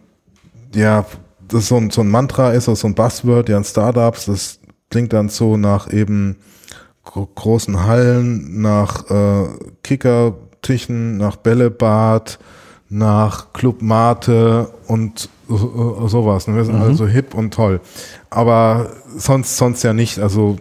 ja, 0.76 1.06
das 1.48 1.68
so 1.68 1.78
ein, 1.78 1.90
so 1.90 2.02
ein 2.02 2.10
Mantra 2.10 2.52
ist, 2.52 2.68
also 2.68 2.76
so 2.82 2.88
ein 2.88 2.96
Buzzword, 2.96 3.50
ja, 3.50 3.58
in 3.58 3.64
Startups, 3.64 4.26
das 4.26 4.60
klingt 4.90 5.14
dann 5.14 5.30
so 5.30 5.58
nach 5.58 5.92
eben 5.92 6.38
gro 7.04 7.26
großen 7.26 7.86
Hallen, 7.86 8.62
nach 8.62 9.10
äh, 9.10 9.48
Kickertischen, 10.64 11.18
nach 11.18 11.36
Bällebad, 11.36 12.40
nach 12.90 13.54
Club 13.54 13.82
Mate 13.82 14.70
und 14.88 15.30
so- 15.48 16.08
sowas. 16.08 16.48
Ne? 16.48 16.56
Wir 16.56 16.66
sind 16.66 16.82
also 16.82 17.06
hip 17.08 17.34
und 17.34 17.54
toll. 17.54 17.80
Aber 18.30 18.92
sonst, 19.16 19.58
sonst 19.58 19.84
ja 19.84 19.94
nicht. 19.94 20.20
Also 20.20 20.58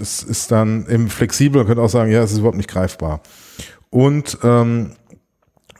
es 0.00 0.22
ist 0.22 0.52
dann 0.52 0.86
eben 0.88 1.08
flexibel, 1.08 1.60
man 1.60 1.66
könnte 1.66 1.82
auch 1.82 1.88
sagen, 1.88 2.10
ja, 2.12 2.22
es 2.22 2.32
ist 2.32 2.38
überhaupt 2.38 2.56
nicht 2.56 2.70
greifbar. 2.70 3.20
Und 3.90 4.38
ähm, 4.42 4.92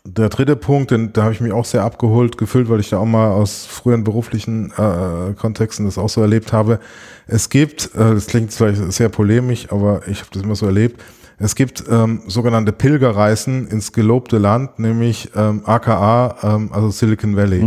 der 0.04 0.30
dritte 0.30 0.56
Punkt, 0.56 0.90
den, 0.90 1.12
da 1.12 1.24
habe 1.24 1.34
ich 1.34 1.40
mich 1.42 1.52
auch 1.52 1.66
sehr 1.66 1.84
abgeholt 1.84 2.38
gefühlt, 2.38 2.70
weil 2.70 2.80
ich 2.80 2.88
da 2.88 2.98
auch 2.98 3.04
mal 3.04 3.30
aus 3.32 3.66
früheren 3.66 4.04
beruflichen 4.04 4.72
äh, 4.78 5.34
Kontexten 5.34 5.84
das 5.84 5.98
auch 5.98 6.08
so 6.08 6.22
erlebt 6.22 6.52
habe. 6.54 6.80
Es 7.26 7.50
gibt, 7.50 7.94
äh, 7.94 8.14
das 8.14 8.26
klingt 8.28 8.52
vielleicht 8.52 8.92
sehr 8.92 9.10
polemisch, 9.10 9.70
aber 9.70 10.00
ich 10.08 10.20
habe 10.20 10.30
das 10.32 10.42
immer 10.42 10.56
so 10.56 10.64
erlebt, 10.66 11.02
es 11.40 11.54
gibt 11.54 11.84
ähm, 11.88 12.22
sogenannte 12.26 12.72
Pilgerreisen 12.72 13.68
ins 13.68 13.92
gelobte 13.92 14.38
Land, 14.38 14.80
nämlich 14.80 15.30
ähm, 15.36 15.62
AKA, 15.64 16.34
ähm, 16.42 16.70
also 16.72 16.90
Silicon 16.90 17.36
Valley. 17.36 17.62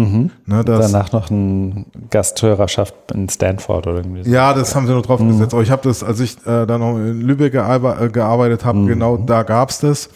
Ne, 0.46 0.64
das, 0.66 0.92
Danach 0.92 1.14
noch 1.14 1.30
ein 1.30 1.86
Gasthörerschaft 2.10 2.94
in 3.14 3.30
Stanford 3.30 3.88
oder 3.88 3.98
irgendwie. 3.98 4.24
so. 4.24 4.30
ja, 4.30 4.54
das 4.54 4.76
haben 4.76 4.88
sie 4.88 4.94
noch 4.94 5.06
drauf 5.06 5.22
gesetzt. 5.22 5.54
Aber 5.54 5.64
ich 5.64 5.72
habe 5.72 5.84
das, 5.88 6.04
als 6.04 6.20
ich 6.20 6.38
äh, 6.46 6.66
da 6.66 6.78
noch 6.78 6.98
in 6.98 7.22
Lübeck 7.22 7.54
äh, 7.54 8.10
gearbeitet 8.10 8.66
habe, 8.66 8.86
genau 8.86 9.16
da 9.16 9.44
gab's 9.44 9.80
das, 9.80 10.10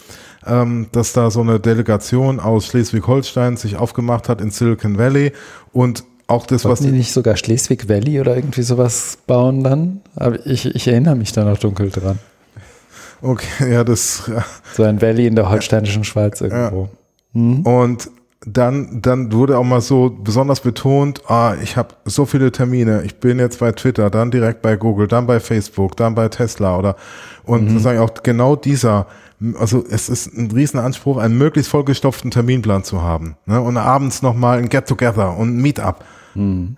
ähm, 0.46 0.88
dass 0.92 1.14
da 1.14 1.30
so 1.30 1.40
eine 1.40 1.58
Delegation 1.58 2.40
aus 2.40 2.66
Schleswig-Holstein 2.66 3.56
sich 3.56 3.76
aufgemacht 3.76 4.28
hat 4.28 4.42
in 4.42 4.50
Silicon 4.50 4.98
Valley 4.98 5.32
und 5.72 6.04
auch 6.26 6.44
das, 6.44 6.64
was 6.64 6.80
Wollten 6.80 6.92
die 6.92 6.98
nicht 6.98 7.12
sogar 7.12 7.36
Schleswig 7.36 7.88
Valley 7.88 8.20
oder 8.20 8.36
irgendwie 8.36 8.62
sowas 8.62 9.16
bauen 9.26 9.62
dann? 9.62 10.00
Aber 10.16 10.44
ich, 10.44 10.66
ich 10.66 10.88
erinnere 10.88 11.14
mich 11.14 11.32
da 11.32 11.44
noch 11.44 11.56
dunkel 11.56 11.90
dran. 11.90 12.18
Okay, 13.22 13.72
ja, 13.72 13.84
das 13.84 14.24
ja. 14.28 14.44
So 14.74 14.82
ein 14.82 15.00
Valley 15.00 15.26
in 15.26 15.36
der 15.36 15.48
holsteinischen 15.48 16.04
Schweiz 16.04 16.40
irgendwo. 16.40 16.88
Und 17.64 18.10
dann, 18.46 19.02
dann 19.02 19.32
wurde 19.32 19.58
auch 19.58 19.64
mal 19.64 19.80
so 19.80 20.10
besonders 20.10 20.60
betont, 20.60 21.22
ah, 21.28 21.54
ich 21.60 21.76
habe 21.76 21.94
so 22.04 22.26
viele 22.26 22.52
Termine, 22.52 23.02
ich 23.04 23.16
bin 23.16 23.38
jetzt 23.40 23.58
bei 23.58 23.72
Twitter, 23.72 24.08
dann 24.08 24.30
direkt 24.30 24.62
bei 24.62 24.76
Google, 24.76 25.08
dann 25.08 25.26
bei 25.26 25.40
Facebook, 25.40 25.96
dann 25.96 26.14
bei 26.14 26.28
Tesla 26.28 26.78
oder 26.78 26.96
und 27.44 27.68
sozusagen 27.68 27.98
auch 27.98 28.10
genau 28.22 28.54
dieser, 28.54 29.06
also 29.58 29.84
es 29.90 30.08
ist 30.08 30.32
ein 30.32 30.50
Riesenanspruch, 30.50 31.18
einen 31.18 31.36
möglichst 31.36 31.70
vollgestopften 31.70 32.30
Terminplan 32.30 32.84
zu 32.84 33.02
haben. 33.02 33.36
Ne? 33.46 33.60
Und 33.60 33.76
abends 33.76 34.22
nochmal 34.22 34.58
ein 34.58 34.68
Get-Together 34.68 35.36
und 35.36 35.56
ein 35.56 35.62
Meetup. 35.62 36.04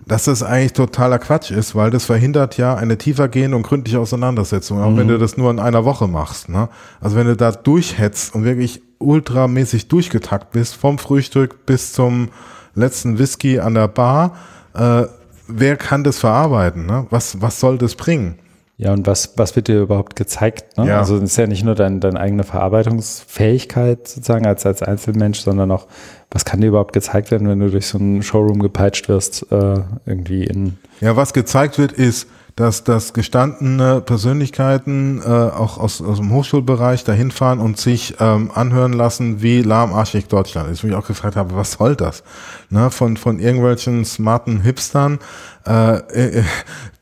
Dass 0.07 0.25
das 0.25 0.43
eigentlich 0.43 0.73
totaler 0.73 1.19
Quatsch 1.19 1.51
ist, 1.51 1.75
weil 1.75 1.91
das 1.91 2.05
verhindert 2.05 2.57
ja 2.57 2.75
eine 2.75 2.97
tiefergehende 2.97 3.57
und 3.57 3.65
gründliche 3.65 3.99
Auseinandersetzung, 3.99 4.81
auch 4.81 4.97
wenn 4.97 5.09
du 5.09 5.19
das 5.19 5.37
nur 5.37 5.51
in 5.51 5.59
einer 5.59 5.85
Woche 5.85 6.07
machst. 6.07 6.49
Ne? 6.49 6.69
Also 7.01 7.17
wenn 7.17 7.27
du 7.27 7.37
da 7.37 7.53
durchhetzt 7.53 8.35
und 8.35 8.45
wirklich 8.45 8.83
ultramäßig 8.99 9.89
durchgetackt 9.89 10.53
bist, 10.53 10.77
vom 10.77 10.99
Frühstück 10.99 11.67
bis 11.67 11.93
zum 11.93 12.29
letzten 12.75 13.19
Whisky 13.19 13.59
an 13.59 13.75
der 13.75 13.89
Bar, 13.89 14.37
äh, 14.75 15.05
wer 15.49 15.77
kann 15.77 16.05
das 16.05 16.19
verarbeiten? 16.19 16.87
Ne? 16.87 17.07
Was, 17.11 17.41
was 17.41 17.61
soll 17.61 17.79
das 17.79 17.95
bringen? 17.95 18.37
Ja, 18.81 18.93
und 18.93 19.09
was, 19.09 19.33
was 19.37 19.57
wird 19.57 19.67
dir 19.67 19.81
überhaupt 19.81 20.15
gezeigt? 20.15 20.79
Ne? 20.79 20.87
Ja. 20.87 21.01
Also 21.01 21.17
es 21.17 21.25
ist 21.25 21.37
ja 21.37 21.49
nicht 21.49 21.65
nur 21.65 21.75
dein, 21.75 21.99
deine 21.99 22.21
eigene 22.21 22.45
Verarbeitungsfähigkeit 22.45 24.07
sozusagen 24.07 24.47
als, 24.47 24.65
als 24.67 24.85
Einzelmensch, 24.85 25.41
sondern 25.41 25.73
auch, 25.73 25.89
was 26.31 26.45
kann 26.45 26.61
dir 26.61 26.69
überhaupt 26.69 26.93
gezeigt 26.93 27.33
werden, 27.33 27.49
wenn 27.49 27.59
du 27.59 27.71
durch 27.71 27.89
so 27.89 27.99
einen 27.99 28.23
Showroom 28.23 28.61
gepeitscht 28.61 29.09
wirst, 29.09 29.51
äh, 29.51 29.81
irgendwie 30.07 30.45
in 30.45 30.79
Ja, 31.01 31.17
was 31.17 31.33
gezeigt 31.33 31.77
wird, 31.79 31.91
ist, 31.91 32.29
dass, 32.59 32.83
dass 32.83 33.13
gestandene 33.13 34.01
Persönlichkeiten 34.01 35.23
äh, 35.23 35.29
auch 35.29 35.79
aus, 35.79 36.03
aus 36.03 36.19
dem 36.19 36.33
Hochschulbereich 36.33 37.05
dahin 37.05 37.31
fahren 37.31 37.61
und 37.61 37.79
sich 37.79 38.17
ähm, 38.19 38.51
anhören 38.53 38.93
lassen, 38.93 39.43
wie 39.43 39.63
lahmarschig 39.63 40.27
Deutschland 40.27 40.69
ist. 40.69 40.83
Wo 40.83 40.89
ich 40.89 40.95
auch 40.95 41.07
gefragt 41.07 41.37
habe, 41.37 41.55
was 41.55 41.73
soll 41.73 41.95
das? 41.95 42.25
Ne, 42.69 42.91
von, 42.91 43.17
von 43.17 43.39
irgendwelchen 43.39 44.05
smarten 44.05 44.61
Hipstern, 44.61 45.21
äh, 45.69 45.99
äh, 45.99 46.43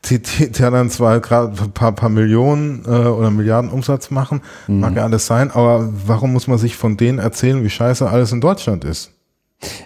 die, 0.05 0.21
die, 0.21 0.51
die 0.51 0.61
dann 0.61 0.91
zwar 0.91 1.19
gerade 1.21 1.59
ein 1.59 1.71
paar, 1.71 1.91
paar 1.91 2.09
Millionen 2.09 2.85
äh, 2.85 2.89
oder 2.89 3.31
Milliarden 3.31 3.71
Umsatz 3.71 4.11
machen, 4.11 4.41
mhm. 4.67 4.81
mag 4.81 4.95
ja 4.95 5.05
alles 5.05 5.25
sein, 5.25 5.49
aber 5.49 5.89
warum 6.05 6.33
muss 6.33 6.47
man 6.47 6.59
sich 6.59 6.75
von 6.75 6.97
denen 6.97 7.17
erzählen, 7.17 7.63
wie 7.63 7.69
scheiße 7.71 8.07
alles 8.07 8.31
in 8.31 8.41
Deutschland 8.41 8.85
ist? 8.85 9.09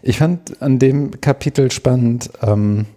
Ich 0.03 0.17
fand 0.17 0.61
an 0.61 0.79
dem 0.79 1.21
Kapitel 1.21 1.71
spannend, 1.71 2.29
ähm, 2.41 2.87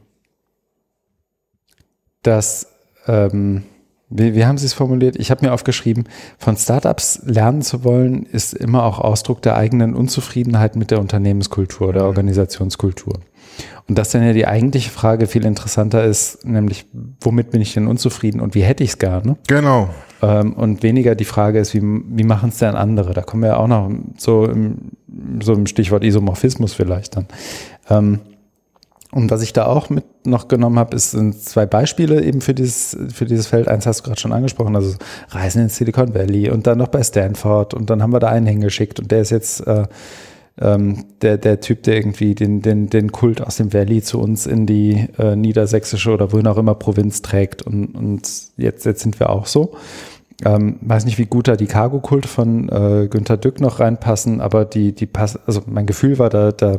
dass, 2.25 2.67
ähm, 3.07 3.63
wie, 4.11 4.35
wie 4.35 4.45
haben 4.45 4.59
Sie 4.59 4.67
es 4.67 4.73
formuliert? 4.73 5.17
Ich 5.17 5.31
habe 5.31 5.47
mir 5.47 5.53
aufgeschrieben, 5.53 6.05
von 6.39 6.57
Startups 6.57 7.23
lernen 7.25 7.63
zu 7.63 7.85
wollen, 7.85 8.25
ist 8.25 8.55
immer 8.55 8.85
auch 8.85 8.99
Ausdruck 8.99 9.43
der 9.43 9.57
eigenen 9.57 9.95
Unzufriedenheit 9.95 10.77
mit 10.77 10.91
der 10.91 11.01
Unternehmenskultur, 11.01 11.93
der 11.93 12.03
mhm. 12.03 12.09
Organisationskultur. 12.09 13.15
Und 13.87 13.99
dass 13.99 14.11
dann 14.11 14.25
ja 14.25 14.33
die 14.33 14.47
eigentliche 14.47 14.91
Frage 14.91 15.27
viel 15.27 15.45
interessanter 15.45 16.05
ist, 16.05 16.45
nämlich, 16.45 16.87
womit 17.21 17.51
bin 17.51 17.61
ich 17.61 17.75
denn 17.75 17.87
unzufrieden 17.87 18.41
und 18.41 18.55
wie 18.55 18.63
hätte 18.63 18.83
ich 18.83 18.91
es 18.91 18.99
gerne? 18.99 19.37
Genau. 19.47 19.91
Ähm, 20.23 20.55
und 20.55 20.83
weniger 20.83 21.15
die 21.15 21.27
Frage 21.27 21.59
ist, 21.59 21.75
wie, 21.75 21.83
wie 21.83 22.25
machen 22.25 22.49
es 22.49 22.59
denn 22.59 22.75
andere? 22.75 23.13
Da 23.13 23.23
kommen 23.23 23.43
wir 23.43 23.51
ja 23.51 23.57
auch 23.59 23.69
noch 23.69 23.91
so 24.17 24.47
im, 24.47 24.93
so 25.43 25.53
im 25.53 25.67
Stichwort 25.67 26.03
Isomorphismus 26.03 26.73
vielleicht 26.73 27.17
dann. 27.17 27.27
Ähm, 27.91 28.21
und 29.15 29.31
was 29.31 29.43
ich 29.43 29.53
da 29.53 29.67
auch 29.67 29.91
mit 29.91 30.05
noch 30.27 30.49
genommen 30.49 30.79
habe, 30.79 30.97
ist, 30.97 31.13
sind 31.13 31.41
zwei 31.41 31.67
Beispiele 31.67 32.23
eben 32.25 32.41
für 32.41 32.55
dieses, 32.55 32.97
für 33.13 33.27
dieses 33.27 33.47
Feld. 33.47 33.69
Eins 33.69 33.87
hast 33.87 34.01
du 34.01 34.05
gerade 34.05 34.21
schon 34.21 34.33
angesprochen, 34.33 34.75
also 34.75 34.97
Reisen 35.31 35.63
in 35.63 35.69
Silicon 35.69 36.15
Valley 36.15 36.51
und 36.51 36.67
dann 36.67 36.79
noch 36.79 36.89
bei 36.89 37.03
Stanford 37.03 37.75
und 37.75 37.91
dann 37.91 38.03
haben 38.03 38.13
wir 38.13 38.21
da 38.21 38.29
einen 38.29 38.47
hingeschickt 38.47 38.99
und 38.99 39.11
der 39.11 39.21
ist 39.21 39.31
jetzt 39.31 39.67
äh, 39.67 39.87
ähm, 40.61 41.05
der, 41.23 41.39
der 41.39 41.61
Typ, 41.61 41.83
der 41.83 41.97
irgendwie 41.97 42.35
den, 42.35 42.63
den, 42.63 42.89
den 42.89 43.13
Kult 43.13 43.41
aus 43.41 43.57
dem 43.57 43.73
Valley 43.73 44.03
zu 44.03 44.21
uns 44.21 44.47
in 44.47 44.67
die 44.67 45.09
äh, 45.19 45.37
niedersächsische 45.37 46.11
oder 46.13 46.33
wohin 46.33 46.47
auch 46.47 46.59
immer 46.59 46.75
Provinz 46.75 47.23
trägt. 47.23 47.63
Und, 47.63 47.95
und 47.95 48.29
jetzt, 48.57 48.85
jetzt 48.85 49.03
sind 49.03 49.19
wir 49.19 49.31
auch 49.31 49.47
so. 49.47 49.75
Ähm, 50.45 50.77
weiß 50.81 51.05
nicht, 51.05 51.19
wie 51.19 51.27
gut 51.27 51.49
da 51.49 51.57
die 51.57 51.67
Cargo-Kulte 51.67 52.29
von 52.29 52.69
äh, 52.69 53.09
Günter 53.09 53.37
Dück 53.37 53.61
noch 53.61 53.81
reinpassen, 53.81 54.41
aber 54.41 54.65
die, 54.65 54.93
die 54.93 55.07
passen, 55.07 55.41
also 55.47 55.63
mein 55.67 55.87
Gefühl 55.87 56.19
war, 56.19 56.29
da, 56.29 56.53
da 56.53 56.77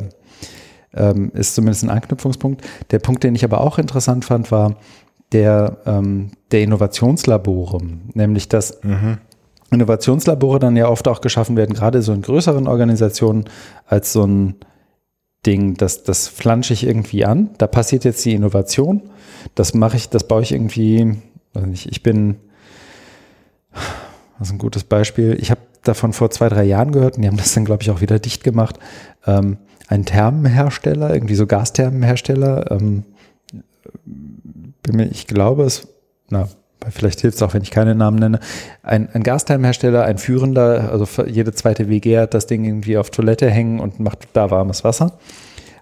ähm, 0.96 1.30
ist 1.34 1.54
zumindest 1.54 1.84
ein 1.84 1.90
Anknüpfungspunkt. 1.90 2.62
Der 2.90 2.98
Punkt, 2.98 3.24
den 3.24 3.34
ich 3.34 3.44
aber 3.44 3.60
auch 3.60 3.78
interessant 3.78 4.24
fand, 4.24 4.50
war 4.50 4.76
der, 5.32 5.78
ähm, 5.86 6.30
der 6.50 6.62
Innovationslabore, 6.62 7.78
nämlich 8.14 8.48
dass 8.48 8.82
mhm. 8.82 9.18
Innovationslabore 9.70 10.58
dann 10.58 10.76
ja 10.76 10.88
oft 10.88 11.08
auch 11.08 11.20
geschaffen 11.20 11.56
werden, 11.56 11.74
gerade 11.74 12.02
so 12.02 12.12
in 12.12 12.22
größeren 12.22 12.68
Organisationen, 12.68 13.44
als 13.86 14.12
so 14.12 14.24
ein 14.24 14.54
Ding, 15.44 15.74
das, 15.74 16.02
das 16.02 16.28
flansche 16.28 16.72
ich 16.72 16.84
irgendwie 16.84 17.24
an. 17.24 17.50
Da 17.58 17.66
passiert 17.66 18.04
jetzt 18.04 18.24
die 18.24 18.34
Innovation. 18.34 19.02
Das 19.54 19.74
mache 19.74 19.96
ich, 19.96 20.08
das 20.08 20.26
baue 20.26 20.42
ich 20.42 20.52
irgendwie, 20.52 21.16
weiß 21.52 21.66
nicht, 21.66 21.86
ich 21.86 22.02
bin, 22.02 22.36
das 24.38 24.48
ist 24.48 24.54
ein 24.54 24.58
gutes 24.58 24.84
Beispiel. 24.84 25.36
Ich 25.40 25.50
habe 25.50 25.60
davon 25.84 26.12
vor 26.12 26.30
zwei, 26.30 26.48
drei 26.48 26.64
Jahren 26.64 26.92
gehört 26.92 27.16
und 27.16 27.22
die 27.22 27.28
haben 27.28 27.36
das 27.36 27.54
dann, 27.54 27.64
glaube 27.64 27.82
ich, 27.82 27.90
auch 27.90 28.00
wieder 28.00 28.18
dicht 28.18 28.42
gemacht. 28.42 28.78
Ähm, 29.26 29.58
ein 29.88 30.04
Thermenhersteller, 30.04 31.12
irgendwie 31.12 31.34
so 31.34 31.46
Gasthermenhersteller, 31.46 32.70
ähm, 32.70 33.04
ich 35.10 35.26
glaube 35.26 35.64
es, 35.64 35.88
na, 36.28 36.48
vielleicht 36.90 37.20
hilft 37.20 37.36
es 37.36 37.42
auch, 37.42 37.54
wenn 37.54 37.62
ich 37.62 37.70
keine 37.70 37.94
Namen 37.94 38.18
nenne, 38.18 38.40
ein, 38.82 39.08
ein 39.12 39.22
Gasthermenhersteller, 39.22 40.04
ein 40.04 40.18
führender, 40.18 40.90
also 40.90 41.06
jede 41.24 41.52
zweite 41.52 41.88
WG 41.88 42.18
hat 42.18 42.34
das 42.34 42.46
Ding 42.46 42.64
irgendwie 42.64 42.98
auf 42.98 43.10
Toilette 43.10 43.50
hängen 43.50 43.80
und 43.80 44.00
macht 44.00 44.28
da 44.32 44.50
warmes 44.50 44.84
Wasser 44.84 45.18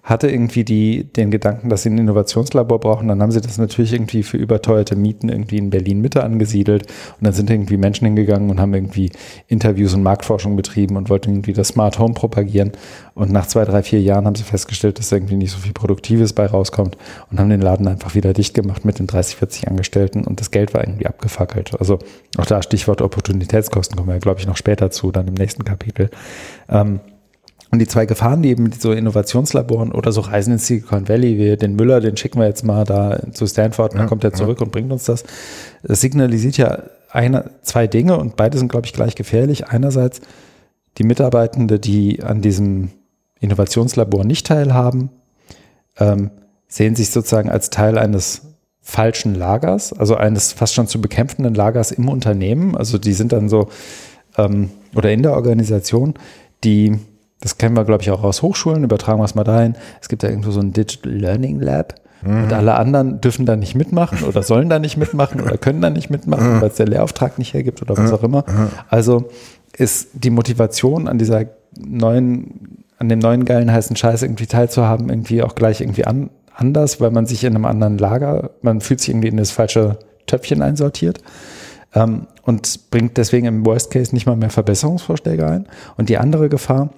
hatte 0.05 0.29
irgendwie 0.29 0.63
die, 0.63 1.03
den 1.03 1.31
Gedanken, 1.31 1.69
dass 1.69 1.81
sie 1.81 1.89
ein 1.89 1.97
Innovationslabor 1.97 2.79
brauchen. 2.79 3.07
Dann 3.07 3.23
haben 3.23 3.31
sie 3.31 3.41
das 3.41 3.57
natürlich 3.57 3.91
irgendwie 3.91 4.21
für 4.21 4.37
überteuerte 4.37 4.95
Mieten 4.95 5.29
irgendwie 5.29 5.57
in 5.57 5.71
Berlin 5.71 5.99
Mitte 5.99 6.23
angesiedelt. 6.23 6.83
Und 7.17 7.25
dann 7.25 7.33
sind 7.33 7.49
irgendwie 7.49 7.77
Menschen 7.77 8.05
hingegangen 8.05 8.51
und 8.51 8.59
haben 8.59 8.75
irgendwie 8.75 9.11
Interviews 9.47 9.95
und 9.95 10.03
Marktforschung 10.03 10.55
betrieben 10.55 10.95
und 10.95 11.09
wollten 11.09 11.31
irgendwie 11.31 11.53
das 11.53 11.69
Smart 11.69 11.97
Home 11.97 12.13
propagieren. 12.13 12.73
Und 13.15 13.31
nach 13.31 13.47
zwei, 13.47 13.65
drei, 13.65 13.81
vier 13.81 13.99
Jahren 13.99 14.27
haben 14.27 14.35
sie 14.35 14.43
festgestellt, 14.43 14.99
dass 14.99 15.11
irgendwie 15.11 15.37
nicht 15.37 15.51
so 15.51 15.57
viel 15.57 15.73
Produktives 15.73 16.33
bei 16.33 16.45
rauskommt 16.45 16.97
und 17.31 17.39
haben 17.39 17.49
den 17.49 17.61
Laden 17.61 17.87
einfach 17.87 18.13
wieder 18.13 18.33
dicht 18.33 18.53
gemacht 18.53 18.85
mit 18.85 18.99
den 18.99 19.07
30, 19.07 19.37
40 19.37 19.67
Angestellten 19.69 20.23
und 20.23 20.39
das 20.39 20.51
Geld 20.51 20.75
war 20.75 20.83
irgendwie 20.83 21.07
abgefackelt. 21.07 21.79
Also 21.79 21.97
auch 22.37 22.45
da 22.45 22.61
Stichwort 22.61 23.01
Opportunitätskosten 23.01 23.97
kommen 23.97 24.09
wir, 24.09 24.19
glaube 24.19 24.39
ich, 24.39 24.45
noch 24.45 24.57
später 24.57 24.91
zu, 24.91 25.11
dann 25.11 25.27
im 25.27 25.33
nächsten 25.33 25.63
Kapitel. 25.63 26.11
Ähm, 26.69 26.99
und 27.71 27.79
die 27.79 27.87
zwei 27.87 28.05
Gefahren, 28.05 28.41
die 28.41 28.49
eben 28.49 28.63
mit 28.63 28.81
so 28.81 28.91
Innovationslaboren 28.91 29.91
oder 29.91 30.11
so 30.11 30.21
Reisen 30.21 30.53
in 30.53 30.59
Silicon 30.59 31.07
Valley, 31.07 31.37
wie 31.37 31.57
den 31.57 31.75
Müller, 31.75 31.99
den 31.99 32.15
schicken 32.15 32.39
wir 32.39 32.47
jetzt 32.47 32.63
mal 32.63 32.85
da 32.85 33.19
zu 33.31 33.47
Stanford 33.47 33.93
und 33.93 33.99
dann 33.99 34.07
kommt 34.07 34.23
er 34.23 34.33
zurück 34.33 34.59
ja. 34.59 34.65
und 34.65 34.71
bringt 34.71 34.91
uns 34.91 35.05
das. 35.05 35.23
Das 35.83 36.01
signalisiert 36.01 36.57
ja 36.57 36.83
eine, 37.09 37.51
zwei 37.61 37.87
Dinge 37.87 38.17
und 38.17 38.35
beide 38.35 38.57
sind, 38.57 38.69
glaube 38.69 38.85
ich, 38.85 38.93
gleich 38.93 39.15
gefährlich. 39.15 39.67
Einerseits 39.67 40.21
die 40.97 41.03
Mitarbeitende, 41.03 41.79
die 41.79 42.23
an 42.23 42.41
diesem 42.41 42.91
Innovationslabor 43.39 44.23
nicht 44.25 44.45
teilhaben, 44.47 45.09
ähm, 45.97 46.31
sehen 46.67 46.95
sich 46.95 47.11
sozusagen 47.11 47.49
als 47.49 47.69
Teil 47.69 47.97
eines 47.97 48.41
falschen 48.81 49.33
Lagers, 49.33 49.93
also 49.93 50.15
eines 50.15 50.53
fast 50.53 50.75
schon 50.75 50.87
zu 50.87 51.01
bekämpfenden 51.01 51.55
Lagers 51.55 51.91
im 51.91 52.07
Unternehmen. 52.07 52.77
Also 52.77 52.97
die 52.97 53.13
sind 53.13 53.31
dann 53.31 53.49
so, 53.49 53.69
ähm, 54.37 54.69
oder 54.93 55.11
in 55.11 55.23
der 55.23 55.33
Organisation, 55.33 56.13
die 56.63 56.99
das 57.41 57.57
kennen 57.57 57.75
wir, 57.75 57.85
glaube 57.85 58.01
ich, 58.01 58.11
auch 58.11 58.23
aus 58.23 58.41
Hochschulen, 58.41 58.83
übertragen 58.83 59.19
wir 59.19 59.25
es 59.25 59.35
mal 59.35 59.43
dahin. 59.43 59.75
Es 60.01 60.09
gibt 60.09 60.23
da 60.23 60.29
irgendwo 60.29 60.51
so 60.51 60.59
ein 60.59 60.73
Digital 60.73 61.11
Learning 61.11 61.59
Lab. 61.59 61.95
Mhm. 62.23 62.45
Und 62.45 62.53
alle 62.53 62.75
anderen 62.75 63.21
dürfen 63.21 63.45
da 63.45 63.55
nicht 63.55 63.75
mitmachen 63.75 64.23
oder 64.23 64.41
sollen 64.41 64.69
da 64.69 64.79
nicht 64.79 64.97
mitmachen 64.97 65.41
oder 65.41 65.57
können 65.57 65.81
da 65.81 65.89
nicht 65.89 66.09
mitmachen, 66.09 66.55
mhm. 66.55 66.61
weil 66.61 66.69
es 66.69 66.75
der 66.75 66.87
Lehrauftrag 66.87 67.37
nicht 67.37 67.53
hergibt 67.53 67.81
oder 67.81 67.97
was 67.97 68.09
mhm. 68.09 68.17
auch 68.17 68.23
immer. 68.23 68.45
Also 68.89 69.29
ist 69.77 70.09
die 70.13 70.29
Motivation 70.29 71.07
an 71.07 71.17
dieser 71.17 71.45
neuen, 71.77 72.85
an 72.97 73.09
dem 73.09 73.19
neuen 73.19 73.45
geilen 73.45 73.71
heißen 73.71 73.95
Scheiß 73.95 74.23
irgendwie 74.23 74.47
teilzuhaben, 74.47 75.09
irgendwie 75.09 75.43
auch 75.43 75.55
gleich 75.55 75.81
irgendwie 75.81 76.05
an, 76.05 76.29
anders, 76.55 77.01
weil 77.01 77.11
man 77.11 77.25
sich 77.25 77.43
in 77.43 77.55
einem 77.55 77.65
anderen 77.65 77.97
Lager, 77.97 78.51
man 78.61 78.81
fühlt 78.81 79.01
sich 79.01 79.09
irgendwie 79.09 79.27
in 79.27 79.37
das 79.37 79.51
falsche 79.51 79.99
Töpfchen 80.25 80.61
einsortiert 80.61 81.19
ähm, 81.93 82.27
und 82.43 82.89
bringt 82.91 83.17
deswegen 83.17 83.45
im 83.45 83.65
Worst 83.65 83.91
Case 83.91 84.13
nicht 84.13 84.25
mal 84.25 84.35
mehr 84.35 84.49
Verbesserungsvorschläge 84.49 85.45
ein. 85.45 85.67
Und 85.97 86.09
die 86.09 86.17
andere 86.17 86.49
Gefahr, 86.49 86.89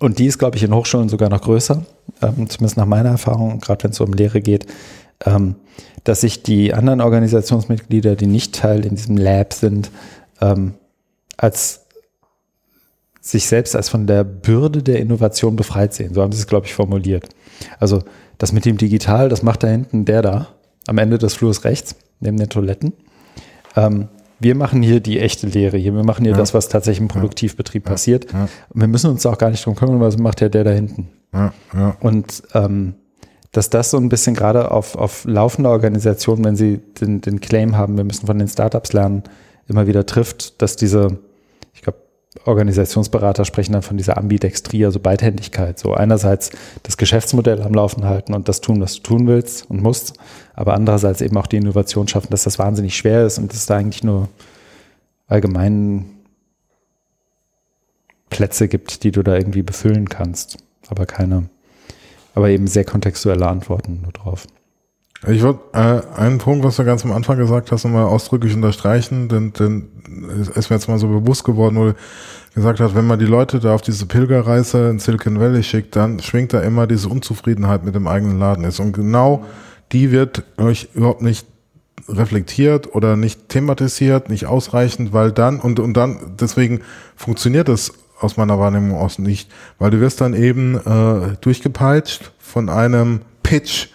und 0.00 0.18
die 0.18 0.26
ist, 0.26 0.38
glaube 0.38 0.56
ich, 0.56 0.62
in 0.62 0.74
Hochschulen 0.74 1.08
sogar 1.08 1.28
noch 1.28 1.42
größer, 1.42 1.84
ähm, 2.22 2.48
zumindest 2.48 2.76
nach 2.76 2.86
meiner 2.86 3.10
Erfahrung, 3.10 3.60
gerade 3.60 3.84
wenn 3.84 3.90
es 3.90 4.00
um 4.00 4.12
Lehre 4.12 4.40
geht, 4.40 4.66
ähm, 5.24 5.56
dass 6.04 6.20
sich 6.20 6.42
die 6.42 6.74
anderen 6.74 7.00
Organisationsmitglieder, 7.00 8.14
die 8.16 8.26
nicht 8.26 8.54
Teil 8.54 8.84
in 8.84 8.94
diesem 8.94 9.16
Lab 9.16 9.52
sind, 9.52 9.90
ähm, 10.40 10.74
als 11.36 11.86
sich 13.20 13.46
selbst 13.46 13.74
als 13.74 13.88
von 13.88 14.06
der 14.06 14.22
Bürde 14.22 14.82
der 14.82 15.00
Innovation 15.00 15.56
befreit 15.56 15.94
sehen. 15.94 16.14
So 16.14 16.22
haben 16.22 16.32
sie 16.32 16.38
es, 16.38 16.46
glaube 16.46 16.66
ich, 16.66 16.74
formuliert. 16.74 17.28
Also 17.80 18.02
das 18.38 18.52
mit 18.52 18.64
dem 18.64 18.76
Digital, 18.76 19.28
das 19.28 19.42
macht 19.42 19.62
da 19.62 19.68
hinten 19.68 20.04
der 20.04 20.22
da, 20.22 20.48
am 20.86 20.98
Ende 20.98 21.18
des 21.18 21.34
Flurs 21.34 21.64
rechts, 21.64 21.96
neben 22.20 22.36
den 22.36 22.48
Toiletten. 22.48 22.92
Ähm, 23.74 24.08
wir 24.38 24.54
machen 24.54 24.82
hier 24.82 25.00
die 25.00 25.18
echte 25.18 25.46
Lehre 25.46 25.76
hier. 25.76 25.94
Wir 25.94 26.04
machen 26.04 26.24
hier 26.24 26.32
ja. 26.32 26.38
das, 26.38 26.54
was 26.54 26.68
tatsächlich 26.68 27.00
im 27.00 27.08
Produktivbetrieb 27.08 27.84
ja. 27.84 27.90
passiert. 27.90 28.32
Ja. 28.32 28.48
Und 28.68 28.80
wir 28.80 28.88
müssen 28.88 29.10
uns 29.10 29.24
auch 29.26 29.38
gar 29.38 29.50
nicht 29.50 29.64
drum 29.64 29.74
kümmern, 29.74 30.00
was 30.00 30.18
macht 30.18 30.40
ja 30.40 30.48
der 30.48 30.64
da 30.64 30.70
hinten. 30.70 31.08
Und 32.00 32.42
ähm, 32.54 32.94
dass 33.52 33.70
das 33.70 33.90
so 33.90 33.96
ein 33.96 34.08
bisschen 34.08 34.34
gerade 34.34 34.70
auf, 34.70 34.96
auf 34.96 35.24
laufender 35.24 35.70
Organisation, 35.70 36.44
wenn 36.44 36.56
sie 36.56 36.78
den, 37.00 37.22
den 37.22 37.40
Claim 37.40 37.76
haben, 37.76 37.96
wir 37.96 38.04
müssen 38.04 38.26
von 38.26 38.38
den 38.38 38.48
Startups 38.48 38.92
lernen, 38.92 39.22
immer 39.66 39.86
wieder 39.86 40.04
trifft, 40.04 40.60
dass 40.60 40.76
diese 40.76 41.18
Organisationsberater 42.44 43.44
sprechen 43.44 43.72
dann 43.72 43.82
von 43.82 43.96
dieser 43.96 44.18
Ambidextrie, 44.18 44.84
also 44.84 45.00
Beidhändigkeit. 45.00 45.78
So 45.78 45.94
einerseits 45.94 46.50
das 46.82 46.96
Geschäftsmodell 46.96 47.62
am 47.62 47.74
Laufen 47.74 48.04
halten 48.04 48.34
und 48.34 48.48
das 48.48 48.60
tun, 48.60 48.80
was 48.80 48.96
du 48.96 49.02
tun 49.02 49.26
willst 49.26 49.68
und 49.70 49.82
musst, 49.82 50.14
aber 50.54 50.74
andererseits 50.74 51.20
eben 51.20 51.36
auch 51.36 51.46
die 51.46 51.56
Innovation 51.56 52.08
schaffen, 52.08 52.28
dass 52.30 52.44
das 52.44 52.58
wahnsinnig 52.58 52.96
schwer 52.96 53.26
ist 53.26 53.38
und 53.38 53.52
es 53.52 53.66
da 53.66 53.76
eigentlich 53.76 54.04
nur 54.04 54.28
allgemein 55.28 56.06
Plätze 58.30 58.68
gibt, 58.68 59.04
die 59.04 59.12
du 59.12 59.22
da 59.22 59.36
irgendwie 59.36 59.62
befüllen 59.62 60.08
kannst, 60.08 60.58
aber 60.88 61.06
keine, 61.06 61.48
aber 62.34 62.50
eben 62.50 62.66
sehr 62.66 62.84
kontextuelle 62.84 63.46
Antworten 63.46 64.00
nur 64.02 64.12
drauf. 64.12 64.46
Ich 65.26 65.42
würde 65.42 65.60
äh, 65.72 66.02
einen 66.18 66.38
Punkt, 66.38 66.64
was 66.64 66.76
du 66.76 66.84
ganz 66.84 67.04
am 67.04 67.12
Anfang 67.12 67.38
gesagt 67.38 67.72
hast, 67.72 67.84
nochmal 67.84 68.04
ausdrücklich 68.04 68.54
unterstreichen, 68.54 69.28
denn, 69.28 69.52
denn 69.52 69.88
ist 70.54 70.70
mir 70.70 70.76
jetzt 70.76 70.88
mal 70.88 70.98
so 70.98 71.08
bewusst 71.08 71.44
geworden, 71.44 71.76
wo 71.76 71.84
du 71.86 71.94
gesagt 72.54 72.80
hast, 72.80 72.94
wenn 72.94 73.06
man 73.06 73.18
die 73.18 73.26
Leute 73.26 73.58
da 73.58 73.74
auf 73.74 73.82
diese 73.82 74.06
Pilgerreise 74.06 74.90
in 74.90 74.98
Silicon 74.98 75.40
Valley 75.40 75.62
schickt, 75.62 75.96
dann 75.96 76.20
schwingt 76.20 76.52
da 76.52 76.60
immer 76.60 76.86
diese 76.86 77.08
Unzufriedenheit 77.08 77.84
mit 77.84 77.94
dem 77.94 78.06
eigenen 78.06 78.38
Laden 78.38 78.64
ist. 78.64 78.78
Und 78.78 78.92
genau 78.92 79.44
die 79.92 80.10
wird 80.10 80.44
euch 80.58 80.88
überhaupt 80.94 81.22
nicht 81.22 81.46
reflektiert 82.08 82.94
oder 82.94 83.16
nicht 83.16 83.48
thematisiert, 83.48 84.28
nicht 84.28 84.46
ausreichend, 84.46 85.12
weil 85.12 85.32
dann 85.32 85.60
und 85.60 85.80
und 85.80 85.94
dann 85.94 86.36
deswegen 86.40 86.82
funktioniert 87.16 87.68
das 87.68 87.92
aus 88.20 88.36
meiner 88.36 88.58
Wahrnehmung 88.58 88.98
aus 88.98 89.18
nicht, 89.18 89.50
weil 89.78 89.90
du 89.90 90.00
wirst 90.00 90.20
dann 90.20 90.34
eben 90.34 90.76
äh, 90.76 91.36
durchgepeitscht 91.40 92.32
von 92.38 92.68
einem 92.68 93.20
Pitch 93.42 93.88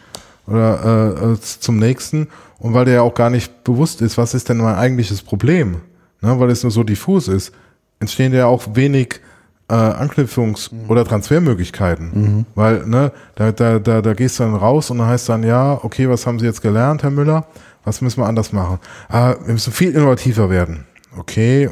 oder 0.52 1.16
äh, 1.20 1.32
äh, 1.34 1.38
zum 1.40 1.78
nächsten 1.78 2.28
und 2.60 2.74
weil 2.74 2.86
dir 2.86 2.94
ja 2.94 3.02
auch 3.02 3.16
gar 3.16 3.30
nicht 3.30 3.64
bewusst 3.64 4.02
ist, 4.02 4.18
was 4.18 4.34
ist 4.34 4.50
denn 4.50 4.58
mein 4.58 4.76
eigentliches 4.76 5.22
Problem, 5.22 5.78
ne, 6.22 6.40
weil 6.40 6.50
es 6.50 6.64
nur 6.64 6.72
so 6.72 6.84
diffus 6.84 7.28
ist, 7.28 7.52
entstehen 8.00 8.34
ja 8.34 8.46
auch 8.46 8.76
wenig 8.76 9.22
äh, 9.70 9.74
Anknüpfungs- 9.74 10.74
mhm. 10.74 10.90
oder 10.90 11.06
Transfermöglichkeiten, 11.06 12.12
mhm. 12.14 12.46
weil 12.56 12.86
ne, 12.86 13.12
da, 13.36 13.52
da, 13.52 13.80
da, 13.80 14.02
da 14.02 14.14
gehst 14.14 14.40
du 14.40 14.44
dann 14.44 14.56
raus 14.56 14.92
und 14.92 15.00
dann 15.00 15.08
heißt 15.08 15.30
dann 15.30 15.44
ja, 15.44 15.80
okay, 15.84 16.10
was 16.10 16.28
haben 16.28 16.40
Sie 16.40 16.46
jetzt 16.46 16.62
gelernt, 16.62 17.04
Herr 17.04 17.12
Müller? 17.12 17.46
Was 17.84 18.02
müssen 18.02 18.22
wir 18.22 18.28
anders 18.28 18.54
machen? 18.54 18.80
Ah, 19.10 19.36
wir 19.44 19.54
müssen 19.54 19.74
viel 19.74 19.96
innovativer 19.96 20.50
werden. 20.50 20.86
Okay, 21.18 21.70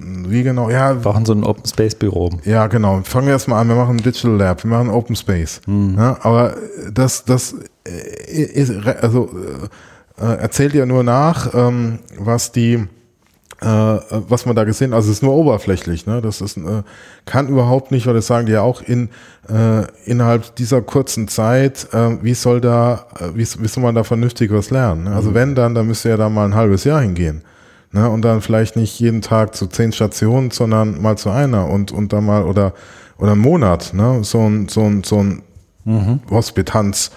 wie 0.00 0.42
genau? 0.42 0.70
Ja, 0.70 0.94
wir 0.94 1.02
brauchen 1.02 1.26
so 1.26 1.32
ein 1.32 1.42
Open 1.42 1.66
Space 1.66 1.94
Büro. 1.94 2.30
Ja, 2.44 2.66
genau. 2.68 3.00
Fangen 3.02 3.26
wir 3.26 3.32
erstmal 3.32 3.60
an. 3.60 3.68
Wir 3.68 3.74
machen 3.74 3.96
ein 3.96 4.02
Digital 4.02 4.36
Lab. 4.36 4.62
Wir 4.62 4.70
machen 4.70 4.90
Open 4.90 5.16
Space. 5.16 5.60
Mhm. 5.66 5.96
Ja, 5.98 6.18
aber 6.22 6.54
das, 6.92 7.24
das 7.24 7.56
also 9.00 9.30
äh, 10.20 10.24
erzählt 10.24 10.74
ja 10.74 10.86
nur 10.86 11.02
nach, 11.02 11.54
ähm, 11.54 12.00
was 12.18 12.52
die 12.52 12.86
äh, 13.60 13.66
was 13.66 14.46
man 14.46 14.54
da 14.54 14.62
gesehen, 14.62 14.92
also 14.92 15.10
es 15.10 15.16
ist 15.16 15.22
nur 15.22 15.34
oberflächlich, 15.34 16.06
ne? 16.06 16.22
Das 16.22 16.40
ist 16.40 16.56
äh, 16.58 16.82
kann 17.24 17.48
überhaupt 17.48 17.90
nicht, 17.90 18.06
weil 18.06 18.14
das 18.14 18.28
sagen 18.28 18.46
die 18.46 18.52
ja 18.52 18.62
auch 18.62 18.82
in 18.82 19.08
äh, 19.48 19.82
innerhalb 20.04 20.54
dieser 20.56 20.80
kurzen 20.80 21.26
Zeit, 21.26 21.88
äh, 21.92 22.22
wie 22.22 22.34
soll 22.34 22.60
da, 22.60 23.06
äh, 23.18 23.30
wie, 23.34 23.46
wie 23.58 23.68
soll 23.68 23.82
man 23.82 23.96
da 23.96 24.04
vernünftig 24.04 24.52
was 24.52 24.70
lernen? 24.70 25.04
Ne? 25.04 25.10
Also 25.14 25.30
mhm. 25.30 25.34
wenn 25.34 25.54
dann, 25.56 25.74
dann 25.74 25.88
müsste 25.88 26.08
ja 26.08 26.16
da 26.16 26.28
mal 26.28 26.44
ein 26.44 26.54
halbes 26.54 26.84
Jahr 26.84 27.00
hingehen. 27.00 27.42
Ne? 27.90 28.08
Und 28.08 28.22
dann 28.22 28.42
vielleicht 28.42 28.76
nicht 28.76 29.00
jeden 29.00 29.22
Tag 29.22 29.56
zu 29.56 29.66
zehn 29.66 29.90
Stationen, 29.90 30.52
sondern 30.52 31.02
mal 31.02 31.18
zu 31.18 31.30
einer 31.30 31.68
und, 31.68 31.90
und 31.90 32.12
dann 32.12 32.26
mal 32.26 32.44
oder, 32.44 32.74
oder 33.18 33.32
einen 33.32 33.40
Monat, 33.40 33.92
ne? 33.92 34.20
So 34.22 34.40
ein, 34.40 34.68
so 34.68 34.84
ein, 34.84 35.02
so 35.02 35.18
ein 35.18 35.42
mhm. 35.84 36.20
Hospitanz 36.30 37.10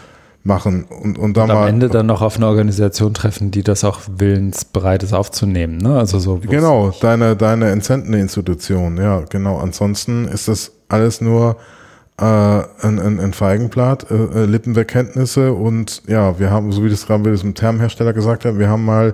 machen 0.44 0.86
und, 0.86 1.18
und, 1.20 1.38
dann 1.38 1.46
und 1.46 1.52
am 1.52 1.58
mal, 1.60 1.68
Ende 1.68 1.90
dann 1.90 2.08
noch 2.08 2.22
auf 2.22 2.38
eine 2.38 2.48
Organisation 2.48 3.14
treffen, 3.14 3.52
die 3.52 3.64
das 3.64 3.84
auch 3.84 4.02
willensbereit 4.08 5.04
ist 5.04 5.14
aufzunehmen, 5.14 5.78
ne? 5.78 5.98
Also 5.98 6.20
so. 6.20 6.38
Genau, 6.38 6.92
deine, 7.00 7.36
deine 7.36 7.70
entsendende 7.70 8.20
Institution, 8.20 8.98
ja, 8.98 9.22
genau. 9.30 9.60
Ansonsten 9.60 10.26
ist 10.26 10.48
das 10.48 10.72
alles 10.90 11.22
nur 11.22 11.58
äh, 12.20 12.24
ein, 12.24 13.00
ein, 13.00 13.20
ein 13.20 13.34
Feigenblatt, 13.34 14.10
äh, 14.10 14.16
äh 14.16 14.46
Lippenbekenntnisse 14.46 15.54
und 15.54 16.02
ja, 16.08 16.40
wir 16.40 16.50
haben, 16.50 16.72
so 16.72 16.84
wie 16.84 16.90
das 16.90 17.06
gerade 17.06 17.24
mit 17.24 17.34
diesem 17.34 17.54
Termhersteller 17.54 18.14
gesagt 18.14 18.46
hat, 18.46 18.58
wir 18.58 18.68
haben 18.68 18.86
mal 18.86 19.14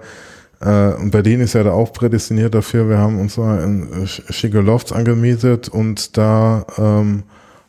äh, 0.61 0.93
und 0.93 1.11
Berlin 1.11 1.41
ist 1.41 1.53
ja 1.53 1.63
da 1.63 1.71
auch 1.71 1.93
prädestiniert 1.93 2.55
dafür. 2.55 2.89
Wir 2.89 2.97
haben 2.97 3.19
uns 3.19 3.37
mal 3.37 3.61
in 3.63 4.07
schicke 4.07 4.61
Lofts 4.61 4.91
angemietet 4.91 5.69
und 5.69 6.17
da 6.17 6.65
ähm, 6.77 7.23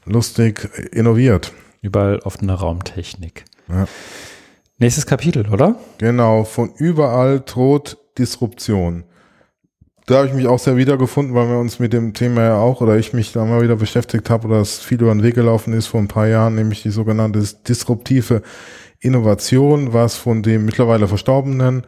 lustig 0.04 0.68
innoviert. 0.92 1.52
Überall 1.80 2.18
offene 2.20 2.54
Raumtechnik. 2.54 3.44
Ja. 3.68 3.86
Nächstes 4.78 5.06
Kapitel, 5.06 5.48
oder? 5.48 5.76
Genau, 5.98 6.44
von 6.44 6.72
überall 6.76 7.40
droht 7.40 7.98
Disruption. 8.16 9.04
Da 10.06 10.18
habe 10.18 10.28
ich 10.28 10.32
mich 10.32 10.46
auch 10.46 10.58
sehr 10.58 10.76
wiedergefunden, 10.76 11.34
weil 11.34 11.48
wir 11.48 11.58
uns 11.58 11.80
mit 11.80 11.92
dem 11.92 12.14
Thema 12.14 12.42
ja 12.42 12.56
auch 12.56 12.80
oder 12.80 12.96
ich 12.96 13.12
mich 13.12 13.32
da 13.32 13.44
mal 13.44 13.60
wieder 13.60 13.76
beschäftigt 13.76 14.30
habe 14.30 14.48
oder 14.48 14.60
es 14.60 14.78
viel 14.78 15.02
über 15.02 15.12
den 15.12 15.22
Weg 15.22 15.34
gelaufen 15.34 15.74
ist 15.74 15.86
vor 15.86 16.00
ein 16.00 16.08
paar 16.08 16.26
Jahren, 16.26 16.54
nämlich 16.54 16.82
die 16.82 16.90
sogenannte 16.90 17.42
disruptive 17.68 18.42
Innovation, 19.00 19.92
was 19.92 20.16
von 20.16 20.42
dem 20.42 20.64
mittlerweile 20.64 21.08
verstorbenen 21.08 21.82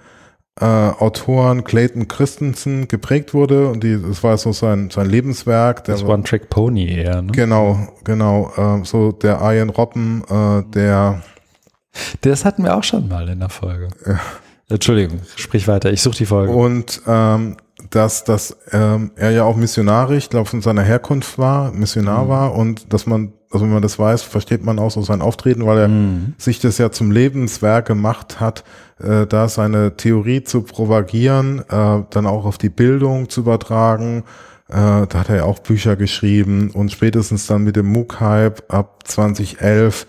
äh, 0.59 0.65
Autoren 0.65 1.65
Clayton 1.65 2.09
Christensen 2.09 2.89
geprägt 2.89 3.35
wurde 3.35 3.69
und 3.69 3.83
die, 3.85 4.01
das 4.01 4.23
war 4.23 4.37
so 4.37 4.53
sein, 4.53 4.91
sein 4.91 5.09
Lebenswerk. 5.09 5.85
das 5.85 6.05
One-Track-Pony 6.05 6.89
eher, 6.89 7.23
ne? 7.23 7.33
Genau, 7.33 7.89
genau. 8.05 8.53
Äh, 8.57 8.85
so 8.85 9.13
der 9.13 9.41
Ian 9.41 9.71
Robben, 9.71 10.23
äh, 10.29 10.63
der 10.71 11.23
Das 12.21 12.45
hatten 12.45 12.65
wir 12.65 12.77
auch 12.77 12.85
schon 12.85 13.09
mal 13.09 13.29
in 13.29 13.41
der 13.41 13.49
Folge. 13.49 13.89
Ja. 14.07 14.21
Entschuldigung, 14.69 15.21
sprich 15.37 15.67
weiter, 15.67 15.93
ich 15.93 16.01
suche 16.01 16.19
die 16.19 16.27
Folge. 16.27 16.53
Und 16.53 17.03
ähm, 17.07 17.57
dass, 17.91 18.25
dass 18.25 18.57
ähm, 18.73 19.11
er 19.17 19.31
ja 19.31 19.45
auch 19.45 19.57
missionarisch, 19.57 20.25
ich 20.25 20.31
glaube, 20.31 20.49
von 20.49 20.63
seiner 20.63 20.83
Herkunft 20.83 21.39
war, 21.39 21.73
Missionar 21.73 22.25
mhm. 22.25 22.29
war 22.29 22.55
und 22.55 22.93
dass 22.93 23.07
man, 23.07 23.33
also 23.51 23.65
wenn 23.65 23.73
man 23.73 23.83
das 23.83 23.99
weiß, 23.99 24.23
versteht 24.23 24.65
man 24.65 24.79
auch 24.79 24.91
so 24.91 25.03
sein 25.03 25.21
Auftreten, 25.21 25.67
weil 25.67 25.79
er 25.79 25.89
mhm. 25.89 26.35
sich 26.39 26.61
das 26.61 26.79
ja 26.79 26.93
zum 26.93 27.11
Lebenswerk 27.11 27.87
gemacht 27.87 28.41
hat, 28.41 28.65
äh, 29.03 29.27
da 29.27 29.49
seine 29.49 29.97
Theorie 29.97 30.45
zu 30.45 30.63
propagieren, 30.63 31.61
äh, 31.69 32.03
dann 32.11 32.27
auch 32.27 32.45
auf 32.45 32.59
die 32.59 32.69
Bildung 32.69 33.29
zu 33.29 33.41
übertragen. 33.41 34.25
Äh, 34.69 35.07
da 35.09 35.15
hat 35.15 35.29
er 35.29 35.37
ja 35.37 35.45
auch 35.45 35.59
Bücher 35.59 35.97
geschrieben 35.97 36.71
und 36.71 36.93
spätestens 36.93 37.49
dann 37.49 37.65
mit 37.65 37.75
dem 37.75 37.87
MOOC-Hype 37.87 38.73
ab 38.73 39.01
2011 39.05 40.07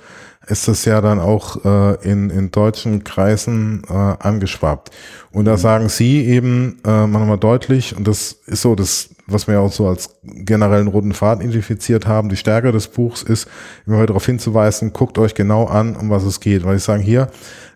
ist 0.48 0.68
das 0.68 0.86
ja 0.86 1.02
dann 1.02 1.20
auch 1.20 1.64
äh, 1.64 2.10
in, 2.10 2.30
in 2.30 2.50
deutschen 2.50 3.04
Kreisen 3.04 3.84
äh, 3.88 3.94
angeschwappt. 3.94 4.90
Und 5.32 5.46
da 5.46 5.54
mhm. 5.54 5.58
sagen 5.58 5.90
Sie 5.90 6.26
eben 6.26 6.80
äh, 6.84 7.06
manchmal 7.06 7.38
deutlich, 7.38 7.96
und 7.96 8.08
das 8.08 8.34
ist 8.48 8.64
so 8.64 8.74
das, 8.74 9.10
was 9.28 9.48
wir 9.48 9.62
auch 9.62 9.72
so 9.72 9.88
als 9.88 10.10
generellen 10.24 10.88
roten 10.88 11.14
Faden 11.14 11.44
identifiziert 11.44 12.08
haben, 12.08 12.30
die 12.30 12.36
Stärke 12.36 12.72
des 12.72 12.88
Buchs 12.88 13.22
ist, 13.22 13.48
immer 13.86 13.98
wieder 13.98 14.08
darauf 14.08 14.26
hinzuweisen, 14.26 14.94
guckt 14.94 15.20
euch 15.20 15.36
genau 15.36 15.66
an, 15.66 15.96
um 15.96 16.10
was 16.10 16.24
es 16.24 16.40
geht. 16.40 16.66
Weil 16.66 16.78
ich 16.78 16.84
sage 16.84 17.04
hier, 17.04 17.30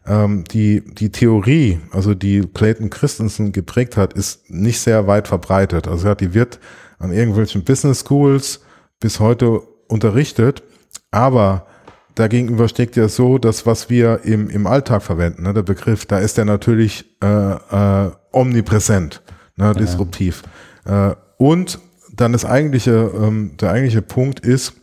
ähm, 0.08 0.44
die, 0.46 0.84
die 0.84 1.12
Theorie, 1.12 1.80
also 1.92 2.16
die 2.16 2.42
Clayton 2.42 2.90
Christensen 2.90 3.52
geprägt 3.52 3.96
hat, 3.96 4.14
ist 4.14 4.50
nicht 4.50 4.80
sehr 4.80 5.06
weit 5.06 5.28
verbreitet. 5.28 5.88
Also 5.88 6.16
die 6.16 6.34
wird 6.34 6.60
an 6.98 7.14
irgendwelchen 7.14 7.64
Business 7.64 8.00
Schools 8.00 8.62
bis 9.00 9.20
heute 9.20 9.62
unterrichtet, 9.88 10.64
aber 11.12 11.68
Dagegenüber 12.16 12.70
steckt 12.70 12.96
ja 12.96 13.10
so, 13.10 13.38
dass 13.38 13.66
was 13.66 13.90
wir 13.90 14.22
im, 14.24 14.50
im 14.50 14.68
Alltag 14.68 15.04
verwenden, 15.04 15.44
ne, 15.44 15.54
der 15.54 15.64
Begriff, 15.64 16.06
da 16.06 16.20
ist 16.20 16.38
der 16.38 16.46
natürlich 16.46 17.06
äh, 17.22 17.28
äh, 17.28 18.12
omnipräsent, 18.32 19.22
ne, 19.58 19.74
disruptiv. 19.74 20.44
Ja. 20.86 21.12
Äh, 21.12 21.16
und 21.38 21.80
dann 22.14 22.32
das 22.32 22.46
eigentliche, 22.46 23.12
ähm, 23.14 23.58
der 23.60 23.72
eigentliche 23.72 24.02
Punkt 24.02 24.40
ist, 24.40 24.74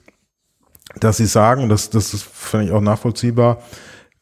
dass 1.00 1.16
sie 1.16 1.26
sagen, 1.26 1.70
das, 1.70 1.88
das 1.88 2.12
ist, 2.12 2.24
finde 2.24 2.66
ich 2.66 2.72
auch 2.72 2.82
nachvollziehbar, 2.82 3.62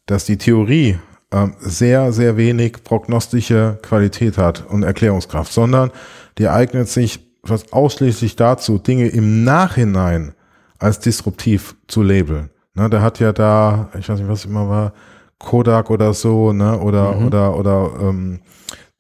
dass 0.07 0.25
die 0.25 0.39
Theorie 0.39 0.99
ähm, 1.33 1.55
sehr, 1.61 2.13
sehr 2.13 2.37
wenig 2.37 2.85
prognostische 2.85 3.79
Qualität 3.83 4.39
hat 4.39 4.65
und 4.69 4.85
Erklärungskraft, 4.85 5.53
sondern 5.53 5.91
die 6.39 6.49
eignet 6.49 6.89
sich 6.89 7.21
fast 7.45 7.73
ausschließlich 7.73 8.37
dazu, 8.37 8.79
Dinge 8.79 9.09
im 9.09 9.45
Nachhinein 9.45 10.35
als 10.79 11.01
disruptiv 11.01 11.75
zu 11.89 12.03
labeln. 12.03 12.51
Ne, 12.75 12.89
der 12.89 13.03
hat 13.03 13.19
ja 13.19 13.33
da, 13.33 13.89
ich 13.99 14.09
weiß 14.09 14.19
nicht, 14.21 14.29
was 14.29 14.45
immer 14.45 14.69
war, 14.69 14.93
Kodak 15.39 15.91
oder 15.91 16.13
so, 16.15 16.53
ne, 16.53 16.79
oder, 16.79 17.13
mhm. 17.15 17.27
oder, 17.27 17.57
oder, 17.57 17.91
ähm, 18.01 18.41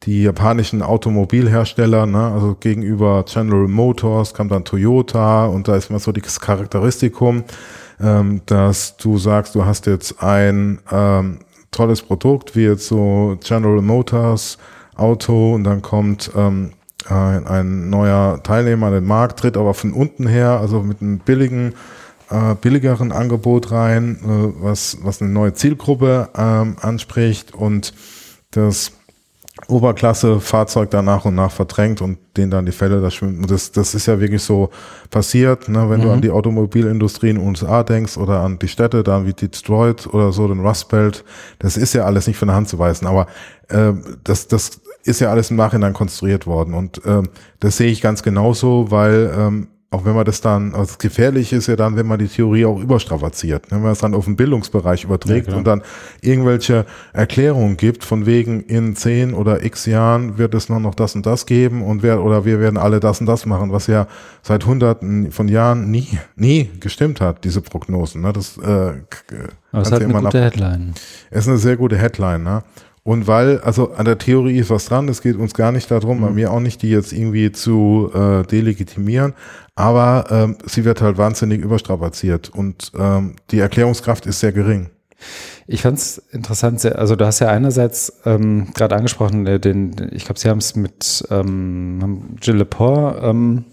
die 0.05 0.23
japanischen 0.23 0.81
Automobilhersteller, 0.81 2.07
ne, 2.07 2.33
also 2.33 2.57
gegenüber 2.59 3.25
General 3.31 3.69
Motors 3.69 4.33
kam 4.33 4.49
dann 4.49 4.65
Toyota 4.65 5.45
und 5.47 5.69
da 5.69 5.77
ist 5.77 5.91
immer 5.91 5.99
so 5.99 6.11
das 6.11 6.41
Charakteristikum, 6.41 7.45
ähm, 8.01 8.41
dass 8.47 8.97
du 8.97 9.19
sagst, 9.19 9.55
du 9.55 9.67
hast 9.67 9.87
jetzt 9.87 10.23
ein 10.23 10.81
ähm, 10.91 11.41
tolles 11.71 12.01
Produkt, 12.01 12.57
wie 12.57 12.65
jetzt 12.65 12.89
so 12.89 13.37
General 13.45 13.83
Motors 13.83 14.57
Auto 14.97 15.55
und 15.55 15.65
dann 15.65 15.83
kommt 15.83 16.31
ähm, 16.35 16.73
ein, 17.09 17.47
ein 17.47 17.91
neuer 17.91 18.43
Teilnehmer 18.43 18.87
an 18.87 18.95
den 18.95 19.07
Markt, 19.07 19.41
tritt 19.41 19.57
aber 19.57 19.75
von 19.75 19.93
unten 19.93 20.27
her, 20.27 20.59
also 20.61 20.83
mit 20.83 21.03
einem 21.03 21.19
billigen 21.19 21.75
äh, 22.31 22.55
billigeren 22.55 23.13
Angebot 23.13 23.73
rein, 23.73 24.19
äh, 24.23 24.63
was, 24.63 24.99
was 25.03 25.21
eine 25.21 25.31
neue 25.31 25.53
Zielgruppe 25.55 26.29
ähm, 26.37 26.77
anspricht 26.81 27.55
und 27.55 27.93
das 28.53 28.93
Oberklasse-Fahrzeug 29.69 30.91
da 30.91 31.03
nach 31.03 31.25
und 31.25 31.35
nach 31.35 31.51
verdrängt 31.51 32.01
und 32.01 32.19
den 32.37 32.51
dann 32.51 32.67
die 32.67 32.73
Fälle 32.73 33.01
da 33.01 33.11
schwimmen. 33.11 33.47
Das, 33.47 33.73
das 33.73 33.95
ist 33.95 34.07
ja 34.07 34.21
wirklich 34.21 34.43
so 34.43 34.71
passiert, 35.11 35.69
ne? 35.69 35.91
wenn 35.91 36.01
mhm. 36.01 36.05
du 36.05 36.11
an 36.11 36.21
die 36.23 36.31
Automobilindustrie 36.31 37.31
in 37.31 37.37
den 37.37 37.47
USA 37.47 37.83
denkst 37.83 38.17
oder 38.17 38.41
an 38.41 38.59
die 38.59 38.69
Städte, 38.69 39.03
da 39.03 39.27
wie 39.27 39.33
Detroit 39.33 40.07
oder 40.13 40.33
so, 40.33 40.49
den 40.49 40.61
Rust 40.61 40.89
Belt, 40.89 41.25
das 41.59 41.77
ist 41.77 41.93
ja 41.95 42.05
alles 42.05 42.27
nicht 42.27 42.39
von 42.39 42.49
der 42.49 42.57
Hand 42.57 42.69
zu 42.69 42.79
weisen, 42.79 43.07
aber 43.07 43.27
äh, 43.69 43.93
das, 44.25 44.49
das 44.49 44.81
ist 45.05 45.21
ja 45.21 45.31
alles 45.31 45.51
im 45.51 45.57
Nachhinein 45.57 45.93
konstruiert 45.93 46.47
worden 46.47 46.75
und 46.75 47.05
äh, 47.05 47.23
das 47.59 47.77
sehe 47.77 47.91
ich 47.91 48.01
ganz 48.01 48.23
genauso, 48.23 48.91
weil 48.91 49.33
ähm, 49.37 49.69
auch 49.93 50.05
wenn 50.05 50.15
man 50.15 50.25
das 50.25 50.41
dann, 50.41 50.73
also 50.73 50.95
gefährlich 50.99 51.53
ist 51.53 51.67
ja 51.67 51.75
dann, 51.75 51.97
wenn 51.97 52.07
man 52.07 52.21
die 52.21 52.29
Theorie 52.29 52.65
auch 52.65 52.79
überstrapaziert, 52.79 53.73
ne? 53.73 53.79
wenn 53.79 53.83
man 53.83 53.93
es 53.93 53.99
dann 53.99 54.15
auf 54.15 54.25
den 54.25 54.37
Bildungsbereich 54.37 55.03
überträgt 55.03 55.49
ja, 55.49 55.57
und 55.57 55.67
dann 55.67 55.83
irgendwelche 56.21 56.87
Erklärungen 57.13 57.77
gibt, 57.77 58.05
von 58.05 58.25
wegen 58.25 58.61
in 58.61 58.95
zehn 58.95 59.35
oder 59.35 59.65
x 59.65 59.87
Jahren 59.87 60.39
wird 60.39 60.55
es 60.55 60.69
noch, 60.69 60.79
noch 60.79 60.95
das 60.95 61.17
und 61.17 61.27
das 61.27 61.45
geben 61.45 61.83
und 61.83 62.05
wer, 62.05 62.23
oder 62.23 62.45
wir 62.45 62.61
werden 62.61 62.77
alle 62.77 63.01
das 63.01 63.21
und 63.21 63.27
das 63.27 63.47
machen, 63.47 63.73
was 63.73 63.89
ja 63.89 64.07
seit 64.43 64.65
hunderten 64.65 65.33
von 65.33 65.49
Jahren 65.49 65.91
nie, 65.91 66.21
nie 66.37 66.71
gestimmt 66.79 67.21
hat, 67.21 67.43
diese 67.43 67.61
Prognosen. 67.61 68.23
Ne? 68.23 68.33
Das, 68.33 68.59
äh, 68.59 68.63
Aber 68.63 69.83
es 69.83 69.89
ist 69.89 69.93
halt 69.93 70.05
eine 70.05 70.13
gute 70.13 70.23
nach, 70.23 70.33
Headline. 70.35 70.95
Es 71.31 71.41
ist 71.41 71.49
eine 71.49 71.59
sehr 71.59 71.77
gute 71.77 71.99
Headline, 71.99 72.45
ne? 72.45 72.63
Und 73.03 73.27
weil, 73.27 73.61
also 73.61 73.93
an 73.93 74.05
der 74.05 74.19
Theorie 74.19 74.59
ist 74.59 74.71
was 74.71 74.87
dran, 74.87 75.09
es 75.09 75.23
geht 75.23 75.37
uns 75.37 75.55
gar 75.55 75.73
nicht 75.73 75.91
darum, 75.91 76.19
mhm. 76.19 76.23
bei 76.23 76.31
mir 76.31 76.53
auch 76.53 76.61
nicht, 76.61 76.83
die 76.83 76.91
jetzt 76.91 77.13
irgendwie 77.13 77.51
zu 77.51 78.11
äh, 78.15 78.43
delegitimieren, 78.45 79.35
aber 79.75 80.27
ähm, 80.31 80.59
sie 80.67 80.85
wird 80.85 81.01
halt 81.01 81.17
wahnsinnig 81.17 81.63
überstrapaziert 81.63 82.51
und 82.51 82.93
ähm, 82.99 83.37
die 83.51 83.59
Erklärungskraft 83.59 84.27
ist 84.27 84.41
sehr 84.41 84.53
gering. 84.53 84.91
Ich 85.67 85.83
fand 85.83 85.99
es 85.99 86.19
interessant, 86.33 86.85
also 86.85 87.17
du 87.17 87.25
hast 87.27 87.41
ja 87.41 87.49
einerseits 87.49 88.21
ähm, 88.25 88.69
gerade 88.75 88.97
angesprochen, 88.97 89.47
äh, 89.47 89.61
den, 89.61 90.11
ich 90.13 90.25
glaube, 90.25 90.39
sie 90.39 90.49
haben 90.49 90.59
es 90.59 90.77
mit 90.77 91.25
ähm, 91.31 92.37
Jill 92.43 92.57
Lepore 92.57 93.21
ähm, 93.23 93.65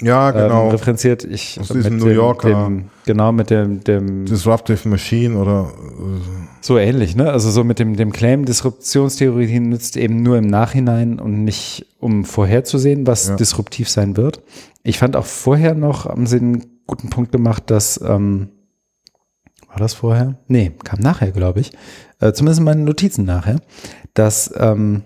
ja, 0.00 0.30
genau. 0.30 0.66
Ähm, 0.66 0.70
referenziert. 0.70 1.24
Ich 1.24 1.58
Aus 1.60 1.68
diesem 1.68 1.96
New 1.96 2.08
Yorker. 2.08 2.48
Dem, 2.48 2.84
genau, 3.04 3.32
mit 3.32 3.50
dem, 3.50 3.82
dem 3.82 4.26
Disruptive 4.26 4.88
Machine 4.88 5.38
oder 5.38 5.72
äh, 5.72 6.20
so 6.60 6.78
ähnlich, 6.78 7.16
ne? 7.16 7.30
Also 7.30 7.50
so 7.50 7.64
mit 7.64 7.78
dem, 7.78 7.96
dem 7.96 8.12
Claim, 8.12 8.44
Disruptionstheorie 8.44 9.60
nützt 9.60 9.96
eben 9.96 10.22
nur 10.22 10.38
im 10.38 10.46
Nachhinein 10.46 11.18
und 11.18 11.44
nicht, 11.44 11.86
um 11.98 12.24
vorherzusehen, 12.24 13.06
was 13.06 13.28
ja. 13.28 13.36
disruptiv 13.36 13.88
sein 13.88 14.16
wird. 14.16 14.42
Ich 14.82 14.98
fand 14.98 15.16
auch 15.16 15.26
vorher 15.26 15.74
noch, 15.74 16.06
haben 16.06 16.26
sie 16.26 16.38
einen 16.38 16.82
guten 16.86 17.10
Punkt 17.10 17.32
gemacht, 17.32 17.64
dass 17.70 18.00
ähm, 18.00 18.48
war 19.68 19.78
das 19.78 19.94
vorher? 19.94 20.36
Nee, 20.48 20.72
kam 20.82 21.00
nachher, 21.00 21.30
glaube 21.30 21.60
ich. 21.60 21.72
Äh, 22.20 22.32
zumindest 22.32 22.60
in 22.60 22.64
meinen 22.64 22.84
Notizen 22.84 23.24
nachher, 23.24 23.60
dass 24.14 24.52
ähm, 24.56 25.02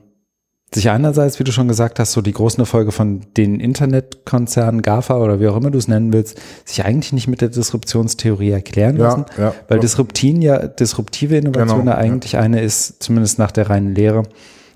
sich 0.74 0.90
einerseits, 0.90 1.38
wie 1.38 1.44
du 1.44 1.52
schon 1.52 1.68
gesagt 1.68 1.98
hast, 1.98 2.12
so 2.12 2.22
die 2.22 2.32
großen 2.32 2.60
Erfolge 2.60 2.92
von 2.92 3.20
den 3.36 3.60
Internetkonzernen, 3.60 4.82
GAFA 4.82 5.18
oder 5.18 5.40
wie 5.40 5.48
auch 5.48 5.56
immer 5.56 5.70
du 5.70 5.78
es 5.78 5.88
nennen 5.88 6.12
willst, 6.12 6.40
sich 6.64 6.84
eigentlich 6.84 7.12
nicht 7.12 7.28
mit 7.28 7.40
der 7.40 7.50
Disruptionstheorie 7.50 8.50
erklären 8.50 8.96
ja, 8.96 9.04
lassen, 9.04 9.26
ja, 9.36 9.54
weil 9.68 9.78
ja. 9.78 9.82
Disruptin 9.82 10.40
ja, 10.40 10.66
disruptive 10.66 11.36
Innovation 11.36 11.80
genau, 11.80 11.92
ja 11.92 11.98
eigentlich 11.98 12.36
eine 12.36 12.62
ist, 12.62 13.02
zumindest 13.02 13.38
nach 13.38 13.50
der 13.52 13.68
reinen 13.68 13.94
Lehre, 13.94 14.22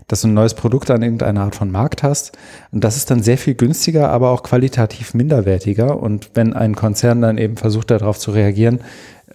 dass 0.09 0.21
du 0.21 0.29
ein 0.29 0.35
neues 0.35 0.55
Produkt 0.55 0.91
an 0.91 1.03
irgendeiner 1.03 1.43
Art 1.43 1.57
von 1.57 1.71
Markt 1.71 2.03
hast 2.03 2.33
und 2.73 2.85
das 2.85 2.97
ist 2.97 3.11
dann 3.11 3.23
sehr 3.23 3.39
viel 3.39 3.55
günstiger, 3.55 4.11
aber 4.11 4.31
auch 4.31 4.43
qualitativ 4.43 5.15
minderwertiger 5.15 6.01
und 6.01 6.31
wenn 6.35 6.53
ein 6.53 6.77
Konzern 6.77 7.23
dann 7.23 7.39
eben 7.39 7.57
versucht 7.57 7.91
darauf 7.91 8.19
zu 8.19 8.31
reagieren, 8.31 8.81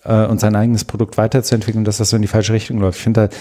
äh, 0.03 0.25
und 0.25 0.39
sein 0.39 0.55
eigenes 0.55 0.85
Produkt 0.85 1.17
weiterzuentwickeln, 1.17 1.85
dass 1.85 1.97
das 1.97 2.09
so 2.09 2.15
in 2.15 2.21
die 2.21 2.27
falsche 2.27 2.53
Richtung 2.53 2.79
läuft. 2.79 2.97
Ich 2.97 3.03
finde, 3.03 3.29
da 3.29 3.35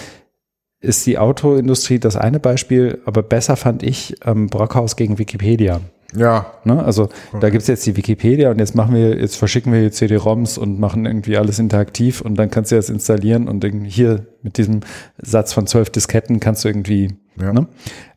ist 0.81 1.05
die 1.05 1.17
Autoindustrie 1.17 1.99
das 1.99 2.17
eine 2.17 2.39
Beispiel, 2.39 3.01
aber 3.05 3.21
besser 3.23 3.55
fand 3.55 3.83
ich 3.83 4.15
ähm, 4.25 4.47
Brockhaus 4.47 4.95
gegen 4.95 5.19
Wikipedia. 5.19 5.79
Ja. 6.15 6.53
Ne? 6.65 6.83
Also 6.83 7.03
okay. 7.03 7.39
da 7.39 7.49
gibt's 7.49 7.67
jetzt 7.67 7.85
die 7.85 7.95
Wikipedia 7.95 8.51
und 8.51 8.59
jetzt 8.59 8.75
machen 8.75 8.95
wir, 8.95 9.17
jetzt 9.17 9.37
verschicken 9.37 9.71
wir 9.71 9.91
CD-ROMs 9.91 10.57
und 10.57 10.79
machen 10.79 11.05
irgendwie 11.05 11.37
alles 11.37 11.59
interaktiv 11.59 12.21
und 12.21 12.35
dann 12.35 12.49
kannst 12.49 12.71
du 12.71 12.75
das 12.75 12.89
installieren 12.89 13.47
und 13.47 13.63
hier 13.85 14.25
mit 14.41 14.57
diesem 14.57 14.81
Satz 15.21 15.53
von 15.53 15.67
zwölf 15.67 15.89
Disketten 15.89 16.39
kannst 16.39 16.65
du 16.65 16.69
irgendwie, 16.69 17.15
ja. 17.39 17.53
ne? 17.53 17.67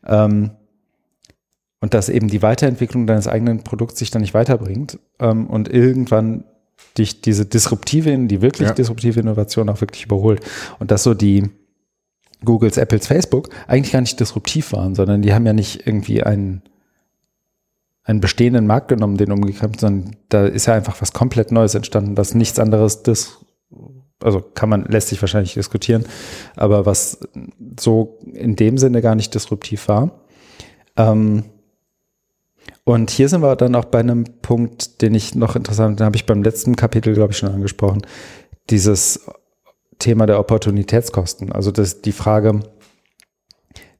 Ähm, 0.05 0.51
und 1.81 1.93
dass 1.93 2.09
eben 2.09 2.29
die 2.29 2.41
Weiterentwicklung 2.41 3.05
deines 3.05 3.27
eigenen 3.27 3.63
Produkts 3.63 3.99
sich 3.99 4.09
dann 4.09 4.23
nicht 4.23 4.33
weiterbringt 4.33 4.97
ähm, 5.19 5.45
und 5.45 5.71
irgendwann 5.71 6.45
dich 6.97 7.21
diese 7.21 7.45
disruptive, 7.45 8.17
die 8.27 8.41
wirklich 8.41 8.69
ja. 8.69 8.73
disruptive 8.73 9.19
Innovation 9.19 9.69
auch 9.69 9.81
wirklich 9.81 10.05
überholt. 10.05 10.41
Und 10.79 10.89
dass 10.89 11.03
so 11.03 11.13
die 11.13 11.43
Googles, 12.45 12.77
Apples, 12.77 13.07
Facebook 13.07 13.49
eigentlich 13.67 13.93
gar 13.93 14.01
nicht 14.01 14.19
disruptiv 14.19 14.71
waren, 14.73 14.95
sondern 14.95 15.21
die 15.21 15.33
haben 15.33 15.45
ja 15.45 15.53
nicht 15.53 15.85
irgendwie 15.85 16.23
einen, 16.23 16.61
einen 18.03 18.21
bestehenden 18.21 18.67
Markt 18.67 18.87
genommen, 18.87 19.17
den 19.17 19.31
umgekämpft, 19.31 19.81
sondern 19.81 20.15
da 20.29 20.45
ist 20.45 20.67
ja 20.67 20.73
einfach 20.73 21.01
was 21.01 21.13
komplett 21.13 21.51
Neues 21.51 21.75
entstanden, 21.75 22.17
was 22.17 22.35
nichts 22.35 22.59
anderes 22.59 23.03
das 23.03 23.39
also 24.23 24.41
kann 24.41 24.69
man, 24.69 24.85
lässt 24.85 25.09
sich 25.09 25.21
wahrscheinlich 25.21 25.53
diskutieren, 25.53 26.05
aber 26.55 26.85
was 26.85 27.19
so 27.79 28.19
in 28.33 28.55
dem 28.55 28.77
Sinne 28.77 29.01
gar 29.01 29.15
nicht 29.15 29.35
disruptiv 29.35 29.87
war. 29.87 30.21
Ähm, 30.95 31.43
und 32.83 33.09
hier 33.09 33.29
sind 33.29 33.41
wir 33.41 33.55
dann 33.55 33.75
auch 33.75 33.85
bei 33.85 33.99
einem 33.99 34.25
Punkt, 34.41 35.01
den 35.01 35.15
ich 35.15 35.35
noch 35.35 35.55
interessant, 35.55 35.99
den 35.99 36.05
habe 36.05 36.15
ich 36.15 36.25
beim 36.25 36.43
letzten 36.43 36.75
Kapitel, 36.75 37.13
glaube 37.13 37.33
ich, 37.33 37.37
schon 37.37 37.51
angesprochen. 37.51 38.01
Dieses 38.69 39.25
Thema 39.99 40.25
der 40.25 40.39
Opportunitätskosten. 40.39 41.51
Also 41.51 41.71
das, 41.71 42.01
die 42.01 42.11
Frage, 42.11 42.61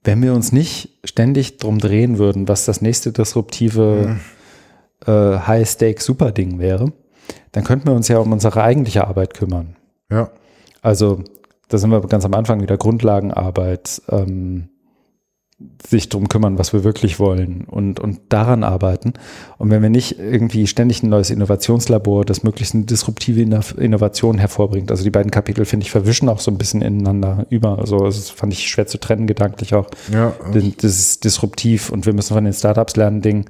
wenn 0.04 0.22
wir 0.22 0.34
uns 0.34 0.52
nicht 0.52 1.00
ständig 1.04 1.58
drum 1.58 1.80
drehen 1.80 2.18
würden, 2.18 2.48
was 2.48 2.66
das 2.66 2.82
nächste 2.82 3.12
disruptive 3.12 4.18
mhm. 5.06 5.12
äh, 5.12 5.40
High-Stake-Super-Ding 5.40 6.60
wäre, 6.60 6.92
dann 7.52 7.64
könnten 7.64 7.88
wir 7.88 7.94
uns 7.94 8.08
ja 8.08 8.20
um 8.20 8.32
unsere 8.32 8.64
eigentliche 8.64 9.08
Arbeit 9.08 9.34
kümmern. 9.34 9.76
Ja. 10.12 10.30
Also 10.82 11.24
da 11.70 11.78
sind 11.78 11.90
wir 11.90 12.02
ganz 12.02 12.26
am 12.26 12.34
Anfang 12.34 12.62
wieder 12.62 12.78
Grundlagenarbeit, 12.78 14.02
ähm, 14.10 14.70
sich 15.88 16.10
drum 16.10 16.28
kümmern, 16.28 16.58
was 16.58 16.74
wir 16.74 16.84
wirklich 16.84 17.18
wollen 17.18 17.64
und, 17.66 18.02
und 18.02 18.20
daran 18.28 18.66
arbeiten. 18.66 19.14
Und 19.58 19.70
wenn 19.70 19.82
wir 19.82 19.90
nicht 19.90 20.20
irgendwie 20.20 20.68
ständig 20.68 21.02
ein 21.02 21.10
neues 21.10 21.30
Innovationslabor, 21.30 22.26
das 22.26 22.44
möglichst 22.44 22.76
eine 22.76 22.84
disruptive 22.84 23.42
Innovation 23.42 24.38
hervorbringt, 24.38 24.92
also 24.92 25.06
die 25.06 25.12
beiden 25.12 25.32
Kapitel, 25.32 25.64
finde 25.64 25.86
ich, 25.86 25.92
verwischen 25.92 26.28
auch 26.28 26.42
so 26.42 26.52
ein 26.52 26.58
bisschen 26.58 26.82
ineinander 26.82 27.46
über. 27.50 27.80
Also 27.80 28.00
das 28.00 28.30
fand 28.30 28.52
ich 28.52 28.68
schwer 28.68 28.88
zu 28.88 28.98
trennen, 28.98 29.28
gedanklich 29.28 29.74
auch. 29.76 29.88
Ja. 30.12 30.34
Das 30.52 30.84
ist 30.84 31.24
disruptiv 31.24 31.90
und 31.90 32.06
wir 32.06 32.14
müssen 32.14 32.34
von 32.34 32.44
den 32.44 32.54
Startups 32.54 32.98
lernen, 32.98 33.22
Ding. 33.22 33.46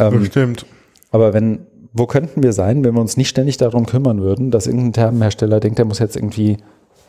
Ähm, 0.00 0.18
Bestimmt. 0.18 0.66
Aber 1.12 1.32
wenn, 1.32 1.60
wo 1.92 2.06
könnten 2.06 2.42
wir 2.42 2.52
sein, 2.52 2.82
wenn 2.82 2.94
wir 2.94 3.00
uns 3.00 3.16
nicht 3.16 3.28
ständig 3.28 3.56
darum 3.56 3.86
kümmern 3.86 4.20
würden, 4.20 4.50
dass 4.50 4.66
irgendein 4.66 4.94
Thermenhersteller 4.94 5.60
denkt, 5.60 5.78
der 5.78 5.84
muss 5.84 6.00
jetzt 6.00 6.16
irgendwie 6.16 6.56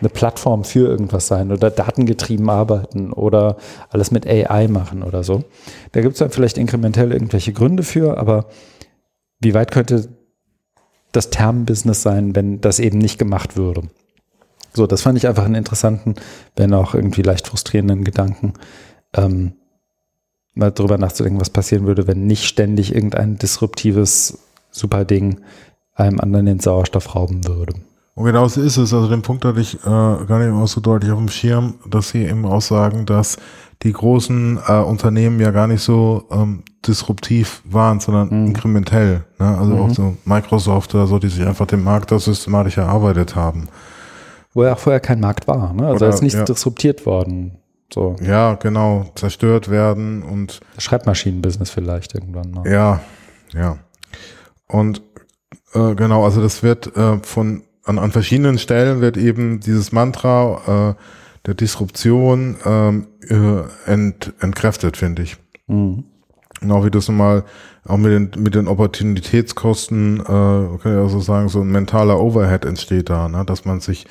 eine 0.01 0.09
Plattform 0.09 0.63
für 0.63 0.87
irgendwas 0.87 1.27
sein 1.27 1.51
oder 1.51 1.69
datengetrieben 1.69 2.49
arbeiten 2.49 3.13
oder 3.13 3.57
alles 3.89 4.11
mit 4.11 4.27
AI 4.27 4.67
machen 4.67 5.03
oder 5.03 5.23
so. 5.23 5.43
Da 5.91 6.01
gibt 6.01 6.13
es 6.13 6.19
dann 6.19 6.31
vielleicht 6.31 6.57
inkrementell 6.57 7.11
irgendwelche 7.11 7.53
Gründe 7.53 7.83
für, 7.83 8.17
aber 8.17 8.47
wie 9.39 9.53
weit 9.53 9.71
könnte 9.71 10.09
das 11.11 11.29
Term-Business 11.29 12.01
sein, 12.01 12.35
wenn 12.35 12.61
das 12.61 12.79
eben 12.79 12.97
nicht 12.97 13.17
gemacht 13.17 13.57
würde? 13.57 13.83
So, 14.73 14.87
das 14.87 15.01
fand 15.01 15.17
ich 15.17 15.27
einfach 15.27 15.45
einen 15.45 15.55
interessanten, 15.55 16.15
wenn 16.55 16.73
auch 16.73 16.93
irgendwie 16.93 17.21
leicht 17.23 17.47
frustrierenden 17.47 18.03
Gedanken, 18.03 18.53
ähm, 19.13 19.53
mal 20.53 20.71
drüber 20.71 20.97
nachzudenken, 20.97 21.39
was 21.39 21.49
passieren 21.49 21.85
würde, 21.85 22.07
wenn 22.07 22.25
nicht 22.25 22.45
ständig 22.45 22.93
irgendein 22.93 23.37
disruptives 23.37 24.39
Superding 24.71 25.41
einem 25.93 26.19
anderen 26.19 26.45
den 26.45 26.59
Sauerstoff 26.59 27.15
rauben 27.15 27.45
würde. 27.47 27.73
Und 28.13 28.25
genau 28.25 28.47
so 28.47 28.61
ist 28.61 28.77
es. 28.77 28.93
Also 28.93 29.07
den 29.07 29.21
Punkt 29.21 29.45
hatte 29.45 29.61
ich 29.61 29.75
äh, 29.75 29.79
gar 29.85 30.39
nicht 30.39 30.47
immer 30.47 30.67
so 30.67 30.81
deutlich 30.81 31.11
auf 31.11 31.17
dem 31.17 31.29
Schirm, 31.29 31.75
dass 31.89 32.09
sie 32.09 32.25
eben 32.25 32.45
auch 32.45 32.61
sagen, 32.61 33.05
dass 33.05 33.37
die 33.83 33.93
großen 33.93 34.59
äh, 34.67 34.73
Unternehmen 34.73 35.39
ja 35.39 35.51
gar 35.51 35.67
nicht 35.67 35.81
so 35.81 36.27
ähm, 36.29 36.63
disruptiv 36.85 37.61
waren, 37.65 37.99
sondern 37.99 38.27
mhm. 38.27 38.47
inkrementell. 38.47 39.23
Ne? 39.39 39.57
Also 39.57 39.73
mhm. 39.73 39.81
auch 39.81 39.89
so 39.91 40.17
Microsoft 40.25 40.93
oder 40.93 41.07
so, 41.07 41.19
die 41.19 41.29
sich 41.29 41.45
einfach 41.45 41.65
den 41.65 41.83
Markt 41.83 42.11
da 42.11 42.19
systematisch 42.19 42.77
erarbeitet 42.77 43.35
haben. 43.35 43.69
Wo 44.53 44.63
ja 44.63 44.73
auch 44.73 44.79
vorher 44.79 44.99
kein 44.99 45.19
Markt 45.19 45.47
war. 45.47 45.73
Ne? 45.73 45.87
Also 45.87 46.05
er 46.05 46.09
ist 46.09 46.21
nicht 46.21 46.35
ja. 46.35 46.43
disruptiert 46.43 47.05
worden. 47.05 47.57
So. 47.93 48.15
Ja, 48.21 48.55
genau. 48.55 49.05
Zerstört 49.15 49.69
werden 49.69 50.23
und. 50.23 50.59
Schreibmaschinenbusiness 50.77 51.69
vielleicht 51.69 52.13
irgendwann. 52.13 52.51
Ne? 52.51 52.63
Ja, 52.71 53.01
ja. 53.53 53.77
Und 54.67 55.01
äh, 55.73 55.95
genau, 55.95 56.23
also 56.23 56.41
das 56.41 56.63
wird 56.63 56.95
äh, 56.95 57.17
von 57.19 57.63
an, 57.83 57.99
an 57.99 58.11
verschiedenen 58.11 58.57
Stellen 58.57 59.01
wird 59.01 59.17
eben 59.17 59.59
dieses 59.59 59.91
Mantra 59.91 60.95
äh, 60.97 61.01
der 61.45 61.53
Disruption 61.55 62.57
ähm, 62.65 63.07
äh, 63.27 63.91
ent, 63.91 64.33
entkräftet, 64.39 64.97
finde 64.97 65.23
ich. 65.23 65.37
Mhm. 65.67 66.03
Genau 66.59 66.85
wie 66.85 66.91
das 66.91 67.09
mal 67.09 67.43
auch 67.87 67.97
mit 67.97 68.11
den, 68.11 68.43
mit 68.43 68.53
den 68.53 68.67
Opportunitätskosten, 68.67 70.19
äh, 70.19 70.23
kann 70.23 70.79
ich 70.83 70.85
also 70.85 71.19
sagen, 71.19 71.49
so 71.49 71.61
ein 71.61 71.71
mentaler 71.71 72.19
Overhead 72.19 72.65
entsteht 72.65 73.09
da, 73.09 73.27
ne? 73.27 73.43
dass 73.45 73.65
man 73.65 73.79
sich 73.79 74.05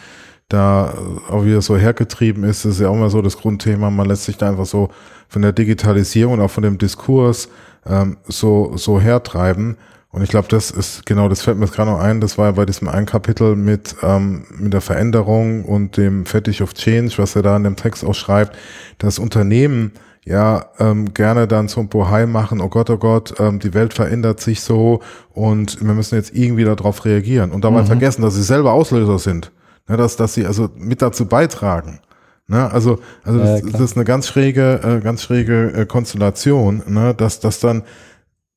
da 0.48 0.92
auch 1.28 1.44
wieder 1.44 1.62
so 1.62 1.76
hergetrieben 1.76 2.42
ist, 2.42 2.64
das 2.64 2.72
ist 2.72 2.80
ja 2.80 2.88
auch 2.88 2.97
mal 2.97 3.09
so 3.10 3.22
das 3.22 3.38
Grundthema, 3.38 3.88
man 3.88 4.09
lässt 4.09 4.24
sich 4.24 4.36
da 4.36 4.48
einfach 4.48 4.66
so 4.66 4.88
von 5.28 5.42
der 5.42 5.52
Digitalisierung 5.52 6.34
und 6.34 6.40
auch 6.40 6.51
von 6.51 6.64
dem 6.64 6.76
Diskurs 6.76 7.48
ähm, 7.86 8.16
so, 8.26 8.76
so 8.76 9.01
hertreiben 9.01 9.76
und 10.12 10.23
ich 10.23 10.31
glaube, 10.31 10.49
das 10.49 10.70
ist 10.73 11.07
genau, 11.07 11.28
das 11.28 11.43
fällt 11.43 11.57
mir 11.57 11.66
jetzt 11.66 11.74
gerade 11.74 11.91
noch 11.91 12.01
ein, 12.01 12.20
das 12.20 12.37
war 12.37 12.47
ja 12.47 12.53
bei 12.53 12.66
diesem 12.66 12.89
einen 12.89 13.07
Kapitel 13.07 13.55
mit, 13.55 13.95
ähm, 14.03 14.45
mit 14.59 14.73
der 14.73 14.81
Veränderung 14.81 15.65
und 15.65 15.97
dem 15.97 16.27
Fetish 16.27 16.62
of 16.62 16.74
Change, 16.74 17.12
was 17.19 17.37
er 17.37 17.43
da 17.43 17.57
in 17.57 17.62
dem 17.62 17.77
Text 17.77 18.05
auch 18.05 18.15
schreibt, 18.15 18.57
dass 18.99 19.20
Unternehmen 19.20 19.93
ja 20.24 20.66
ähm, 20.81 21.15
gerne 21.15 21.47
dann 21.47 21.69
zum 21.69 21.89
Bohai 21.89 22.27
machen, 22.27 22.61
oh 22.61 22.69
Gott, 22.69 22.91
oh 22.91 22.99
Gott, 22.99 23.35
ähm, 23.39 23.61
die 23.61 23.73
Welt 23.73 23.95
verändert 23.95 24.41
sich 24.41 24.62
so 24.62 25.01
und 25.32 25.81
wir 25.81 25.95
müssen 25.95 26.16
jetzt 26.16 26.35
irgendwie 26.35 26.65
darauf 26.65 27.05
reagieren 27.05 27.53
und 27.53 27.65
dabei 27.65 27.82
mhm. 27.82 27.87
vergessen, 27.87 28.23
dass 28.23 28.35
sie 28.35 28.43
selber 28.43 28.73
Auslöser 28.73 29.19
sind, 29.20 29.53
ne, 29.89 29.97
dass, 29.97 30.16
dass 30.16 30.35
sie 30.35 30.45
also 30.45 30.70
mit 30.77 31.03
dazu 31.03 31.27
beitragen. 31.27 32.01
Ne, 32.49 32.69
also, 32.69 32.99
also 33.23 33.39
das, 33.39 33.62
das 33.62 33.81
ist 33.81 33.97
eine 33.97 34.05
ganz 34.05 34.27
schräge, 34.27 34.81
äh, 34.82 35.01
ganz 35.01 35.23
schräge 35.23 35.73
äh, 35.73 35.87
Konstellation, 35.87 36.82
ne, 36.89 37.15
dass, 37.15 37.39
dass 37.39 37.61
dann 37.61 37.85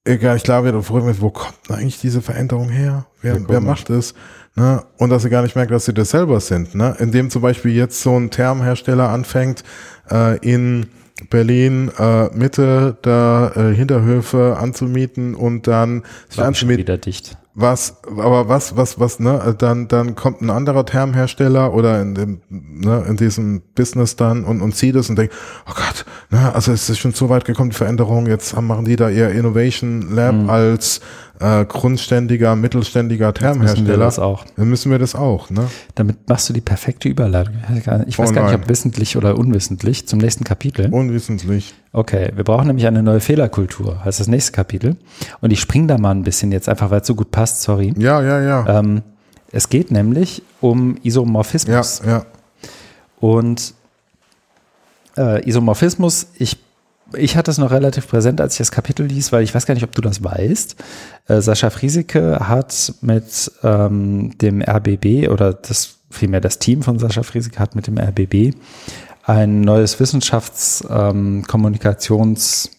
egal, 0.05 0.37
ich 0.37 0.43
glaube, 0.43 0.73
wo 1.21 1.29
kommt 1.29 1.55
eigentlich 1.69 1.99
diese 1.99 2.21
Veränderung 2.21 2.69
her? 2.69 3.05
Wer, 3.21 3.47
wer 3.47 3.61
macht 3.61 3.89
es? 3.89 4.13
Ne? 4.55 4.83
Und 4.97 5.09
dass 5.09 5.23
sie 5.23 5.29
gar 5.29 5.41
nicht 5.41 5.55
merken, 5.55 5.71
dass 5.71 5.85
sie 5.85 5.93
das 5.93 6.11
selber 6.11 6.39
sind. 6.39 6.75
Ne? 6.75 6.95
Indem 6.99 7.29
zum 7.29 7.41
Beispiel 7.41 7.71
jetzt 7.71 8.01
so 8.01 8.17
ein 8.17 8.29
Thermhersteller 8.29 9.09
anfängt, 9.09 9.63
äh, 10.11 10.37
in 10.39 10.87
Berlin 11.29 11.91
äh, 11.97 12.29
Mitte 12.35 12.97
der 13.03 13.53
äh, 13.55 13.75
Hinterhöfe 13.75 14.57
anzumieten 14.59 15.35
und 15.35 15.67
dann 15.67 16.03
sich 16.27 16.41
anzumieten. 16.41 16.79
wieder 16.79 16.97
dicht 16.97 17.37
was, 17.55 17.97
aber 18.07 18.49
was, 18.49 18.75
was, 18.77 18.99
was, 18.99 19.19
ne, 19.19 19.55
dann, 19.57 19.87
dann 19.87 20.15
kommt 20.15 20.41
ein 20.41 20.49
anderer 20.49 20.85
Thermhersteller 20.85 21.73
oder 21.73 22.01
in 22.01 22.15
dem, 22.15 22.41
ne, 22.49 23.05
in 23.07 23.15
diesem 23.15 23.61
Business 23.75 24.15
dann 24.15 24.43
und, 24.43 24.61
und 24.61 24.75
sieht 24.75 24.95
es 24.95 25.09
und 25.09 25.17
denkt, 25.17 25.35
oh 25.67 25.73
Gott, 25.75 26.05
ne, 26.31 26.53
also 26.53 26.71
es 26.71 26.89
ist 26.89 26.97
schon 26.97 27.13
so 27.13 27.29
weit 27.29 27.45
gekommen, 27.45 27.69
die 27.69 27.75
Veränderung, 27.75 28.25
jetzt 28.25 28.59
machen 28.59 28.85
die 28.85 28.95
da 28.95 29.09
ihr 29.09 29.29
Innovation 29.29 30.15
Lab 30.15 30.33
mhm. 30.33 30.49
als 30.49 31.01
äh, 31.39 31.65
grundständiger, 31.65 32.55
mittelständiger 32.55 33.33
Thermhersteller. 33.33 33.81
Müssen 33.81 33.87
wir 33.87 33.97
das 33.97 34.19
auch. 34.19 34.45
Dann 34.55 34.69
müssen 34.69 34.91
wir 34.91 34.99
das 34.99 35.15
auch, 35.15 35.49
ne? 35.49 35.67
Damit 35.95 36.29
machst 36.29 36.49
du 36.49 36.53
die 36.53 36.61
perfekte 36.61 37.09
Überleitung. 37.09 37.55
Ich 38.07 38.17
weiß 38.19 38.31
oh 38.31 38.33
gar 38.33 38.45
nicht, 38.45 38.55
ob 38.55 38.69
wissentlich 38.69 39.17
oder 39.17 39.37
unwissentlich 39.37 40.07
zum 40.07 40.19
nächsten 40.19 40.43
Kapitel. 40.43 40.93
Unwissentlich. 40.93 41.73
Okay, 41.91 42.31
wir 42.35 42.43
brauchen 42.43 42.67
nämlich 42.67 42.87
eine 42.87 43.03
neue 43.03 43.19
Fehlerkultur, 43.19 44.03
heißt 44.03 44.19
das 44.19 44.27
nächste 44.27 44.51
Kapitel. 44.51 44.95
Und 45.41 45.51
ich 45.51 45.59
springe 45.59 45.87
da 45.87 45.97
mal 45.97 46.11
ein 46.11 46.23
bisschen 46.23 46.51
jetzt 46.51 46.69
einfach, 46.69 46.91
weil 46.91 47.01
es 47.01 47.07
so 47.07 47.15
gut 47.15 47.31
passt, 47.31 47.61
sorry. 47.61 47.93
Ja, 47.97 48.21
ja, 48.21 48.41
ja. 48.41 48.79
Ähm, 48.79 49.01
es 49.51 49.69
geht 49.69 49.91
nämlich 49.91 50.41
um 50.61 50.97
Isomorphismus. 51.03 52.01
Ja, 52.05 52.09
ja. 52.09 52.25
Und 53.19 53.73
äh, 55.17 55.47
Isomorphismus, 55.47 56.27
ich 56.37 56.57
ich 57.17 57.35
hatte 57.35 57.51
es 57.51 57.57
noch 57.57 57.71
relativ 57.71 58.07
präsent, 58.07 58.41
als 58.41 58.53
ich 58.53 58.59
das 58.59 58.71
Kapitel 58.71 59.05
liess, 59.05 59.31
weil 59.31 59.43
ich 59.43 59.53
weiß 59.53 59.65
gar 59.65 59.73
nicht, 59.73 59.83
ob 59.83 59.93
du 59.93 60.01
das 60.01 60.23
weißt. 60.23 60.75
Äh, 61.27 61.41
Sascha 61.41 61.69
Friesike 61.69 62.47
hat 62.47 62.93
mit 63.01 63.51
ähm, 63.63 64.37
dem 64.37 64.61
RBB 64.61 65.29
oder 65.29 65.53
das 65.53 65.97
vielmehr 66.09 66.41
das 66.41 66.59
Team 66.59 66.83
von 66.83 66.99
Sascha 66.99 67.23
Friesike 67.23 67.59
hat 67.59 67.75
mit 67.75 67.87
dem 67.87 67.97
RBB 67.97 68.55
ein 69.23 69.61
neues 69.61 69.99
Wissenschaftskommunikations, 69.99 72.65
ähm, 72.65 72.71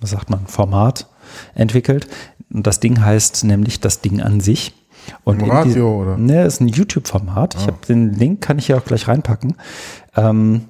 was 0.00 0.10
sagt 0.10 0.30
man, 0.30 0.46
Format 0.46 1.06
entwickelt. 1.54 2.08
Und 2.52 2.66
das 2.66 2.80
Ding 2.80 3.04
heißt 3.04 3.44
nämlich 3.44 3.80
das 3.80 4.00
Ding 4.00 4.20
an 4.20 4.40
sich. 4.40 4.74
Und 5.24 5.42
Im 5.42 5.50
Radio, 5.50 6.02
oder? 6.02 6.16
Ne, 6.16 6.44
ist 6.44 6.60
ein 6.60 6.68
YouTube-Format. 6.68 7.56
Ah. 7.56 7.58
Ich 7.60 7.66
habe 7.66 7.78
den 7.88 8.14
Link, 8.14 8.40
kann 8.40 8.58
ich 8.58 8.66
hier 8.66 8.78
auch 8.78 8.84
gleich 8.84 9.08
reinpacken. 9.08 9.56
Ähm, 10.16 10.68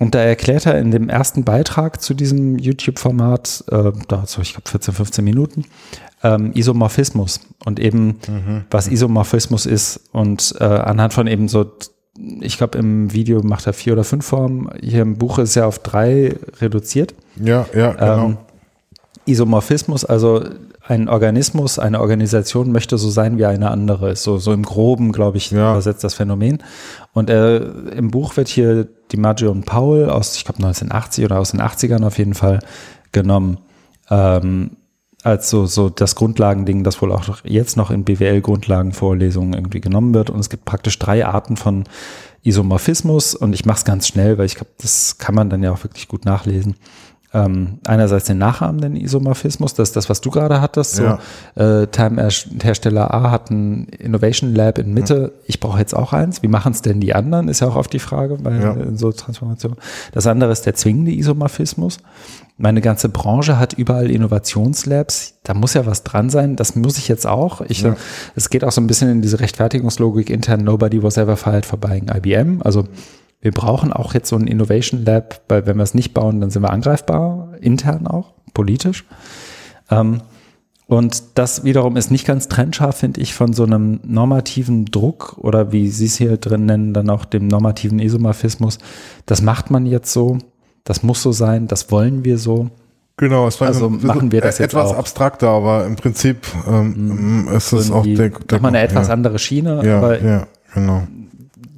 und 0.00 0.14
da 0.14 0.20
erklärt 0.20 0.64
er 0.64 0.78
in 0.78 0.90
dem 0.90 1.10
ersten 1.10 1.44
Beitrag 1.44 2.00
zu 2.00 2.14
diesem 2.14 2.58
YouTube-Format, 2.58 3.64
äh, 3.70 3.92
da 4.08 4.24
so, 4.26 4.40
ich 4.40 4.54
glaube 4.54 4.68
14, 4.68 4.94
15 4.94 5.22
Minuten, 5.22 5.66
ähm, 6.22 6.52
Isomorphismus 6.54 7.40
und 7.66 7.78
eben, 7.78 8.18
mhm. 8.26 8.64
was 8.70 8.88
Isomorphismus 8.88 9.66
ist 9.66 10.00
und 10.12 10.54
äh, 10.58 10.64
anhand 10.64 11.12
von 11.12 11.26
eben 11.26 11.48
so, 11.48 11.70
ich 12.40 12.56
glaube 12.56 12.78
im 12.78 13.12
Video 13.12 13.42
macht 13.42 13.66
er 13.66 13.74
vier 13.74 13.92
oder 13.92 14.04
fünf 14.04 14.24
Formen, 14.24 14.70
hier 14.80 15.02
im 15.02 15.18
Buch 15.18 15.38
ist 15.38 15.54
er 15.56 15.66
auf 15.66 15.78
drei 15.78 16.34
reduziert. 16.62 17.14
Ja, 17.36 17.66
ja, 17.74 17.92
genau. 17.92 18.24
Ähm, 18.24 18.36
Isomorphismus, 19.26 20.06
also 20.06 20.42
ein 20.90 21.08
Organismus, 21.08 21.78
eine 21.78 22.00
Organisation 22.00 22.72
möchte 22.72 22.98
so 22.98 23.10
sein 23.10 23.38
wie 23.38 23.46
eine 23.46 23.70
andere. 23.70 24.16
So, 24.16 24.38
so 24.38 24.52
im 24.52 24.64
Groben, 24.64 25.12
glaube 25.12 25.38
ich, 25.38 25.52
ja. 25.52 25.70
übersetzt 25.70 26.02
das 26.02 26.14
Phänomen. 26.14 26.58
Und 27.12 27.30
äh, 27.30 27.58
im 27.58 28.10
Buch 28.10 28.36
wird 28.36 28.48
hier 28.48 28.84
die 28.84 29.16
DiMaggio 29.16 29.52
und 29.52 29.66
Paul 29.66 30.10
aus, 30.10 30.36
ich 30.36 30.44
glaube, 30.44 30.58
1980 30.58 31.24
oder 31.24 31.38
aus 31.38 31.52
den 31.52 31.62
80ern 31.62 32.04
auf 32.04 32.18
jeden 32.18 32.34
Fall 32.34 32.58
genommen. 33.12 33.58
Ähm, 34.10 34.76
als 35.22 35.48
so, 35.50 35.66
so 35.66 35.90
das 35.90 36.16
Grundlagending, 36.16 36.82
das 36.82 37.00
wohl 37.00 37.12
auch 37.12 37.38
jetzt 37.44 37.76
noch 37.76 37.90
in 37.90 38.04
BWL-Grundlagenvorlesungen 38.04 39.52
irgendwie 39.52 39.80
genommen 39.80 40.12
wird. 40.12 40.28
Und 40.28 40.40
es 40.40 40.50
gibt 40.50 40.64
praktisch 40.64 40.98
drei 40.98 41.24
Arten 41.24 41.56
von 41.56 41.84
Isomorphismus. 42.42 43.36
Und 43.36 43.52
ich 43.52 43.64
mache 43.64 43.78
es 43.78 43.84
ganz 43.84 44.08
schnell, 44.08 44.38
weil 44.38 44.46
ich 44.46 44.56
glaube, 44.56 44.72
das 44.78 45.18
kann 45.18 45.36
man 45.36 45.50
dann 45.50 45.62
ja 45.62 45.70
auch 45.70 45.84
wirklich 45.84 46.08
gut 46.08 46.24
nachlesen 46.24 46.74
ähm, 47.32 47.78
einerseits 47.86 48.26
den 48.26 48.38
nachahmenden 48.38 48.96
Isomorphismus, 48.96 49.74
das 49.74 49.90
ist 49.90 49.96
das, 49.96 50.10
was 50.10 50.20
du 50.20 50.30
gerade 50.30 50.60
hattest. 50.60 50.96
So, 50.96 51.04
ja. 51.04 51.18
äh, 51.54 51.86
Time-Hersteller 51.86 53.14
A 53.14 53.30
hat 53.30 53.50
ein 53.50 53.84
Innovation 53.84 54.52
Lab 54.52 54.78
in 54.78 54.92
Mitte. 54.92 55.32
Ja. 55.34 55.42
Ich 55.46 55.60
brauche 55.60 55.78
jetzt 55.78 55.94
auch 55.94 56.12
eins. 56.12 56.42
Wie 56.42 56.48
machen 56.48 56.72
es 56.72 56.82
denn 56.82 57.00
die 57.00 57.14
anderen? 57.14 57.48
Ist 57.48 57.60
ja 57.60 57.68
auch 57.68 57.76
oft 57.76 57.92
die 57.92 58.00
Frage 58.00 58.36
bei 58.36 58.56
ja. 58.56 58.76
so 58.94 59.12
Transformation. 59.12 59.76
Das 60.12 60.26
andere 60.26 60.50
ist 60.50 60.66
der 60.66 60.74
zwingende 60.74 61.12
Isomorphismus. 61.12 61.98
Meine 62.56 62.80
ganze 62.80 63.08
Branche 63.08 63.58
hat 63.60 63.74
überall 63.74 64.10
Innovationslabs. 64.10 65.38
Da 65.44 65.54
muss 65.54 65.74
ja 65.74 65.86
was 65.86 66.02
dran 66.02 66.30
sein. 66.30 66.56
Das 66.56 66.74
muss 66.74 66.98
ich 66.98 67.06
jetzt 67.06 67.26
auch. 67.28 67.60
Ich, 67.62 67.82
ja. 67.82 67.96
Es 68.34 68.50
geht 68.50 68.64
auch 68.64 68.72
so 68.72 68.80
ein 68.80 68.88
bisschen 68.88 69.08
in 69.08 69.22
diese 69.22 69.38
Rechtfertigungslogik 69.38 70.28
intern. 70.30 70.64
Nobody 70.64 71.00
was 71.02 71.16
ever 71.16 71.36
fired 71.36 71.64
for 71.64 71.78
buying 71.78 72.08
IBM. 72.08 72.60
Also 72.62 72.86
wir 73.40 73.52
brauchen 73.52 73.92
auch 73.92 74.14
jetzt 74.14 74.28
so 74.28 74.36
ein 74.36 74.46
Innovation 74.46 75.04
Lab, 75.04 75.40
weil 75.48 75.66
wenn 75.66 75.76
wir 75.76 75.82
es 75.82 75.94
nicht 75.94 76.12
bauen, 76.12 76.40
dann 76.40 76.50
sind 76.50 76.62
wir 76.62 76.70
angreifbar, 76.70 77.54
intern 77.60 78.06
auch, 78.06 78.34
politisch. 78.52 79.04
Ähm, 79.90 80.20
und 80.86 81.22
das 81.36 81.64
wiederum 81.64 81.96
ist 81.96 82.10
nicht 82.10 82.26
ganz 82.26 82.48
trennscharf, 82.48 82.96
finde 82.96 83.20
ich, 83.20 83.32
von 83.32 83.52
so 83.52 83.62
einem 83.62 84.00
normativen 84.02 84.86
Druck 84.86 85.36
oder 85.38 85.72
wie 85.72 85.88
Sie 85.88 86.06
es 86.06 86.16
hier 86.16 86.36
drin 86.36 86.66
nennen, 86.66 86.92
dann 86.92 87.08
auch 87.10 87.24
dem 87.24 87.46
normativen 87.46 88.00
Isomorphismus. 88.00 88.78
Das 89.24 89.40
macht 89.40 89.70
man 89.70 89.86
jetzt 89.86 90.12
so, 90.12 90.38
das 90.82 91.02
muss 91.02 91.22
so 91.22 91.30
sein, 91.30 91.68
das 91.68 91.92
wollen 91.92 92.24
wir 92.24 92.38
so. 92.38 92.70
Genau, 93.16 93.46
es 93.46 93.60
war 93.60 93.68
also 93.68 93.88
machen 93.88 94.32
wir 94.32 94.40
das 94.40 94.58
jetzt 94.58 94.74
etwas 94.74 94.92
abstrakter, 94.92 95.50
aber 95.50 95.86
im 95.86 95.94
Prinzip 95.94 96.38
ähm, 96.66 97.44
mhm. 97.44 97.48
ist 97.54 97.72
es 97.72 97.90
auch 97.90 98.02
der, 98.04 98.30
der 98.30 98.60
mal 98.60 98.68
eine 98.68 98.80
etwas 98.80 99.08
ja. 99.08 99.14
andere 99.14 99.38
Schiene, 99.38 99.82
ja, 99.84 99.98
aber 99.98 100.20
ja, 100.20 100.46
genau 100.74 101.02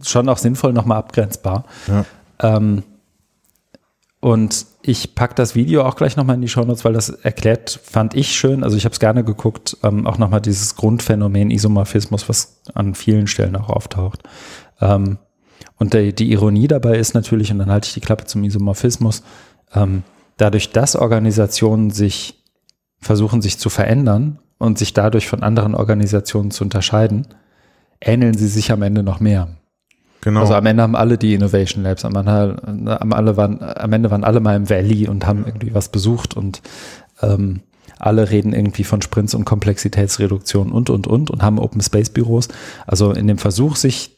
schon 0.02 0.28
auch 0.28 0.38
sinnvoll 0.38 0.72
nochmal 0.72 0.98
abgrenzbar. 0.98 1.64
Ja. 1.88 2.04
Ähm, 2.40 2.82
und 4.20 4.66
ich 4.82 5.16
packe 5.16 5.34
das 5.34 5.56
Video 5.56 5.82
auch 5.82 5.96
gleich 5.96 6.16
nochmal 6.16 6.36
in 6.36 6.42
die 6.42 6.48
Shownotes, 6.48 6.84
weil 6.84 6.92
das 6.92 7.08
erklärt, 7.08 7.80
fand 7.82 8.14
ich 8.14 8.36
schön. 8.36 8.62
Also 8.62 8.76
ich 8.76 8.84
habe 8.84 8.92
es 8.92 9.00
gerne 9.00 9.24
geguckt, 9.24 9.76
ähm, 9.82 10.06
auch 10.06 10.16
nochmal 10.16 10.40
dieses 10.40 10.76
Grundphänomen 10.76 11.50
Isomorphismus, 11.50 12.28
was 12.28 12.60
an 12.72 12.94
vielen 12.94 13.26
Stellen 13.26 13.56
auch 13.56 13.68
auftaucht. 13.68 14.22
Ähm, 14.80 15.18
und 15.76 15.92
der, 15.92 16.12
die 16.12 16.30
Ironie 16.30 16.68
dabei 16.68 16.98
ist 16.98 17.14
natürlich, 17.14 17.50
und 17.50 17.58
dann 17.58 17.70
halte 17.70 17.88
ich 17.88 17.94
die 17.94 18.00
Klappe 18.00 18.24
zum 18.24 18.44
Isomorphismus, 18.44 19.24
ähm, 19.74 20.04
dadurch, 20.36 20.70
dass 20.70 20.94
Organisationen 20.94 21.90
sich 21.90 22.44
versuchen, 23.00 23.42
sich 23.42 23.58
zu 23.58 23.70
verändern 23.70 24.38
und 24.58 24.78
sich 24.78 24.94
dadurch 24.94 25.26
von 25.26 25.42
anderen 25.42 25.74
Organisationen 25.74 26.52
zu 26.52 26.62
unterscheiden, 26.62 27.26
ähneln 28.00 28.34
sie 28.34 28.46
sich 28.46 28.70
am 28.70 28.82
Ende 28.82 29.02
noch 29.02 29.18
mehr. 29.18 29.48
Genau. 30.22 30.40
Also 30.40 30.54
am 30.54 30.64
Ende 30.66 30.82
haben 30.82 30.96
alle 30.96 31.18
die 31.18 31.34
Innovation 31.34 31.82
Labs, 31.82 32.04
am 32.04 32.14
Ende, 32.14 32.56
am, 33.00 33.12
alle 33.12 33.36
waren, 33.36 33.60
am 33.60 33.92
Ende 33.92 34.10
waren 34.10 34.24
alle 34.24 34.40
mal 34.40 34.56
im 34.56 34.70
Valley 34.70 35.08
und 35.08 35.26
haben 35.26 35.44
irgendwie 35.44 35.74
was 35.74 35.88
besucht 35.90 36.36
und 36.36 36.62
ähm, 37.22 37.60
alle 37.98 38.30
reden 38.30 38.52
irgendwie 38.52 38.84
von 38.84 39.02
Sprints 39.02 39.34
und 39.34 39.44
Komplexitätsreduktion 39.44 40.72
und, 40.72 40.90
und, 40.90 41.06
und 41.08 41.30
und 41.30 41.42
haben 41.42 41.58
Open 41.58 41.80
Space 41.80 42.10
Büros. 42.10 42.48
Also 42.86 43.12
in 43.12 43.26
dem 43.26 43.38
Versuch, 43.38 43.74
sich 43.74 44.16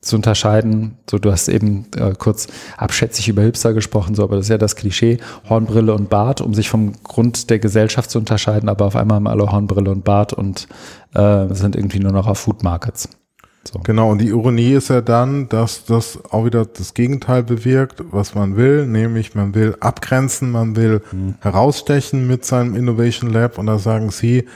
zu 0.00 0.16
unterscheiden, 0.16 0.96
so 1.08 1.18
du 1.18 1.30
hast 1.30 1.48
eben 1.48 1.86
äh, 1.96 2.14
kurz 2.16 2.46
abschätzig 2.76 3.28
über 3.28 3.42
Hipster 3.42 3.74
gesprochen, 3.74 4.14
so, 4.14 4.22
aber 4.22 4.36
das 4.36 4.46
ist 4.46 4.50
ja 4.50 4.56
das 4.56 4.74
Klischee, 4.76 5.18
Hornbrille 5.48 5.92
und 5.92 6.08
Bart, 6.08 6.40
um 6.40 6.54
sich 6.54 6.70
vom 6.70 6.94
Grund 7.02 7.50
der 7.50 7.58
Gesellschaft 7.58 8.10
zu 8.10 8.18
unterscheiden, 8.18 8.68
aber 8.68 8.86
auf 8.86 8.96
einmal 8.96 9.16
haben 9.16 9.26
alle 9.26 9.52
Hornbrille 9.52 9.90
und 9.90 10.04
Bart 10.04 10.32
und 10.32 10.68
äh, 11.14 11.52
sind 11.54 11.76
irgendwie 11.76 11.98
nur 11.98 12.12
noch 12.12 12.28
auf 12.28 12.38
Food 12.38 12.62
Markets. 12.62 13.10
So. 13.64 13.78
Genau, 13.80 14.10
und 14.10 14.18
die 14.18 14.28
Ironie 14.28 14.72
ist 14.72 14.88
ja 14.88 15.02
dann, 15.02 15.48
dass 15.48 15.84
das 15.84 16.18
auch 16.30 16.46
wieder 16.46 16.64
das 16.64 16.94
Gegenteil 16.94 17.42
bewirkt, 17.42 18.02
was 18.10 18.34
man 18.34 18.56
will, 18.56 18.86
nämlich 18.86 19.34
man 19.34 19.54
will 19.54 19.76
abgrenzen, 19.80 20.50
man 20.50 20.76
will 20.76 21.02
mhm. 21.12 21.34
herausstechen 21.40 22.26
mit 22.26 22.44
seinem 22.44 22.74
Innovation 22.74 23.30
Lab 23.30 23.58
und 23.58 23.66
da 23.66 23.78
sagen 23.78 24.10
sie, 24.10 24.46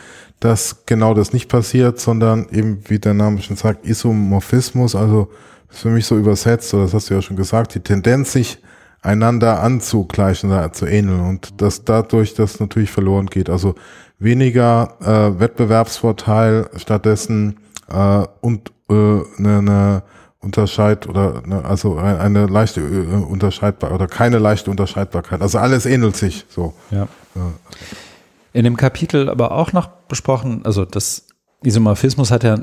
dass 0.41 0.87
genau 0.87 1.13
das 1.13 1.33
nicht 1.33 1.51
passiert, 1.51 2.01
sondern 2.01 2.49
eben, 2.51 2.83
wie 2.87 2.99
der 2.99 3.15
Name 3.15 3.41
schon 3.43 3.57
sagt, 3.57 3.87
Isomorphismus, 3.87 4.95
also 4.95 5.31
ist 5.71 5.81
für 5.81 5.91
mich 5.91 6.07
so 6.07 6.17
übersetzt, 6.17 6.73
oder 6.73 6.85
das 6.85 6.95
hast 6.95 7.11
du 7.11 7.15
ja 7.15 7.23
schon 7.23 7.37
gesagt, 7.37 7.75
die 7.75 7.81
Tendenz, 7.81 8.33
sich 8.33 8.59
einander 9.03 9.63
anzugleichen, 9.63 10.51
zu 10.73 10.87
ähneln 10.87 11.21
und 11.21 11.61
dass 11.61 11.85
dadurch 11.85 12.35
das 12.35 12.59
natürlich 12.59 12.91
verloren 12.91 13.27
geht. 13.27 13.51
Also 13.51 13.75
weniger 14.19 14.97
äh, 15.03 15.39
Wettbewerbsvorteil, 15.41 16.71
stattdessen 16.77 17.59
äh, 17.89 18.27
und 18.41 18.73
äh, 18.89 18.95
eine, 18.95 19.59
eine 19.59 20.03
Unterscheid 20.41 21.09
oder 21.09 21.43
eine, 21.45 21.65
also 21.65 21.97
eine 21.97 22.47
leichte 22.47 22.81
äh, 22.81 22.85
Unterscheidbar 23.17 23.93
oder 23.93 24.07
keine 24.07 24.39
leichte 24.39 24.71
Unterscheidbarkeit. 24.71 25.41
Also 25.41 25.59
alles 25.59 25.87
ähnelt 25.87 26.17
sich 26.17 26.45
so. 26.49 26.75
Ja. 26.91 27.09
In 28.53 28.65
dem 28.65 28.77
Kapitel 28.77 29.29
aber 29.29 29.53
auch 29.53 29.73
noch 29.73 29.89
besprochen, 30.09 30.65
also 30.65 30.85
das 30.85 31.27
Isomorphismus 31.65 32.31
hat 32.31 32.45
ja 32.45 32.59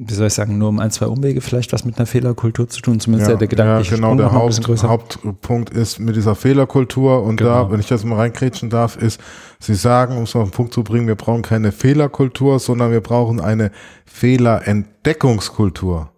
wie 0.00 0.14
soll 0.14 0.28
ich 0.28 0.34
sagen, 0.34 0.58
nur 0.58 0.68
um 0.68 0.78
ein, 0.78 0.92
zwei 0.92 1.06
Umwege 1.06 1.40
vielleicht 1.40 1.72
was 1.72 1.84
mit 1.84 1.98
einer 1.98 2.06
Fehlerkultur 2.06 2.68
zu 2.68 2.80
tun, 2.80 3.00
zumindest 3.00 3.32
ja, 3.32 3.36
der 3.36 3.48
Gedanke. 3.48 3.84
Ja, 3.84 3.96
genau, 3.96 4.14
der 4.14 4.30
Haupt, 4.30 4.64
Hauptpunkt 4.84 5.70
ist 5.70 5.98
mit 5.98 6.14
dieser 6.14 6.36
Fehlerkultur 6.36 7.24
und 7.24 7.38
genau. 7.38 7.64
da, 7.64 7.72
wenn 7.72 7.80
ich 7.80 7.88
das 7.88 8.04
mal 8.04 8.14
reinkrätschen 8.14 8.70
darf, 8.70 8.96
ist, 8.96 9.20
Sie 9.58 9.74
sagen, 9.74 10.16
um 10.16 10.22
es 10.22 10.36
auf 10.36 10.48
den 10.48 10.52
Punkt 10.52 10.72
zu 10.72 10.84
bringen, 10.84 11.08
wir 11.08 11.16
brauchen 11.16 11.42
keine 11.42 11.72
Fehlerkultur, 11.72 12.60
sondern 12.60 12.92
wir 12.92 13.00
brauchen 13.00 13.40
eine 13.40 13.72
Fehlerentdeckungskultur. 14.06 16.10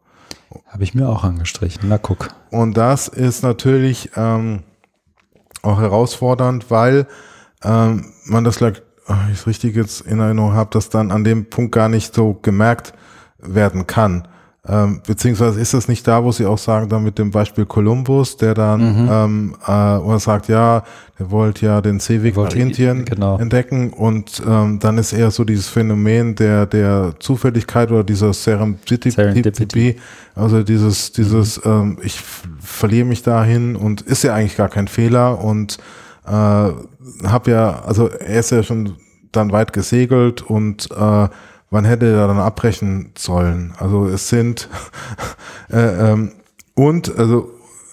Habe 0.67 0.85
ich 0.85 0.95
mir 0.95 1.09
auch 1.09 1.25
angestrichen, 1.25 1.85
na 1.89 1.97
guck. 1.97 2.29
Und 2.51 2.77
das 2.77 3.09
ist 3.09 3.43
natürlich 3.43 4.11
ähm, 4.15 4.63
auch 5.63 5.81
herausfordernd, 5.81 6.71
weil 6.71 7.07
ähm, 7.65 8.13
man 8.27 8.45
das 8.45 8.59
vielleicht, 8.59 8.83
ich 9.33 9.39
es 9.39 9.47
richtig 9.47 9.75
jetzt 9.75 10.03
in 10.03 10.21
Erinnerung 10.21 10.53
habe, 10.53 10.69
dass 10.71 10.91
dann 10.91 11.11
an 11.11 11.25
dem 11.25 11.49
Punkt 11.49 11.73
gar 11.73 11.89
nicht 11.89 12.15
so 12.15 12.39
gemerkt 12.43 12.93
werden 13.43 13.87
kann. 13.87 14.29
Ähm, 14.69 15.01
beziehungsweise 15.07 15.59
ist 15.59 15.73
das 15.73 15.89
nicht 15.89 16.07
da, 16.07 16.23
wo 16.23 16.33
sie 16.33 16.45
auch 16.45 16.59
sagen, 16.59 16.91
dann 16.91 17.03
mit 17.03 17.19
dem 17.19 17.31
Beispiel 17.31 17.65
Kolumbus, 17.65 18.37
der 18.37 18.53
dann 18.53 19.05
mhm. 19.05 19.09
ähm, 19.11 19.57
äh, 19.67 19.97
oder 19.97 20.19
sagt, 20.19 20.49
ja, 20.49 20.85
der 21.19 21.31
wollte 21.31 21.65
ja 21.65 21.81
den 21.81 21.99
Seeweg 21.99 22.37
nach 22.37 22.53
Indien 22.53 23.07
genau. 23.07 23.39
entdecken 23.39 23.91
und 23.91 24.43
ähm, 24.47 24.79
dann 24.79 24.99
ist 24.99 25.15
eher 25.15 25.31
so 25.31 25.45
dieses 25.45 25.69
Phänomen 25.69 26.35
der 26.35 26.67
der 26.67 27.15
Zufälligkeit 27.21 27.91
oder 27.91 28.05
dieser 28.05 28.35
Serendipity, 28.35 29.11
Serendipity. 29.11 29.97
also 30.35 30.63
dieses 30.63 31.13
dieses 31.13 31.65
mhm. 31.65 31.71
ähm, 31.71 31.99
ich 32.03 32.21
verliere 32.61 33.07
mich 33.07 33.23
dahin 33.23 33.77
und 33.77 34.03
ist 34.03 34.25
ja 34.25 34.35
eigentlich 34.35 34.59
gar 34.59 34.69
kein 34.69 34.89
Fehler 34.89 35.43
und 35.43 35.79
äh, 36.27 36.31
habe 36.31 37.51
ja 37.51 37.81
also 37.81 38.09
er 38.09 38.41
ist 38.41 38.51
ja 38.51 38.63
schon 38.63 38.95
dann 39.33 39.53
weit 39.53 39.73
gesegelt 39.73 40.43
und 40.43 40.91
äh, 40.91 41.29
wann 41.71 41.85
hätte 41.85 42.07
er 42.07 42.27
dann 42.27 42.39
abbrechen 42.39 43.13
sollen? 43.17 43.73
Also 43.79 44.07
es 44.07 44.29
sind 44.29 44.69
äh, 45.71 46.13
ähm, 46.13 46.33
und 46.75 47.17
also 47.19 47.51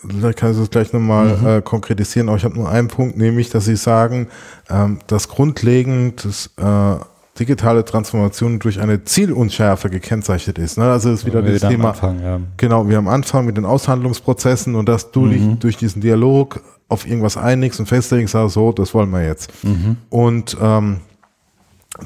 vielleicht 0.08 0.38
kann 0.38 0.52
ich 0.52 0.58
das 0.58 0.70
gleich 0.70 0.94
nochmal 0.94 1.38
mhm. 1.38 1.48
äh, 1.48 1.62
konkretisieren, 1.62 2.30
aber 2.30 2.38
ich 2.38 2.46
habe 2.46 2.56
nur 2.56 2.70
einen 2.70 2.88
Punkt, 2.88 3.18
nämlich, 3.18 3.50
dass 3.50 3.66
Sie 3.66 3.76
sagen, 3.76 4.28
ähm, 4.70 5.00
dass 5.08 5.28
grundlegend 5.28 6.26
das 6.26 6.52
äh, 6.58 7.04
digitale 7.40 7.86
Transformation 7.86 8.60
durch 8.60 8.80
eine 8.80 9.04
Zielunschärfe 9.04 9.90
gekennzeichnet 9.90 10.58
ist. 10.58 10.78
Ne? 10.78 10.86
Also 10.86 11.12
ist 11.12 11.26
wieder 11.26 11.42
das 11.42 11.62
Thema. 11.62 11.90
Anfang, 11.90 12.22
ja. 12.22 12.40
Genau, 12.58 12.88
wir 12.88 12.98
am 12.98 13.08
Anfang 13.08 13.46
mit 13.46 13.58
den 13.58 13.66
Aushandlungsprozessen 13.66 14.76
und 14.76 14.90
dass 14.90 15.12
du 15.12 15.22
mhm. 15.22 15.30
dich 15.30 15.60
durch 15.60 15.78
diesen 15.78 16.02
Dialog 16.02 16.62
auf 16.90 17.06
irgendwas 17.06 17.38
einigst 17.38 17.80
und 17.80 17.86
festlegst, 17.86 18.32
sagst, 18.32 18.56
so, 18.56 18.72
das 18.72 18.94
wollen 18.94 19.12
wir 19.12 19.24
jetzt. 19.24 19.52
Mhm. 19.64 19.98
Und 20.10 20.58
ähm, 20.60 21.02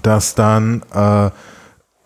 dass 0.02 0.36
dann 0.36 0.82
äh, 0.94 1.30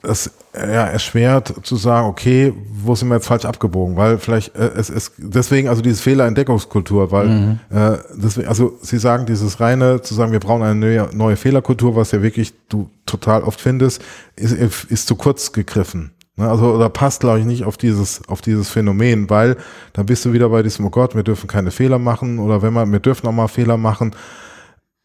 es 0.06 0.32
ja, 0.54 0.86
erschwert 0.86 1.54
zu 1.64 1.76
sagen, 1.76 2.08
okay, 2.08 2.54
wo 2.72 2.96
sind 2.96 3.10
wir 3.10 3.16
jetzt 3.16 3.28
falsch 3.28 3.46
abgebogen? 3.46 3.98
Weil 3.98 4.18
vielleicht 4.18 4.56
äh, 4.56 4.72
es 4.76 4.90
ist 4.90 5.14
deswegen 5.18 5.68
also 5.68 5.82
diese 5.82 6.02
Fehlerentdeckungskultur, 6.02 7.12
weil 7.12 7.28
mhm. 7.28 7.60
äh, 7.70 7.98
deswegen, 8.16 8.48
also 8.48 8.78
Sie 8.82 8.98
sagen 8.98 9.26
dieses 9.26 9.60
reine 9.60 10.02
zu 10.02 10.14
sagen, 10.14 10.32
wir 10.32 10.40
brauchen 10.40 10.64
eine 10.64 10.76
neue, 10.76 11.10
neue 11.14 11.36
Fehlerkultur, 11.36 11.96
was 11.96 12.12
ja 12.12 12.22
wirklich 12.22 12.54
du 12.70 12.90
total 13.06 13.44
oft 13.44 13.60
findest, 13.60 14.02
ist, 14.36 14.54
ist 14.54 15.08
zu 15.08 15.16
kurz 15.16 15.52
gegriffen. 15.52 16.12
Ne? 16.38 16.50
Also 16.50 16.74
oder 16.74 16.90
passt 16.90 17.22
glaube 17.22 17.40
ich 17.40 17.46
nicht 17.46 17.64
auf 17.64 17.78
dieses 17.78 18.28
auf 18.28 18.42
dieses 18.42 18.70
Phänomen, 18.70 19.30
weil 19.30 19.58
dann 19.94 20.06
bist 20.06 20.26
du 20.26 20.34
wieder 20.34 20.50
bei 20.50 20.64
diesem 20.64 20.86
oh 20.86 20.90
Gott, 20.90 21.16
wir 21.16 21.24
dürfen 21.24 21.48
keine 21.48 21.72
Fehler 21.72 22.00
machen 22.00 22.40
oder 22.40 22.62
wenn 22.62 22.74
man 22.74 22.92
wir 22.92 23.00
dürfen 23.00 23.28
auch 23.28 23.34
mal 23.34 23.48
Fehler 23.48 23.78
machen 23.78 24.16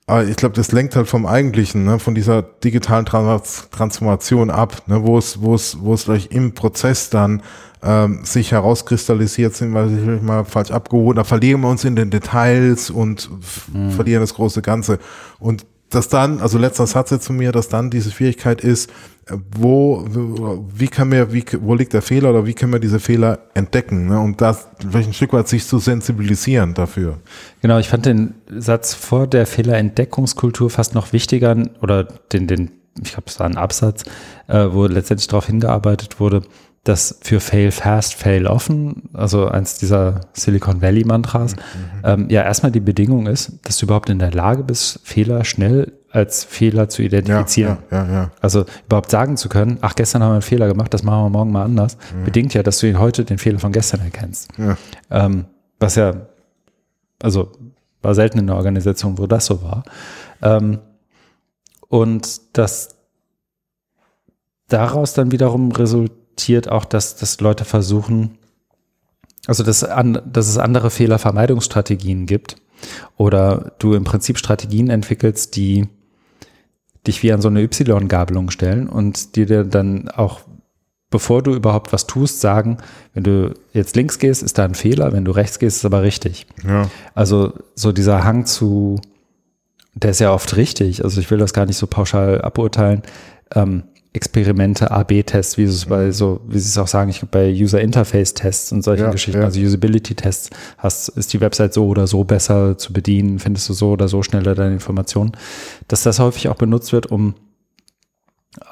aber 0.06 0.24
ich 0.24 0.36
glaube, 0.36 0.56
das 0.56 0.72
lenkt 0.72 0.96
halt 0.96 1.06
vom 1.06 1.24
Eigentlichen, 1.24 1.84
ne, 1.84 1.98
von 1.98 2.14
dieser 2.14 2.42
digitalen 2.42 3.06
Trans 3.06 3.68
Transformation 3.70 4.50
ab, 4.50 4.82
ne, 4.86 5.04
wo 5.04 5.18
es, 5.18 5.40
wo 5.40 5.54
es, 5.54 5.78
wo 5.80 5.94
es 5.94 6.04
gleich 6.06 6.30
im 6.32 6.52
Prozess 6.52 7.10
dann 7.10 7.42
ähm, 7.82 8.24
sich 8.24 8.52
herauskristallisiert 8.52 9.54
sind, 9.54 9.72
weil 9.72 9.88
sich 9.88 10.22
mal 10.22 10.44
falsch 10.44 10.70
abgeholt, 10.70 11.16
da 11.16 11.24
verlieren 11.24 11.60
wir 11.62 11.68
uns 11.68 11.84
in 11.84 11.96
den 11.96 12.10
Details 12.10 12.90
und 12.90 13.30
mhm. 13.72 13.90
verlieren 13.90 14.20
das 14.20 14.34
große 14.34 14.62
Ganze. 14.62 14.98
Und 15.38 15.64
dass 15.90 16.08
dann, 16.08 16.40
also 16.40 16.58
letzter 16.58 16.86
Satz 16.86 17.10
jetzt 17.10 17.24
zu 17.24 17.32
mir, 17.32 17.52
dass 17.52 17.68
dann 17.68 17.90
diese 17.90 18.10
Schwierigkeit 18.10 18.62
ist, 18.62 18.90
wo, 19.56 20.04
wie 20.74 20.88
kann 20.88 21.10
wir, 21.12 21.32
wie, 21.32 21.44
wo 21.60 21.74
liegt 21.74 21.92
der 21.92 22.02
Fehler 22.02 22.30
oder 22.30 22.46
wie 22.46 22.54
können 22.54 22.72
wir 22.72 22.80
diese 22.80 23.00
Fehler 23.00 23.38
entdecken, 23.54 24.06
ne? 24.06 24.18
und 24.18 24.40
das 24.40 24.68
ein 24.92 25.12
Stück 25.12 25.32
weit 25.32 25.48
sich 25.48 25.66
zu 25.66 25.78
sensibilisieren 25.78 26.74
dafür. 26.74 27.18
Genau, 27.60 27.78
ich 27.78 27.88
fand 27.88 28.06
den 28.06 28.34
Satz 28.48 28.94
vor 28.94 29.26
der 29.26 29.46
Fehlerentdeckungskultur 29.46 30.70
fast 30.70 30.94
noch 30.94 31.12
wichtiger 31.12 31.56
oder 31.80 32.04
den, 32.04 32.46
den, 32.46 32.70
ich 33.02 33.12
glaube, 33.12 33.24
es 33.26 33.38
war 33.38 33.46
ein 33.46 33.56
Absatz, 33.56 34.04
äh, 34.48 34.66
wo 34.70 34.86
letztendlich 34.86 35.28
darauf 35.28 35.46
hingearbeitet 35.46 36.18
wurde, 36.18 36.42
dass 36.84 37.18
für 37.20 37.40
Fail 37.40 37.70
Fast, 37.72 38.14
Fail 38.14 38.46
Often, 38.46 39.10
also 39.12 39.46
eins 39.46 39.78
dieser 39.78 40.22
Silicon 40.32 40.80
Valley 40.80 41.04
Mantras, 41.04 41.54
mhm. 41.56 41.60
ähm, 42.04 42.26
ja 42.30 42.42
erstmal 42.42 42.72
die 42.72 42.80
Bedingung 42.80 43.26
ist, 43.26 43.58
dass 43.64 43.76
du 43.76 43.86
überhaupt 43.86 44.08
in 44.08 44.18
der 44.18 44.32
Lage 44.32 44.64
bist, 44.64 45.00
Fehler 45.04 45.44
schnell 45.44 45.92
als 46.10 46.42
Fehler 46.42 46.88
zu 46.88 47.02
identifizieren. 47.02 47.78
Ja, 47.90 48.04
ja, 48.04 48.12
ja, 48.12 48.30
also 48.40 48.64
überhaupt 48.86 49.10
sagen 49.10 49.36
zu 49.36 49.48
können, 49.48 49.78
ach, 49.82 49.94
gestern 49.94 50.22
haben 50.22 50.30
wir 50.30 50.34
einen 50.34 50.42
Fehler 50.42 50.68
gemacht, 50.68 50.92
das 50.92 51.02
machen 51.02 51.24
wir 51.24 51.30
morgen 51.30 51.52
mal 51.52 51.64
anders, 51.64 51.98
mhm. 52.14 52.24
bedingt 52.24 52.54
ja, 52.54 52.62
dass 52.62 52.78
du 52.78 52.88
ihn 52.88 52.98
heute 52.98 53.24
den 53.24 53.38
Fehler 53.38 53.58
von 53.58 53.72
gestern 53.72 54.00
erkennst. 54.00 54.50
Ähm, 55.10 55.44
was 55.78 55.96
ja, 55.96 56.14
also 57.22 57.52
war 58.02 58.14
selten 58.14 58.38
in 58.38 58.46
der 58.46 58.56
Organisation, 58.56 59.18
wo 59.18 59.26
das 59.26 59.46
so 59.46 59.62
war. 59.62 59.84
Ähm, 60.42 60.78
und 61.88 62.56
dass 62.56 62.96
daraus 64.68 65.12
dann 65.12 65.30
wiederum 65.30 65.70
resultiert, 65.72 66.19
akzeptiert 66.40 66.68
auch, 66.68 66.84
dass, 66.84 67.16
dass 67.16 67.40
Leute 67.40 67.64
versuchen, 67.64 68.38
also 69.46 69.62
dass, 69.62 69.84
an, 69.84 70.20
dass 70.24 70.48
es 70.48 70.58
andere 70.58 70.90
Fehlervermeidungsstrategien 70.90 72.26
gibt 72.26 72.56
oder 73.16 73.72
du 73.78 73.94
im 73.94 74.04
Prinzip 74.04 74.38
Strategien 74.38 74.88
entwickelst, 74.88 75.56
die 75.56 75.86
dich 77.06 77.22
wie 77.22 77.32
an 77.32 77.40
so 77.40 77.48
eine 77.48 77.62
Y-Gabelung 77.62 78.50
stellen 78.50 78.88
und 78.88 79.36
die 79.36 79.46
dir 79.46 79.64
dann 79.64 80.08
auch, 80.08 80.40
bevor 81.10 81.42
du 81.42 81.54
überhaupt 81.54 81.92
was 81.92 82.06
tust, 82.06 82.40
sagen, 82.40 82.78
wenn 83.14 83.24
du 83.24 83.54
jetzt 83.72 83.96
links 83.96 84.18
gehst, 84.18 84.42
ist 84.42 84.58
da 84.58 84.64
ein 84.64 84.74
Fehler, 84.74 85.12
wenn 85.12 85.24
du 85.24 85.32
rechts 85.32 85.58
gehst, 85.58 85.78
ist 85.78 85.84
aber 85.84 86.02
richtig. 86.02 86.46
Ja. 86.66 86.90
Also 87.14 87.52
so 87.74 87.92
dieser 87.92 88.24
Hang 88.24 88.46
zu, 88.46 89.00
der 89.94 90.10
ist 90.10 90.20
ja 90.20 90.32
oft 90.32 90.56
richtig, 90.56 91.04
also 91.04 91.20
ich 91.20 91.30
will 91.30 91.38
das 91.38 91.52
gar 91.52 91.66
nicht 91.66 91.78
so 91.78 91.86
pauschal 91.86 92.40
aburteilen, 92.42 93.02
ähm, 93.54 93.84
Experimente, 94.12 94.90
A-B-Tests, 94.90 95.56
wie 95.56 95.62
es 95.62 95.86
bei 95.86 96.10
so, 96.10 96.40
wie 96.48 96.58
sie 96.58 96.68
es 96.68 96.78
auch 96.78 96.88
sagen, 96.88 97.10
ich 97.10 97.20
glaube 97.20 97.30
bei 97.30 97.52
User 97.52 97.80
Interface 97.80 98.34
Tests 98.34 98.72
und 98.72 98.82
solchen 98.82 99.04
ja, 99.04 99.10
Geschichten, 99.10 99.40
ja. 99.40 99.46
also 99.46 99.60
Usability 99.60 100.16
Tests, 100.16 100.50
hast, 100.78 101.10
ist 101.10 101.32
die 101.32 101.40
Website 101.40 101.74
so 101.74 101.86
oder 101.86 102.08
so 102.08 102.24
besser 102.24 102.76
zu 102.76 102.92
bedienen, 102.92 103.38
findest 103.38 103.68
du 103.68 103.72
so 103.72 103.90
oder 103.90 104.08
so 104.08 104.24
schneller 104.24 104.56
deine 104.56 104.72
Informationen, 104.72 105.32
dass 105.86 106.02
das 106.02 106.18
häufig 106.18 106.48
auch 106.48 106.56
benutzt 106.56 106.92
wird, 106.92 107.06
um 107.06 107.34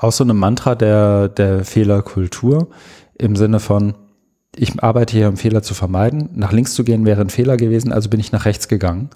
aus 0.01 0.17
so 0.17 0.25
einem 0.25 0.39
Mantra 0.39 0.75
der, 0.75 1.29
der 1.29 1.65
Fehlerkultur 1.65 2.69
im 3.17 3.37
Sinne 3.37 3.61
von, 3.61 3.95
ich 4.57 4.83
arbeite 4.83 5.17
hier, 5.17 5.29
um 5.29 5.37
Fehler 5.37 5.63
zu 5.63 5.75
vermeiden. 5.75 6.31
Nach 6.35 6.51
links 6.51 6.75
zu 6.75 6.83
gehen 6.83 7.07
wäre 7.07 7.21
ein 7.21 7.31
Fehler 7.31 7.57
gewesen, 7.57 7.93
also 7.93 8.09
bin 8.09 8.19
ich 8.19 8.33
nach 8.33 8.45
rechts 8.45 8.67
gegangen. 8.67 9.11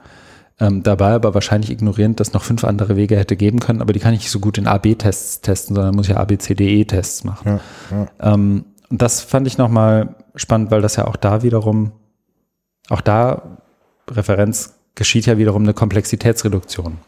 Ähm, 0.63 0.85
dabei 0.85 1.11
aber 1.15 1.35
wahrscheinlich 1.35 1.73
ignorierend, 1.73 2.21
dass 2.21 2.35
noch 2.35 2.45
fünf 2.45 2.63
andere 2.63 2.95
Wege 2.95 3.17
hätte 3.17 3.35
geben 3.35 3.59
können, 3.59 3.83
aber 3.83 3.93
die 3.93 3.99
kann 3.99 4.15
ich 4.15 4.21
nicht 4.21 4.31
so 4.31 4.39
gut 4.39 4.59
in 4.59 4.69
A-B-Tests 4.69 5.41
testen, 5.41 5.75
sondern 5.75 5.97
muss 5.97 6.07
ja 6.07 6.19
A-B-C-D-E-Tests 6.19 7.25
machen. 7.25 7.61
Ja, 7.91 7.99
ja. 8.21 8.35
Ähm, 8.35 8.67
und 8.89 9.03
das 9.03 9.23
fand 9.23 9.49
ich 9.49 9.59
nochmal 9.59 10.15
spannend, 10.37 10.71
weil 10.71 10.81
das 10.81 10.95
ja 10.95 11.09
auch 11.09 11.17
da 11.17 11.43
wiederum, 11.43 11.91
auch 12.91 13.01
da 13.01 13.59
Referenz 14.09 14.75
geschieht 14.95 15.27
ja 15.27 15.37
wiederum 15.37 15.65
eine 15.65 15.75
Komplexitätsreduktion. 15.75 16.99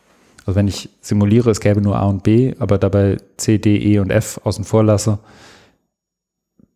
Also 0.47 0.57
wenn 0.57 0.67
ich 0.67 0.89
simuliere, 1.01 1.53
es 1.53 1.61
gäbe 1.61 1.81
nur 1.81 1.97
A 1.97 2.07
und 2.07 2.25
B, 2.25 2.57
aber 2.59 2.77
dabei 2.79 3.19
C, 3.37 3.59
D, 3.59 3.77
E 3.77 4.01
und 4.01 4.11
F 4.11 4.41
außen 4.43 4.65
vor 4.65 4.83
lasse, 4.83 5.21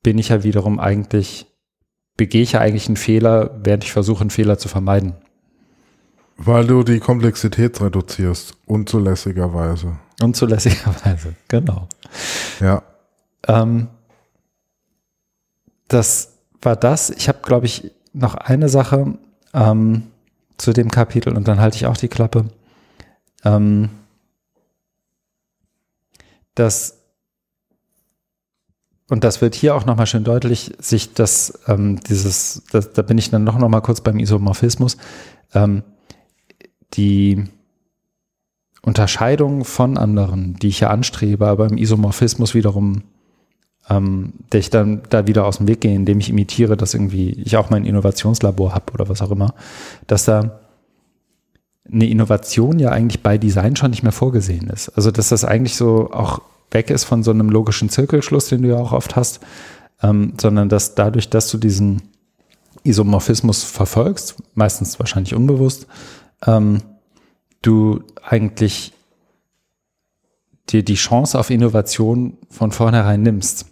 bin 0.04 0.16
ich 0.16 0.28
ja 0.28 0.44
wiederum 0.44 0.78
eigentlich, 0.78 1.46
begehe 2.16 2.42
ich 2.42 2.52
ja 2.52 2.60
eigentlich 2.60 2.86
einen 2.86 2.96
Fehler, 2.96 3.58
während 3.64 3.82
ich 3.82 3.90
versuche, 3.90 4.20
einen 4.20 4.30
Fehler 4.30 4.58
zu 4.58 4.68
vermeiden. 4.68 5.14
Weil 6.38 6.66
du 6.66 6.84
die 6.84 7.00
Komplexität 7.00 7.80
reduzierst, 7.80 8.56
unzulässigerweise. 8.64 9.98
Unzulässigerweise, 10.22 11.34
genau. 11.48 11.88
Ja. 12.60 12.82
Ähm, 13.46 13.88
das 15.88 16.38
war 16.62 16.76
das. 16.76 17.10
Ich 17.10 17.28
habe, 17.28 17.38
glaube 17.42 17.66
ich, 17.66 17.90
noch 18.12 18.36
eine 18.36 18.68
Sache 18.68 19.18
ähm, 19.52 20.04
zu 20.58 20.72
dem 20.72 20.90
Kapitel 20.90 21.36
und 21.36 21.48
dann 21.48 21.60
halte 21.60 21.76
ich 21.76 21.86
auch 21.86 21.96
die 21.96 22.08
Klappe. 22.08 22.46
Ähm, 23.44 23.90
das 26.54 26.94
und 29.10 29.24
das 29.24 29.40
wird 29.40 29.54
hier 29.54 29.74
auch 29.74 29.86
nochmal 29.86 30.06
schön 30.06 30.24
deutlich, 30.24 30.74
sich 30.78 31.14
das, 31.14 31.60
ähm, 31.66 31.98
dieses, 32.00 32.62
das, 32.70 32.92
da 32.92 33.02
bin 33.02 33.16
ich 33.16 33.30
dann 33.30 33.42
noch, 33.42 33.58
noch 33.58 33.68
mal 33.70 33.80
kurz 33.80 34.02
beim 34.02 34.18
Isomorphismus, 34.18 34.98
ähm, 35.54 35.82
die 36.94 37.44
Unterscheidung 38.82 39.64
von 39.64 39.98
anderen, 39.98 40.54
die 40.54 40.68
ich 40.68 40.80
ja 40.80 40.90
anstrebe, 40.90 41.46
aber 41.46 41.66
im 41.66 41.76
Isomorphismus 41.76 42.54
wiederum 42.54 43.02
ähm, 43.90 44.34
der 44.52 44.60
ich 44.60 44.70
dann 44.70 45.02
da 45.08 45.26
wieder 45.26 45.46
aus 45.46 45.58
dem 45.58 45.68
Weg 45.68 45.80
gehe, 45.80 45.94
indem 45.94 46.18
ich 46.20 46.28
imitiere, 46.28 46.76
dass 46.76 46.94
irgendwie 46.94 47.30
ich 47.30 47.56
auch 47.56 47.70
mein 47.70 47.84
Innovationslabor 47.84 48.74
habe 48.74 48.92
oder 48.92 49.08
was 49.08 49.22
auch 49.22 49.30
immer, 49.30 49.54
dass 50.06 50.24
da 50.24 50.60
eine 51.90 52.08
Innovation 52.08 52.78
ja 52.78 52.90
eigentlich 52.90 53.22
bei 53.22 53.38
Design 53.38 53.76
schon 53.76 53.90
nicht 53.90 54.02
mehr 54.02 54.12
vorgesehen 54.12 54.68
ist. 54.68 54.90
Also 54.90 55.10
dass 55.10 55.30
das 55.30 55.44
eigentlich 55.44 55.76
so 55.76 56.10
auch 56.12 56.42
weg 56.70 56.90
ist 56.90 57.04
von 57.04 57.22
so 57.22 57.30
einem 57.30 57.48
logischen 57.48 57.88
Zirkelschluss, 57.88 58.48
den 58.48 58.62
du 58.62 58.68
ja 58.68 58.76
auch 58.76 58.92
oft 58.92 59.16
hast, 59.16 59.40
ähm, 60.02 60.34
sondern 60.38 60.68
dass 60.68 60.94
dadurch, 60.94 61.30
dass 61.30 61.50
du 61.50 61.56
diesen 61.56 62.02
Isomorphismus 62.84 63.64
verfolgst, 63.64 64.36
meistens 64.54 64.98
wahrscheinlich 64.98 65.34
unbewusst, 65.34 65.86
ähm, 66.46 66.82
du 67.62 68.02
eigentlich 68.22 68.92
dir 70.68 70.82
die 70.84 70.94
Chance 70.94 71.38
auf 71.38 71.50
Innovation 71.50 72.36
von 72.50 72.72
vornherein 72.72 73.22
nimmst. 73.22 73.66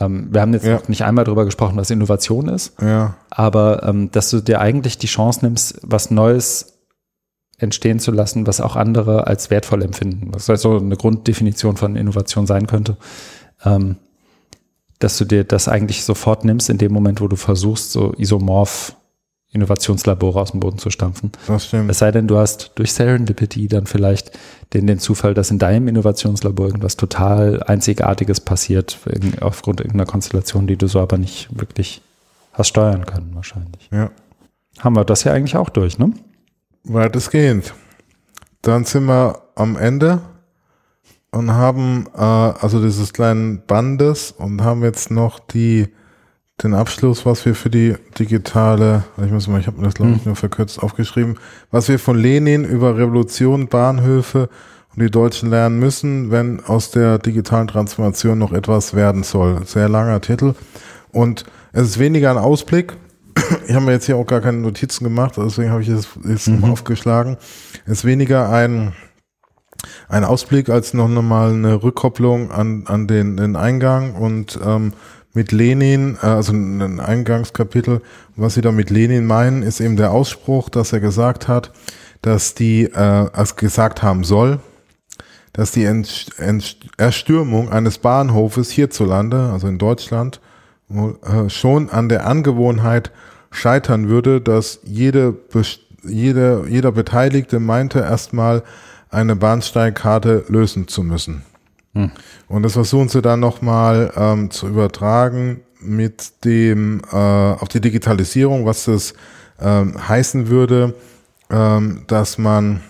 Ähm, 0.00 0.28
wir 0.32 0.40
haben 0.40 0.52
jetzt 0.52 0.66
ja. 0.66 0.74
noch 0.74 0.88
nicht 0.88 1.04
einmal 1.04 1.24
darüber 1.24 1.44
gesprochen, 1.44 1.76
was 1.76 1.90
Innovation 1.90 2.48
ist, 2.48 2.80
ja. 2.80 3.16
aber 3.30 3.84
ähm, 3.84 4.10
dass 4.10 4.30
du 4.30 4.40
dir 4.40 4.60
eigentlich 4.60 4.98
die 4.98 5.06
Chance 5.06 5.44
nimmst, 5.44 5.80
was 5.82 6.10
Neues 6.10 6.76
entstehen 7.58 7.98
zu 8.00 8.10
lassen, 8.10 8.46
was 8.46 8.60
auch 8.60 8.76
andere 8.76 9.26
als 9.26 9.50
wertvoll 9.50 9.82
empfinden. 9.82 10.32
Was 10.32 10.50
also 10.50 10.76
eine 10.76 10.96
Grunddefinition 10.96 11.76
von 11.76 11.96
Innovation 11.96 12.46
sein 12.46 12.66
könnte. 12.66 12.98
Ähm, 13.64 13.96
dass 14.98 15.18
du 15.18 15.24
dir 15.24 15.44
das 15.44 15.68
eigentlich 15.68 16.04
sofort 16.04 16.44
nimmst 16.44 16.70
in 16.70 16.78
dem 16.78 16.92
Moment, 16.92 17.20
wo 17.20 17.28
du 17.28 17.36
versuchst, 17.36 17.92
so 17.92 18.12
isomorph 18.14 18.96
Innovationslabore 19.52 20.40
aus 20.40 20.50
dem 20.50 20.60
Boden 20.60 20.78
zu 20.78 20.90
stampfen. 20.90 21.32
Das 21.46 21.66
stimmt. 21.66 21.90
Es 21.90 21.98
sei 21.98 22.10
denn, 22.10 22.26
du 22.26 22.36
hast 22.36 22.72
durch 22.74 22.92
Serendipity 22.92 23.68
dann 23.68 23.86
vielleicht 23.86 24.36
den, 24.74 24.86
den 24.86 24.98
Zufall, 24.98 25.34
dass 25.34 25.50
in 25.50 25.58
deinem 25.58 25.88
Innovationslabor 25.88 26.66
irgendwas 26.66 26.96
total 26.96 27.62
Einzigartiges 27.62 28.40
passiert, 28.40 28.98
aufgrund 29.40 29.80
irgendeiner 29.80 30.06
Konstellation, 30.06 30.66
die 30.66 30.76
du 30.76 30.88
so 30.88 31.00
aber 31.00 31.16
nicht 31.16 31.48
wirklich 31.56 32.02
hast 32.52 32.68
steuern 32.68 33.06
können, 33.06 33.30
wahrscheinlich. 33.34 33.88
Ja. 33.92 34.10
Haben 34.78 34.96
wir 34.96 35.04
das 35.04 35.24
ja 35.24 35.32
eigentlich 35.32 35.56
auch 35.56 35.70
durch, 35.70 35.98
ne? 35.98 36.12
Weitestgehend. 36.84 37.74
Dann 38.62 38.84
sind 38.84 39.06
wir 39.06 39.42
am 39.54 39.76
Ende 39.76 40.20
und 41.30 41.52
haben 41.52 42.06
äh, 42.14 42.20
also 42.20 42.82
dieses 42.82 43.12
kleinen 43.12 43.62
Bandes 43.66 44.32
und 44.32 44.62
haben 44.62 44.82
jetzt 44.82 45.10
noch 45.10 45.38
die 45.38 45.88
den 46.62 46.74
Abschluss, 46.74 47.26
was 47.26 47.44
wir 47.44 47.54
für 47.54 47.68
die 47.68 47.96
digitale, 48.18 49.04
ich 49.22 49.30
muss 49.30 49.46
mal, 49.46 49.60
ich 49.60 49.66
habe 49.66 49.78
mir 49.78 49.84
das 49.84 49.94
glaube 49.94 50.12
ich 50.12 50.18
hm. 50.18 50.24
nur 50.24 50.36
verkürzt 50.36 50.82
aufgeschrieben, 50.82 51.38
was 51.70 51.88
wir 51.88 51.98
von 51.98 52.16
Lenin 52.16 52.64
über 52.64 52.96
Revolution, 52.96 53.68
Bahnhöfe 53.68 54.48
und 54.94 55.02
die 55.02 55.10
Deutschen 55.10 55.50
lernen 55.50 55.78
müssen, 55.78 56.30
wenn 56.30 56.64
aus 56.64 56.90
der 56.90 57.18
digitalen 57.18 57.68
Transformation 57.68 58.38
noch 58.38 58.52
etwas 58.52 58.94
werden 58.94 59.22
soll. 59.22 59.66
Sehr 59.66 59.90
langer 59.90 60.20
Titel 60.22 60.54
und 61.12 61.44
es 61.72 61.88
ist 61.88 61.98
weniger 61.98 62.30
ein 62.30 62.38
Ausblick. 62.38 62.94
Ich 63.68 63.74
habe 63.74 63.84
mir 63.84 63.92
jetzt 63.92 64.06
hier 64.06 64.16
auch 64.16 64.26
gar 64.26 64.40
keine 64.40 64.58
Notizen 64.58 65.04
gemacht, 65.04 65.34
deswegen 65.36 65.70
habe 65.70 65.82
ich 65.82 65.88
es 65.88 66.08
jetzt 66.24 66.48
mhm. 66.48 66.64
aufgeschlagen. 66.64 67.36
Es 67.84 67.98
ist 67.98 68.04
weniger 68.06 68.48
ein 68.48 68.94
ein 70.08 70.24
Ausblick 70.24 70.68
als 70.68 70.94
noch 70.94 71.08
einmal 71.08 71.52
eine 71.52 71.82
Rückkopplung 71.82 72.50
an, 72.50 72.84
an 72.86 73.06
den, 73.06 73.36
den 73.36 73.56
Eingang 73.56 74.14
und 74.14 74.58
ähm, 74.64 74.92
mit 75.36 75.52
Lenin, 75.52 76.16
äh, 76.22 76.26
also 76.26 76.52
ein 76.52 76.98
Eingangskapitel, 76.98 78.00
was 78.34 78.54
sie 78.54 78.62
da 78.62 78.72
mit 78.72 78.90
Lenin 78.90 79.26
meinen, 79.26 79.62
ist 79.62 79.80
eben 79.80 79.96
der 79.96 80.10
Ausspruch, 80.10 80.70
dass 80.70 80.92
er 80.92 81.00
gesagt 81.00 81.46
hat, 81.46 81.70
dass 82.22 82.54
die, 82.54 82.84
äh, 82.84 82.96
als 82.96 83.54
gesagt 83.54 84.02
haben 84.02 84.24
soll, 84.24 84.58
dass 85.52 85.70
die 85.70 85.84
Ent 85.84 86.30
Ent 86.38 86.78
Erstürmung 86.96 87.70
eines 87.70 87.98
Bahnhofes 87.98 88.70
hierzulande, 88.70 89.50
also 89.52 89.68
in 89.68 89.78
Deutschland, 89.78 90.40
äh, 90.90 91.48
schon 91.50 91.90
an 91.90 92.08
der 92.08 92.26
Angewohnheit 92.26 93.12
scheitern 93.50 94.08
würde, 94.08 94.40
dass 94.40 94.80
jede, 94.84 95.34
jede, 96.02 96.64
jeder 96.68 96.92
Beteiligte 96.92 97.60
meinte, 97.60 98.00
erstmal 98.00 98.62
eine 99.10 99.36
Bahnsteigkarte 99.36 100.44
lösen 100.48 100.88
zu 100.88 101.02
müssen. 101.02 101.42
Hm. 101.96 102.10
Und 102.48 102.62
das 102.62 102.74
versuchen 102.74 103.08
sie 103.08 103.22
dann 103.22 103.40
nochmal 103.40 104.12
ähm, 104.16 104.50
zu 104.50 104.68
übertragen 104.68 105.62
mit 105.80 106.44
dem 106.44 107.00
äh, 107.10 107.16
auf 107.16 107.68
die 107.68 107.80
Digitalisierung, 107.80 108.66
was 108.66 108.84
das 108.84 109.14
ähm, 109.58 109.96
heißen 110.06 110.48
würde, 110.48 110.94
ähm, 111.50 112.04
dass 112.06 112.36
man 112.36 112.82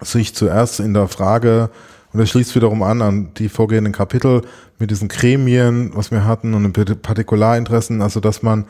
sich 0.00 0.34
zuerst 0.34 0.80
in 0.80 0.94
der 0.94 1.08
Frage, 1.08 1.70
und 2.12 2.20
das 2.20 2.30
schließt 2.30 2.54
wiederum 2.54 2.82
an 2.82 3.02
an 3.02 3.34
die 3.34 3.50
vorgehenden 3.50 3.92
Kapitel 3.92 4.42
mit 4.78 4.90
diesen 4.90 5.08
Gremien, 5.08 5.90
was 5.94 6.10
wir 6.10 6.24
hatten 6.24 6.54
und 6.54 6.74
den 6.74 7.02
Partikularinteressen, 7.02 8.00
also 8.00 8.20
dass 8.20 8.42
man 8.42 8.64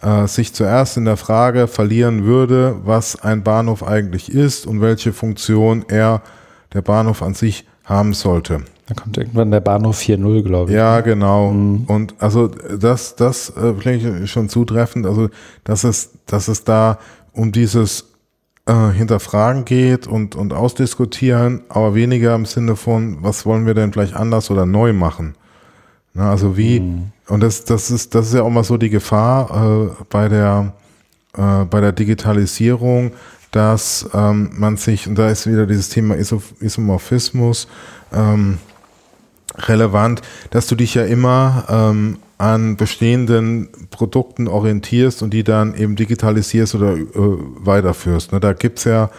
äh, 0.00 0.26
sich 0.26 0.54
zuerst 0.54 0.96
in 0.96 1.04
der 1.04 1.18
Frage 1.18 1.66
verlieren 1.66 2.24
würde, 2.24 2.76
was 2.84 3.22
ein 3.22 3.42
Bahnhof 3.42 3.82
eigentlich 3.86 4.32
ist 4.32 4.66
und 4.66 4.80
welche 4.80 5.12
Funktion 5.12 5.84
er, 5.88 6.22
der 6.72 6.80
Bahnhof 6.80 7.22
an 7.22 7.34
sich, 7.34 7.66
haben 7.84 8.14
sollte. 8.14 8.62
Da 8.86 8.94
kommt 8.94 9.18
irgendwann 9.18 9.50
der 9.50 9.60
Bahnhof 9.60 9.98
4.0, 9.98 10.42
glaube 10.42 10.70
ich. 10.70 10.76
Ja, 10.76 11.00
genau. 11.00 11.50
Mhm. 11.50 11.84
Und 11.88 12.14
also 12.18 12.48
das, 12.48 13.16
das 13.16 13.50
äh, 13.56 13.74
finde 13.74 14.20
ich 14.22 14.30
schon 14.30 14.48
zutreffend. 14.48 15.06
Also, 15.06 15.28
dass 15.64 15.82
es, 15.84 16.10
dass 16.26 16.48
es 16.48 16.62
da 16.62 16.98
um 17.32 17.50
dieses 17.50 18.04
äh, 18.66 18.90
Hinterfragen 18.90 19.64
geht 19.64 20.06
und, 20.06 20.36
und 20.36 20.52
ausdiskutieren, 20.52 21.62
aber 21.68 21.94
weniger 21.94 22.34
im 22.34 22.46
Sinne 22.46 22.76
von, 22.76 23.18
was 23.22 23.44
wollen 23.44 23.66
wir 23.66 23.74
denn 23.74 23.92
vielleicht 23.92 24.14
anders 24.14 24.50
oder 24.50 24.66
neu 24.66 24.92
machen. 24.92 25.34
Na, 26.14 26.30
also 26.30 26.56
wie, 26.56 26.80
mhm. 26.80 27.12
und 27.28 27.42
das, 27.42 27.64
das 27.64 27.90
ist, 27.90 28.14
das 28.14 28.28
ist 28.28 28.34
ja 28.34 28.42
auch 28.42 28.50
mal 28.50 28.64
so 28.64 28.76
die 28.76 28.90
Gefahr 28.90 29.90
äh, 29.90 30.04
bei 30.08 30.28
der, 30.28 30.72
äh, 31.36 31.64
bei 31.64 31.80
der 31.80 31.92
Digitalisierung, 31.92 33.12
dass 33.50 34.08
ähm, 34.14 34.50
man 34.56 34.76
sich, 34.76 35.08
und 35.08 35.16
da 35.16 35.28
ist 35.28 35.46
wieder 35.46 35.66
dieses 35.66 35.88
Thema 35.88 36.16
Isomorphismus, 36.16 37.68
ähm, 38.12 38.58
relevant, 39.58 40.22
dass 40.50 40.66
du 40.66 40.74
dich 40.74 40.94
ja 40.94 41.04
immer 41.04 41.64
ähm, 41.68 42.18
an 42.38 42.76
bestehenden 42.76 43.68
Produkten 43.90 44.48
orientierst 44.48 45.22
und 45.22 45.32
die 45.32 45.44
dann 45.44 45.74
eben 45.74 45.96
digitalisierst 45.96 46.74
oder 46.74 46.96
äh, 46.96 47.06
weiterführst. 47.14 48.32
Ne, 48.32 48.40
da 48.40 48.52
gibt's 48.52 48.84
ja 48.84 49.10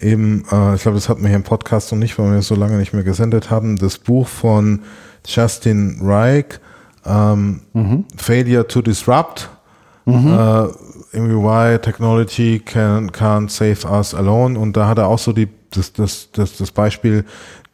eben, 0.00 0.44
äh, 0.50 0.74
ich 0.74 0.82
glaube, 0.82 0.96
das 0.96 1.08
hatten 1.08 1.22
wir 1.22 1.28
hier 1.28 1.36
im 1.36 1.42
Podcast 1.42 1.92
noch 1.92 1.98
nicht, 1.98 2.18
weil 2.18 2.32
wir 2.32 2.42
so 2.42 2.54
lange 2.54 2.76
nicht 2.78 2.94
mehr 2.94 3.04
gesendet 3.04 3.50
haben, 3.50 3.76
das 3.76 3.98
Buch 3.98 4.26
von 4.26 4.80
Justin 5.26 5.98
Reich, 6.02 6.58
ähm, 7.04 7.60
mhm. 7.72 8.04
Failure 8.16 8.66
to 8.66 8.82
Disrupt. 8.82 9.50
Mhm. 10.06 10.32
Äh, 10.32 10.68
irgendwie 11.14 11.36
why 11.36 11.78
technology 11.78 12.58
can, 12.58 13.10
can't 13.10 13.48
save 13.50 13.86
us 13.88 14.14
alone. 14.14 14.58
Und 14.58 14.76
da 14.76 14.88
hat 14.88 14.98
er 14.98 15.08
auch 15.08 15.18
so 15.18 15.32
die, 15.32 15.48
das, 15.70 15.92
das, 15.92 16.28
das, 16.32 16.56
das 16.56 16.70
Beispiel 16.72 17.24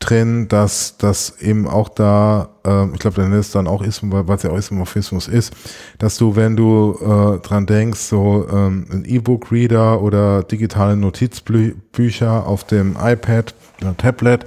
drin, 0.00 0.48
dass 0.48 0.96
das 0.96 1.40
eben 1.40 1.68
auch 1.68 1.88
da, 1.90 2.48
äh, 2.66 2.86
ich 2.92 2.98
glaube, 2.98 3.20
dann 3.20 3.32
ist 3.34 3.54
dann 3.54 3.68
auch 3.68 3.82
Ism, 3.82 4.10
weil 4.10 4.36
es 4.36 4.42
ja 4.42 4.50
auch 4.50 4.56
Ismorphismus 4.56 5.28
ist, 5.28 5.52
dass 5.98 6.16
du, 6.16 6.34
wenn 6.36 6.56
du 6.56 6.98
äh, 7.00 7.46
dran 7.46 7.66
denkst, 7.66 8.00
so 8.00 8.48
ähm, 8.50 8.86
ein 8.90 9.04
E-Book-Reader 9.04 10.00
oder 10.00 10.42
digitale 10.42 10.96
Notizbücher 10.96 12.46
auf 12.46 12.64
dem 12.64 12.96
iPad 13.00 13.54
oder 13.82 13.96
Tablet, 13.96 14.46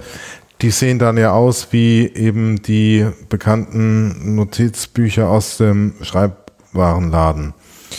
die 0.60 0.70
sehen 0.70 0.98
dann 0.98 1.16
ja 1.16 1.32
aus 1.32 1.68
wie 1.70 2.06
eben 2.06 2.60
die 2.62 3.06
bekannten 3.28 4.34
Notizbücher 4.34 5.28
aus 5.28 5.58
dem 5.58 5.94
Schreibwarenladen. 6.02 7.54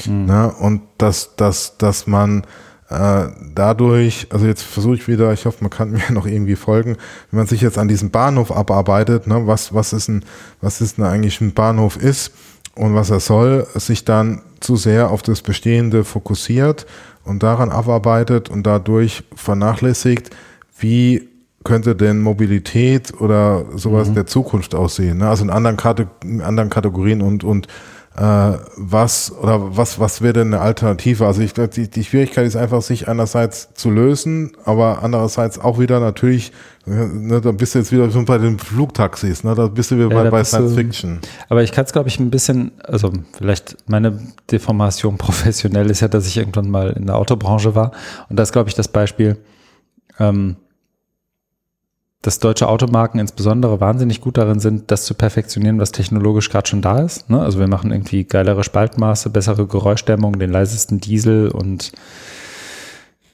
Mhm. 0.05 0.25
Ne? 0.25 0.53
Und 0.59 0.81
dass, 0.97 1.35
dass, 1.37 1.77
dass 1.77 2.05
man 2.05 2.43
äh, 2.89 3.27
dadurch, 3.53 4.27
also 4.29 4.45
jetzt 4.45 4.61
versuche 4.61 4.95
ich 4.95 5.07
wieder, 5.07 5.33
ich 5.33 5.45
hoffe, 5.45 5.57
man 5.61 5.71
kann 5.71 5.91
mir 5.91 6.11
noch 6.11 6.25
irgendwie 6.25 6.55
folgen, 6.55 6.97
wenn 7.31 7.37
man 7.37 7.47
sich 7.47 7.61
jetzt 7.61 7.77
an 7.77 7.87
diesem 7.87 8.11
Bahnhof 8.11 8.51
abarbeitet, 8.51 9.27
ne, 9.27 9.47
was, 9.47 9.73
was 9.73 9.93
ist 9.93 10.07
ein, 10.07 10.23
was 10.61 10.81
ist 10.81 10.97
denn 10.97 11.05
eigentlich 11.05 11.41
ein 11.41 11.53
Bahnhof 11.53 11.97
ist 11.97 12.31
und 12.75 12.93
was 12.93 13.09
er 13.09 13.19
soll, 13.19 13.65
sich 13.75 14.05
dann 14.05 14.41
zu 14.59 14.75
sehr 14.75 15.09
auf 15.09 15.21
das 15.21 15.41
Bestehende 15.41 16.03
fokussiert 16.03 16.85
und 17.23 17.43
daran 17.43 17.71
abarbeitet 17.71 18.49
und 18.49 18.63
dadurch 18.63 19.23
vernachlässigt, 19.35 20.29
wie 20.77 21.29
könnte 21.63 21.95
denn 21.95 22.21
Mobilität 22.21 23.19
oder 23.19 23.65
sowas 23.75 24.09
mhm. 24.09 24.15
der 24.15 24.27
Zukunft 24.27 24.75
aussehen? 24.75 25.17
Ne? 25.17 25.29
Also 25.29 25.43
in 25.43 25.49
anderen, 25.49 25.77
Kate 25.77 26.07
in 26.23 26.41
anderen 26.41 26.69
Kategorien 26.69 27.21
und, 27.21 27.43
und 27.43 27.67
was 28.17 29.31
oder 29.41 29.75
was, 29.75 29.99
was 29.99 30.21
wäre 30.21 30.31
denn 30.31 30.53
eine 30.53 30.61
Alternative? 30.61 31.25
Also 31.25 31.41
ich 31.41 31.53
glaube, 31.53 31.69
die, 31.69 31.89
die 31.89 32.05
Schwierigkeit 32.05 32.47
ist 32.47 32.55
einfach, 32.55 32.81
sich 32.81 33.09
einerseits 33.09 33.73
zu 33.73 33.91
lösen, 33.91 34.55
aber 34.63 35.03
andererseits 35.03 35.59
auch 35.59 35.79
wieder 35.79 35.99
natürlich, 35.99 36.53
ne, 36.85 37.41
da 37.41 37.51
bist 37.51 37.75
du 37.75 37.79
jetzt 37.79 37.91
wieder 37.91 38.07
bei 38.07 38.37
den 38.37 38.57
Flugtaxis, 38.57 39.43
ne? 39.43 39.53
da 39.53 39.67
bist 39.67 39.91
du 39.91 39.95
wieder 39.97 40.09
ja, 40.09 40.23
bei, 40.23 40.29
bei 40.29 40.43
Science 40.45 40.75
Fiction. 40.75 41.19
Aber 41.49 41.61
ich 41.61 41.73
kann 41.73 41.83
es, 41.83 41.91
glaube 41.91 42.07
ich, 42.07 42.17
ein 42.17 42.29
bisschen, 42.29 42.71
also 42.85 43.11
vielleicht 43.37 43.75
meine 43.89 44.17
Deformation 44.49 45.17
professionell 45.17 45.89
ist 45.89 45.99
ja, 45.99 46.07
dass 46.07 46.25
ich 46.25 46.37
irgendwann 46.37 46.69
mal 46.69 46.91
in 46.91 47.07
der 47.07 47.17
Autobranche 47.17 47.75
war 47.75 47.91
und 48.29 48.37
das 48.37 48.53
glaube 48.53 48.69
ich, 48.69 48.75
das 48.75 48.87
Beispiel, 48.87 49.37
ähm, 50.19 50.55
dass 52.21 52.39
deutsche 52.39 52.67
Automarken 52.67 53.19
insbesondere 53.19 53.79
wahnsinnig 53.79 54.19
gut 54.19 54.37
darin 54.37 54.59
sind, 54.59 54.89
das 54.89 55.05
zu 55.05 55.13
perfektionieren, 55.13 55.79
was 55.79 55.91
technologisch 55.91 56.49
gerade 56.49 56.67
schon 56.67 56.81
da 56.81 56.99
ist. 56.99 57.29
Ne? 57.29 57.39
Also 57.39 57.59
wir 57.59 57.67
machen 57.67 57.91
irgendwie 57.91 58.23
geilere 58.23 58.63
Spaltmaße, 58.63 59.29
bessere 59.29 59.67
Geräuschdämmung, 59.67 60.39
den 60.39 60.51
leisesten 60.51 60.99
Diesel 60.99 61.49
und, 61.49 61.91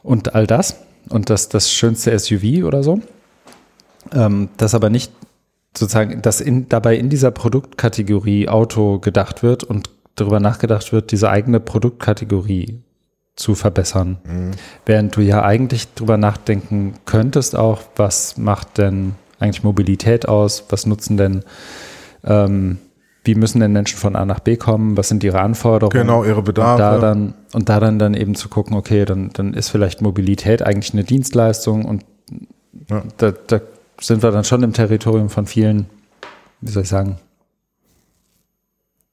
und 0.03 0.35
all 0.35 0.45
das. 0.45 0.81
Und 1.09 1.29
das, 1.29 1.49
das 1.49 1.71
schönste 1.71 2.17
SUV 2.17 2.65
oder 2.65 2.83
so. 2.83 3.01
Ähm, 4.13 4.49
das 4.57 4.75
aber 4.75 4.89
nicht 4.89 5.11
sozusagen, 5.75 6.21
dass 6.21 6.41
in, 6.41 6.67
dabei 6.69 6.95
in 6.95 7.09
dieser 7.09 7.31
Produktkategorie 7.31 8.49
Auto 8.49 8.99
gedacht 8.99 9.41
wird 9.41 9.63
und 9.63 9.89
darüber 10.15 10.39
nachgedacht 10.39 10.91
wird, 10.91 11.11
diese 11.11 11.29
eigene 11.29 11.59
Produktkategorie 11.59 12.81
zu 13.41 13.55
verbessern. 13.55 14.17
Mhm. 14.23 14.51
Während 14.85 15.15
du 15.15 15.21
ja 15.21 15.43
eigentlich 15.43 15.93
drüber 15.93 16.17
nachdenken 16.17 16.93
könntest 17.05 17.57
auch, 17.57 17.81
was 17.95 18.37
macht 18.37 18.77
denn 18.77 19.15
eigentlich 19.39 19.63
Mobilität 19.63 20.27
aus? 20.27 20.65
Was 20.69 20.85
nutzen 20.85 21.17
denn, 21.17 21.43
ähm, 22.23 22.77
wie 23.23 23.35
müssen 23.35 23.59
denn 23.59 23.71
Menschen 23.73 23.97
von 23.97 24.15
A 24.15 24.25
nach 24.25 24.39
B 24.39 24.55
kommen? 24.55 24.95
Was 24.95 25.09
sind 25.09 25.23
ihre 25.23 25.41
Anforderungen? 25.41 26.07
Genau, 26.07 26.23
ihre 26.23 26.43
Bedarfe. 26.43 26.73
Und 26.73 26.79
da 26.79 26.99
dann, 26.99 27.33
und 27.53 27.69
da 27.69 27.79
dann, 27.79 27.99
dann 27.99 28.13
eben 28.13 28.35
zu 28.35 28.47
gucken, 28.47 28.77
okay, 28.77 29.05
dann, 29.05 29.31
dann 29.33 29.53
ist 29.53 29.69
vielleicht 29.69 30.01
Mobilität 30.01 30.61
eigentlich 30.61 30.93
eine 30.93 31.03
Dienstleistung 31.03 31.85
und 31.85 32.05
ja. 32.89 33.03
da, 33.17 33.31
da 33.31 33.59
sind 33.99 34.23
wir 34.23 34.31
dann 34.31 34.43
schon 34.43 34.63
im 34.63 34.73
Territorium 34.73 35.29
von 35.29 35.47
vielen, 35.47 35.87
wie 36.61 36.71
soll 36.71 36.83
ich 36.83 36.89
sagen, 36.89 37.17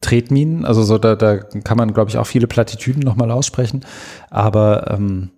Tretminen. 0.00 0.64
Also 0.64 0.82
so, 0.82 0.98
da, 0.98 1.16
da 1.16 1.36
kann 1.38 1.76
man, 1.76 1.92
glaube 1.92 2.10
ich, 2.10 2.18
auch 2.18 2.26
viele 2.26 2.46
Plattitüden 2.46 3.02
nochmal 3.02 3.30
aussprechen. 3.30 3.84
Aber 4.30 4.90
ähm, 4.90 5.30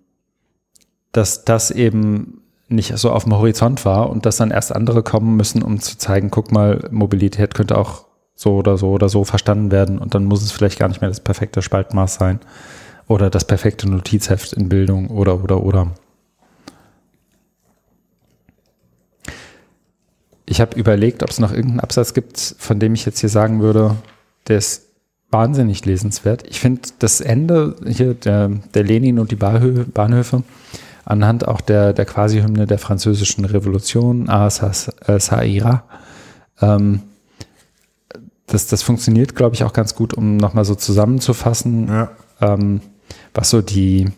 dass 1.11 1.45
das 1.45 1.71
eben 1.71 2.41
nicht 2.67 2.97
so 2.97 3.11
auf 3.11 3.23
dem 3.23 3.35
Horizont 3.35 3.85
war 3.85 4.09
und 4.09 4.25
dass 4.25 4.37
dann 4.37 4.51
erst 4.51 4.73
andere 4.73 5.03
kommen 5.03 5.35
müssen, 5.35 5.61
um 5.61 5.79
zu 5.79 5.97
zeigen, 5.97 6.31
guck 6.31 6.51
mal, 6.51 6.87
Mobilität 6.89 7.53
könnte 7.53 7.77
auch 7.77 8.05
so 8.33 8.55
oder 8.55 8.77
so 8.77 8.91
oder 8.91 9.09
so 9.09 9.23
verstanden 9.23 9.71
werden 9.71 9.99
und 9.99 10.15
dann 10.15 10.23
muss 10.23 10.41
es 10.41 10.51
vielleicht 10.51 10.79
gar 10.79 10.87
nicht 10.87 11.01
mehr 11.01 11.09
das 11.09 11.19
perfekte 11.19 11.61
Spaltmaß 11.61 12.15
sein 12.15 12.39
oder 13.07 13.29
das 13.29 13.45
perfekte 13.45 13.89
Notizheft 13.89 14.53
in 14.53 14.69
Bildung 14.69 15.09
oder 15.09 15.43
oder 15.43 15.63
oder. 15.63 15.91
Ich 20.45 20.59
habe 20.59 20.77
überlegt, 20.77 21.23
ob 21.23 21.29
es 21.29 21.39
noch 21.39 21.51
irgendeinen 21.51 21.79
Absatz 21.81 22.13
gibt, 22.13 22.55
von 22.57 22.79
dem 22.79 22.93
ich 22.93 23.05
jetzt 23.05 23.19
hier 23.19 23.29
sagen 23.29 23.61
würde, 23.61 23.95
der 24.47 24.57
ist 24.57 24.87
wahnsinnig 25.29 25.85
lesenswert. 25.85 26.43
Ich 26.49 26.59
finde 26.59 26.81
das 26.99 27.21
Ende 27.21 27.75
hier, 27.85 28.13
der, 28.13 28.49
der 28.73 28.83
Lenin 28.83 29.19
und 29.19 29.31
die 29.31 29.35
Bahnhö 29.35 29.85
Bahnhöfe, 29.85 30.43
anhand 31.05 31.47
auch 31.47 31.61
der, 31.61 31.93
der 31.93 32.05
Quasi-Hymne 32.05 32.67
der 32.67 32.79
französischen 32.79 33.45
Revolution, 33.45 34.29
Asa 34.29 34.71
Saira, 35.19 35.83
ähm, 36.61 37.01
das, 38.47 38.67
das 38.67 38.83
funktioniert, 38.83 39.35
glaube 39.35 39.55
ich, 39.55 39.63
auch 39.63 39.73
ganz 39.73 39.95
gut, 39.95 40.13
um 40.13 40.37
nochmal 40.37 40.65
so 40.65 40.75
zusammenzufassen, 40.75 41.87
ja. 41.87 42.11
ähm, 42.41 42.81
was 43.33 43.49
so 43.49 43.61
die, 43.61 44.09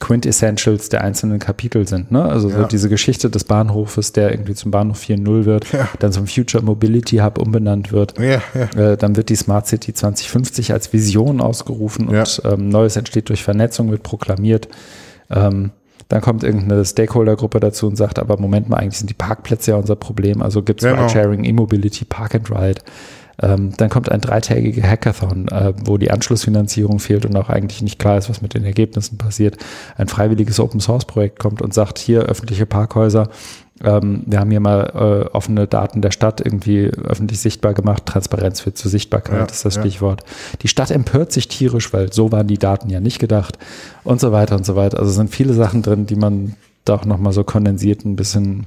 Quintessentials 0.00 0.88
der 0.88 1.04
einzelnen 1.04 1.38
Kapitel 1.38 1.86
sind. 1.86 2.10
Ne? 2.10 2.24
Also 2.24 2.48
ja. 2.48 2.62
so 2.62 2.64
diese 2.64 2.88
Geschichte 2.88 3.30
des 3.30 3.44
Bahnhofes, 3.44 4.12
der 4.12 4.32
irgendwie 4.32 4.54
zum 4.54 4.70
Bahnhof 4.70 5.00
4.0 5.00 5.44
wird, 5.44 5.72
ja. 5.72 5.88
dann 5.98 6.10
zum 6.10 6.26
Future 6.26 6.64
Mobility 6.64 7.18
Hub 7.18 7.38
umbenannt 7.38 7.92
wird. 7.92 8.14
Ja, 8.18 8.42
äh, 8.76 8.96
dann 8.96 9.16
wird 9.16 9.28
die 9.28 9.36
Smart 9.36 9.66
City 9.66 9.92
2050 9.92 10.72
als 10.72 10.92
Vision 10.92 11.40
ausgerufen 11.40 12.08
und 12.08 12.42
ähm, 12.44 12.70
Neues 12.70 12.96
entsteht 12.96 13.28
durch 13.28 13.44
Vernetzung, 13.44 13.90
wird 13.90 14.02
proklamiert. 14.02 14.68
Ähm, 15.28 15.70
dann 16.08 16.22
kommt 16.22 16.42
irgendeine 16.42 16.84
Stakeholder-Gruppe 16.84 17.60
dazu 17.60 17.86
und 17.86 17.94
sagt, 17.94 18.18
aber 18.18 18.36
Moment 18.36 18.68
mal, 18.68 18.78
eigentlich 18.78 18.98
sind 18.98 19.10
die 19.10 19.14
Parkplätze 19.14 19.72
ja 19.72 19.76
unser 19.76 19.94
Problem. 19.94 20.42
Also 20.42 20.62
gibt 20.62 20.82
es 20.82 20.88
genau. 20.88 21.02
Ride-Sharing, 21.02 21.44
E-Mobility, 21.44 22.04
Park 22.04 22.34
and 22.34 22.50
Ride. 22.50 22.80
Ähm, 23.42 23.72
dann 23.76 23.88
kommt 23.88 24.10
ein 24.10 24.20
dreitägiger 24.20 24.82
Hackathon, 24.82 25.48
äh, 25.48 25.72
wo 25.84 25.96
die 25.96 26.10
Anschlussfinanzierung 26.10 26.98
fehlt 26.98 27.24
und 27.24 27.36
auch 27.36 27.48
eigentlich 27.48 27.82
nicht 27.82 27.98
klar 27.98 28.18
ist, 28.18 28.28
was 28.28 28.42
mit 28.42 28.54
den 28.54 28.64
Ergebnissen 28.64 29.18
passiert. 29.18 29.56
Ein 29.96 30.08
freiwilliges 30.08 30.60
Open-Source-Projekt 30.60 31.38
kommt 31.38 31.62
und 31.62 31.72
sagt, 31.72 31.98
hier 31.98 32.22
öffentliche 32.22 32.66
Parkhäuser, 32.66 33.30
ähm, 33.82 34.22
wir 34.26 34.40
haben 34.40 34.50
hier 34.50 34.60
mal 34.60 34.92
äh, 34.94 35.34
offene 35.34 35.66
Daten 35.66 36.02
der 36.02 36.10
Stadt 36.10 36.40
irgendwie 36.40 36.86
öffentlich 36.86 37.40
sichtbar 37.40 37.72
gemacht. 37.72 38.04
Transparenz 38.04 38.60
führt 38.60 38.76
zur 38.76 38.90
Sichtbarkeit, 38.90 39.38
ja, 39.38 39.44
ist 39.46 39.64
das 39.64 39.76
ja. 39.76 39.82
Stichwort. 39.82 40.22
Die 40.62 40.68
Stadt 40.68 40.90
empört 40.90 41.32
sich 41.32 41.48
tierisch, 41.48 41.92
weil 41.92 42.12
so 42.12 42.30
waren 42.30 42.46
die 42.46 42.58
Daten 42.58 42.90
ja 42.90 43.00
nicht 43.00 43.18
gedacht 43.18 43.58
und 44.04 44.20
so 44.20 44.32
weiter 44.32 44.56
und 44.56 44.66
so 44.66 44.76
weiter. 44.76 44.98
Also 44.98 45.10
sind 45.10 45.30
viele 45.30 45.54
Sachen 45.54 45.82
drin, 45.82 46.06
die 46.06 46.16
man 46.16 46.56
da 46.84 46.96
auch 46.96 47.04
nochmal 47.06 47.32
so 47.32 47.42
kondensiert 47.42 48.04
ein 48.04 48.16
bisschen 48.16 48.66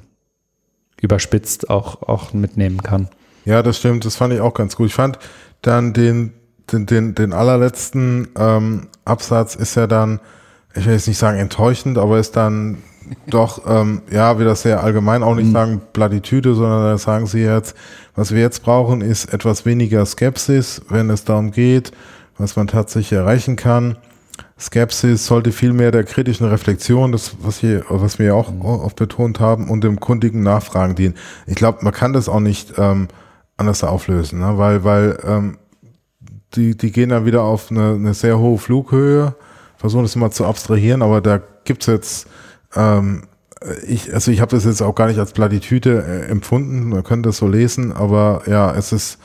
überspitzt 1.00 1.70
auch, 1.70 2.02
auch 2.04 2.34
mitnehmen 2.34 2.82
kann. 2.82 3.08
Ja, 3.46 3.62
das 3.62 3.78
stimmt. 3.78 4.06
Das 4.06 4.16
fand 4.16 4.34
ich 4.34 4.42
auch 4.42 4.54
ganz 4.54 4.76
gut. 4.76 4.88
Ich 4.88 4.96
fand 4.96 5.20
dann 5.62 5.94
den, 5.94 6.34
den, 6.72 6.86
den, 6.86 7.16
den 7.16 7.34
allerletzten 7.34 8.30
ähm, 8.38 8.88
Absatz 9.06 9.56
ist 9.56 9.76
ja 9.76 9.88
dann, 9.88 10.20
ich 10.76 10.86
will 10.86 10.94
jetzt 10.94 11.08
nicht 11.08 11.18
sagen 11.18 11.38
enttäuschend, 11.38 11.98
aber 11.98 12.20
ist 12.20 12.36
dann 12.36 12.78
doch, 13.28 13.64
ähm, 13.68 14.02
ja, 14.12 14.40
wie 14.40 14.46
das 14.46 14.62
sehr 14.62 14.84
allgemein 14.84 15.24
auch 15.24 15.36
nicht 15.36 15.48
mhm. 15.48 15.54
sagen, 15.54 15.82
Plattitüde, 15.92 16.56
sondern 16.56 16.84
da 16.84 16.98
sagen 16.98 17.28
sie 17.28 17.42
jetzt, 17.42 17.76
was 18.16 18.32
wir 18.32 18.42
jetzt 18.42 18.64
brauchen, 18.64 19.02
ist 19.02 19.34
etwas 19.34 19.66
weniger 19.66 20.06
Skepsis, 20.06 20.82
wenn 20.90 21.10
es 21.10 21.26
darum 21.26 21.52
geht, 21.52 21.92
was 22.38 22.56
man 22.56 22.68
tatsächlich 22.68 23.18
erreichen 23.18 23.56
kann. 23.56 23.98
Skepsis 24.60 25.26
sollte 25.26 25.52
vielmehr 25.52 25.92
der 25.92 26.04
kritischen 26.04 26.48
Reflexion, 26.48 27.12
das, 27.12 27.36
was, 27.42 27.58
hier, 27.58 27.84
was 27.90 28.20
wir 28.20 28.28
ja 28.28 28.34
auch 28.34 28.52
mhm. 28.52 28.62
oft 28.62 28.96
betont 28.96 29.40
haben, 29.40 29.70
und 29.70 29.84
dem 29.84 30.00
kundigen 30.00 30.44
Nachfragen 30.44 30.96
dienen. 30.96 31.16
Ich 31.46 31.56
glaube, 31.56 31.80
man 31.82 31.94
kann 31.94 32.14
das 32.14 32.30
auch 32.30 32.40
nicht 32.40 32.74
ähm, 32.78 33.08
anders 33.58 33.84
auflösen, 33.84 34.40
ne? 34.40 34.58
weil, 34.58 34.84
weil 34.84 35.18
ähm, 35.26 35.58
die, 36.56 36.76
die 36.76 36.92
gehen 36.92 37.10
dann 37.10 37.26
wieder 37.26 37.44
auf 37.44 37.72
eine, 37.72 37.94
eine 37.94 38.14
sehr 38.14 38.40
hohe 38.40 38.58
Flughöhe, 38.58 39.36
versuchen 39.78 40.04
das 40.04 40.16
immer 40.16 40.32
zu 40.32 40.46
abstrahieren, 40.46 41.02
aber 41.02 41.22
da 41.22 41.42
gibt's 41.64 41.86
jetzt, 41.88 42.28
ähm, 42.76 43.24
ich, 43.88 44.14
also 44.14 44.32
ich 44.32 44.42
habe 44.42 44.56
das 44.56 44.66
jetzt 44.66 44.82
auch 44.82 44.96
gar 44.96 45.08
nicht 45.08 45.20
als 45.20 45.34
Plattitüte 45.34 46.04
äh, 46.04 46.30
empfunden, 46.30 46.90
man 46.90 47.04
könnte 47.04 47.30
das 47.30 47.38
so 47.38 47.48
lesen, 47.48 47.92
aber 47.92 48.44
ja, 48.48 48.74
es 48.76 48.92
ist, 48.92 49.20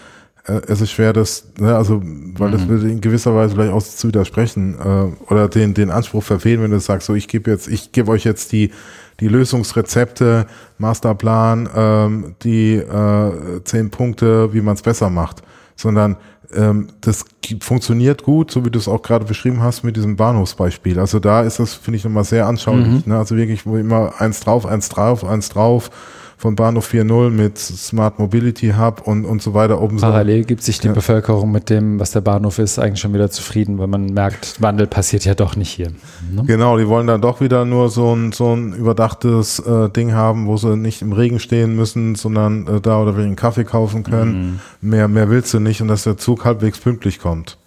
äh, 0.46 0.60
es 0.66 0.80
ist 0.80 0.92
schwer, 0.92 1.12
das, 1.12 1.48
ne, 1.59 1.76
also, 1.76 2.00
weil 2.02 2.48
mhm. 2.48 2.52
das 2.52 2.68
würde 2.68 2.90
in 2.90 3.00
gewisser 3.00 3.34
Weise 3.34 3.55
vielleicht 3.55 3.72
auch 3.72 3.82
zu 3.82 4.09
widersprechen 4.09 4.78
äh, 4.78 5.32
oder 5.32 5.48
den, 5.48 5.74
den 5.74 5.90
Anspruch 5.90 6.22
verfehlen, 6.22 6.62
wenn 6.62 6.70
du 6.70 6.80
sagst, 6.80 7.06
so 7.06 7.14
ich 7.14 7.28
gebe 7.28 7.50
jetzt, 7.50 7.68
ich 7.68 7.92
gebe 7.92 8.10
euch 8.10 8.24
jetzt 8.24 8.52
die 8.52 8.70
die 9.20 9.28
Lösungsrezepte, 9.28 10.46
Masterplan, 10.78 11.68
ähm, 11.74 12.34
die 12.42 12.74
äh, 12.74 13.62
zehn 13.64 13.90
Punkte, 13.90 14.52
wie 14.52 14.60
man 14.60 14.74
es 14.74 14.82
besser 14.82 15.10
macht, 15.10 15.42
sondern 15.76 16.16
ähm, 16.54 16.88
das 17.00 17.24
funktioniert 17.60 18.22
gut, 18.22 18.50
so 18.50 18.64
wie 18.64 18.70
du 18.70 18.78
es 18.78 18.88
auch 18.88 19.02
gerade 19.02 19.24
beschrieben 19.24 19.62
hast 19.62 19.82
mit 19.82 19.96
diesem 19.96 20.16
Bahnhofsbeispiel. 20.16 20.98
Also 20.98 21.18
da 21.18 21.42
ist 21.42 21.58
das, 21.58 21.74
finde 21.74 21.98
ich, 21.98 22.04
nochmal 22.04 22.24
sehr 22.24 22.46
anschaulich. 22.46 22.86
Mhm. 22.86 23.12
Ne? 23.12 23.18
Also 23.18 23.36
wirklich, 23.36 23.66
wo 23.66 23.76
immer 23.76 24.20
eins 24.20 24.40
drauf, 24.40 24.64
eins 24.66 24.88
drauf, 24.88 25.24
eins 25.24 25.48
drauf 25.48 25.90
von 26.39 26.55
Bahnhof 26.55 26.93
4.0 26.93 27.31
mit 27.31 27.59
Smart 27.59 28.20
Mobility 28.20 28.73
Hub 28.78 29.02
und, 29.05 29.24
und 29.24 29.43
so 29.43 29.55
weiter. 29.55 29.82
Open 29.82 29.98
Parallel 29.98 30.44
gibt 30.44 30.62
sich 30.62 30.78
die 30.78 30.86
ja. 30.86 30.93
Bevölkerung 30.93 31.51
mit 31.51 31.69
dem, 31.69 31.98
was 31.98 32.12
der 32.12 32.20
Bahnhof 32.20 32.60
ist, 32.60 32.78
eigentlich 32.78 33.01
schon 33.01 33.12
wieder 33.12 33.28
zufrieden, 33.28 33.78
weil 33.78 33.89
man 33.89 34.06
merkt, 34.06 34.62
Wandel 34.62 34.86
passiert 34.86 35.24
ja 35.24 35.35
doch 35.35 35.56
nicht 35.56 35.70
hier. 35.70 35.89
Ne? 36.31 36.44
Genau, 36.47 36.78
die 36.78 36.86
wollen 36.86 37.09
dann 37.09 37.20
doch 37.20 37.40
wieder 37.40 37.65
nur 37.65 37.90
so 37.90 38.15
ein, 38.15 38.31
so 38.31 38.55
ein 38.55 38.73
überdachtes 38.73 39.59
äh, 39.59 39.90
Ding 39.90 40.12
haben, 40.12 40.47
wo 40.47 40.56
sie 40.56 40.77
nicht 40.77 41.02
im 41.02 41.12
Regen 41.12 41.40
stehen 41.40 41.74
müssen, 41.74 42.15
sondern 42.15 42.69
äh, 42.69 42.81
da 42.81 43.02
oder 43.02 43.16
wir 43.16 43.24
einen 43.24 43.35
Kaffee 43.35 43.65
kaufen 43.65 44.05
können. 44.05 44.60
Mhm. 44.81 44.90
Mehr, 44.90 45.09
mehr 45.09 45.28
willst 45.31 45.52
du 45.52 45.59
nicht 45.59 45.82
und 45.82 45.89
dass 45.89 46.05
der 46.05 46.19
Zug 46.19 46.44
halbwegs 46.44 46.78
pünktlich 46.78 47.19
kommt. 47.19 47.59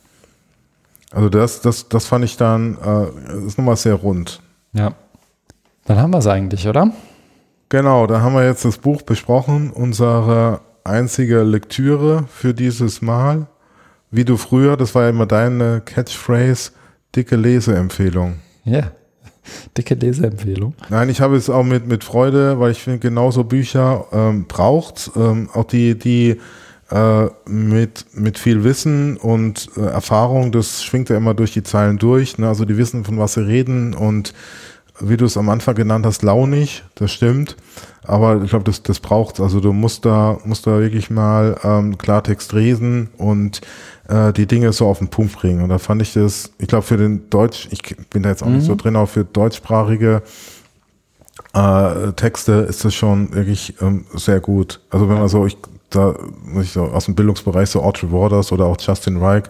Also 1.11 1.27
das, 1.27 1.59
das, 1.59 1.89
das 1.89 2.05
fand 2.05 2.23
ich 2.23 2.37
dann, 2.37 2.77
äh, 2.77 3.45
ist 3.45 3.57
nochmal 3.57 3.75
sehr 3.75 3.95
rund. 3.95 4.39
Ja. 4.71 4.93
Dann 5.83 5.97
haben 5.97 6.11
wir 6.11 6.19
es 6.19 6.27
eigentlich, 6.27 6.69
oder? 6.69 6.93
Genau, 7.71 8.05
da 8.05 8.19
haben 8.19 8.35
wir 8.35 8.45
jetzt 8.45 8.65
das 8.65 8.77
Buch 8.77 9.01
besprochen, 9.01 9.71
unsere 9.71 10.59
einzige 10.83 11.43
Lektüre 11.43 12.25
für 12.27 12.53
dieses 12.53 13.01
Mal. 13.01 13.47
Wie 14.11 14.25
du 14.25 14.35
früher, 14.35 14.75
das 14.75 14.93
war 14.93 15.03
ja 15.03 15.09
immer 15.09 15.25
deine 15.25 15.81
Catchphrase, 15.85 16.71
dicke 17.15 17.37
Leseempfehlung. 17.37 18.39
Ja, 18.65 18.91
dicke 19.77 19.93
Leseempfehlung. 19.93 20.73
Nein, 20.89 21.07
ich 21.07 21.21
habe 21.21 21.37
es 21.37 21.49
auch 21.49 21.63
mit, 21.63 21.87
mit 21.87 22.03
Freude, 22.03 22.59
weil 22.59 22.71
ich 22.71 22.83
finde, 22.83 22.99
genauso 22.99 23.45
Bücher 23.45 24.05
ähm, 24.11 24.47
braucht. 24.49 25.09
Ähm, 25.15 25.49
auch 25.53 25.63
die, 25.63 25.97
die 25.97 26.41
äh, 26.89 27.27
mit, 27.45 28.05
mit 28.13 28.37
viel 28.37 28.65
Wissen 28.65 29.15
und 29.15 29.69
äh, 29.77 29.85
Erfahrung, 29.85 30.51
das 30.51 30.83
schwingt 30.83 31.07
ja 31.07 31.15
immer 31.15 31.33
durch 31.33 31.53
die 31.53 31.63
Zeilen 31.63 31.97
durch. 31.99 32.37
Ne? 32.37 32.49
Also 32.49 32.65
die 32.65 32.75
wissen, 32.75 33.05
von 33.05 33.17
was 33.17 33.35
sie 33.35 33.47
reden 33.47 33.93
und 33.93 34.33
wie 35.03 35.17
du 35.17 35.25
es 35.25 35.37
am 35.37 35.49
Anfang 35.49 35.75
genannt 35.75 36.05
hast, 36.05 36.23
launig, 36.23 36.83
das 36.95 37.11
stimmt. 37.11 37.55
Aber 38.03 38.41
ich 38.43 38.49
glaube, 38.49 38.65
das, 38.65 38.81
das 38.83 38.99
braucht 38.99 39.39
Also 39.39 39.59
du 39.59 39.73
musst 39.73 40.05
da, 40.05 40.37
musst 40.43 40.65
da 40.65 40.79
wirklich 40.79 41.09
mal 41.09 41.57
ähm, 41.63 41.97
Klartext 41.97 42.51
lesen 42.53 43.09
und 43.17 43.61
äh, 44.07 44.33
die 44.33 44.47
Dinge 44.47 44.73
so 44.73 44.87
auf 44.87 44.99
den 44.99 45.09
Punkt 45.09 45.33
bringen. 45.33 45.61
Und 45.61 45.69
da 45.69 45.77
fand 45.77 46.01
ich 46.01 46.13
das, 46.13 46.51
ich 46.57 46.67
glaube, 46.67 46.83
für 46.83 46.97
den 46.97 47.29
Deutsch, 47.29 47.67
ich 47.71 47.95
bin 48.09 48.23
da 48.23 48.29
jetzt 48.29 48.43
auch 48.43 48.47
mhm. 48.47 48.55
nicht 48.55 48.65
so 48.65 48.73
mhm. 48.73 48.77
drin, 48.77 48.95
auch 48.95 49.09
für 49.09 49.23
deutschsprachige 49.23 50.23
äh, 51.53 52.11
Texte 52.13 52.53
ist 52.53 52.85
das 52.85 52.93
schon 52.93 53.33
wirklich 53.33 53.75
ähm, 53.81 54.05
sehr 54.13 54.39
gut. 54.39 54.79
Also 54.89 55.09
wenn 55.09 55.19
man 55.19 55.27
so, 55.27 55.45
ich, 55.45 55.57
da 55.89 56.15
muss 56.43 56.65
ich 56.65 56.71
so 56.71 56.83
aus 56.83 57.05
dem 57.05 57.15
Bildungsbereich 57.15 57.69
so 57.69 57.81
Audrey 57.81 58.11
Waters 58.11 58.51
oder 58.51 58.65
auch 58.65 58.77
Justin 58.79 59.17
Reich, 59.17 59.43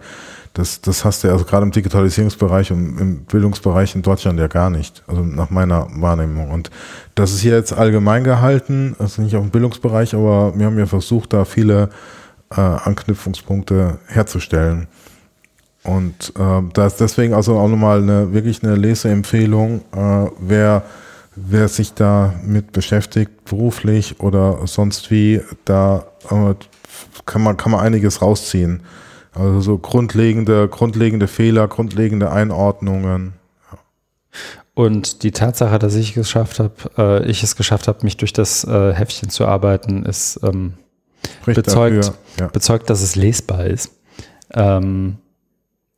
das, 0.54 0.82
das 0.82 1.06
hast 1.06 1.24
du 1.24 1.28
ja 1.28 1.34
also 1.34 1.46
gerade 1.46 1.66
im 1.66 1.72
Digitalisierungsbereich 1.72 2.72
und 2.72 3.00
im 3.00 3.24
Bildungsbereich 3.24 3.96
in 3.96 4.02
Deutschland 4.02 4.40
ja 4.40 4.48
gar 4.48 4.70
nicht. 4.70 5.04
Also 5.08 5.24
nach 5.24 5.50
meiner 5.50 5.88
Wahrnehmung. 5.96 6.52
Und 6.52 6.70
das 7.16 7.32
ist 7.32 7.42
hier 7.42 7.56
jetzt 7.56 7.74
allgemein 7.74 8.24
gehalten, 8.24 8.96
also 9.00 9.22
nicht 9.22 9.36
auf 9.36 9.44
dem 9.44 9.52
Bildungsbereich, 9.52 10.14
aber 10.14 10.58
wir 10.58 10.66
haben 10.66 10.78
ja 10.78 10.88
versucht, 10.88 11.34
da 11.34 11.46
viele 11.46 11.90
äh, 12.52 12.60
Anknüpfungspunkte 12.60 14.00
herzustellen. 14.08 14.88
Und 15.84 16.34
äh, 16.38 16.62
das 16.74 16.98
deswegen 16.98 17.34
also 17.34 17.58
auch 17.58 17.70
nochmal 17.70 18.02
eine 18.02 18.34
wirklich 18.34 18.64
eine 18.64 18.76
Leseempfehlung, 18.76 19.82
äh, 19.96 20.30
wer 20.40 20.84
wer 21.36 21.70
sich 21.70 21.94
da 21.94 22.34
mit 22.44 22.74
beschäftigt, 22.74 23.46
beruflich 23.46 24.20
oder 24.20 24.68
sonst 24.68 25.12
wie, 25.12 25.42
da 25.64 26.06
äh, 26.30 26.56
kann 27.26 27.42
man 27.42 27.58
kann 27.58 27.72
man 27.72 27.80
einiges 27.80 28.22
rausziehen. 28.22 28.82
Also 29.34 29.62
so 29.62 29.78
grundlegende 29.78 30.68
grundlegende 30.68 31.28
Fehler, 31.28 31.68
grundlegende 31.68 32.32
Einordnungen. 32.32 33.34
Ja. 33.72 33.78
Und 34.74 35.24
die 35.24 35.32
Tatsache, 35.32 35.80
dass 35.80 35.96
ich 35.96 36.10
es 36.10 36.16
geschafft 36.16 36.60
habe, 36.60 36.74
äh, 36.98 37.26
ich 37.30 37.44
es 37.44 37.56
geschafft 37.56 37.88
habe, 37.88 38.00
mich 38.04 38.18
durch 38.18 38.34
das 38.34 38.64
äh, 38.64 38.94
Heftchen 38.94 39.30
zu 39.30 39.46
arbeiten, 39.46 40.04
ist 40.04 40.40
ähm, 40.44 40.74
bezeugt, 41.46 42.14
ja. 42.40 42.48
bezeugt, 42.48 42.90
dass 42.90 43.02
es 43.02 43.16
lesbar 43.16 43.66
ist. 43.66 43.92
Ähm, 44.54 45.18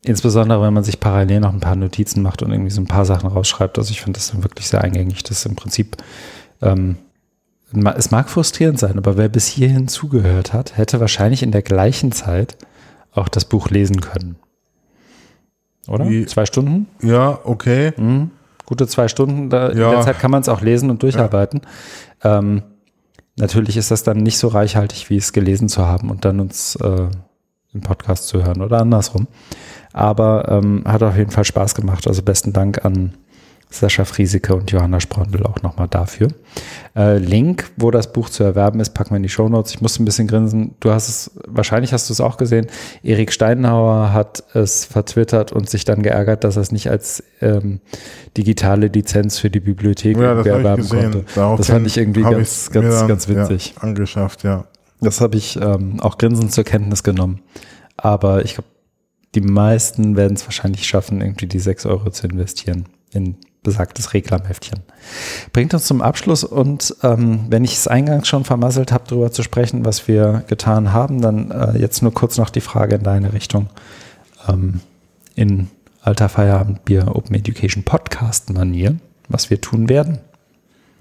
Insbesondere, 0.06 0.62
wenn 0.62 0.74
man 0.74 0.84
sich 0.84 1.00
parallel 1.00 1.40
noch 1.40 1.54
ein 1.54 1.62
paar 1.62 1.78
Notizen 1.78 2.22
macht 2.22 2.44
und 2.44 2.52
irgendwie 2.52 2.72
so 2.72 2.82
ein 2.82 2.88
paar 2.88 3.06
Sachen 3.06 3.30
rausschreibt. 3.30 3.78
Also 3.78 3.92
ich 3.92 4.02
finde 4.02 4.20
das 4.20 4.32
dann 4.32 4.44
wirklich 4.44 4.68
sehr 4.68 4.82
eingängig. 4.82 5.24
Das 5.24 5.38
ist 5.38 5.46
im 5.46 5.56
Prinzip, 5.56 5.96
ähm, 6.62 6.98
es 7.96 8.12
mag 8.12 8.30
frustrierend 8.30 8.78
sein, 8.78 8.98
aber 8.98 9.16
wer 9.16 9.30
bis 9.30 9.48
hierhin 9.48 9.88
zugehört 9.88 10.52
hat, 10.52 10.78
hätte 10.78 11.00
wahrscheinlich 11.00 11.42
in 11.42 11.52
der 11.52 11.62
gleichen 11.62 12.12
Zeit 12.12 12.58
auch 13.14 13.30
das 13.30 13.46
Buch 13.46 13.70
lesen 13.70 14.02
können. 14.02 14.36
Oder? 15.88 16.10
Wie, 16.10 16.26
zwei 16.26 16.46
Stunden? 16.46 16.88
Ja, 17.02 17.40
okay. 17.44 17.94
Mhm. 17.98 18.32
Gute 18.66 18.88
zwei 18.88 19.08
Stunden. 19.08 19.50
Da, 19.50 19.72
ja. 19.72 19.90
In 19.90 19.92
der 19.92 20.02
Zeit 20.02 20.20
kann 20.20 20.32
man 20.32 20.42
es 20.42 20.50
auch 20.50 20.62
lesen 20.62 20.90
und 20.90 21.04
durcharbeiten. 21.04 21.62
Ja. 22.24 22.40
Ähm, 22.40 22.64
natürlich 23.38 23.78
ist 23.78 23.92
das 23.92 24.04
dann 24.04 24.18
nicht 24.18 24.38
so 24.38 24.48
reichhaltig, 24.48 25.10
wie 25.10 25.18
es 25.18 25.34
gelesen 25.34 25.68
zu 25.68 25.86
haben 25.86 26.10
und 26.10 26.24
dann 26.24 26.40
uns 26.40 26.76
äh, 26.78 27.08
im 27.74 27.82
Podcast 27.82 28.28
zu 28.28 28.44
hören 28.44 28.62
oder 28.62 28.80
andersrum. 28.80 29.28
Aber 29.92 30.48
ähm, 30.50 30.84
hat 30.86 31.04
auf 31.04 31.18
jeden 31.18 31.32
Fall 31.32 31.44
Spaß 31.44 31.76
gemacht. 31.76 32.08
Also 32.08 32.22
besten 32.22 32.54
Dank 32.54 32.86
an 32.86 33.14
Sascha 33.74 34.06
Frieseke 34.06 34.56
und 34.56 34.72
Johanna 34.72 35.00
Sprondel 35.00 35.44
auch 35.44 35.62
nochmal 35.64 35.88
dafür. 35.88 36.28
Äh, 36.96 37.18
Link, 37.18 37.72
wo 37.76 37.90
das 37.90 38.14
Buch 38.14 38.30
zu 38.30 38.44
erwerben 38.44 38.80
ist, 38.80 38.92
packen 38.92 39.12
wir 39.12 39.18
in 39.18 39.24
die 39.24 39.30
Show 39.30 39.50
Notes. 39.50 39.74
Ich 39.74 39.82
musste 39.82 40.04
ein 40.04 40.06
bisschen 40.06 40.28
grinsen. 40.28 40.76
Du 40.80 40.92
hast 40.92 41.10
es, 41.10 41.32
wahrscheinlich 41.48 41.92
hast 41.92 42.08
du 42.10 42.14
es 42.14 42.22
auch 42.22 42.38
gesehen. 42.38 42.68
Erik 43.02 43.34
Steinhauer 43.34 44.14
hat 44.14 44.44
es 44.54 44.86
vertwittert 44.86 45.52
und 45.52 45.70
sich 45.70 45.86
dann 45.86 46.04
geärgert, 46.04 46.44
dass 46.44 46.56
er 46.56 46.62
es 46.62 46.72
nicht 46.72 46.90
als 46.92 47.24
ähm, 47.42 47.82
digitale 48.38 48.88
Lizenz 48.88 49.40
für 49.40 49.50
die 49.50 49.60
Bibliothek 49.60 50.18
ja, 50.18 50.36
erwerben 50.36 50.88
konnte. 50.88 51.26
Daraufhin 51.34 51.58
das 51.58 51.68
fand 51.68 51.88
ich 51.88 51.98
irgendwie 51.98 52.22
ganz, 52.22 52.70
ganz, 52.70 53.08
ganz 53.08 53.28
witzig. 53.28 53.74
Ja, 53.76 53.82
angeschafft, 53.82 54.44
ja. 54.44 54.66
Das 55.02 55.20
habe 55.20 55.36
ich 55.36 55.60
ähm, 55.60 56.00
auch 56.00 56.20
grinsend 56.20 56.54
zur 56.54 56.64
Kenntnis 56.64 57.02
genommen. 57.02 57.42
Aber 57.98 58.46
ich 58.46 58.54
glaube, 58.54 58.70
die 59.34 59.42
meisten 59.42 60.16
werden 60.16 60.36
es 60.36 60.46
wahrscheinlich 60.46 60.86
schaffen, 60.86 61.22
irgendwie 61.22 61.48
die 61.48 61.60
sechs 61.60 61.88
Euro 61.88 62.12
zu 62.12 62.28
investieren 62.28 62.86
in 63.12 63.38
besagtes 63.64 64.14
Reklamheftchen. 64.14 64.80
Bringt 65.52 65.74
uns 65.74 65.86
zum 65.86 66.02
Abschluss 66.02 66.44
und 66.44 66.96
ähm, 67.04 67.46
wenn 67.50 67.64
ich 67.64 67.76
es 67.76 67.88
eingangs 67.88 68.28
schon 68.28 68.44
vermasselt 68.44 68.92
habe, 68.92 69.06
darüber 69.08 69.32
zu 69.32 69.44
sprechen, 69.44 69.86
was 69.86 70.08
wir 70.08 70.44
getan 70.48 70.94
haben, 70.94 71.22
dann 71.22 71.52
äh, 71.52 71.78
jetzt 71.78 72.02
nur 72.02 72.14
kurz 72.14 72.38
noch 72.38 72.50
die 72.50 72.62
Frage 72.62 72.96
in 72.96 73.04
deine 73.04 73.34
Richtung. 73.34 73.70
Ähm, 74.48 74.82
in 75.36 75.70
alter 76.02 76.30
Feierabendbier 76.30 77.16
Open 77.16 77.36
Education 77.36 77.84
Podcast 77.84 78.50
Manier, 78.52 78.98
was 79.30 79.50
wir 79.50 79.62
tun 79.62 79.90
werden. 79.90 80.20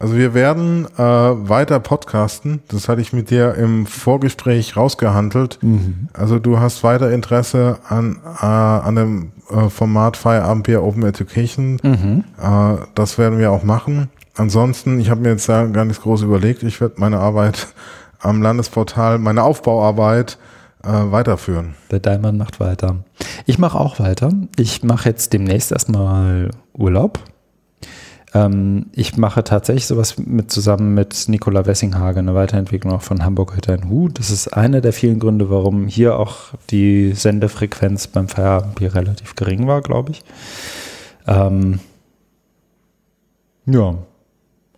Also 0.02 0.16
wir 0.16 0.34
werden 0.34 0.88
äh, 0.98 1.00
weiter 1.00 1.78
podcasten. 1.78 2.60
Das 2.66 2.88
hatte 2.88 3.00
ich 3.00 3.12
mit 3.12 3.30
dir 3.30 3.54
im 3.54 3.86
Vorgespräch 3.86 4.76
rausgehandelt. 4.76 5.60
Mhm. 5.62 6.08
Also 6.12 6.40
du 6.40 6.58
hast 6.58 6.82
weiter 6.82 7.12
Interesse 7.12 7.78
an, 7.88 8.18
äh, 8.40 8.44
an 8.44 8.96
dem 8.96 9.32
äh, 9.48 9.68
Format 9.68 10.16
Feierabend 10.16 10.64
Bier 10.64 10.82
Open 10.82 11.04
Education. 11.04 11.78
Mhm. 11.84 12.24
Äh, 12.36 12.78
das 12.96 13.16
werden 13.16 13.38
wir 13.38 13.52
auch 13.52 13.62
machen. 13.62 14.08
Ansonsten, 14.36 14.98
ich 14.98 15.08
habe 15.08 15.20
mir 15.20 15.28
jetzt 15.28 15.46
gar 15.46 15.84
nichts 15.84 16.02
groß 16.02 16.22
überlegt. 16.22 16.64
Ich 16.64 16.80
werde 16.80 16.96
meine 16.96 17.20
Arbeit 17.20 17.68
am 18.18 18.42
Landesportal, 18.42 19.18
meine 19.18 19.44
Aufbauarbeit 19.44 20.36
äh, 20.82 20.88
weiterführen. 20.88 21.76
Der 21.92 22.00
Daimann 22.00 22.36
macht 22.36 22.58
weiter. 22.58 23.04
Ich 23.46 23.60
mache 23.60 23.78
auch 23.78 24.00
weiter. 24.00 24.32
Ich 24.56 24.82
mache 24.82 25.08
jetzt 25.08 25.32
demnächst 25.32 25.70
erstmal 25.70 26.50
Urlaub 26.72 27.20
ähm, 28.34 28.86
ich 28.92 29.16
mache 29.16 29.44
tatsächlich 29.44 29.86
sowas 29.86 30.16
mit 30.18 30.50
zusammen 30.50 30.94
mit 30.94 31.28
Nicola 31.28 31.66
Wessinghage, 31.66 32.18
eine 32.18 32.34
Weiterentwicklung 32.34 32.94
auch 32.94 33.02
von 33.02 33.24
Hamburg 33.24 33.56
Hütter 33.56 33.74
in 33.74 33.90
Hu. 33.90 34.08
Das 34.08 34.30
ist 34.30 34.48
einer 34.48 34.80
der 34.80 34.92
vielen 34.92 35.18
Gründe, 35.18 35.50
warum 35.50 35.86
hier 35.86 36.18
auch 36.18 36.36
die 36.70 37.12
Sendefrequenz 37.12 38.06
beim 38.06 38.28
Feierabendbier 38.28 38.94
relativ 38.94 39.34
gering 39.34 39.66
war, 39.66 39.82
glaube 39.82 40.12
ich. 40.12 40.22
Ähm, 41.26 41.80
ja. 43.66 43.96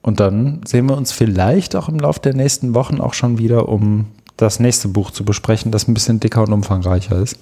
Und 0.02 0.20
dann 0.20 0.60
sehen 0.66 0.88
wir 0.88 0.96
uns 0.96 1.12
vielleicht 1.12 1.76
auch 1.76 1.88
im 1.88 1.98
Laufe 1.98 2.20
der 2.20 2.34
nächsten 2.34 2.74
Wochen 2.74 3.00
auch 3.00 3.14
schon 3.14 3.38
wieder, 3.38 3.68
um 3.68 4.06
das 4.36 4.58
nächste 4.58 4.88
Buch 4.88 5.12
zu 5.12 5.24
besprechen, 5.24 5.70
das 5.70 5.88
ein 5.88 5.94
bisschen 5.94 6.20
dicker 6.20 6.42
und 6.42 6.52
umfangreicher 6.52 7.18
ist. 7.18 7.38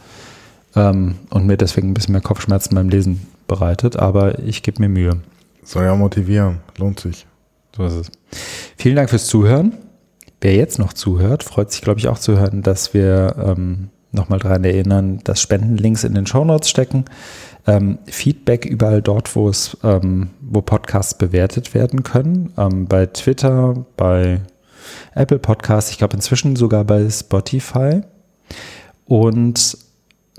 Ähm, 0.76 1.16
und 1.30 1.46
mir 1.46 1.56
deswegen 1.56 1.90
ein 1.90 1.94
bisschen 1.94 2.12
mehr 2.12 2.20
Kopfschmerzen 2.20 2.74
beim 2.74 2.90
Lesen 2.90 3.26
bereitet, 3.48 3.96
aber 3.96 4.38
ich 4.40 4.62
gebe 4.62 4.80
mir 4.80 4.88
Mühe. 4.88 5.20
Soll 5.62 5.84
ja 5.84 5.94
motivieren, 5.94 6.60
lohnt 6.76 7.00
sich. 7.00 7.26
So 7.76 7.84
ist 7.84 7.94
es. 7.94 8.10
Vielen 8.76 8.96
Dank 8.96 9.10
fürs 9.10 9.26
Zuhören. 9.26 9.78
Wer 10.40 10.56
jetzt 10.56 10.78
noch 10.78 10.92
zuhört, 10.92 11.44
freut 11.44 11.70
sich, 11.70 11.82
glaube 11.82 12.00
ich, 12.00 12.08
auch 12.08 12.18
zu 12.18 12.38
hören, 12.38 12.62
dass 12.62 12.94
wir 12.94 13.36
ähm, 13.38 13.90
nochmal 14.10 14.40
daran 14.40 14.64
erinnern, 14.64 15.20
dass 15.24 15.40
Spendenlinks 15.40 16.04
in 16.04 16.14
den 16.14 16.26
Shownotes 16.26 16.68
stecken. 16.68 17.04
Ähm, 17.66 17.98
Feedback 18.06 18.64
überall 18.64 19.02
dort, 19.02 19.34
wo 19.36 19.48
es, 19.48 19.76
ähm, 19.84 20.30
wo 20.40 20.60
Podcasts 20.60 21.16
bewertet 21.16 21.74
werden 21.74 22.02
können. 22.02 22.52
Ähm, 22.58 22.86
bei 22.86 23.06
Twitter, 23.06 23.86
bei 23.96 24.40
Apple 25.14 25.38
Podcasts, 25.38 25.90
ich 25.92 25.98
glaube 25.98 26.16
inzwischen 26.16 26.56
sogar 26.56 26.84
bei 26.84 27.08
Spotify. 27.08 28.02
Und 29.06 29.78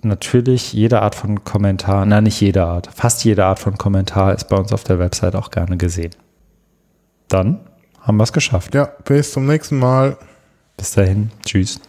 natürlich 0.05 0.73
jede 0.73 1.01
Art 1.01 1.15
von 1.15 1.43
Kommentar, 1.43 2.05
na 2.05 2.21
nicht 2.21 2.39
jede 2.41 2.63
Art, 2.63 2.89
fast 2.93 3.23
jede 3.23 3.45
Art 3.45 3.59
von 3.59 3.77
Kommentar 3.77 4.33
ist 4.33 4.49
bei 4.49 4.57
uns 4.57 4.73
auf 4.73 4.83
der 4.83 4.99
Website 4.99 5.35
auch 5.35 5.51
gerne 5.51 5.77
gesehen. 5.77 6.15
Dann 7.27 7.59
haben 7.99 8.17
wir 8.17 8.23
es 8.23 8.33
geschafft. 8.33 8.75
Ja, 8.75 8.89
bis 9.05 9.31
zum 9.31 9.45
nächsten 9.47 9.79
Mal. 9.79 10.17
Bis 10.77 10.91
dahin, 10.91 11.31
tschüss. 11.45 11.79